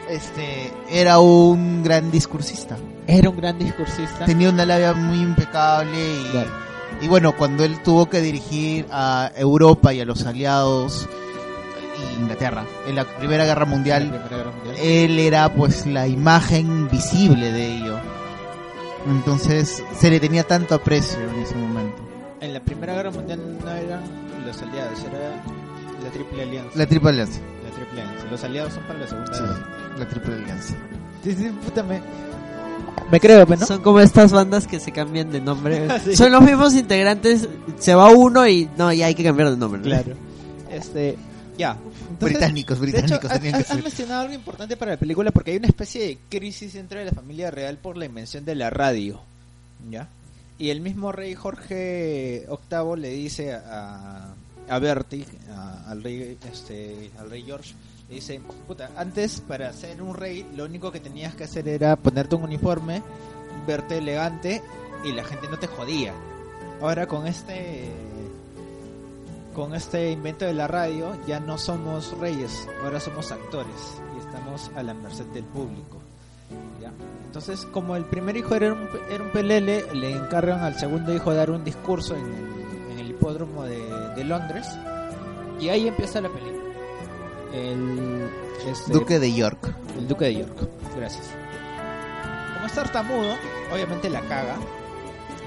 este 0.08 0.72
era 0.90 1.18
un 1.20 1.82
gran 1.82 2.10
discursista. 2.10 2.76
era 3.06 3.30
un 3.30 3.36
gran 3.36 3.58
discursista 3.58 4.24
Tenía 4.26 4.50
una 4.50 4.66
labia 4.66 4.92
muy 4.92 5.20
impecable 5.20 5.96
y, 6.20 6.24
Claro. 6.32 6.50
y 7.00 7.08
bueno, 7.08 7.36
cuando 7.36 7.64
él 7.64 7.80
tuvo 7.82 8.10
que 8.10 8.20
dirigir 8.20 8.86
a 8.90 9.30
Europa 9.36 9.94
y 9.94 10.00
a 10.00 10.04
los 10.04 10.26
aliados 10.26 11.08
Inglaterra 12.20 12.64
en 12.86 12.94
la 12.96 13.04
Primera 13.04 13.44
Guerra 13.44 13.64
Mundial, 13.64 14.08
Primera 14.08 14.28
Guerra 14.36 14.50
Mundial. 14.52 14.76
él 14.80 15.18
era 15.18 15.52
pues 15.54 15.86
la 15.86 16.06
imagen 16.06 16.88
visible 16.90 17.50
de 17.52 17.76
ello. 17.76 17.98
Entonces 19.08 19.82
se 19.98 20.10
le 20.10 20.20
tenía 20.20 20.44
tanto 20.44 20.74
aprecio 20.74 21.18
en 21.20 21.40
ese 21.40 21.54
momento. 21.54 21.96
en 22.40 22.52
la 22.54 22.60
Primera 22.60 22.94
Guerra 22.94 23.10
Mundial 23.10 23.40
no 23.64 23.70
eran 23.70 24.00
los 24.46 24.62
aliados 24.62 24.98
era 25.00 25.42
la 26.02 26.10
Triple 26.10 26.42
Alianza 26.42 26.70
La 26.78 26.86
Triple 26.86 27.10
Alianza. 27.10 27.40
la 27.64 27.70
Triple 27.70 28.02
Alianza 28.02 28.26
los 28.30 28.44
aliados 28.44 28.72
son 28.74 28.82
para 28.84 28.98
la 28.98 29.06
Segunda 29.06 29.32
Sí, 29.34 29.40
Guerra 29.42 29.98
la 29.98 30.08
Triple 30.08 30.34
Alianza. 30.34 30.74
sí, 31.24 31.32
sí, 31.34 31.50
puta 31.64 31.82
me 31.82 32.00
me 33.10 33.18
creo 33.18 33.44
no 33.44 33.66
Son 33.66 33.82
como 33.82 34.00
estas 34.00 34.30
bandas 34.32 34.66
que 34.68 34.78
se 34.78 34.92
cambian 34.92 35.30
de 35.32 35.40
nombre. 35.40 35.88
Sí. 36.04 36.16
Son 36.16 36.30
los 36.30 36.42
mismos 36.42 36.74
integrantes. 36.74 37.48
Se 37.78 37.94
va 37.94 38.08
uno 38.10 38.46
y 38.46 38.68
no, 38.78 38.92
ya 38.92 39.06
hay 39.06 39.14
que 39.16 39.24
cambiar 39.24 39.50
de 39.50 39.56
nombre. 39.56 39.80
¿no? 39.80 39.86
claro 39.86 40.14
este 40.70 41.16
ya 41.58 41.72
Entonces, 41.72 42.18
británicos, 42.38 42.80
De 42.80 42.88
hecho, 42.88 42.98
británicos 43.00 43.30
has, 43.30 43.70
has- 43.70 43.82
mencionado 43.82 44.20
algo 44.22 44.34
importante 44.34 44.76
para 44.76 44.92
la 44.92 44.96
película 44.98 45.30
porque 45.30 45.50
hay 45.52 45.56
una 45.58 45.68
especie 45.68 46.02
de 46.06 46.18
crisis 46.28 46.72
dentro 46.74 46.98
de 46.98 47.04
la 47.06 47.12
familia 47.12 47.50
real 47.50 47.76
por 47.78 47.96
la 47.96 48.04
invención 48.06 48.44
de 48.44 48.54
la 48.54 48.70
radio, 48.70 49.20
¿ya? 49.90 50.08
Y 50.58 50.70
el 50.70 50.80
mismo 50.80 51.10
rey 51.12 51.34
Jorge 51.34 52.46
VIII 52.48 52.96
le 53.00 53.10
dice 53.10 53.54
a, 53.54 54.34
a 54.68 54.78
Bertie, 54.78 55.24
a- 55.50 55.90
al 55.90 56.02
rey, 56.02 56.36
este, 56.52 57.10
al 57.18 57.30
rey 57.30 57.42
George, 57.44 57.74
le 58.08 58.16
dice, 58.16 58.40
puta, 58.66 58.90
antes 58.96 59.40
para 59.40 59.72
ser 59.72 60.02
un 60.02 60.14
rey 60.14 60.46
lo 60.56 60.64
único 60.64 60.90
que 60.92 61.00
tenías 61.00 61.34
que 61.34 61.44
hacer 61.44 61.66
era 61.68 61.96
ponerte 61.96 62.34
un 62.34 62.42
uniforme, 62.42 63.02
verte 63.66 63.98
elegante 63.98 64.62
y 65.04 65.12
la 65.12 65.24
gente 65.24 65.48
no 65.48 65.58
te 65.58 65.66
jodía. 65.66 66.12
Ahora 66.82 67.06
con 67.06 67.26
este 67.26 67.90
con 69.54 69.74
este 69.74 70.10
invento 70.10 70.44
de 70.44 70.54
la 70.54 70.68
radio 70.68 71.16
ya 71.26 71.40
no 71.40 71.58
somos 71.58 72.16
reyes, 72.18 72.68
ahora 72.82 73.00
somos 73.00 73.32
actores 73.32 74.00
y 74.16 74.20
estamos 74.20 74.70
a 74.76 74.82
la 74.82 74.94
merced 74.94 75.26
del 75.26 75.44
público. 75.44 75.98
¿ya? 76.80 76.92
Entonces, 77.26 77.66
como 77.66 77.96
el 77.96 78.04
primer 78.04 78.36
hijo 78.36 78.54
era 78.54 78.72
un, 78.72 78.88
era 79.10 79.22
un 79.22 79.30
pelele, 79.30 79.84
le 79.94 80.12
encargan 80.12 80.60
al 80.60 80.78
segundo 80.78 81.14
hijo 81.14 81.34
dar 81.34 81.50
un 81.50 81.64
discurso 81.64 82.16
en 82.16 82.24
el, 82.24 82.92
en 82.92 82.98
el 83.00 83.10
hipódromo 83.10 83.64
de, 83.64 83.80
de 84.14 84.24
Londres 84.24 84.66
y 85.60 85.68
ahí 85.68 85.88
empieza 85.88 86.20
la 86.20 86.28
película. 86.28 86.50
El, 87.52 88.28
este, 88.66 88.92
Duque 88.92 89.18
de 89.18 89.32
York. 89.32 89.74
el 89.98 90.08
Duque 90.08 90.26
de 90.26 90.34
York. 90.36 90.68
Gracias. 90.96 91.30
Como 92.54 92.66
es 92.66 92.72
tartamudo, 92.72 93.34
obviamente 93.72 94.08
la 94.08 94.20
caga. 94.22 94.56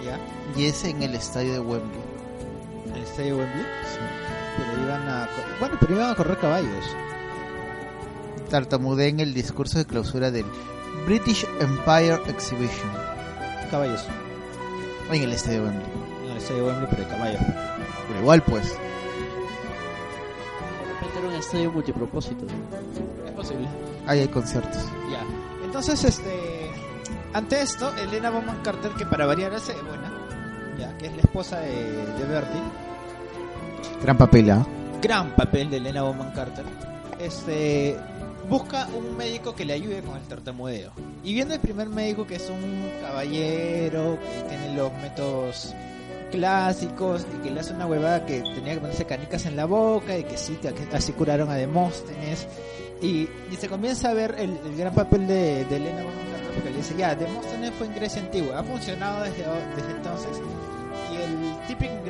¿Ya? 0.04 0.20
Y 0.56 0.66
es 0.66 0.84
en 0.84 1.02
el 1.02 1.16
estadio 1.16 1.54
de 1.54 1.60
Wembley. 1.60 2.13
En 2.94 2.98
el 2.98 3.04
estadio 3.04 3.38
Wembley. 3.38 3.66
Pero 4.58 4.84
iban 4.84 5.10
a. 5.10 5.28
Bueno, 5.60 5.78
pero 5.80 5.96
iban 5.96 6.12
a 6.12 6.16
correr 6.16 6.38
caballos. 6.38 6.96
Tartamudea 8.50 9.08
en 9.08 9.20
el 9.20 9.34
discurso 9.34 9.80
de 9.80 9.86
clausura 9.86 10.30
del 10.32 10.46
British 11.06 11.46
Empire 11.60 12.20
Exhibition. 12.28 12.92
Caballos. 13.72 14.06
En 15.12 15.24
el 15.24 15.34
estadio 15.34 15.64
Wembley. 15.64 15.88
En 16.26 16.32
el 16.32 16.38
estadio 16.38 16.68
Wembley, 16.68 16.88
pero 16.90 17.04
de 17.04 17.10
caballos. 17.10 17.42
Pero 18.08 18.20
igual, 18.20 18.42
pues. 18.44 18.70
De 18.70 18.80
repente 20.94 21.20
era 21.20 21.28
un 21.28 21.34
estadio 21.34 21.72
multipropósito. 21.72 22.46
Es 23.26 23.32
posible. 23.32 23.68
Ahí 24.06 24.20
hay 24.20 24.28
conciertos. 24.28 24.84
Ya. 25.12 25.26
Entonces, 25.66 26.04
este. 26.04 26.54
Ante 27.34 27.62
esto, 27.62 27.92
Elena 27.98 28.30
Bonham 28.30 28.62
Carter, 28.62 28.92
que 28.92 29.08
para 29.08 29.26
variar 29.26 29.52
es 29.54 29.66
buena, 29.66 30.12
ya, 30.78 30.96
que 31.00 31.08
es 31.08 31.16
la 31.16 31.22
esposa 31.22 31.60
de, 31.62 32.06
de 32.06 32.26
Bertie, 32.26 32.62
Gran 34.04 34.18
papel, 34.18 34.52
¿ah? 34.52 34.68
gran 35.02 35.34
papel 35.34 35.70
de 35.70 35.78
Elena 35.78 36.02
Bonham 36.02 36.34
Carter, 36.34 36.66
este 37.20 37.96
busca 38.50 38.88
un 38.88 39.16
médico 39.16 39.56
que 39.56 39.64
le 39.64 39.72
ayude 39.72 40.02
con 40.02 40.18
el 40.18 40.24
tartamudeo. 40.24 40.92
Y 41.24 41.34
viene 41.34 41.54
el 41.54 41.60
primer 41.62 41.88
médico 41.88 42.28
que 42.28 42.36
es 42.36 42.50
un 42.50 42.92
caballero, 43.02 44.20
que 44.20 44.50
tiene 44.50 44.76
los 44.76 44.92
métodos 45.02 45.74
clásicos 46.32 47.26
y 47.34 47.44
que 47.44 47.52
le 47.52 47.62
hace 47.62 47.74
una 47.74 47.86
huevada 47.86 48.26
que 48.26 48.42
tenía 48.42 48.74
que 48.74 48.82
ponerse 48.82 49.06
canicas 49.06 49.46
en 49.46 49.56
la 49.56 49.66
boca 49.66 50.18
y 50.18 50.26
que 50.26 50.38
sí, 50.38 50.58
que 50.58 50.74
así 50.94 51.14
curaron 51.14 51.50
a 51.50 51.56
Demóstenes. 51.56 52.48
Y, 53.02 53.30
se 53.58 53.70
comienza 53.70 54.10
a 54.10 54.14
ver 54.14 54.36
el, 54.38 54.60
gran 54.76 54.94
papel 54.94 55.28
de, 55.28 55.64
de 55.66 55.76
Elena 55.78 56.04
Bonham 56.04 56.34
porque 56.56 56.70
le 56.70 56.78
dice, 56.78 56.94
ya, 56.98 57.16
Demóstenes 57.16 57.72
fue 57.78 57.88
en 57.88 57.96
Grecia 57.96 58.22
antigua, 58.22 58.60
ha 58.60 58.64
funcionado 58.64 59.24
desde 59.24 59.92
entonces. 59.96 60.42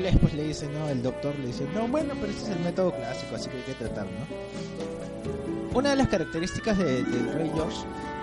Inglés 0.03 0.17
pues 0.21 0.33
le 0.33 0.43
dice, 0.43 0.67
¿no? 0.67 0.89
El 0.89 1.01
doctor 1.01 1.33
le 1.39 1.47
dice, 1.47 1.65
no, 1.73 1.87
bueno, 1.87 2.13
pero 2.19 2.31
ese 2.31 2.43
es 2.43 2.49
el 2.49 2.59
método 2.59 2.91
clásico, 2.91 3.35
así 3.35 3.49
que 3.49 3.57
hay 3.57 3.63
que 3.63 3.73
tratarlo, 3.73 4.11
¿no? 4.11 5.77
Una 5.77 5.91
de 5.91 5.95
las 5.95 6.07
características 6.09 6.77
de- 6.77 7.03
del 7.03 7.33
rey 7.33 7.49
George 7.55 7.77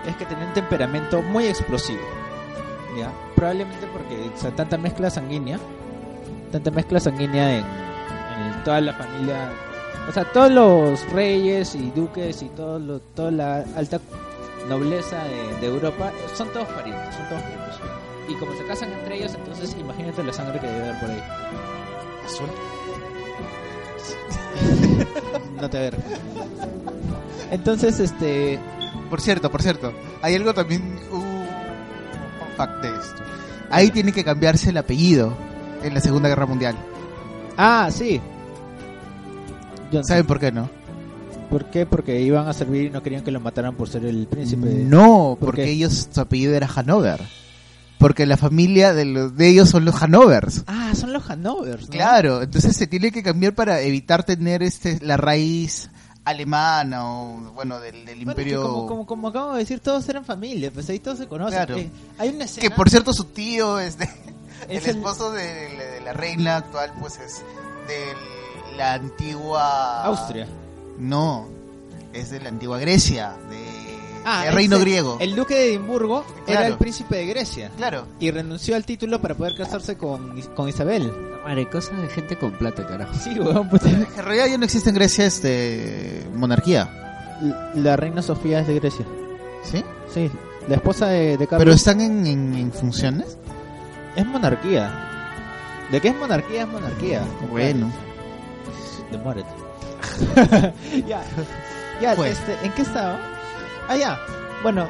es 0.07 0.15
que 0.15 0.25
tenía 0.25 0.45
un 0.45 0.53
temperamento 0.53 1.21
muy 1.23 1.45
explosivo, 1.47 1.99
¿ya? 2.97 3.11
Probablemente 3.35 3.87
porque 3.91 4.29
o 4.33 4.37
sea, 4.39 4.51
tanta 4.51 4.77
mezcla 4.77 5.09
sanguínea, 5.09 5.57
tanta 6.51 6.69
mezcla 6.71 6.99
sanguínea 6.99 7.57
en, 7.57 7.65
en 7.65 8.63
toda 8.63 8.79
la 8.81 8.93
familia, 8.93 9.49
o 10.07 10.11
sea, 10.11 10.23
todos 10.31 10.51
los 10.51 11.09
reyes 11.11 11.73
y 11.75 11.89
duques 11.91 12.41
y 12.43 12.49
todo 12.49 12.77
lo, 12.79 12.99
toda 12.99 13.31
la 13.31 13.65
alta 13.75 13.99
nobleza 14.69 15.17
de, 15.23 15.59
de 15.61 15.67
Europa 15.67 16.11
son 16.35 16.47
todos 16.53 16.67
parientes, 16.69 17.15
son 17.15 17.27
todos 17.27 17.41
primos. 17.41 17.61
Y 18.29 18.35
como 18.35 18.55
se 18.55 18.65
casan 18.65 18.91
entre 18.93 19.17
ellos, 19.17 19.33
entonces 19.35 19.75
imagínate 19.77 20.23
la 20.23 20.31
sangre 20.31 20.59
que 20.59 20.67
debe 20.67 20.89
haber 20.89 20.99
por 21.01 21.09
ahí. 21.09 21.21
Azul. 22.25 22.47
No 25.59 25.69
te 25.69 25.77
ver. 25.79 25.97
Entonces, 27.51 27.99
este. 27.99 28.59
Por 29.09 29.21
cierto, 29.21 29.51
por 29.51 29.61
cierto. 29.61 29.93
Hay 30.21 30.35
algo 30.35 30.53
también. 30.53 30.99
Uh, 31.11 31.15
un 31.17 31.45
fact 32.57 32.81
de 32.81 32.89
esto. 32.89 33.23
Ahí 33.69 33.89
tiene 33.91 34.11
que 34.11 34.23
cambiarse 34.23 34.69
el 34.69 34.77
apellido 34.77 35.33
en 35.83 35.93
la 35.93 36.01
Segunda 36.01 36.29
Guerra 36.29 36.45
Mundial. 36.45 36.75
Ah, 37.57 37.89
sí. 37.91 38.19
Johnson. 39.91 40.03
¿Saben 40.05 40.25
por 40.25 40.39
qué 40.39 40.51
no? 40.51 40.69
¿Por 41.49 41.65
qué? 41.65 41.85
Porque 41.85 42.21
iban 42.21 42.47
a 42.47 42.53
servir 42.53 42.85
y 42.85 42.89
no 42.89 43.03
querían 43.03 43.23
que 43.23 43.31
lo 43.31 43.39
mataran 43.41 43.75
por 43.75 43.89
ser 43.89 44.05
el 44.05 44.25
príncipe. 44.27 44.67
No, 44.67 45.35
¿Por 45.37 45.47
porque 45.49 45.65
qué? 45.65 45.71
ellos, 45.71 46.07
su 46.11 46.21
apellido 46.21 46.55
era 46.55 46.67
Hanover. 46.73 47.19
Porque 48.01 48.25
la 48.25 48.35
familia 48.35 48.93
de, 48.93 49.05
los, 49.05 49.37
de 49.37 49.47
ellos 49.47 49.69
son 49.69 49.85
los 49.85 50.01
Hanovers. 50.01 50.63
Ah, 50.67 50.91
son 50.95 51.13
los 51.13 51.29
Hanovers. 51.29 51.83
¿no? 51.83 51.89
Claro, 51.91 52.41
entonces 52.41 52.75
se 52.75 52.87
tiene 52.87 53.11
que 53.11 53.23
cambiar 53.23 53.53
para 53.55 53.79
evitar 53.81 54.23
tener 54.23 54.61
este 54.63 54.99
la 55.01 55.15
raíz 55.17 55.89
alemana 56.25 57.05
o 57.09 57.51
bueno 57.55 57.79
del, 57.79 58.05
del 58.05 58.17
Bueno, 58.17 58.31
imperio 58.31 58.61
como, 58.63 58.87
como, 58.87 59.05
como 59.05 59.27
acabo 59.29 59.53
de 59.53 59.59
decir, 59.59 59.79
todos 59.79 60.07
eran 60.09 60.23
familia, 60.25 60.69
pues 60.71 60.89
ahí 60.89 60.99
todos 60.99 61.17
se 61.17 61.27
conocen. 61.27 61.57
Claro. 61.57 61.77
Eh, 61.77 61.89
hay 62.17 62.29
una 62.29 62.45
escena. 62.45 62.61
que 62.67 62.75
por 62.75 62.89
cierto 62.89 63.13
su 63.13 63.23
tío 63.25 63.79
es 63.79 63.97
de, 63.97 64.05
Es 64.69 64.83
el 64.83 64.89
el- 64.91 64.95
esposo 64.97 65.31
de, 65.31 65.43
de 65.43 66.01
la 66.03 66.13
reina 66.13 66.57
actual 66.57 66.91
pues 66.99 67.17
es 67.19 67.41
de 67.87 68.77
la 68.77 68.93
antigua 68.93 70.03
Austria. 70.05 70.47
no 70.99 71.47
es 72.13 72.29
de 72.29 72.39
la 72.39 72.49
antigua 72.49 72.77
Grecia 72.77 73.33
de, 73.49 73.60
Ah, 74.25 74.43
del 74.45 74.53
reino 74.53 74.75
ese- 74.75 74.85
griego 74.85 75.17
El 75.19 75.35
duque 75.35 75.55
de 75.55 75.69
Edimburgo 75.69 76.23
era 76.47 76.67
el 76.67 76.77
príncipe 76.77 77.15
de 77.17 77.25
Grecia. 77.25 77.71
claro 77.77 78.05
Y 78.19 78.29
renunció 78.31 78.75
al 78.75 78.85
título 78.85 79.19
para 79.21 79.35
poder 79.35 79.55
casarse 79.55 79.97
con, 79.97 80.39
con 80.55 80.69
Isabel. 80.69 81.11
Madre, 81.43 81.67
cosas 81.69 81.99
de 82.01 82.07
gente 82.07 82.37
con 82.37 82.51
plata, 82.51 82.85
carajo. 82.85 83.13
Sí, 83.15 83.31
weón, 83.39 83.67
puta. 83.69 83.89
en 83.89 84.05
realidad 84.17 84.45
ya 84.47 84.57
no 84.59 84.65
existe 84.65 84.89
en 84.89 84.95
Grecia 84.95 85.25
este 85.25 86.27
monarquía 86.35 86.87
La 87.75 87.95
reina 87.95 88.21
Sofía 88.21 88.59
es 88.59 88.67
de 88.67 88.75
Grecia. 88.79 89.05
sí 89.63 89.83
Sí, 90.13 90.29
la 90.67 90.75
esposa 90.75 91.07
de, 91.07 91.37
de 91.37 91.47
Carlos. 91.47 91.59
pero 91.65 91.71
están 91.73 91.99
en, 92.01 92.27
en- 92.27 92.53
en 92.55 92.71
funciones 92.71 93.37
Es 94.15 94.25
monarquía. 94.25 95.07
¿De 95.91 95.99
qué 95.99 96.09
es 96.09 96.15
monarquía? 96.15 96.61
Es 96.63 96.67
monarquía. 96.67 97.21
bueno 97.49 97.91
Demórate. 99.11 99.49
ya. 101.07 101.21
Ya, 102.01 102.15
Pues. 102.15 102.39
este, 102.39 102.65
¿en 102.65 102.71
qué 102.73 102.81
estaba? 102.81 103.19
Ah, 103.87 103.95
ya. 103.95 104.19
Bueno, 104.63 104.87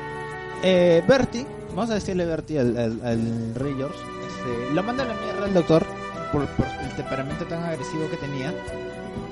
eh, 0.63 1.03
Bertie, 1.07 1.45
vamos 1.69 1.89
a 1.89 1.95
decirle 1.95 2.25
Bertie 2.25 2.59
al, 2.59 2.77
al, 2.77 2.99
al 3.05 3.53
George, 3.57 3.97
este, 4.27 4.73
lo 4.73 4.83
manda 4.83 5.03
a 5.03 5.07
la 5.07 5.13
mierda 5.15 5.45
al 5.45 5.53
doctor 5.53 5.85
por, 6.31 6.41
el 6.43 6.95
temperamento 6.95 7.45
tan 7.45 7.63
agresivo 7.63 8.09
que 8.09 8.17
tenía. 8.17 8.53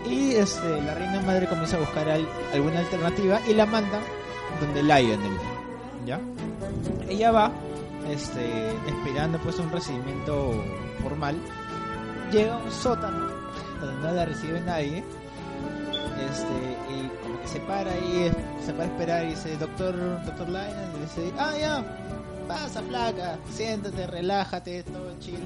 Y 0.10 0.32
este, 0.36 0.82
la 0.82 0.96
reina 0.96 1.22
madre 1.22 1.48
comienza 1.48 1.78
a 1.78 1.82
buscar 1.82 2.10
al- 2.10 2.28
alguna 2.54 2.80
alternativa 2.80 3.40
y 3.48 3.54
la 3.54 3.66
manda 3.66 4.00
donde 4.60 4.82
Lionel. 4.82 5.38
¿Ya? 6.06 6.20
Ella 7.08 7.32
va 7.32 7.52
este, 8.10 8.72
esperando 8.88 9.38
pues 9.40 9.60
un 9.60 9.70
recibimiento 9.72 10.64
formal. 11.04 11.36
Llega 12.32 12.54
a 12.56 12.58
un 12.58 12.72
sótano 12.72 13.28
donde 13.82 14.08
no 14.08 14.14
la 14.14 14.26
recibe 14.26 14.62
nadie. 14.62 15.04
Este, 16.30 16.94
y 16.94 17.10
se 17.52 17.60
para 17.62 17.92
ahí, 17.92 18.32
se 18.64 18.74
para 18.74 18.84
a 18.84 18.88
esperar 18.88 19.26
y 19.26 19.30
dice, 19.30 19.58
doctor, 19.58 19.96
doctor 20.24 20.48
Lionel, 20.48 20.90
y 20.98 21.02
dice, 21.02 21.34
ah, 21.40 21.54
ya, 21.60 21.84
pasa 22.48 22.82
flaca, 22.84 23.40
siéntate, 23.52 24.06
relájate, 24.06 24.84
todo 24.84 25.12
chill. 25.20 25.40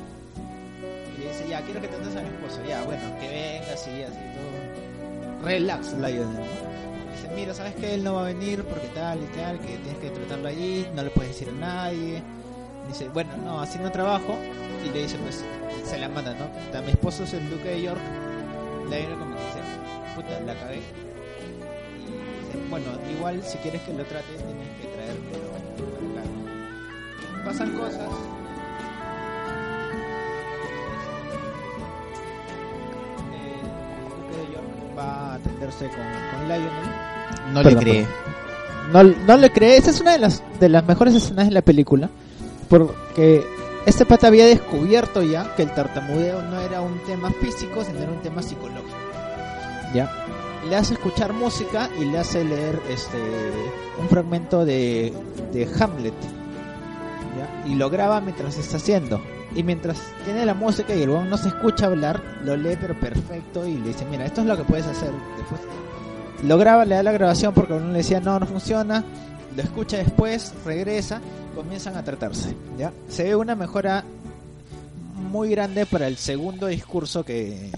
Y 1.16 1.22
le 1.22 1.30
dice, 1.30 1.48
ya, 1.48 1.62
quiero 1.62 1.80
que 1.82 1.88
trates 1.88 2.16
a 2.18 2.22
mi 2.22 2.28
esposo, 2.28 2.60
ya, 2.68 2.84
bueno, 2.84 3.04
que 3.22 3.28
venga 3.30 3.74
así, 3.74 3.90
así, 4.04 4.20
todo. 4.36 5.46
Relax, 5.46 5.94
¿no? 5.94 6.08
Dice, 6.08 7.30
mira, 7.36 7.54
¿sabes 7.54 7.76
que 7.76 7.94
Él 7.94 8.04
no 8.04 8.16
va 8.16 8.22
a 8.22 8.26
venir 8.26 8.66
porque 8.66 8.88
tal 8.88 9.20
y 9.24 9.28
tal, 9.38 9.60
que 9.60 9.78
tienes 9.78 9.98
que 10.00 10.10
tratarlo 10.10 10.50
allí, 10.50 10.86
no 10.94 11.04
le 11.04 11.10
puedes 11.10 11.32
decir 11.32 11.50
a 11.50 11.60
nadie. 11.60 12.22
Dice, 12.88 13.08
bueno, 13.10 13.32
no, 13.46 13.62
así 13.62 13.80
no 13.80 13.92
trabajo. 13.92 14.38
Y 14.86 14.90
le 14.90 15.04
dice, 15.04 15.18
pues, 15.20 15.44
se 15.86 15.98
la 15.98 16.10
manda, 16.10 16.34
¿no? 16.34 16.48
Puta, 16.48 16.82
Mi 16.82 16.92
esposo 16.92 17.24
es 17.24 17.34
el 17.34 17.50
duque 17.50 17.70
de 17.70 17.82
York. 17.84 18.02
Lionel 18.90 19.18
como 19.18 19.36
que 19.38 19.42
dice, 19.42 19.60
puta, 20.16 20.40
la 20.42 20.54
cagué. 20.56 21.03
Bueno, 22.74 22.88
igual 23.16 23.40
si 23.44 23.60
quieres 23.60 23.84
que 23.84 23.94
lo 23.94 24.04
trate, 24.04 24.26
tienes 24.34 24.68
que 24.82 24.88
traérmelo. 24.88 25.54
Pasan 27.46 27.72
cosas. 27.78 28.10
De 34.32 34.54
York 34.54 34.98
va 34.98 35.04
a 35.04 35.34
atenderse 35.36 35.86
con, 35.86 35.98
con 36.32 36.48
Lionel. 36.48 36.72
no 37.54 37.62
Perdón, 37.62 37.74
le 37.76 37.80
cree 37.80 38.08
No, 38.92 39.04
no 39.04 39.38
le 39.38 39.52
cree, 39.52 39.78
esa 39.78 39.92
es 39.92 40.02
una 40.02 40.14
de 40.14 40.18
las, 40.18 40.42
de 40.60 40.70
las 40.70 40.84
mejores 40.88 41.14
escenas 41.14 41.46
de 41.46 41.52
la 41.52 41.62
película. 41.62 42.10
Porque 42.70 43.46
este 43.86 44.04
pata 44.08 44.26
había 44.26 44.48
descubierto 44.48 45.22
ya 45.22 45.54
que 45.56 45.62
el 45.62 45.72
tartamudeo 45.76 46.42
no 46.42 46.60
era 46.60 46.82
un 46.82 46.98
tema 47.04 47.30
físico, 47.40 47.84
sino 47.84 48.00
era 48.00 48.12
un 48.12 48.22
tema 48.24 48.42
psicológico. 48.42 48.98
ya 49.94 50.12
le 50.70 50.76
hace 50.76 50.94
escuchar 50.94 51.34
música 51.34 51.90
y 52.00 52.06
le 52.06 52.20
hace 52.20 52.44
leer 52.44 52.82
este 52.90 53.18
un 54.00 54.08
fragmento 54.10 54.66
de, 54.66 55.14
de 55.52 55.70
Hamlet 55.80 56.14
y 57.66 57.76
lo 57.76 57.90
graba 57.90 58.22
mientras 58.22 58.58
está 58.58 58.78
haciendo. 58.78 59.22
Y 59.56 59.64
mientras 59.64 60.00
tiene 60.26 60.46
la 60.46 60.56
música 60.56 60.96
y 60.96 61.04
el 61.04 61.10
weón 61.12 61.30
no 61.30 61.38
se 61.38 61.50
escucha 61.50 61.86
hablar 61.86 62.22
lo 62.44 62.58
lee 62.58 62.76
pero 62.80 63.00
perfecto 63.00 63.68
y 63.68 63.76
le 63.78 63.90
dice 63.90 64.04
mira 64.10 64.26
esto 64.26 64.42
es 64.42 64.48
lo 64.48 64.58
que 64.58 64.64
puedes 64.64 64.88
hacer 64.88 65.12
después 65.38 65.62
lo 66.44 66.58
graba 66.58 66.86
le 66.86 66.96
da 66.96 67.04
la 67.04 67.12
grabación 67.12 67.54
porque 67.54 67.74
uno 67.74 67.92
le 67.92 68.00
decía 68.00 68.20
no 68.20 68.40
no 68.40 68.48
funciona 68.48 69.04
lo 69.56 69.62
escucha 69.62 69.98
después 69.98 70.56
regresa 70.66 71.22
comienzan 71.54 71.96
a 71.98 72.04
tratarse 72.04 72.56
ya 72.80 72.92
se 73.08 73.26
ve 73.26 73.36
una 73.36 73.54
mejora 73.54 74.04
muy 75.30 75.52
grande 75.52 75.86
para 75.86 76.08
el 76.08 76.18
segundo 76.18 76.66
discurso 76.66 77.24
que 77.24 77.70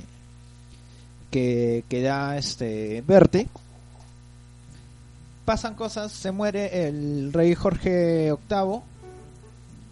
que, 1.35 1.83
que 1.89 2.01
da 2.01 2.37
este 2.37 3.03
Bertie. 3.05 3.49
Pasan 5.43 5.75
cosas, 5.75 6.13
se 6.13 6.31
muere 6.31 6.87
el 6.87 7.33
rey 7.33 7.53
Jorge 7.55 8.33
VIII, 8.49 8.79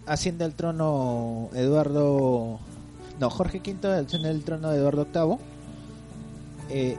asciende 0.06 0.46
al 0.46 0.54
trono 0.54 1.50
Eduardo, 1.52 2.58
no 3.20 3.30
Jorge 3.30 3.60
V 3.60 3.88
asciende 3.88 4.30
al 4.30 4.40
trono 4.40 4.70
de 4.70 4.78
Eduardo 4.78 5.06
VIII. 5.12 5.38
Eh, 6.70 6.96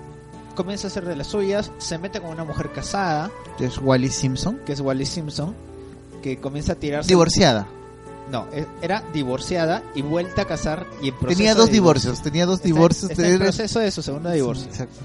comienza 0.53 0.85
a 0.85 0.89
hacer 0.91 1.05
de 1.05 1.15
las 1.15 1.26
suyas, 1.26 1.72
se 1.80 1.97
mete 1.97 2.22
con 2.22 2.30
una 2.30 2.43
mujer 2.43 2.72
casada, 2.72 3.31
Que 3.57 3.65
es 3.65 3.80
Wally 3.80 4.09
Simpson. 4.09 4.59
que 4.63 4.73
es 4.73 4.80
Wally 4.80 5.07
Simpson, 5.07 5.55
que 6.22 6.38
comienza 6.38 6.73
a 6.73 6.76
tirarse. 6.76 7.07
Divorciada. 7.07 7.67
No, 8.31 8.47
e- 8.52 8.65
era 8.81 9.03
divorciada 9.14 9.84
y 9.93 10.02
vuelta 10.02 10.41
a 10.43 10.45
casar 10.45 10.88
y 11.02 11.10
en 11.10 11.15
proceso 11.15 11.38
Tenía 11.38 11.53
de 11.53 11.60
dos 11.61 11.69
divorcio. 11.72 12.10
divorcios. 12.11 12.23
Tenía 12.23 12.45
dos 12.45 12.61
divorcios. 12.64 13.11
está 13.11 13.26
en 13.27 13.34
de- 13.34 13.39
proceso 13.39 13.80
de 13.80 13.91
su 13.91 14.02
segundo 14.02 14.31
divorcio. 14.31 14.65
Exacto. 14.68 14.99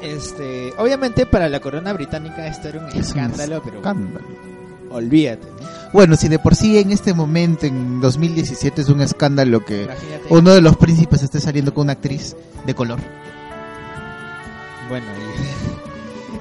Este, 0.00 0.72
obviamente 0.78 1.26
para 1.26 1.48
la 1.48 1.60
corona 1.60 1.92
británica 1.92 2.46
esto 2.48 2.68
era 2.68 2.80
un 2.80 2.86
Es 2.88 2.94
un 2.94 3.00
escándalo, 3.00 3.62
pero 3.64 3.76
escándalo. 3.76 4.26
olvídate. 4.90 5.46
¿no? 5.46 5.68
Bueno, 5.92 6.16
si 6.16 6.26
de 6.28 6.38
por 6.40 6.56
sí 6.56 6.76
en 6.78 6.90
este 6.90 7.14
momento, 7.14 7.66
en 7.66 8.00
2017, 8.00 8.80
es 8.80 8.88
un 8.88 9.00
escándalo 9.02 9.64
que 9.64 9.84
Imagínate. 9.84 10.24
uno 10.30 10.54
de 10.54 10.60
los 10.60 10.76
príncipes 10.76 11.22
esté 11.22 11.38
saliendo 11.40 11.72
con 11.72 11.82
una 11.84 11.92
actriz 11.92 12.34
de 12.66 12.74
color. 12.74 12.98
Bueno, 14.88 15.06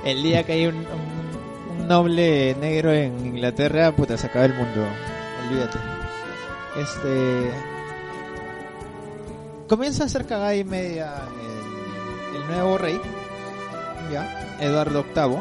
y 0.03 0.09
el 0.09 0.23
día 0.23 0.43
que 0.43 0.53
hay 0.53 0.65
un, 0.65 0.75
un- 0.77 1.81
un 1.81 1.87
noble 1.87 2.55
negro 2.59 2.91
en 2.91 3.23
Inglaterra, 3.25 3.95
puta, 3.95 4.17
se 4.17 4.25
acaba 4.27 4.45
el 4.45 4.53
mundo. 4.55 4.85
Olvídate. 5.51 5.79
Este. 6.77 7.51
Comienza 9.67 10.03
a 10.03 10.05
hacer 10.05 10.25
cagada 10.25 10.55
y 10.55 10.63
media 10.63 11.13
el, 12.33 12.47
nuevo 12.47 12.77
rey, 12.77 12.99
ya, 14.11 14.57
Eduardo 14.59 15.05
VIII. 15.13 15.39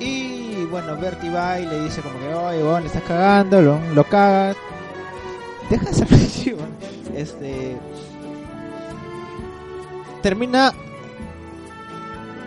Y 0.00 0.64
bueno, 0.66 0.96
Bertie 0.96 1.30
va 1.30 1.60
y 1.60 1.66
le 1.66 1.84
dice 1.84 2.00
como 2.00 2.18
que, 2.18 2.34
oye, 2.34 2.62
weón, 2.62 2.82
le 2.82 2.88
estás 2.88 3.02
cagando, 3.04 3.62
lo, 3.62 4.04
cagas. 4.04 4.56
Deja 5.70 5.84
de 5.86 5.94
ser. 5.94 6.56
Este. 7.14 7.76
Termina 10.22 10.72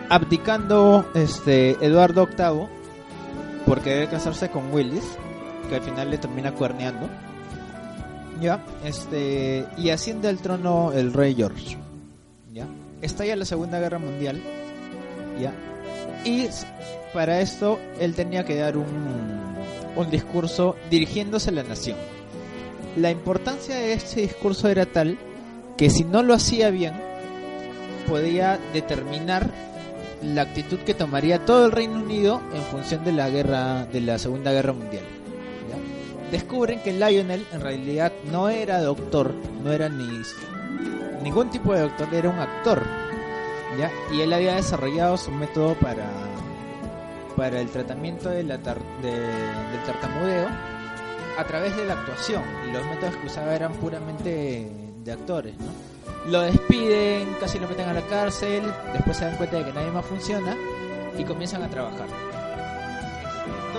abdicando 0.10 1.10
este 1.14 1.72
Eduardo 1.86 2.28
VIII 2.28 2.68
por 3.66 3.82
querer 3.82 4.10
casarse 4.10 4.49
con 4.49 4.74
Willis, 4.74 5.18
que 5.66 5.76
al 5.76 5.82
final 5.82 6.10
le 6.12 6.18
termina 6.18 6.52
cuerneando. 6.54 7.10
Ya, 8.42 8.64
este 8.84 9.66
y 9.78 9.90
asciende 9.90 10.28
al 10.28 10.40
trono 10.40 10.92
el 10.92 11.14
rey 11.14 11.36
George. 11.36 11.78
Ya. 12.54 12.68
Estalla 13.02 13.36
la 13.36 13.46
Segunda 13.46 13.80
Guerra 13.80 14.00
Mundial. 14.00 14.42
Ya. 15.40 15.54
Y 16.24 16.48
para 17.14 17.40
esto 17.40 17.80
él 18.00 18.14
tenía 18.14 18.44
que 18.44 18.56
dar 18.56 18.78
un 18.78 19.46
un 19.96 20.10
discurso 20.10 20.76
dirigiéndose 20.90 21.50
a 21.50 21.54
la 21.54 21.64
nación. 21.64 21.98
La 22.96 23.12
importancia 23.12 23.76
de 23.76 23.94
este 23.94 24.22
discurso 24.22 24.68
era 24.68 24.86
tal 24.86 25.18
que 25.78 25.90
si 25.90 26.04
no 26.04 26.24
lo 26.24 26.34
hacía 26.34 26.70
bien 26.70 26.94
podía 28.08 28.60
determinar 28.74 29.50
la 30.22 30.44
actitud 30.44 30.80
que 30.80 30.94
tomaría 30.94 31.46
todo 31.46 31.66
el 31.66 31.72
Reino 31.72 31.96
Unido 31.96 32.42
en 32.54 32.62
función 32.64 33.04
de 33.04 33.12
la 33.12 33.30
guerra 33.30 33.86
de 33.86 34.02
la 34.02 34.18
Segunda 34.18 34.52
Guerra 34.52 34.74
Mundial. 34.74 35.04
Descubren 36.32 36.80
que 36.82 36.92
Lionel 36.94 37.46
en 37.54 37.62
realidad 37.62 38.12
no 38.32 38.50
era 38.50 38.82
doctor, 38.82 39.34
no 39.64 39.72
era 39.72 39.90
ni 39.90 40.22
ningún 41.22 41.50
tipo 41.50 41.74
de 41.74 41.82
doctor, 41.82 42.08
era 42.14 42.30
un 42.30 42.40
actor. 42.40 42.84
¿ya? 43.80 43.92
Y 44.14 44.22
él 44.22 44.32
había 44.34 44.56
desarrollado 44.56 45.18
su 45.18 45.32
método 45.32 45.74
para 45.76 46.06
para 47.36 47.60
el 47.60 47.70
tratamiento 47.70 48.30
de 48.30 48.44
la 48.44 48.58
tar- 48.60 48.80
de- 49.02 49.12
del 49.12 49.84
tartamudeo 49.86 50.48
a 51.38 51.44
través 51.44 51.76
de 51.76 51.84
la 51.84 51.92
actuación 51.96 52.42
los 52.72 52.86
métodos 52.86 53.14
que 53.18 53.28
usaba 53.28 53.54
eran 53.54 53.74
puramente 53.74 54.72
de 55.04 55.12
actores, 55.12 55.54
¿no? 55.58 56.32
Lo 56.32 56.42
despiden, 56.44 57.36
casi 57.42 57.60
lo 57.60 57.68
meten 57.68 57.90
a 57.90 57.94
la 57.94 58.02
cárcel, 58.04 58.64
después 58.94 59.18
se 59.18 59.26
dan 59.26 59.36
cuenta 59.36 59.58
de 59.58 59.66
que 59.66 59.74
nadie 59.74 59.92
más 59.92 60.06
funciona 60.06 60.56
y 61.18 61.24
comienzan 61.26 61.62
a 61.64 61.70
trabajar. 61.70 62.08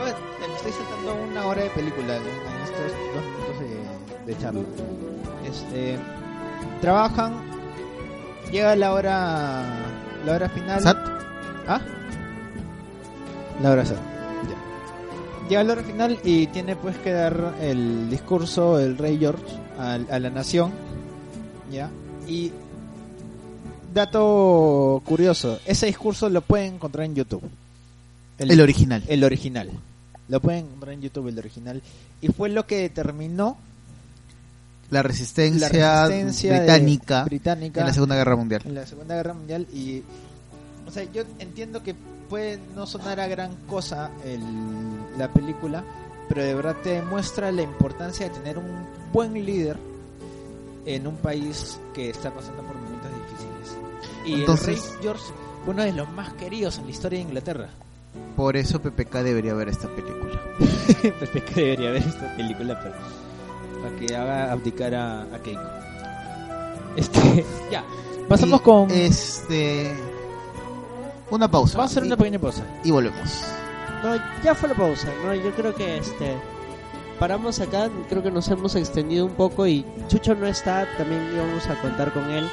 Me 0.05 0.55
estoy 0.57 0.73
saltando 0.73 1.15
una 1.31 1.47
hora 1.47 1.63
de 1.63 1.71
película 1.71 2.17
en 2.17 2.23
estos 2.65 2.93
dos 3.15 3.25
minutos 3.25 3.61
de, 4.27 4.33
de 4.33 4.39
charla. 4.41 4.61
Este, 5.47 5.99
trabajan, 6.81 7.35
llega 8.53 8.77
la 8.77 8.93
hora, 8.93 9.65
la 10.25 10.33
hora 10.35 10.49
final. 10.51 10.81
Sat. 10.83 10.99
¿Ah? 11.69 11.81
La 13.63 13.71
hora 13.71 13.85
sat. 13.87 13.97
Ya. 13.97 15.49
Llega 15.49 15.65
la 15.65 15.73
hora 15.75 15.83
final 15.83 16.19
y 16.25 16.47
tiene 16.49 16.77
pues 16.77 16.97
que 16.99 17.13
dar 17.13 17.55
el 17.61 18.11
discurso 18.11 18.79
el 18.79 18.99
rey 18.99 19.19
George 19.19 19.45
al- 19.79 20.07
a, 20.11 20.19
la 20.19 20.31
nación. 20.31 20.73
¿Ya? 21.71 21.91
Y 22.29 22.53
dato 23.95 25.01
curioso, 25.05 25.59
ese 25.65 25.87
discurso 25.87 26.29
lo 26.29 26.41
pueden 26.43 26.75
encontrar 26.75 27.07
en 27.07 27.15
YouTube. 27.15 27.43
El 28.39 28.61
original. 28.61 29.03
El 29.09 29.25
original. 29.25 29.71
Lo 30.29 30.41
pueden 30.41 30.65
encontrar 30.67 30.95
en 30.95 31.03
YouTube 31.03 31.29
el 31.29 31.39
original. 31.39 31.83
Y 32.21 32.29
fue 32.29 32.49
lo 32.49 32.67
que 32.67 32.79
determinó 32.79 33.57
La 34.91 35.03
resistencia, 35.03 35.69
la 35.73 36.07
resistencia 36.09 36.53
de- 36.53 36.59
británica, 36.61 37.25
británica 37.25 37.81
en 37.81 37.87
la 37.87 37.93
Segunda 37.95 38.17
Guerra 38.17 38.37
Mundial. 38.37 38.63
en 38.65 38.75
la 38.75 38.87
Segunda 38.87 39.15
Guerra 39.17 39.35
Mundial 39.35 39.67
y 39.73 40.03
o 40.87 40.91
sea 40.93 41.03
yo 41.13 41.23
entiendo 41.41 41.83
que 41.83 41.95
puede 42.31 42.61
no 42.77 42.87
sonar 42.87 43.19
a 43.19 43.27
gran 43.27 43.55
cosa 43.67 44.11
el- 44.25 45.19
la 45.19 45.33
película 45.33 45.83
pero 46.29 46.45
de 46.45 46.55
verdad 46.55 46.77
te 46.85 46.91
demuestra 46.91 47.51
la 47.51 47.63
importancia 47.63 48.29
de 48.29 48.35
tener 48.35 48.59
un 48.59 48.87
buen 49.13 49.33
líder 49.45 49.77
en 50.85 51.07
un 51.09 51.17
país 51.17 51.79
que 51.93 52.11
está 52.11 52.33
pasando 52.33 52.63
por 52.63 52.77
momentos 52.77 53.11
difíciles 53.11 53.77
y 54.25 54.35
Entonces- 54.41 54.69
el 54.69 54.75
rey 54.93 54.99
George 55.03 55.25
fue 55.65 55.75
uno 55.75 55.83
de 55.83 55.93
los 55.93 56.09
más 56.13 56.33
queridos 56.35 56.79
en 56.79 56.85
la 56.85 56.91
historia 56.93 57.19
de 57.19 57.25
Inglaterra 57.25 57.69
Por 58.37 58.57
eso 58.57 58.81
PPK 58.81 59.23
debería 59.23 59.55
ver 59.55 59.69
esta 59.69 59.89
película. 59.89 60.41
Que 61.55 61.61
debería 61.61 61.91
ver 61.91 62.03
esta 62.03 62.37
película 62.37 62.79
para, 62.79 62.97
para 63.83 63.97
que 63.99 64.17
haga 64.17 64.53
abdicar 64.53 64.95
a, 64.95 65.23
a 65.23 65.39
Keiko 65.43 65.63
este 66.97 67.45
ya 67.71 67.85
pasamos 68.29 68.61
Y, 68.61 68.65
con 68.65 68.91
Este. 68.91 69.95
Una 71.31 71.51
pausa. 71.51 71.77
vamos 71.79 71.91
a 71.91 71.93
hacer 71.93 72.05
y, 72.05 72.07
una 72.07 72.17
pequeña 72.17 72.39
pausa 72.39 72.65
y 72.85 72.91
volvemos. 72.91 73.45
No, 74.03 74.17
ya 74.43 74.55
fue 74.55 74.69
la 74.69 74.75
pausa, 74.75 75.09
¿no? 75.25 75.35
Yo 75.35 75.51
creo 75.53 75.75
que 75.75 75.99
este 75.99 76.37
paramos 77.19 77.61
acá, 77.61 77.89
creo 78.09 78.23
que 78.23 78.31
nos 78.31 78.49
hemos 78.49 78.75
extendido 78.77 79.25
un 79.25 79.33
poco 79.33 79.67
y 79.67 79.85
Chucho 80.09 80.35
no 80.35 80.47
está, 80.47 80.87
también 80.99 81.23
íbamos 81.35 81.67
a 81.67 81.81
contar 81.81 82.13
con 82.13 82.31
él. 82.31 82.49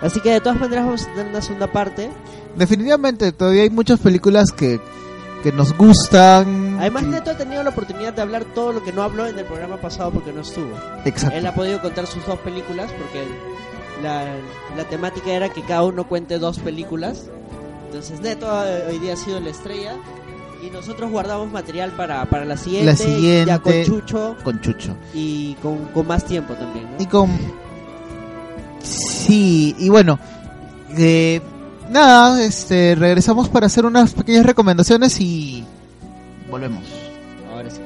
Así 0.00 0.20
que 0.20 0.30
de 0.30 0.40
todas 0.40 0.58
maneras 0.58 0.84
vamos 0.84 1.02
a 1.02 1.06
tener 1.14 1.26
una 1.26 1.42
segunda 1.42 1.66
parte. 1.66 2.10
Definitivamente, 2.56 3.32
todavía 3.32 3.62
hay 3.62 3.70
muchas 3.70 4.00
películas 4.00 4.52
que, 4.52 4.80
que 5.44 5.52
nos 5.52 5.76
gustan. 5.76 6.78
Además 6.80 7.02
Neto 7.04 7.30
ha 7.32 7.36
tenido 7.36 7.62
la 7.62 7.68
oportunidad 7.68 8.14
de 8.14 8.22
hablar 8.22 8.46
todo 8.54 8.72
lo 8.72 8.82
que 8.82 8.92
no 8.94 9.02
habló 9.02 9.26
en 9.26 9.38
el 9.38 9.44
programa 9.44 9.76
pasado 9.76 10.10
porque 10.10 10.32
no 10.32 10.40
estuvo. 10.40 10.72
Exacto. 11.04 11.36
Él 11.36 11.46
ha 11.46 11.54
podido 11.54 11.80
contar 11.82 12.06
sus 12.06 12.24
dos 12.26 12.38
películas 12.38 12.90
porque 12.92 13.24
la, 14.02 14.24
la 14.74 14.84
temática 14.88 15.30
era 15.32 15.50
que 15.50 15.60
cada 15.60 15.84
uno 15.84 16.08
cuente 16.08 16.38
dos 16.38 16.58
películas. 16.58 17.26
Entonces 17.86 18.20
Neto 18.20 18.46
eh, 18.66 18.84
hoy 18.88 18.98
día 18.98 19.12
ha 19.12 19.16
sido 19.16 19.38
la 19.38 19.50
estrella 19.50 19.96
y 20.66 20.70
nosotros 20.70 21.10
guardamos 21.10 21.52
material 21.52 21.90
para, 21.92 22.24
para 22.24 22.46
la 22.46 22.56
siguiente. 22.56 22.86
La 22.86 22.96
siguiente. 22.96 23.44
Ya 23.46 23.58
con 23.58 23.84
Chucho 23.84 24.36
Con 24.42 24.60
Chucho. 24.62 24.96
y 25.12 25.54
con, 25.62 25.76
con 25.88 26.06
más 26.06 26.24
tiempo 26.24 26.54
también, 26.54 26.86
¿no? 26.90 27.02
Y 27.02 27.06
con. 27.06 27.30
Sí, 28.82 29.76
y 29.78 29.88
bueno. 29.90 30.18
eh, 30.96 31.40
nada, 31.90 32.42
este, 32.42 32.94
regresamos 32.94 33.48
para 33.48 33.66
hacer 33.66 33.84
unas 33.86 34.12
pequeñas 34.12 34.46
recomendaciones 34.46 35.20
y. 35.20 35.64
Volvemos. 36.50 36.84
ahora 37.52 37.70
sí 37.70 37.80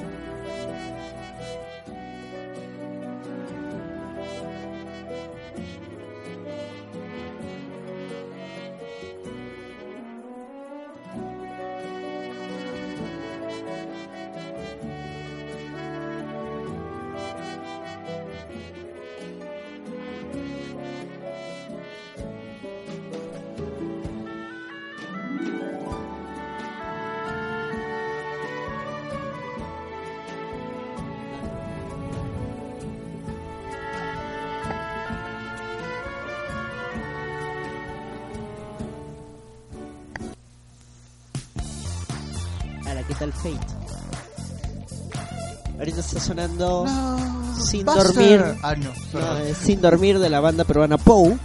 sonando 46.58 47.56
Sin 47.64 47.84
Buster. 47.84 48.04
dormir. 48.14 48.44
Ah, 48.62 48.74
no. 48.74 48.90
no, 49.12 49.54
Sin 49.60 49.80
Dormir 49.80 50.18
de 50.18 50.28
la 50.28 50.40
banda 50.40 50.64
peruana 50.64 50.98
Pou. 50.98 51.38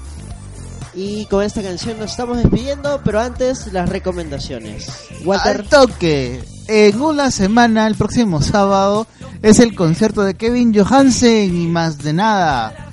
Y 0.95 1.25
con 1.25 1.43
esta 1.43 1.63
canción 1.63 1.97
nos 1.97 2.11
estamos 2.11 2.37
despidiendo, 2.37 3.01
pero 3.03 3.19
antes 3.19 3.73
las 3.73 3.89
recomendaciones. 3.89 4.87
Walter, 5.25 5.61
Al 5.61 5.67
toque. 5.67 6.43
En 6.67 7.01
una 7.01 7.31
semana, 7.31 7.87
el 7.87 7.95
próximo 7.95 8.41
sábado, 8.41 9.07
es 9.41 9.59
el 9.59 9.75
concierto 9.75 10.23
de 10.23 10.35
Kevin 10.35 10.73
Johansen 10.73 11.59
y 11.59 11.67
más 11.67 11.97
de 11.97 12.13
nada. 12.13 12.91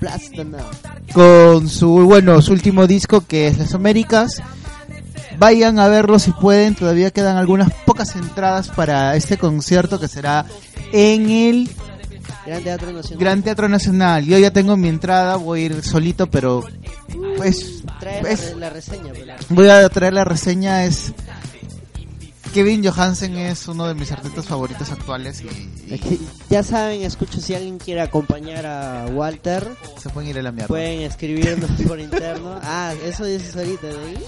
Con 1.12 1.68
su, 1.68 1.90
bueno, 2.06 2.40
su 2.40 2.52
último 2.52 2.86
disco 2.86 3.20
que 3.20 3.48
es 3.48 3.58
Las 3.58 3.74
Américas. 3.74 4.42
Vayan 5.38 5.78
a 5.78 5.88
verlo 5.88 6.18
si 6.18 6.32
pueden. 6.32 6.74
Todavía 6.74 7.10
quedan 7.10 7.36
algunas 7.36 7.70
pocas 7.84 8.16
entradas 8.16 8.68
para 8.68 9.14
este 9.14 9.36
concierto 9.36 10.00
que 10.00 10.08
será 10.08 10.46
en 10.92 11.30
el 11.30 11.70
Gran 12.50 12.62
Teatro 12.64 12.92
Nacional. 12.92 13.18
Gran 13.20 13.42
Teatro 13.42 13.68
Nacional. 13.68 14.24
Yo 14.26 14.38
ya 14.38 14.50
tengo 14.52 14.76
mi 14.76 14.88
entrada. 14.88 15.36
Voy 15.36 15.62
a 15.62 15.64
ir 15.66 15.82
solito, 15.82 16.28
pero 16.28 16.64
pues, 17.36 17.82
Trae 18.00 18.20
pues 18.20 18.54
la, 18.56 18.70
reseña. 18.70 19.12
pues, 19.12 19.26
la- 19.26 19.36
voy 19.50 19.68
a 19.68 19.88
traer 19.88 20.12
la 20.14 20.24
reseña. 20.24 20.84
Es 20.84 21.12
Kevin 22.52 22.84
Johansen 22.84 23.36
es 23.36 23.68
uno 23.68 23.86
de 23.86 23.94
mis 23.94 24.10
artistas 24.10 24.44
favoritos 24.44 24.90
actuales 24.90 25.40
y, 25.42 26.20
ya 26.50 26.64
saben, 26.64 27.02
escucho 27.02 27.40
si 27.40 27.54
alguien 27.54 27.78
quiere 27.78 28.00
acompañar 28.00 28.66
a 28.66 29.06
Walter, 29.12 29.68
se 30.02 30.08
pueden 30.08 30.30
ir 30.30 30.38
a 30.40 30.42
la 30.42 30.50
mierda. 30.50 30.66
pueden 30.66 31.02
escribirnos 31.02 31.70
por 31.86 32.00
interno. 32.00 32.58
Ah, 32.64 32.92
eso 33.04 33.24
dices 33.24 33.54
ahorita, 33.56 33.86
¿no? 33.86 33.92
No 33.94 34.18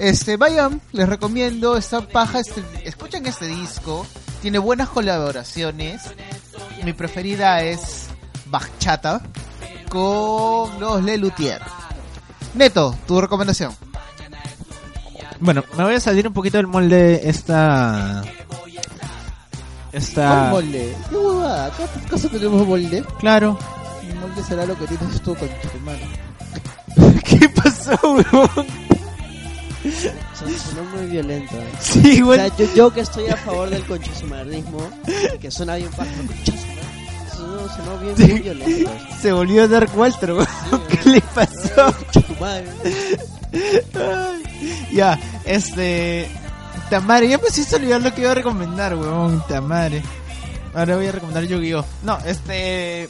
Este, 0.00 0.36
vayan, 0.36 0.80
les 0.90 1.08
recomiendo 1.08 1.76
esta 1.76 2.00
paja, 2.00 2.40
este, 2.40 2.60
escuchen 2.84 3.24
este 3.26 3.46
disco, 3.46 4.04
tiene 4.42 4.58
buenas 4.58 4.88
colaboraciones. 4.88 6.02
Mi 6.84 6.92
preferida 6.92 7.62
es 7.62 8.06
Bachata 8.46 9.22
con 9.88 10.80
los 10.80 11.04
Lelutier. 11.04 11.60
Neto, 12.54 12.96
tu 13.06 13.20
recomendación. 13.20 13.72
Bueno, 15.38 15.62
me 15.76 15.84
voy 15.84 15.94
a 15.94 16.00
salir 16.00 16.26
un 16.26 16.34
poquito 16.34 16.56
del 16.56 16.66
molde 16.66 17.28
esta... 17.28 18.22
¿Cuál 19.90 20.02
Esta... 20.02 20.50
molde? 20.50 20.96
¿Qué 21.08 21.16
huevada? 21.16 21.66
¿Acá 21.66 21.84
acaso 22.06 22.28
tenemos 22.28 22.66
molde? 22.66 23.04
Claro. 23.20 23.56
El 24.02 24.16
molde 24.16 24.42
será 24.42 24.66
lo 24.66 24.76
que 24.76 24.86
tienes 24.86 25.22
tú 25.22 25.34
con 25.36 25.48
tu 25.48 25.78
mano. 25.84 27.18
¿Qué 27.24 27.48
pasó, 27.48 27.96
weón? 28.02 28.87
Son- 30.38 30.50
Sonó 30.58 30.84
muy 30.96 31.06
violento. 31.06 31.56
¿eh? 31.56 31.64
Sí, 31.80 32.22
O 32.22 32.26
güey. 32.26 32.38
sea, 32.38 32.56
yo, 32.56 32.74
yo 32.74 32.92
que 32.92 33.00
estoy 33.00 33.28
a 33.28 33.36
favor 33.36 33.70
del 33.70 33.84
conchasumarismo, 33.86 34.78
que 35.40 35.50
suena 35.50 35.76
bien 35.76 35.90
conchasumar, 35.90 36.84
sonó, 37.36 37.68
sonó 37.76 37.98
bien, 37.98 38.14
bien 38.16 38.42
violento. 38.42 38.90
Se 39.20 39.32
volvió 39.32 39.66
Dark 39.68 39.90
Walter, 39.96 40.32
weón. 40.32 40.46
¿Qué 40.88 41.08
le 41.10 41.20
pasó? 41.20 41.94
Ya, 44.92 45.18
este... 45.44 46.28
Tamare, 46.90 47.28
ya 47.28 47.36
me 47.36 47.48
hiciste 47.48 47.76
olvidar 47.76 48.00
lo 48.00 48.14
que 48.14 48.22
iba 48.22 48.30
a 48.30 48.34
recomendar, 48.34 48.94
weón. 48.94 49.42
Tamare. 49.46 50.02
Ahora 50.74 50.96
voy 50.96 51.06
a 51.06 51.12
recomendar 51.12 51.44
Yu-Gi-Oh! 51.44 51.84
No, 52.02 52.18
este... 52.24 53.06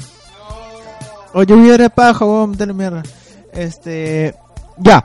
O 1.32 1.42
Yu-Gi-Oh! 1.42 1.74
era 1.74 1.88
paja, 1.88 2.24
weón, 2.24 2.56
dale 2.56 2.72
mierda. 2.72 3.02
Este... 3.52 4.34
Ya. 4.78 5.04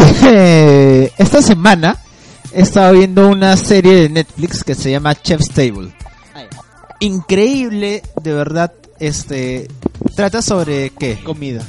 Este... 0.00 1.12
Esta 1.22 1.42
semana 1.42 1.98
he 2.52 2.62
estado 2.62 2.94
viendo 2.94 3.28
una 3.28 3.56
serie 3.56 3.94
de 3.94 4.08
Netflix 4.08 4.64
que 4.64 4.74
se 4.74 4.90
llama 4.90 5.14
Chef's 5.14 5.50
Table. 5.50 5.92
Increíble, 7.00 8.02
de 8.22 8.34
verdad, 8.34 8.72
este... 8.98 9.68
Trata 10.14 10.42
sobre 10.42 10.90
qué? 10.90 11.22
Comida. 11.22 11.62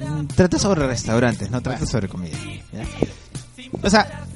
Mm, 0.00 0.26
trata 0.26 0.58
sobre 0.58 0.86
restaurantes, 0.86 1.50
no 1.50 1.60
trata 1.60 1.86
sobre 1.86 2.08
comida. 2.08 2.36
¿ya? 2.72 2.82
O 3.82 3.90
sea, 3.90 4.26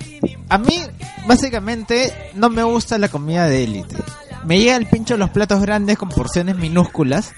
a 0.48 0.58
mí 0.58 0.80
básicamente 1.26 2.12
no 2.34 2.50
me 2.50 2.62
gusta 2.62 2.98
la 2.98 3.08
comida 3.08 3.46
de 3.46 3.64
élite. 3.64 3.96
Me 4.44 4.58
llega 4.58 4.76
el 4.76 4.86
pincho 4.86 5.16
los 5.16 5.30
platos 5.30 5.60
grandes 5.60 5.98
con 5.98 6.08
porciones 6.08 6.56
minúsculas, 6.56 7.32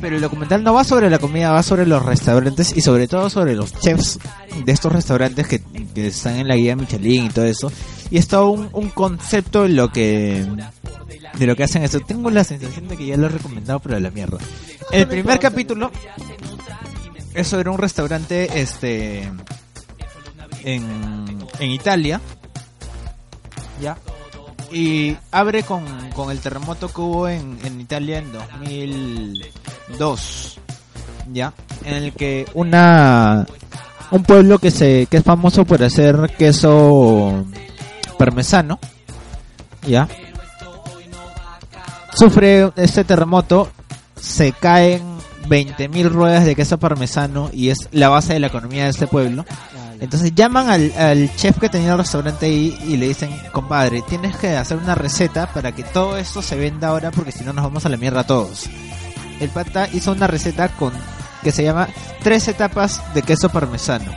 pero 0.00 0.16
el 0.16 0.22
documental 0.22 0.62
no 0.62 0.74
va 0.74 0.84
sobre 0.84 1.10
la 1.10 1.18
comida, 1.18 1.50
va 1.50 1.62
sobre 1.62 1.86
los 1.86 2.04
restaurantes 2.04 2.76
y 2.76 2.80
sobre 2.80 3.08
todo 3.08 3.30
sobre 3.30 3.54
los 3.54 3.72
chefs 3.80 4.18
de 4.64 4.72
estos 4.72 4.92
restaurantes 4.92 5.46
que, 5.46 5.60
que 5.94 6.08
están 6.08 6.36
en 6.36 6.48
la 6.48 6.56
guía 6.56 6.76
Michelin 6.76 7.26
y 7.26 7.28
todo 7.30 7.44
eso. 7.46 7.72
Y 8.10 8.18
es 8.18 8.28
todo 8.28 8.50
un, 8.50 8.68
un 8.72 8.90
concepto 8.90 9.64
de 9.64 9.70
lo 9.70 9.90
que 9.90 10.46
de 11.38 11.46
lo 11.46 11.56
que 11.56 11.64
hacen 11.64 11.82
eso. 11.82 12.00
Tengo 12.00 12.30
la 12.30 12.44
sensación 12.44 12.88
de 12.88 12.96
que 12.96 13.06
ya 13.06 13.16
lo 13.16 13.26
he 13.26 13.30
recomendado, 13.30 13.80
pero 13.80 13.96
a 13.96 14.00
la 14.00 14.10
mierda. 14.10 14.38
El 14.92 15.08
primer 15.08 15.38
capítulo 15.38 15.90
es 17.34 17.48
sobre 17.48 17.68
un 17.68 17.78
restaurante 17.78 18.60
este 18.60 19.30
en, 20.64 21.46
en 21.58 21.70
Italia 21.70 22.20
ya 23.80 23.96
y 24.72 25.16
abre 25.30 25.62
con, 25.62 25.84
con 26.14 26.30
el 26.30 26.40
terremoto 26.40 26.88
que 26.88 27.00
hubo 27.00 27.28
en, 27.28 27.58
en 27.64 27.80
Italia 27.80 28.18
en 28.18 28.32
2002 28.32 30.58
ya 31.32 31.52
en 31.84 31.94
el 31.94 32.12
que 32.12 32.46
una 32.54 33.46
un 34.10 34.22
pueblo 34.22 34.58
que 34.58 34.70
se 34.70 35.06
que 35.06 35.16
es 35.18 35.24
famoso 35.24 35.64
por 35.64 35.82
hacer 35.82 36.34
queso 36.38 37.44
parmesano 38.18 38.78
ya 39.86 40.08
sufre 42.12 42.70
este 42.76 43.04
terremoto 43.04 43.70
se 44.20 44.52
caen 44.52 45.02
20.000 45.48 46.10
ruedas 46.10 46.44
de 46.44 46.56
queso 46.56 46.78
parmesano 46.78 47.50
y 47.52 47.70
es 47.70 47.88
la 47.92 48.08
base 48.08 48.32
de 48.32 48.40
la 48.40 48.48
economía 48.48 48.84
de 48.84 48.90
este 48.90 49.06
pueblo. 49.06 49.44
Entonces 50.00 50.34
llaman 50.34 50.68
al, 50.68 51.34
chef 51.36 51.58
que 51.58 51.68
tenía 51.68 51.92
el 51.92 51.98
restaurante 51.98 52.46
ahí 52.46 52.78
y 52.86 52.96
le 52.96 53.08
dicen, 53.08 53.30
compadre, 53.52 54.02
tienes 54.02 54.36
que 54.36 54.56
hacer 54.56 54.76
una 54.76 54.94
receta 54.94 55.52
para 55.52 55.72
que 55.72 55.84
todo 55.84 56.18
esto 56.18 56.42
se 56.42 56.56
venda 56.56 56.88
ahora 56.88 57.10
porque 57.10 57.32
si 57.32 57.44
no 57.44 57.52
nos 57.52 57.64
vamos 57.64 57.86
a 57.86 57.88
la 57.88 57.96
mierda 57.96 58.24
todos. 58.24 58.68
El 59.40 59.50
pata 59.50 59.88
hizo 59.92 60.12
una 60.12 60.26
receta 60.26 60.68
con 60.68 60.92
que 61.42 61.52
se 61.52 61.62
llama 61.62 61.88
tres 62.22 62.48
etapas 62.48 63.02
de 63.14 63.22
queso 63.22 63.48
parmesano. 63.48 64.12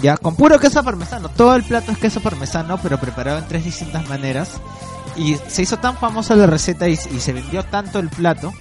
Ya, 0.00 0.16
con 0.16 0.36
puro 0.36 0.58
queso 0.58 0.82
parmesano. 0.82 1.28
Todo 1.28 1.56
el 1.56 1.64
plato 1.64 1.92
es 1.92 1.98
queso 1.98 2.20
parmesano, 2.20 2.78
pero 2.82 2.98
preparado 2.98 3.38
en 3.38 3.48
tres 3.48 3.64
distintas 3.64 4.08
maneras. 4.08 4.50
Y 5.16 5.36
se 5.48 5.62
hizo 5.62 5.78
tan 5.78 5.96
famosa 5.96 6.36
la 6.36 6.46
receta 6.46 6.88
y, 6.88 6.92
y 6.92 7.20
se 7.20 7.32
vendió 7.32 7.64
tanto 7.64 7.98
el 7.98 8.08
plato 8.08 8.52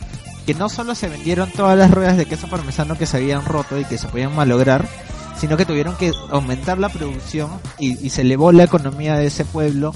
que 0.47 0.53
no 0.53 0.69
solo 0.69 0.95
se 0.95 1.09
vendieron 1.09 1.51
todas 1.51 1.77
las 1.77 1.91
ruedas 1.91 2.15
de 2.15 2.25
queso 2.25 2.47
parmesano 2.47 2.97
que 2.97 3.05
se 3.05 3.17
habían 3.17 3.43
roto 3.43 3.77
y 3.77 3.83
que 3.83 3.97
se 3.97 4.07
podían 4.07 4.33
malograr, 4.33 4.87
sino 5.39 5.57
que 5.57 5.65
tuvieron 5.65 5.95
que 5.95 6.11
aumentar 6.29 6.77
la 6.77 6.89
producción 6.89 7.49
y, 7.79 8.09
se 8.09 8.21
elevó 8.21 8.51
la 8.51 8.63
economía 8.63 9.15
de 9.15 9.27
ese 9.27 9.45
pueblo 9.45 9.93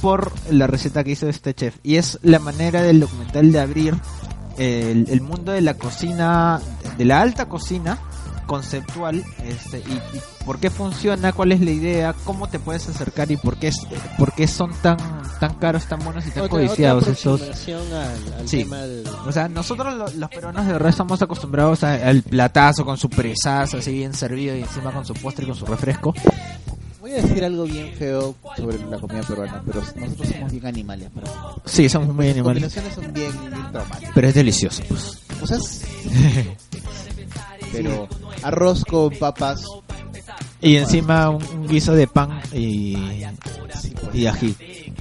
por 0.00 0.32
la 0.50 0.66
receta 0.66 1.04
que 1.04 1.12
hizo 1.12 1.28
este 1.28 1.54
chef. 1.54 1.76
Y 1.82 1.96
es 1.96 2.18
la 2.22 2.38
manera 2.38 2.82
del 2.82 3.00
documental 3.00 3.52
de 3.52 3.60
abrir 3.60 3.94
el 4.56 5.20
mundo 5.20 5.52
de 5.52 5.60
la 5.60 5.74
cocina, 5.74 6.60
de 6.96 7.04
la 7.04 7.20
alta 7.20 7.48
cocina 7.48 7.98
conceptual, 8.44 9.24
este, 9.44 9.78
y, 9.78 9.92
y 10.16 10.20
por 10.44 10.58
qué 10.58 10.70
funciona, 10.70 11.32
cuál 11.32 11.52
es 11.52 11.60
la 11.60 11.70
idea, 11.70 12.14
cómo 12.24 12.48
te 12.48 12.58
puedes 12.58 12.88
acercar 12.88 13.30
y 13.30 13.36
por 13.36 13.56
qué, 13.56 13.68
es, 13.68 13.76
por 14.18 14.32
qué 14.32 14.46
son 14.46 14.72
tan, 14.82 14.96
tan 15.40 15.54
caros, 15.54 15.86
tan 15.86 15.98
buenos 16.04 16.26
y 16.26 16.30
tan 16.30 16.44
otra, 16.44 16.50
codiciados 16.58 17.02
otra 17.04 17.12
estos. 17.14 17.42
aproximación 17.42 17.92
al, 17.92 18.34
al 18.40 18.48
Sí. 18.48 18.58
tema 18.58 18.78
del... 18.78 19.04
O 19.26 19.32
sea, 19.32 19.48
nosotros 19.48 19.94
lo- 19.94 20.08
los 20.10 20.30
peruanos 20.30 20.66
de 20.66 20.72
verdad 20.72 20.90
estamos 20.90 21.20
acostumbrados 21.22 21.82
a- 21.84 21.94
al 21.94 22.22
platazo 22.22 22.84
con 22.84 22.96
su 22.96 23.08
presazo 23.10 23.78
así 23.78 23.92
bien 23.92 24.12
servido 24.14 24.56
y 24.56 24.60
encima 24.60 24.92
con 24.92 25.04
su 25.04 25.14
postre 25.14 25.44
y 25.44 25.48
con 25.48 25.56
su 25.56 25.66
refresco. 25.66 26.14
Voy 27.00 27.12
a 27.12 27.16
decir 27.16 27.44
algo 27.44 27.64
bien 27.64 27.92
feo 27.98 28.34
sobre 28.56 28.78
la 28.86 28.98
comida 28.98 29.20
peruana, 29.22 29.62
pero 29.66 29.80
nosotros 29.80 30.28
somos 30.28 30.50
bien 30.52 30.66
animales. 30.66 31.10
Pero 31.14 31.26
Sí, 31.66 31.86
somos 31.90 32.14
muy 32.14 32.24
las 32.26 32.34
animales. 32.34 32.62
combinaciones 32.74 32.94
son 32.94 33.12
bien, 33.12 33.30
bien 33.54 33.72
traumáticas. 33.72 34.10
Pero 34.14 34.28
es 34.28 34.34
delicioso, 34.34 34.82
pues. 34.88 35.18
O 35.42 35.46
sea, 35.46 35.58
es- 35.58 35.82
pero 37.82 38.08
arroz 38.42 38.84
con 38.84 39.10
papas, 39.18 39.64
Y 40.60 40.76
encima 40.76 41.28
un, 41.30 41.42
un 41.44 41.68
guiso 41.68 41.92
de 41.94 42.06
pan 42.06 42.40
y, 42.52 42.96
ají. 44.26 44.54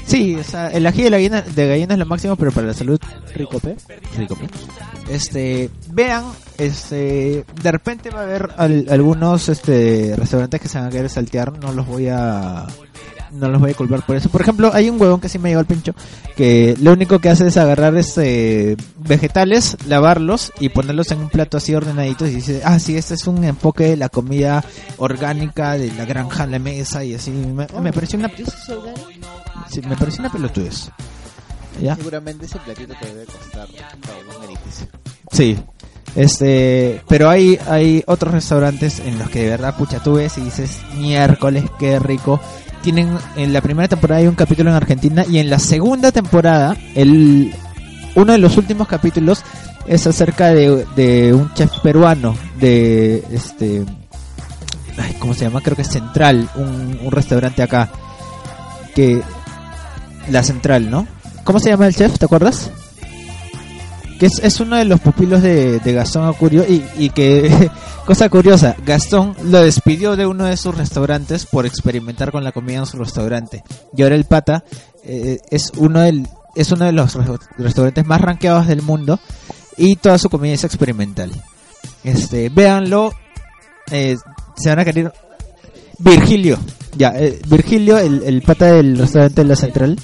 Sí, 0.06 0.36
o 0.36 0.44
sea, 0.44 0.68
el 0.70 0.86
ají 0.86 1.04
de, 1.04 1.10
la 1.10 1.18
gallina, 1.18 1.42
de 1.42 1.68
gallina 1.68 1.94
es 1.94 2.00
lo 2.00 2.06
máximo, 2.06 2.36
pero 2.36 2.52
para 2.52 2.68
la 2.68 2.74
salud, 2.74 3.00
Rico, 3.36 3.60
¿pe? 3.60 3.76
rico. 4.18 4.38
Este, 5.10 5.70
vean, 5.92 6.26
este, 6.58 7.46
de 7.62 7.72
repente 7.72 8.10
va 8.10 8.22
a 8.22 8.24
haber 8.24 8.50
al- 8.58 8.88
algunos 8.90 9.48
este 9.50 10.14
restaurantes 10.18 10.60
que 10.62 10.68
se 10.68 10.78
van 10.80 10.88
a 10.88 10.90
querer 10.90 11.10
saltear, 11.10 11.58
no 11.60 11.72
los 11.74 11.86
voy 11.88 12.08
a 12.10 12.66
no 13.34 13.50
los 13.50 13.60
voy 13.60 13.72
a 13.72 13.74
culpar 13.74 14.06
por 14.06 14.16
eso. 14.16 14.30
Por 14.30 14.42
ejemplo, 14.42 14.72
hay 14.74 14.90
un 14.90 15.02
huevón 15.02 15.20
que 15.20 15.30
sí 15.30 15.40
me 15.40 15.50
llegó 15.50 15.60
al 15.60 15.66
pincho, 15.66 15.94
que 16.36 16.76
lo 16.82 16.94
único 16.94 17.20
que 17.20 17.30
hace 17.30 17.48
es 17.48 17.58
agarrar 17.58 17.96
este 17.98 18.78
vegetales, 18.98 19.78
lavarlos 19.88 20.52
y 20.60 20.70
ponerlos 20.70 21.12
en 21.12 21.20
un 21.20 21.30
plato 21.30 21.58
así 21.58 21.76
ordenaditos 21.76 22.30
y 22.30 22.36
dice, 22.36 22.62
ah, 22.64 22.80
sí, 22.80 22.96
este 22.96 23.16
es 23.16 23.28
un 23.28 23.44
enfoque 23.44 23.86
de 23.86 23.98
la 23.98 24.10
comida 24.10 24.64
orgánica, 24.98 25.78
de 25.78 25.92
la 25.94 26.06
granja 26.06 26.44
en 26.44 26.52
la 26.52 26.60
mesa 26.60 27.04
y 27.04 27.16
así. 27.16 27.32
Me, 27.32 27.68
me 27.82 27.94
pareció 27.94 28.20
una, 28.20 28.32
sí, 29.70 29.82
me 29.88 29.98
pareció 29.98 30.22
una 30.22 30.32
pelotudez. 30.32 30.90
¿Ya? 31.82 31.96
Seguramente 31.96 32.46
ese 32.46 32.60
platito 32.60 32.94
te 33.00 33.08
debe 33.08 33.26
costar 33.26 33.68
para 33.68 34.38
un 34.38 34.44
edificio. 34.46 34.88
Sí. 35.32 35.58
Este, 36.16 37.02
pero 37.08 37.28
hay 37.28 37.58
hay 37.68 38.04
otros 38.06 38.34
restaurantes 38.34 39.00
en 39.00 39.18
los 39.18 39.30
que 39.32 39.44
de 39.44 39.50
verdad 39.50 39.76
pucha 39.76 40.04
tú 40.04 40.14
ves 40.14 40.38
y 40.38 40.42
dices 40.42 40.82
miércoles 40.98 41.66
qué 41.80 41.98
rico. 42.00 42.40
Tienen 42.84 43.18
en 43.36 43.54
la 43.54 43.62
primera 43.62 43.88
temporada 43.88 44.20
hay 44.22 44.28
un 44.28 44.36
capítulo 44.36 44.70
en 44.70 44.76
Argentina 44.76 45.26
y 45.28 45.40
en 45.40 45.50
la 45.50 45.58
segunda 45.58 46.12
temporada 46.12 46.78
el 46.94 47.54
uno 48.16 48.32
de 48.34 48.38
los 48.38 48.58
últimos 48.58 48.88
capítulos 48.88 49.42
es 49.88 50.06
acerca 50.06 50.50
de, 50.50 50.86
de 50.96 51.34
un 51.34 51.52
chef 51.54 51.72
peruano 51.82 52.36
de 52.60 53.24
este 53.32 53.84
ay, 54.98 55.16
¿cómo 55.20 55.34
se 55.34 55.46
llama? 55.46 55.62
Creo 55.62 55.76
que 55.76 55.82
es 55.82 55.90
Central, 55.90 56.50
un, 56.56 57.00
un 57.02 57.12
restaurante 57.12 57.64
acá 57.64 57.90
que 58.94 59.22
la 60.30 60.44
Central, 60.44 60.90
¿no? 60.92 61.08
¿Cómo 61.44 61.60
se 61.60 61.70
llama 61.70 61.88
el 61.88 61.96
chef? 61.96 62.18
¿Te 62.20 62.26
acuerdas? 62.26 62.70
Que 64.20 64.26
es, 64.28 64.40
es 64.40 64.60
uno 64.60 64.76
de 64.78 64.86
los 64.86 65.00
pupilos 65.00 65.42
de, 65.42 65.80
de 65.80 65.94
Gastón 65.94 66.28
Acurio 66.28 66.64
y, 66.68 66.84
y 66.98 67.10
que, 67.10 67.70
cosa 68.06 68.30
curiosa, 68.30 68.76
Gastón 68.86 69.36
lo 69.44 69.62
despidió 69.62 70.16
de 70.16 70.26
uno 70.26 70.46
de 70.46 70.58
sus 70.58 70.76
restaurantes 70.78 71.46
por 71.46 71.66
experimentar 71.66 72.32
con 72.32 72.44
la 72.44 72.52
comida 72.52 72.80
en 72.80 72.86
su 72.86 72.98
restaurante. 72.98 73.64
Y 73.96 74.04
ahora 74.04 74.16
el 74.16 74.26
pata 74.26 74.64
eh, 75.04 75.40
es 75.50 75.72
uno 75.78 76.00
del 76.02 76.28
es 76.56 76.72
uno 76.72 76.86
de 76.86 76.92
los 76.92 77.16
re- 77.16 77.38
restaurantes 77.58 78.06
más 78.06 78.22
rankeados 78.22 78.68
del 78.68 78.84
mundo 78.84 79.20
y 79.76 79.96
toda 79.96 80.18
su 80.20 80.30
comida 80.30 80.54
es 80.54 80.64
experimental. 80.64 81.32
Este, 82.04 82.50
véanlo, 82.50 83.12
eh, 83.92 84.18
se 84.56 84.70
van 84.70 84.80
a 84.80 84.86
querer 84.86 85.12
Virgilio, 85.98 86.60
ya, 86.96 87.10
eh, 87.18 87.40
Virgilio, 87.48 87.98
el, 87.98 88.22
el 88.24 88.42
pata 88.44 88.66
del 88.74 88.98
restaurante 88.98 89.42
de 89.42 89.48
la 89.48 89.56
Central, 89.56 90.00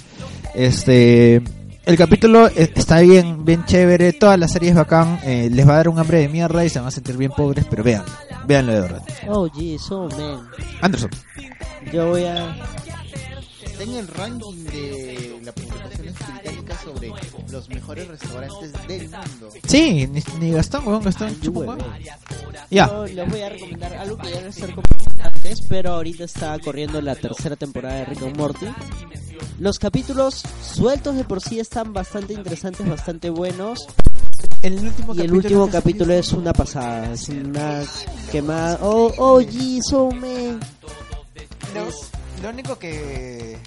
este, 0.55 1.41
el 1.89 1.97
capítulo 1.97 2.47
eh, 2.49 2.71
está 2.75 2.99
bien, 2.99 3.43
bien 3.43 3.65
chévere, 3.65 4.13
toda 4.13 4.37
la 4.37 4.47
serie 4.47 4.69
es 4.69 4.75
bacán, 4.75 5.19
eh, 5.23 5.49
les 5.51 5.67
va 5.67 5.73
a 5.73 5.77
dar 5.77 5.89
un 5.89 5.97
hambre 5.97 6.19
de 6.19 6.29
mierda 6.29 6.63
y 6.63 6.69
se 6.69 6.77
van 6.77 6.87
a 6.87 6.91
sentir 6.91 7.17
bien 7.17 7.31
pobres, 7.31 7.65
pero 7.67 7.83
vean, 7.83 8.03
véanlo 8.45 8.73
de 8.73 8.81
verdad. 8.81 9.03
Oh, 9.27 9.49
geez, 9.49 9.89
oh, 9.89 10.07
man. 10.09 10.47
Anderson, 10.81 11.09
Yo 11.91 12.09
voy 12.09 12.25
a... 12.25 12.55
En 13.79 13.95
el 13.95 14.07
ranking 14.07 14.65
de 14.65 15.39
la 15.41 15.51
publicación 15.53 16.13
británica 16.13 16.77
sobre 16.83 17.11
los 17.49 17.69
mejores 17.69 18.07
restaurantes 18.09 18.73
del 18.87 19.09
mundo. 19.09 19.49
sí, 19.65 20.05
ni, 20.05 20.21
ni 20.39 20.51
Gastón, 20.51 20.85
weón, 20.85 21.01
Gastón. 21.01 21.35
Ya, 22.69 22.87
Yo 22.87 23.05
les 23.07 23.29
voy 23.29 23.41
a 23.41 23.49
recomendar 23.49 23.93
algo 23.95 24.17
que 24.17 24.31
ya 24.31 24.41
les 24.41 24.57
he 24.57 24.67
recomendado 24.67 25.23
antes, 25.23 25.59
pero 25.67 25.93
ahorita 25.93 26.25
está 26.25 26.59
corriendo 26.59 27.01
la 27.01 27.15
tercera 27.15 27.55
temporada 27.55 27.95
de 27.95 28.05
Rick 28.05 28.21
and 28.21 28.37
Morty. 28.37 28.67
Los 29.59 29.79
capítulos 29.79 30.43
sueltos 30.63 31.15
de 31.15 31.23
por 31.23 31.41
sí 31.41 31.59
están 31.59 31.93
bastante 31.93 32.33
interesantes, 32.33 32.87
bastante 32.87 33.29
buenos. 33.29 33.87
el 34.61 34.79
último 34.79 35.15
Y 35.15 35.21
el 35.21 35.33
último 35.33 35.69
capítulo 35.69 36.13
es 36.13 36.31
una 36.33 36.53
pasada, 36.53 37.13
es 37.13 37.27
una 37.29 37.81
quemada. 38.31 38.79
Oh, 38.81 39.11
oh, 39.17 39.41
oh, 39.93 40.11
man. 40.11 40.59
Es- 41.75 42.09
Lo 42.41 42.49
único 42.49 42.77
que 42.79 43.57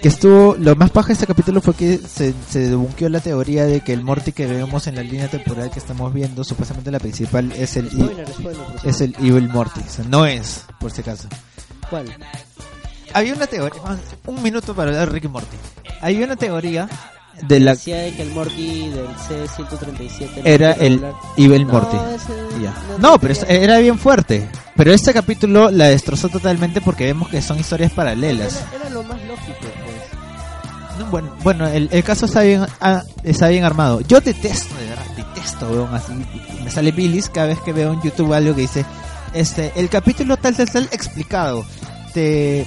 que 0.00 0.08
estuvo 0.08 0.54
lo 0.58 0.76
más 0.76 0.90
paja 0.90 1.08
de 1.08 1.12
este 1.14 1.26
capítulo 1.26 1.62
fue 1.62 1.72
que 1.74 1.96
se, 1.96 2.34
se 2.50 2.58
debunqueó 2.68 3.08
la 3.08 3.20
teoría 3.20 3.64
de 3.64 3.80
que 3.80 3.94
el 3.94 4.02
Morty 4.02 4.32
que 4.32 4.44
vemos 4.46 4.86
en 4.86 4.96
la 4.96 5.02
línea 5.02 5.28
temporal 5.28 5.70
que 5.70 5.78
estamos 5.78 6.12
viendo, 6.12 6.44
supuestamente 6.44 6.90
la 6.90 6.98
principal 6.98 7.50
es 7.52 7.76
el 7.78 7.90
Spoiler, 7.90 8.28
spoiler, 8.28 8.62
es 8.84 9.00
el 9.00 9.14
Evil 9.20 9.48
Morty, 9.48 9.80
o 9.80 9.88
sea, 9.90 10.04
no 10.04 10.26
es, 10.26 10.64
por 10.78 10.90
si 10.90 11.00
acaso. 11.00 11.26
¿Cuál? 11.88 12.14
Había 13.14 13.34
una 13.34 13.46
teoría, 13.46 13.80
un 14.26 14.42
minuto 14.42 14.74
para 14.74 14.90
hablar 14.90 15.08
de 15.08 15.14
Ricky 15.14 15.28
Morty. 15.28 15.56
Había 16.02 16.26
una 16.26 16.36
teoría 16.36 16.88
de 17.42 17.60
la 17.60 17.72
Decía 17.72 17.98
de 17.98 18.12
que 18.12 18.22
el 18.22 18.30
Morty 18.30 18.88
del 18.90 19.06
C-137 19.28 20.42
era 20.44 20.72
el 20.72 21.04
Evil 21.36 21.66
Morty. 21.66 21.96
No, 21.96 22.62
Ya. 22.62 22.74
no 22.90 22.98
No, 22.98 23.18
pero 23.18 23.34
era 23.48 23.78
bien 23.78 23.98
fuerte. 23.98 24.48
Pero 24.76 24.92
este 24.92 25.12
capítulo 25.12 25.70
la 25.70 25.86
destrozó 25.88 26.28
totalmente 26.28 26.80
porque 26.80 27.04
vemos 27.04 27.28
que 27.28 27.40
son 27.40 27.58
historias 27.58 27.92
paralelas. 27.92 28.56
Era, 28.72 28.82
era 28.82 28.90
lo 28.90 29.02
más 29.04 29.22
lógico, 29.24 29.58
pues. 29.60 30.98
No, 30.98 31.06
bueno, 31.06 31.36
bueno 31.42 31.66
el, 31.66 31.88
el 31.90 32.04
caso 32.04 32.26
está 32.26 32.42
bien, 32.42 32.66
ah, 32.80 33.02
está 33.22 33.48
bien 33.48 33.64
armado. 33.64 34.00
Yo 34.02 34.20
detesto, 34.20 34.74
de 34.76 34.86
verdad, 34.86 35.04
detesto, 35.16 35.68
weón, 35.68 35.94
así. 35.94 36.12
Me 36.62 36.70
sale 36.70 36.92
bilis 36.92 37.30
cada 37.30 37.48
vez 37.48 37.58
que 37.60 37.72
veo 37.72 37.92
en 37.92 38.02
YouTube 38.02 38.32
algo 38.32 38.54
que 38.54 38.62
dice, 38.62 38.84
este, 39.32 39.72
el 39.76 39.88
capítulo 39.88 40.36
tal, 40.36 40.56
tal, 40.56 40.70
tal, 40.70 40.88
explicado. 40.92 41.64
Te, 42.12 42.64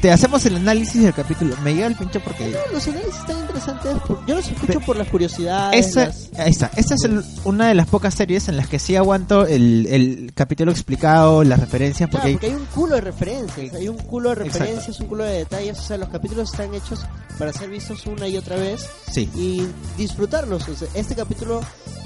te 0.00 0.10
hacemos 0.12 0.44
el 0.46 0.56
análisis 0.56 1.02
del 1.02 1.12
capítulo. 1.12 1.56
Me 1.62 1.74
llega 1.74 1.86
el 1.88 1.96
pincho 1.96 2.20
porque... 2.20 2.48
No, 2.50 2.58
los 2.72 2.86
análisis 2.86 3.14
están 3.16 3.38
interesantes. 3.38 3.96
yo 4.26 4.34
los 4.36 4.46
escucho 4.48 4.80
por 4.80 4.96
las 4.96 5.08
curiosidades. 5.08 5.86
Esta, 5.88 6.06
las- 6.06 6.30
ahí 6.38 6.50
está. 6.50 6.70
Esta 6.76 6.94
es 6.94 7.04
el- 7.04 7.24
una 7.44 7.68
de 7.68 7.74
las 7.74 7.88
pocas 7.88 8.14
series 8.14 8.48
en 8.48 8.56
las 8.56 8.68
que 8.68 8.78
sí 8.78 8.94
aguanto 8.94 9.46
el, 9.46 9.86
el 9.86 10.32
capítulo 10.34 10.70
explicado, 10.70 11.42
las 11.42 11.58
referencias, 11.58 12.08
Claro, 12.08 12.22
porque, 12.22 12.32
porque 12.34 12.46
hay 12.46 12.54
un 12.54 12.66
culo 12.66 12.94
de 12.94 13.00
referencias, 13.00 13.74
hay 13.74 13.88
un 13.88 13.96
culo 13.98 14.28
de 14.28 14.34
Exacto. 14.44 14.58
referencias, 14.60 15.00
un 15.00 15.06
culo 15.08 15.24
de 15.24 15.32
detalles, 15.38 15.78
o 15.78 15.82
sea, 15.82 15.96
los 15.98 16.08
capítulos 16.10 16.50
están 16.52 16.72
hechos 16.74 17.00
para 17.38 17.52
ser 17.52 17.68
vistos 17.68 18.06
una 18.06 18.28
y 18.28 18.36
otra 18.36 18.56
vez 18.56 18.86
sí. 19.10 19.28
y 19.34 19.66
disfrutarlos. 19.96 20.68
O 20.68 20.74
sea, 20.76 20.88
este 20.94 21.14
capítulo, 21.16 21.60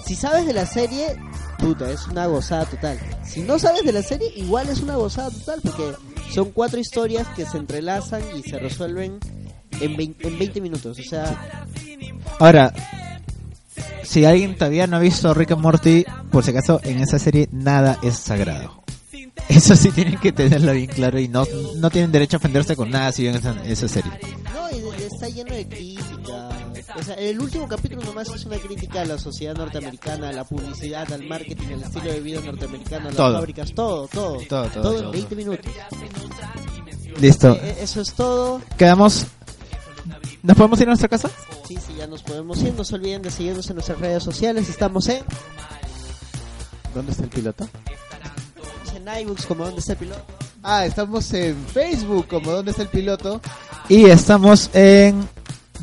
si 0.06 0.14
sabes 0.14 0.46
de 0.46 0.52
la 0.54 0.64
serie, 0.66 1.16
puta, 1.58 1.90
es 1.90 2.06
una 2.06 2.26
gozada 2.26 2.64
total. 2.64 2.98
Si 3.24 3.40
no 3.42 3.58
sabes 3.58 3.84
de 3.84 3.92
la 3.92 4.02
serie, 4.02 4.32
igual 4.36 4.68
es 4.70 4.80
una 4.80 4.96
gozada 4.96 5.30
total, 5.30 5.60
porque 5.62 5.92
son 6.32 6.50
cuatro 6.52 6.80
historias 6.80 7.26
que 7.36 7.44
se 7.44 7.58
entrelazan 7.58 7.81
y 8.36 8.42
se 8.42 8.58
resuelven 8.58 9.18
en 9.80 9.96
20, 9.96 10.28
en 10.28 10.38
20 10.38 10.60
minutos. 10.60 10.98
O 10.98 11.02
sea, 11.02 11.66
Ahora, 12.38 12.72
si 14.02 14.24
alguien 14.24 14.56
todavía 14.56 14.86
no 14.86 14.96
ha 14.96 15.00
visto 15.00 15.32
Rick 15.34 15.52
and 15.52 15.62
Morty, 15.62 16.04
por 16.30 16.44
si 16.44 16.50
acaso, 16.50 16.80
en 16.84 16.98
esa 16.98 17.18
serie 17.18 17.48
nada 17.52 17.98
es 18.02 18.16
sagrado. 18.16 18.82
Eso 19.48 19.76
sí 19.76 19.90
tienen 19.90 20.18
que 20.18 20.32
tenerlo 20.32 20.72
bien 20.72 20.86
claro 20.86 21.18
y 21.18 21.28
no, 21.28 21.44
no 21.76 21.90
tienen 21.90 22.12
derecho 22.12 22.36
a 22.36 22.38
ofenderse 22.38 22.76
con 22.76 22.90
nada 22.90 23.12
si 23.12 23.24
ven 23.24 23.36
esa, 23.36 23.54
esa 23.64 23.88
serie. 23.88 24.12
no, 24.52 24.92
está 24.94 25.28
lleno 25.28 25.54
de 25.54 25.68
crítica. 25.68 26.48
O 26.96 27.02
sea, 27.02 27.14
el 27.14 27.40
último 27.40 27.66
capítulo 27.66 28.02
nomás 28.02 28.28
es 28.28 28.44
una 28.44 28.56
crítica 28.58 29.02
a 29.02 29.04
la 29.04 29.18
sociedad 29.18 29.56
norteamericana, 29.56 30.28
a 30.28 30.32
la 30.32 30.44
publicidad, 30.44 31.10
al 31.12 31.24
marketing, 31.26 31.66
al 31.74 31.82
estilo 31.82 32.12
de 32.12 32.20
vida 32.20 32.40
norteamericano, 32.40 33.04
a 33.06 33.08
las 33.08 33.16
Todo. 33.16 33.34
fábricas, 33.34 33.72
todo, 33.72 34.08
todo. 34.08 34.38
Todo, 34.48 34.68
todo, 34.68 34.92
en 34.96 35.00
todo. 35.02 35.10
20 35.12 35.36
minutos. 35.36 35.72
Listo. 37.20 37.52
Eh, 37.54 37.78
eso 37.80 38.00
es 38.00 38.12
todo. 38.14 38.60
Quedamos... 38.76 39.26
¿Nos 40.42 40.56
podemos 40.56 40.80
ir 40.80 40.86
a 40.86 40.90
nuestra 40.90 41.08
casa? 41.08 41.30
Sí, 41.68 41.76
sí, 41.76 41.94
ya 41.96 42.08
nos 42.08 42.22
podemos 42.22 42.60
ir. 42.62 42.74
No 42.74 42.82
se 42.82 42.96
olviden 42.96 43.22
de 43.22 43.30
seguirnos 43.30 43.68
en 43.70 43.76
nuestras 43.76 44.00
redes 44.00 44.24
sociales. 44.24 44.68
Estamos 44.68 45.08
en, 45.08 45.22
¿Dónde 46.94 47.12
está 47.12 47.24
el 47.24 47.30
piloto? 47.30 47.68
en 48.94 49.22
iBooks 49.22 49.46
como 49.46 49.64
donde 49.64 49.80
está 49.80 49.92
el 49.92 49.98
piloto. 49.98 50.22
Ah, 50.62 50.86
estamos 50.86 51.32
en 51.32 51.56
Facebook 51.66 52.28
como 52.28 52.50
¿Dónde 52.52 52.70
está 52.70 52.82
el 52.82 52.88
piloto? 52.88 53.40
Y 53.88 54.04
estamos 54.04 54.70
en... 54.74 55.28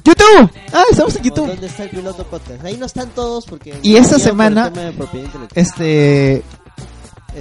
¡YouTube! 0.06 0.50
Ah, 0.72 0.84
estamos 0.90 1.16
en 1.18 1.24
YouTube. 1.24 1.48
donde 1.48 1.68
está 1.68 1.84
el 1.84 1.90
piloto 1.90 2.24
podcast. 2.26 2.64
Ahí 2.64 2.78
no 2.78 2.86
están 2.86 3.10
todos 3.10 3.46
porque... 3.46 3.78
Y 3.84 3.96
esta 3.98 4.20
semana-. 4.20 4.72
Este... 5.56 6.44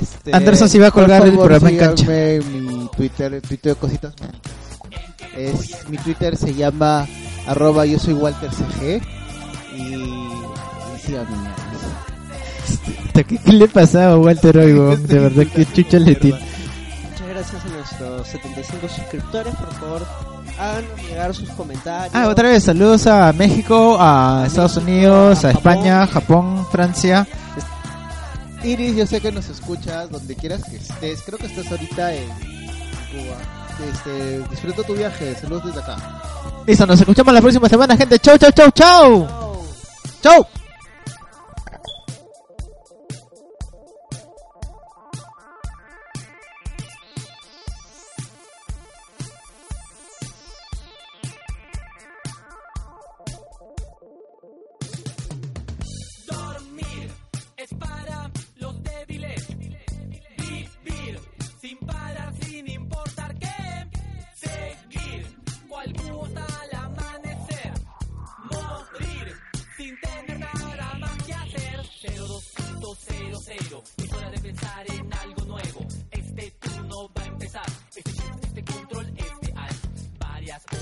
Este, 0.00 0.34
Anderson 0.34 0.68
sí 0.68 0.78
va 0.78 0.88
a 0.88 0.90
colgar 0.90 1.22
el 1.24 1.32
favor, 1.32 1.46
programa 1.48 1.70
en 1.70 1.78
cancha. 1.78 2.06
mi 2.06 2.88
Twitter, 2.96 3.40
Twitter 3.42 3.74
de 3.74 3.78
cositas. 3.80 4.14
Es, 5.36 5.88
mi 5.88 5.96
Twitter 5.98 6.36
se 6.36 6.54
llama 6.54 7.06
arroba 7.46 7.86
yo 7.86 7.98
soy 7.98 8.14
Walter 8.14 8.50
CG 8.50 9.00
y, 9.76 9.80
y 9.80 11.00
síganme. 11.04 11.36
¿Qué, 13.14 13.24
qué 13.24 13.52
le 13.52 13.68
pasaba 13.68 14.12
a 14.14 14.18
Walter 14.18 14.56
hoy, 14.58 14.74
weón? 14.74 15.06
De 15.06 15.18
verdad, 15.28 15.46
que 15.52 15.66
chucha 15.66 15.98
le 15.98 16.14
tiene. 16.14 16.38
Muchas 16.38 17.28
gracias 17.28 17.64
a 17.64 17.68
nuestros 17.68 18.28
75 18.28 18.88
suscriptores. 18.88 19.54
Por 19.56 19.72
favor, 19.74 20.06
háganos 20.58 21.02
llegar 21.08 21.34
sus 21.34 21.48
comentarios. 21.50 22.14
Ah, 22.14 22.28
otra 22.28 22.50
vez, 22.50 22.64
saludos 22.64 23.06
a 23.06 23.32
México, 23.32 23.96
a 23.98 24.44
Estados 24.46 24.76
Unidos, 24.76 25.44
a 25.44 25.50
España, 25.50 26.06
Japón, 26.06 26.66
Francia. 26.70 27.26
Iris, 28.62 28.96
yo 28.96 29.06
sé 29.06 29.20
que 29.20 29.30
nos 29.30 29.48
escuchas 29.48 30.10
donde 30.10 30.34
quieras 30.34 30.62
que 30.64 30.76
estés. 30.76 31.22
Creo 31.22 31.38
que 31.38 31.46
estás 31.46 31.70
ahorita 31.70 32.14
en 32.14 32.28
Cuba. 32.28 33.38
Este, 33.92 34.40
disfruta 34.50 34.82
tu 34.82 34.94
viaje. 34.94 35.34
Saludos 35.36 35.66
desde 35.66 35.80
acá. 35.80 35.96
Listo, 36.66 36.86
nos 36.86 37.00
escuchamos 37.00 37.32
la 37.32 37.40
próxima 37.40 37.68
semana, 37.68 37.96
gente. 37.96 38.18
Chau, 38.18 38.36
chau, 38.36 38.50
chau, 38.52 38.70
chau. 38.72 39.26
Chao. 39.26 39.64
Chau. 40.22 40.57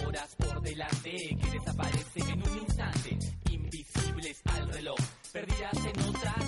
Horas 0.06 0.34
por 0.36 0.60
delante 0.60 1.36
que 1.40 1.50
desaparecen 1.50 2.28
en 2.30 2.48
un 2.48 2.58
instante. 2.58 3.18
Invisibles 3.50 4.42
al 4.44 4.68
reloj. 4.68 4.98
Perdidas 5.32 5.76
en 5.76 6.08
otras 6.08 6.45